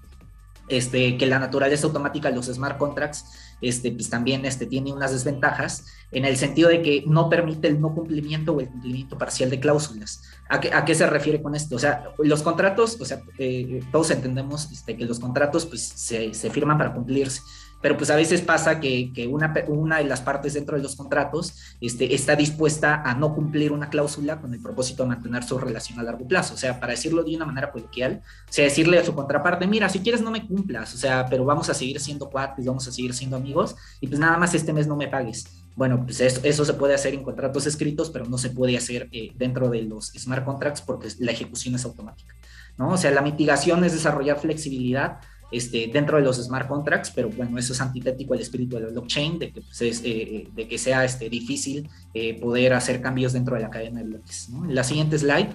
este, 0.68 1.18
que 1.18 1.26
la 1.26 1.40
naturaleza 1.40 1.88
automática 1.88 2.30
de 2.30 2.36
los 2.36 2.48
smart 2.48 2.78
contracts 2.78 3.26
este, 3.62 3.92
pues 3.92 4.10
también 4.10 4.46
este, 4.46 4.66
tiene 4.66 4.92
unas 4.92 5.12
desventajas 5.12 5.86
en 6.12 6.26
el 6.26 6.38
sentido 6.38 6.70
de 6.70 6.82
que 6.82 7.04
no 7.08 7.30
permite 7.30 7.68
el 7.68 7.80
no 7.80 7.94
cumplimiento 7.94 8.54
o 8.54 8.60
el 8.60 8.68
cumplimiento 8.68 9.18
parcial 9.18 9.50
de 9.50 9.60
cláusulas. 9.60 10.22
¿A 10.50 10.60
qué, 10.60 10.96
se 10.96 11.08
refiere 11.08 11.42
con 11.42 11.56
esto? 11.56 11.76
O 11.76 11.80
sea, 11.80 12.04
los 12.20 12.44
contratos, 12.44 13.00
o 13.00 13.06
sea, 13.06 13.22
eh, 13.38 13.82
todos 13.92 14.12
entendemos 14.12 14.72
este, 14.72 14.96
que 14.96 15.06
los 15.06 15.20
contratos 15.20 15.66
pues, 15.66 15.82
se 15.82 16.50
firman 16.50 16.78
para 16.78 16.94
cumplirse 16.94 17.42
pero 17.82 17.98
pues 17.98 18.10
a 18.10 18.16
veces 18.16 18.42
pasa 18.42 18.80
que, 18.80 19.12
una, 19.30 19.98
de 19.98 20.06
las 20.06 20.22
partes 20.22 20.54
dentro 20.54 20.76
de 20.76 20.84
los 20.84 20.96
contratos 20.96 21.76
este, 21.82 22.16
está 22.16 22.36
dispuesta 22.36 23.02
a 23.04 23.14
no 23.14 23.36
cumplir 23.36 23.72
una 23.72 23.90
cláusula 23.90 24.42
con 24.42 24.54
el 24.54 24.62
propósito 24.62 25.04
de 25.04 25.10
mantener 25.10 25.44
su 25.44 25.58
relación 25.58 26.00
a 26.00 26.04
largo 26.04 26.28
plazo. 26.28 26.56
O 26.56 26.58
sea, 26.58 26.80
para 26.80 26.94
decirlo 26.94 27.24
de 27.24 27.36
una 27.36 27.46
manera 27.46 27.72
coloquial, 27.72 28.22
o 28.50 28.52
sea, 28.52 28.66
decirle 28.66 29.00
a 29.00 29.06
su 29.06 29.14
contraparte, 29.14 29.68
mira, 29.68 29.90
si 29.90 30.00
quieres 30.00 30.22
no 30.22 30.32
me 30.32 30.48
cumplas, 30.48 30.94
o 30.94 30.98
sea, 30.98 31.28
pero 31.30 31.46
vamos 31.46 31.70
a 31.70 31.74
seguir 31.74 32.00
siendo 32.00 32.30
cuates, 32.30 32.66
vamos 32.66 32.88
a 32.88 32.92
seguir 32.92 33.14
siendo 33.14 33.38
amigos 33.38 33.76
y 34.02 34.08
pues 34.08 34.20
nada 34.20 34.38
más 34.38 34.54
este 34.56 34.74
mes 34.74 34.88
no 34.88 34.96
me 34.96 35.08
pagues. 35.08 35.46
Bueno, 35.76 36.04
pues 36.06 36.22
eso, 36.22 36.40
eso 36.44 36.64
se 36.64 36.74
puede 36.74 36.96
hacer 36.96 37.14
en 37.14 37.24
contratos 37.24 37.68
escritos, 37.68 38.10
pero 38.10 38.26
no 38.26 38.38
se 38.38 38.50
puede 38.50 38.78
hacer 38.78 39.10
eh, 39.12 39.32
dentro 39.36 39.70
de 39.70 39.82
los 39.82 40.08
smart 40.18 40.46
contracts 40.46 40.82
porque 40.82 41.10
la 41.20 41.34
ejecución 41.34 41.76
es 41.76 41.84
automática. 41.86 42.34
¿no? 42.78 42.90
O 42.90 42.98
sea, 42.98 43.12
la 43.12 43.22
mitigación 43.22 43.84
es 43.84 43.94
desarrollar 43.94 44.40
flexibilidad 44.40 45.20
este, 45.56 45.90
dentro 45.92 46.18
de 46.18 46.24
los 46.24 46.36
smart 46.36 46.68
contracts, 46.68 47.12
pero 47.16 47.30
bueno, 47.30 47.58
eso 47.58 47.72
es 47.72 47.80
antitético 47.80 48.34
al 48.34 48.42
espíritu 48.42 48.76
de 48.76 48.84
la 48.84 48.90
blockchain, 48.90 49.40
de 49.40 49.54
que, 49.54 49.62
pues, 49.62 49.82
es, 49.82 50.02
eh, 50.04 50.50
de 50.54 50.68
que 50.68 50.78
sea 50.78 51.06
este, 51.06 51.30
difícil 51.30 51.90
eh, 52.14 52.38
poder 52.40 52.74
hacer 52.74 53.02
cambios 53.02 53.32
dentro 53.32 53.56
de 53.56 53.62
la 53.62 53.70
cadena 53.70 54.02
de 54.02 54.08
bloques. 54.08 54.50
En 54.50 54.76
la 54.76 54.84
siguiente 54.84 55.18
slide, 55.18 55.50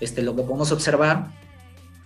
este, 0.00 0.22
lo 0.22 0.34
que 0.34 0.42
podemos 0.42 0.72
observar 0.72 1.30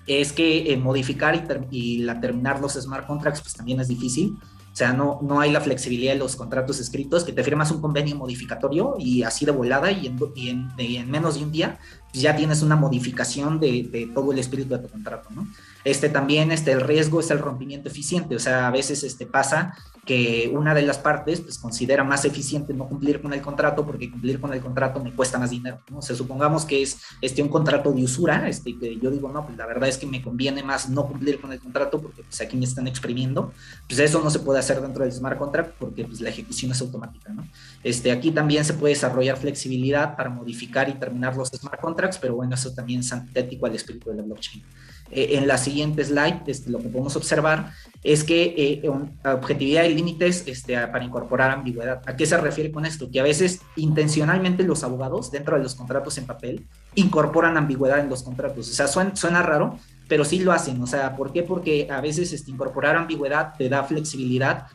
es 0.07 0.33
que 0.33 0.73
eh, 0.73 0.77
modificar 0.77 1.67
y, 1.71 1.99
la, 1.99 2.21
terminar 2.21 2.61
los 2.61 2.75
smart 2.75 3.07
contracts 3.07 3.41
pues 3.41 3.55
también 3.55 3.81
es 3.81 3.89
difícil. 3.89 4.37
O 4.79 4.85
sea, 4.87 4.93
no, 4.93 5.19
no 5.23 5.41
hay 5.41 5.51
la 5.51 5.61
flexibilidad 5.61 6.13
de 6.13 6.21
los 6.21 6.37
contratos 6.37 6.79
escritos, 6.79 7.25
que 7.25 7.33
te 7.33 7.43
firmas 7.43 7.73
un 7.73 7.81
convenio 7.81 8.15
modificatorio 8.15 8.95
y 8.97 9.25
así 9.25 9.45
de 9.45 9.51
volada 9.51 9.91
y 9.91 10.07
en, 10.07 11.11
menos 11.11 11.35
de 11.35 11.43
un 11.43 11.51
día 11.51 11.81
ya 12.13 12.37
tienes 12.37 12.63
una 12.63 12.77
modificación 12.77 13.59
de, 13.59 13.89
de, 13.91 14.07
todo 14.07 14.31
el 14.31 14.39
espíritu 14.39 14.69
de 14.77 14.79
tu 14.79 14.89
contrato, 14.89 15.31
¿no? 15.31 15.49
Este 15.83 16.09
también, 16.09 16.53
este, 16.53 16.71
el 16.71 16.81
riesgo 16.81 17.19
es 17.19 17.33
el 17.33 17.41
rompimiento 17.41 17.89
eficiente, 17.89 18.37
o 18.37 18.39
sea, 18.39 18.69
a 18.69 18.71
veces 18.71 19.03
este, 19.03 19.27
pasa 19.27 19.75
que 20.09 20.51
una 20.51 20.73
de 20.73 20.81
las 20.81 20.97
partes 20.97 21.43
pues, 21.43 21.59
considera 21.59 22.03
más 22.03 22.25
eficiente 22.25 22.73
no 22.73 22.89
cumplir 22.89 23.21
con 23.21 23.35
el 23.35 23.43
contrato 23.43 23.85
porque 23.85 24.11
cumplir 24.11 24.41
con 24.41 24.55
el 24.55 24.61
contrato 24.63 25.05
me 25.05 25.13
cuesta 25.13 25.39
más 25.39 25.51
dinero. 25.51 25.83
¿no? 25.91 25.99
O 25.99 26.03
sea, 26.03 26.17
supongamos 26.17 26.65
que 26.65 26.81
es 26.81 26.99
este, 27.21 27.43
un 27.43 27.51
contrato 27.51 27.93
de 27.93 28.05
usura, 28.05 28.49
este, 28.49 28.79
que 28.79 28.99
yo 28.99 29.11
digo, 29.11 29.29
no, 29.29 29.45
pues 29.45 29.59
la 29.59 29.67
verdad 29.67 29.87
es 29.87 29.99
que 29.99 30.07
me 30.07 30.23
conviene 30.23 30.63
más 30.63 30.89
no 30.89 31.07
cumplir 31.07 31.39
con 31.39 31.53
el 31.53 31.61
contrato 31.61 32.01
porque 32.01 32.23
pues, 32.23 32.41
aquí 32.41 32.57
me 32.57 32.65
están 32.65 32.89
exprimiendo. 32.89 33.53
Pues 33.87 34.01
eso 34.01 34.23
no 34.23 34.31
se 34.31 34.39
puede 34.39 34.61
hacer 34.61 34.81
dentro 34.81 35.05
del 35.05 35.13
smart 35.13 35.37
contract 35.37 35.75
porque 35.79 36.07
pues, 36.07 36.23
la 36.23 36.31
ejecución 36.31 36.73
es 36.73 36.81
automática. 36.81 37.31
¿no? 37.31 37.47
Este, 37.85 38.11
aquí 38.11 38.31
también 38.31 38.65
se 38.65 38.73
puede 38.73 38.95
desarrollar 38.95 39.37
flexibilidad 39.37 40.17
para 40.17 40.31
modificar 40.31 40.89
y 40.89 40.95
terminar 40.95 41.37
los 41.37 41.51
smart 41.51 41.83
contracts, 41.83 42.17
pero 42.17 42.35
bueno, 42.35 42.55
eso 42.55 42.73
también 42.73 43.01
es 43.01 43.13
antitético 43.13 43.67
al 43.67 43.75
espíritu 43.75 44.09
de 44.09 44.17
la 44.17 44.23
blockchain. 44.23 44.65
Eh, 45.11 45.39
en 45.39 45.49
la 45.49 45.57
siguiente 45.57 46.05
slide, 46.05 46.43
este, 46.47 46.71
lo 46.71 46.79
que 46.79 46.89
podemos 46.89 47.17
observar 47.17 47.73
es 48.03 48.25
que 48.25 48.83
eh, 48.83 48.91
objetividad 49.25 49.85
y 49.85 49.95
límites 49.95 50.45
este, 50.47 50.77
para 50.87 51.03
incorporar 51.03 51.51
ambigüedad. 51.51 52.03
¿A 52.07 52.15
qué 52.15 52.27
se 52.27 52.37
refiere 52.37 52.71
con 52.71 52.85
esto? 52.85 53.11
Que 53.11 53.21
a 53.21 53.23
veces 53.23 53.61
intencionalmente 53.77 54.65
los 54.65 54.85
abogados 54.85 55.31
dentro 55.31 55.57
de 55.57 55.63
los 55.63 55.75
contratos 55.75 56.19
en 56.19 56.27
papel 56.27 56.67
incorporan 56.95 57.57
ambigüedad 57.57 58.01
en 58.01 58.11
los 58.11 58.23
contratos. 58.23 58.69
O 58.69 58.73
sea, 58.73 58.87
suena, 58.87 59.17
suena 59.17 59.43
raro, 59.43 59.79
pero 60.09 60.25
sí 60.25 60.41
lo 60.41 60.53
hacen. 60.53 60.83
O 60.83 60.87
sea, 60.87 61.17
¿por 61.17 61.33
qué? 61.33 61.43
Porque 61.43 61.89
a 61.91 62.01
veces 62.03 62.33
este, 62.33 62.51
incorporar 62.51 62.97
ambigüedad 62.97 63.55
te 63.57 63.69
da 63.69 63.85
flexibilidad 63.85 64.67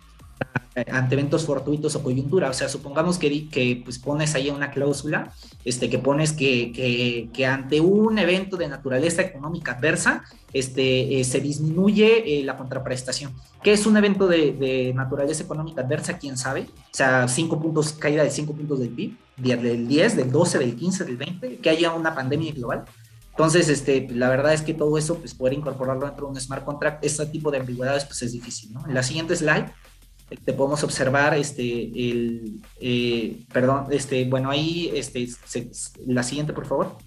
ante 0.91 1.13
eventos 1.13 1.45
fortuitos 1.45 1.95
o 1.95 2.03
coyuntura. 2.03 2.49
O 2.49 2.53
sea, 2.53 2.67
supongamos 2.67 3.17
que, 3.17 3.49
que 3.49 3.81
pues 3.83 3.99
pones 3.99 4.33
ahí 4.35 4.49
una 4.49 4.71
cláusula, 4.71 5.31
este, 5.65 5.89
que 5.89 5.99
pones 5.99 6.33
que, 6.33 6.71
que, 6.71 7.29
que 7.33 7.45
ante 7.45 7.79
un 7.79 8.17
evento 8.19 8.57
de 8.57 8.67
naturaleza 8.67 9.21
económica 9.21 9.73
adversa, 9.73 10.23
este, 10.51 11.19
eh, 11.19 11.23
se 11.23 11.39
disminuye 11.39 12.39
eh, 12.39 12.43
la 12.43 12.57
contraprestación. 12.57 13.33
¿Qué 13.63 13.73
es 13.73 13.85
un 13.85 13.97
evento 13.97 14.27
de, 14.27 14.51
de, 14.53 14.93
naturaleza 14.93 15.43
económica 15.43 15.81
adversa? 15.81 16.17
¿Quién 16.17 16.37
sabe? 16.37 16.61
O 16.61 16.95
sea, 16.95 17.27
cinco 17.27 17.59
puntos, 17.59 17.93
caída 17.93 18.23
de 18.23 18.29
5 18.29 18.53
puntos 18.53 18.79
del 18.79 18.89
PIB, 18.89 19.17
del 19.37 19.87
10, 19.87 20.17
del 20.17 20.31
12, 20.31 20.59
del 20.59 20.75
15, 20.75 21.05
del 21.05 21.17
20, 21.17 21.57
que 21.57 21.69
haya 21.69 21.91
una 21.91 22.13
pandemia 22.13 22.53
global. 22.53 22.85
Entonces, 23.31 23.67
este, 23.67 24.07
la 24.11 24.29
verdad 24.29 24.53
es 24.53 24.61
que 24.61 24.75
todo 24.75 24.95
eso, 24.95 25.17
pues 25.17 25.33
poder 25.33 25.53
incorporarlo 25.53 26.05
dentro 26.05 26.27
de 26.27 26.33
un 26.33 26.39
smart 26.39 26.63
contract, 26.63 27.03
este 27.03 27.25
tipo 27.25 27.49
de 27.49 27.57
ambigüedades, 27.57 28.05
pues 28.05 28.21
es 28.21 28.31
difícil, 28.31 28.71
¿no? 28.73 28.87
En 28.87 28.93
la 28.93 29.01
siguiente 29.01 29.35
slide, 29.35 29.71
te 30.43 30.53
podemos 30.53 30.83
observar 30.83 31.35
este 31.35 31.63
el 31.63 32.61
eh, 32.79 33.43
perdón 33.51 33.87
este 33.91 34.25
bueno 34.25 34.49
ahí 34.49 34.91
este 34.93 35.27
la 36.07 36.23
siguiente 36.23 36.53
por 36.53 36.65
favor. 36.65 36.97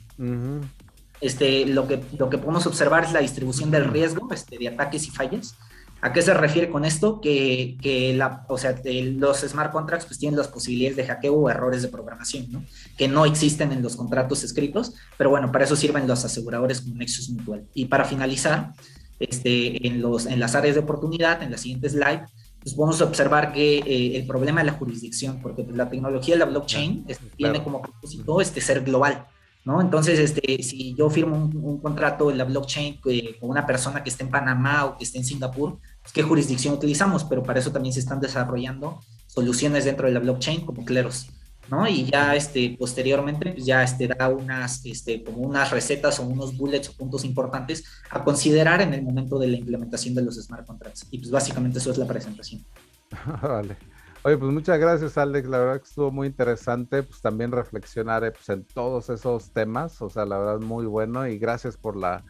Este 1.20 1.66
lo 1.66 1.86
que 1.88 2.02
lo 2.18 2.28
que 2.28 2.38
podemos 2.38 2.66
observar 2.66 3.04
es 3.04 3.12
la 3.12 3.20
distribución 3.20 3.70
del 3.70 3.84
riesgo 3.84 4.28
este, 4.32 4.58
de 4.58 4.68
ataques 4.68 5.06
y 5.06 5.10
fallas. 5.10 5.56
A 6.02 6.12
qué 6.12 6.20
se 6.20 6.34
refiere 6.34 6.68
con 6.68 6.84
esto 6.84 7.22
que, 7.22 7.78
que 7.80 8.14
la 8.14 8.44
o 8.48 8.58
sea 8.58 8.74
los 8.84 9.40
smart 9.40 9.72
contracts 9.72 10.04
pues 10.04 10.18
tienen 10.18 10.38
las 10.38 10.46
posibilidades 10.46 10.96
de 10.96 11.06
hackeo 11.06 11.34
o 11.34 11.50
errores 11.50 11.80
de 11.80 11.88
programación 11.88 12.52
¿no? 12.52 12.62
que 12.98 13.08
no 13.08 13.24
existen 13.24 13.72
en 13.72 13.82
los 13.82 13.96
contratos 13.96 14.44
escritos 14.44 14.94
pero 15.16 15.30
bueno 15.30 15.50
para 15.50 15.64
eso 15.64 15.74
sirven 15.74 16.06
los 16.06 16.22
aseguradores 16.22 16.82
como 16.82 16.96
Nexus 16.96 17.30
Mutual. 17.30 17.64
Y 17.72 17.86
para 17.86 18.04
finalizar 18.04 18.72
este 19.18 19.86
en 19.86 20.02
los 20.02 20.26
en 20.26 20.38
las 20.38 20.54
áreas 20.54 20.74
de 20.74 20.82
oportunidad 20.82 21.42
en 21.42 21.50
la 21.50 21.56
siguiente 21.56 21.88
slide 21.88 22.26
pues 22.66 22.74
podemos 22.74 23.00
observar 23.00 23.52
que 23.52 23.78
eh, 23.78 24.16
el 24.16 24.26
problema 24.26 24.60
de 24.60 24.66
la 24.66 24.72
jurisdicción, 24.72 25.40
porque 25.40 25.62
pues, 25.62 25.76
la 25.76 25.88
tecnología 25.88 26.34
de 26.34 26.40
la 26.40 26.46
blockchain 26.46 27.04
este, 27.06 27.26
tiene 27.36 27.62
como 27.62 27.80
propósito 27.80 28.40
este, 28.40 28.60
ser 28.60 28.82
global, 28.82 29.24
¿no? 29.64 29.80
Entonces, 29.80 30.18
este, 30.18 30.60
si 30.64 30.92
yo 30.96 31.08
firmo 31.08 31.36
un, 31.36 31.78
contrato 31.78 32.28
en 32.28 32.38
la 32.38 32.42
blockchain 32.42 32.98
eh, 33.06 33.36
con 33.38 33.50
una 33.50 33.64
persona 33.64 34.02
que 34.02 34.10
esté 34.10 34.24
en 34.24 34.30
Panamá 34.30 34.84
o 34.84 34.98
que 34.98 35.04
esté 35.04 35.18
en 35.18 35.24
Singapur, 35.24 35.78
pues, 36.02 36.12
¿qué 36.12 36.24
jurisdicción 36.24 36.74
utilizamos? 36.74 37.22
Pero 37.22 37.44
para 37.44 37.60
eso 37.60 37.70
también 37.70 37.92
se 37.92 38.00
están 38.00 38.18
desarrollando 38.18 38.98
soluciones 39.28 39.84
dentro 39.84 40.08
de 40.08 40.14
la 40.14 40.18
blockchain 40.18 40.66
como 40.66 40.84
Cleros. 40.84 41.28
¿No? 41.70 41.86
Y 41.88 42.04
ya 42.04 42.34
este, 42.34 42.76
posteriormente 42.78 43.52
pues 43.52 43.64
ya 43.64 43.82
este, 43.82 44.08
da 44.08 44.28
unas, 44.28 44.84
este, 44.84 45.22
como 45.22 45.38
unas 45.38 45.70
recetas 45.70 46.18
o 46.20 46.24
unos 46.24 46.56
bullets 46.56 46.88
o 46.90 46.92
puntos 46.94 47.24
importantes 47.24 47.84
a 48.10 48.22
considerar 48.22 48.80
en 48.82 48.94
el 48.94 49.02
momento 49.02 49.38
de 49.38 49.48
la 49.48 49.56
implementación 49.56 50.14
de 50.14 50.22
los 50.22 50.36
smart 50.36 50.66
contracts. 50.66 51.06
Y 51.10 51.18
pues 51.18 51.30
básicamente 51.30 51.78
eso 51.78 51.90
es 51.90 51.98
la 51.98 52.06
presentación. 52.06 52.64
vale. 53.42 53.76
Oye, 54.22 54.36
pues 54.38 54.52
muchas 54.52 54.78
gracias 54.80 55.16
Alex, 55.18 55.48
la 55.48 55.58
verdad 55.58 55.80
que 55.80 55.86
estuvo 55.86 56.10
muy 56.10 56.26
interesante, 56.26 57.04
pues 57.04 57.20
también 57.20 57.52
reflexionar 57.52 58.24
eh, 58.24 58.32
pues, 58.32 58.48
en 58.48 58.64
todos 58.64 59.08
esos 59.08 59.52
temas, 59.52 60.02
o 60.02 60.10
sea, 60.10 60.24
la 60.24 60.36
verdad 60.36 60.58
muy 60.58 60.84
bueno 60.86 61.28
y 61.28 61.38
gracias 61.38 61.76
por 61.76 61.96
la, 61.96 62.24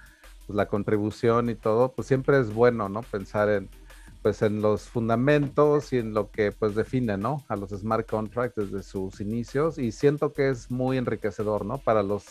pues, 0.47 0.55
la 0.55 0.67
contribución 0.67 1.49
y 1.49 1.55
todo, 1.55 1.95
pues 1.95 2.07
siempre 2.07 2.39
es 2.39 2.53
bueno, 2.53 2.91
¿no? 2.91 3.01
Pensar 3.01 3.49
en, 3.49 3.71
pues 4.27 4.43
en 4.43 4.61
los 4.61 4.89
fundamentos 4.89 5.93
y 5.93 5.99
en 5.99 6.13
lo 6.13 6.33
que 6.33 6.51
pues 6.51 6.75
define, 6.75 7.17
¿no? 7.17 7.45
A 7.47 7.55
los 7.55 7.71
smart 7.71 8.11
contracts 8.11 8.57
desde 8.57 8.83
sus 8.83 9.21
inicios 9.21 9.79
y 9.79 9.93
siento 9.93 10.33
que 10.33 10.49
es 10.49 10.69
muy 10.69 10.99
enriquecedor, 10.99 11.65
¿no? 11.65 11.79
Para 11.79 12.03
los 12.03 12.25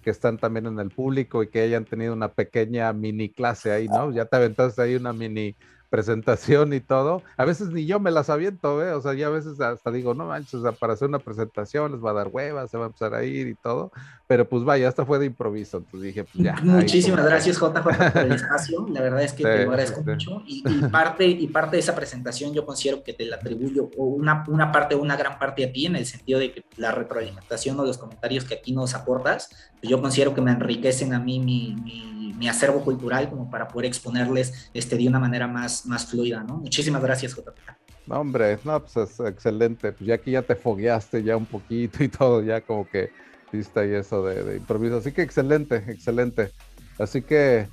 que 0.00 0.10
están 0.10 0.38
también 0.38 0.66
en 0.66 0.78
el 0.78 0.90
público 0.90 1.42
y 1.42 1.48
que 1.48 1.62
hayan 1.62 1.86
tenido 1.86 2.12
una 2.12 2.28
pequeña 2.28 2.92
mini 2.92 3.30
clase 3.30 3.72
ahí, 3.72 3.88
¿no? 3.88 4.12
Ya 4.12 4.26
te 4.26 4.36
aventaste 4.36 4.80
ahí 4.80 4.94
una 4.94 5.12
mini 5.12 5.56
presentación 5.90 6.72
y 6.72 6.80
todo. 6.80 7.22
A 7.36 7.44
veces 7.44 7.68
ni 7.70 7.84
yo 7.84 8.00
me 8.00 8.10
las 8.10 8.30
aviento, 8.30 8.82
¿eh? 8.82 8.92
O 8.92 9.02
sea, 9.02 9.12
ya 9.12 9.26
a 9.26 9.30
veces 9.30 9.60
hasta 9.60 9.90
digo, 9.90 10.14
no 10.14 10.26
manches, 10.26 10.54
o 10.54 10.62
sea, 10.62 10.72
para 10.72 10.94
hacer 10.94 11.08
una 11.08 11.18
presentación 11.18 11.92
les 11.92 12.02
va 12.02 12.10
a 12.10 12.14
dar 12.14 12.28
huevas, 12.28 12.70
se 12.70 12.78
va 12.78 12.84
a 12.84 12.86
empezar 12.86 13.12
a 13.14 13.24
ir 13.24 13.48
y 13.48 13.54
todo. 13.56 13.90
Pero 14.26 14.48
pues 14.48 14.64
vaya, 14.64 14.88
esta 14.88 15.04
fue 15.04 15.18
de 15.18 15.26
improviso. 15.26 15.78
Entonces 15.78 16.02
dije, 16.02 16.24
pues 16.24 16.44
ya. 16.44 16.56
Muchísimas 16.62 17.24
gracias, 17.24 17.58
JJ, 17.58 17.82
por 17.82 18.22
el 18.22 18.32
espacio. 18.32 18.86
La 18.88 19.00
verdad 19.00 19.22
es 19.22 19.32
que 19.32 19.42
te 19.42 19.56
lo 19.64 19.70
agradezco 19.72 20.02
mucho. 20.02 20.42
Y, 20.46 20.62
parte, 20.90 21.26
y 21.26 21.48
parte 21.48 21.76
de 21.76 21.80
esa 21.80 21.96
presentación 21.96 22.54
yo 22.54 22.64
considero 22.64 23.02
que 23.02 23.12
te 23.12 23.24
la 23.24 23.36
atribuyo, 23.36 23.90
o 23.98 24.04
una, 24.04 24.44
una 24.46 24.70
parte, 24.70 24.94
una 24.94 25.16
gran 25.16 25.38
parte 25.38 25.64
a 25.64 25.72
ti, 25.72 25.86
en 25.86 25.96
el 25.96 26.06
sentido 26.06 26.38
de 26.38 26.52
que 26.52 26.64
la 26.76 26.92
retroalimentación 26.92 27.78
o 27.80 27.84
los 27.84 27.98
comentarios 27.98 28.44
que 28.44 28.54
aquí 28.54 28.72
nos 28.72 28.94
aportas, 28.94 29.50
pues 29.80 29.90
yo 29.90 30.00
considero 30.00 30.32
que 30.32 30.40
me 30.40 30.52
enriquecen 30.52 31.12
a 31.12 31.18
mí 31.18 31.40
mi, 31.40 31.74
mi 31.82 32.20
mi 32.40 32.48
acervo 32.48 32.82
cultural 32.82 33.28
como 33.28 33.50
para 33.50 33.68
poder 33.68 33.84
exponerles 33.84 34.70
este, 34.72 34.96
de 34.96 35.06
una 35.06 35.18
manera 35.18 35.46
más, 35.46 35.79
más 35.86 36.06
fluida, 36.06 36.42
¿no? 36.42 36.58
Muchísimas 36.58 37.02
gracias, 37.02 37.34
JP. 37.34 37.58
No, 38.06 38.20
hombre, 38.20 38.58
no, 38.64 38.80
pues 38.80 38.96
es 38.96 39.20
excelente. 39.20 39.92
Pues 39.92 40.06
ya 40.06 40.18
que 40.18 40.30
ya 40.30 40.42
te 40.42 40.54
fogueaste 40.54 41.22
ya 41.22 41.36
un 41.36 41.46
poquito 41.46 42.02
y 42.02 42.08
todo, 42.18 42.42
ya 42.42 42.60
como 42.60 42.88
que 42.88 43.10
viste 43.52 43.80
ahí 43.80 43.94
eso 43.94 44.24
de, 44.24 44.42
de 44.42 44.56
improviso. 44.56 44.96
Así 44.98 45.12
que 45.12 45.22
excelente, 45.22 45.76
excelente. 45.88 46.50
Así 46.98 47.22
que 47.22 47.68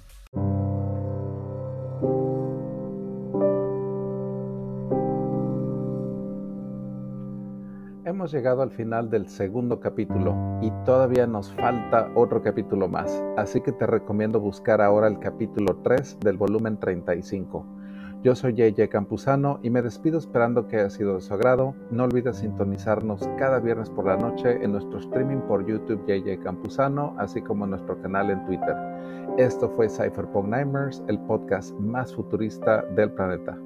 hemos 8.28 8.32
llegado 8.32 8.64
al 8.64 8.72
final 8.72 9.10
del 9.12 9.30
segundo 9.30 9.80
capítulo 9.80 10.36
y 10.62 10.72
todavía 10.86 11.28
nos 11.28 11.54
falta 11.54 12.10
otro 12.16 12.42
capítulo 12.42 12.88
más, 12.88 13.24
así 13.38 13.62
que 13.62 13.72
te 13.72 13.86
recomiendo 13.86 14.40
buscar 14.40 14.82
ahora 14.82 15.08
el 15.08 15.20
capítulo 15.20 15.78
3 15.84 16.22
del 16.22 16.36
volumen 16.36 16.80
35. 16.80 17.77
Yo 18.28 18.36
soy 18.36 18.56
JJ 18.56 18.90
Campuzano 18.90 19.62
y 19.64 19.70
me 19.70 19.82
despido 19.82 20.18
esperando 20.18 20.68
que 20.68 20.76
haya 20.76 20.90
sido 20.90 21.16
de 21.16 21.22
su 21.22 21.34
agrado. 21.34 21.74
No 21.92 22.04
olvides 22.04 22.36
sintonizarnos 22.36 23.26
cada 23.38 23.62
viernes 23.62 23.90
por 23.90 24.06
la 24.06 24.18
noche 24.18 24.62
en 24.62 24.74
nuestro 24.74 25.00
streaming 25.00 25.38
por 25.48 25.66
YouTube 25.66 26.06
JJ 26.06 26.44
Campuzano, 26.44 27.16
así 27.20 27.42
como 27.42 27.64
en 27.64 27.70
nuestro 27.70 27.98
canal 28.02 28.30
en 28.30 28.46
Twitter. 28.46 28.76
Esto 29.38 29.70
fue 29.70 29.88
Cypherpunk 29.88 30.50
Nightmares, 30.50 31.02
el 31.08 31.20
podcast 31.20 31.74
más 31.80 32.14
futurista 32.14 32.82
del 32.98 33.14
planeta. 33.14 33.58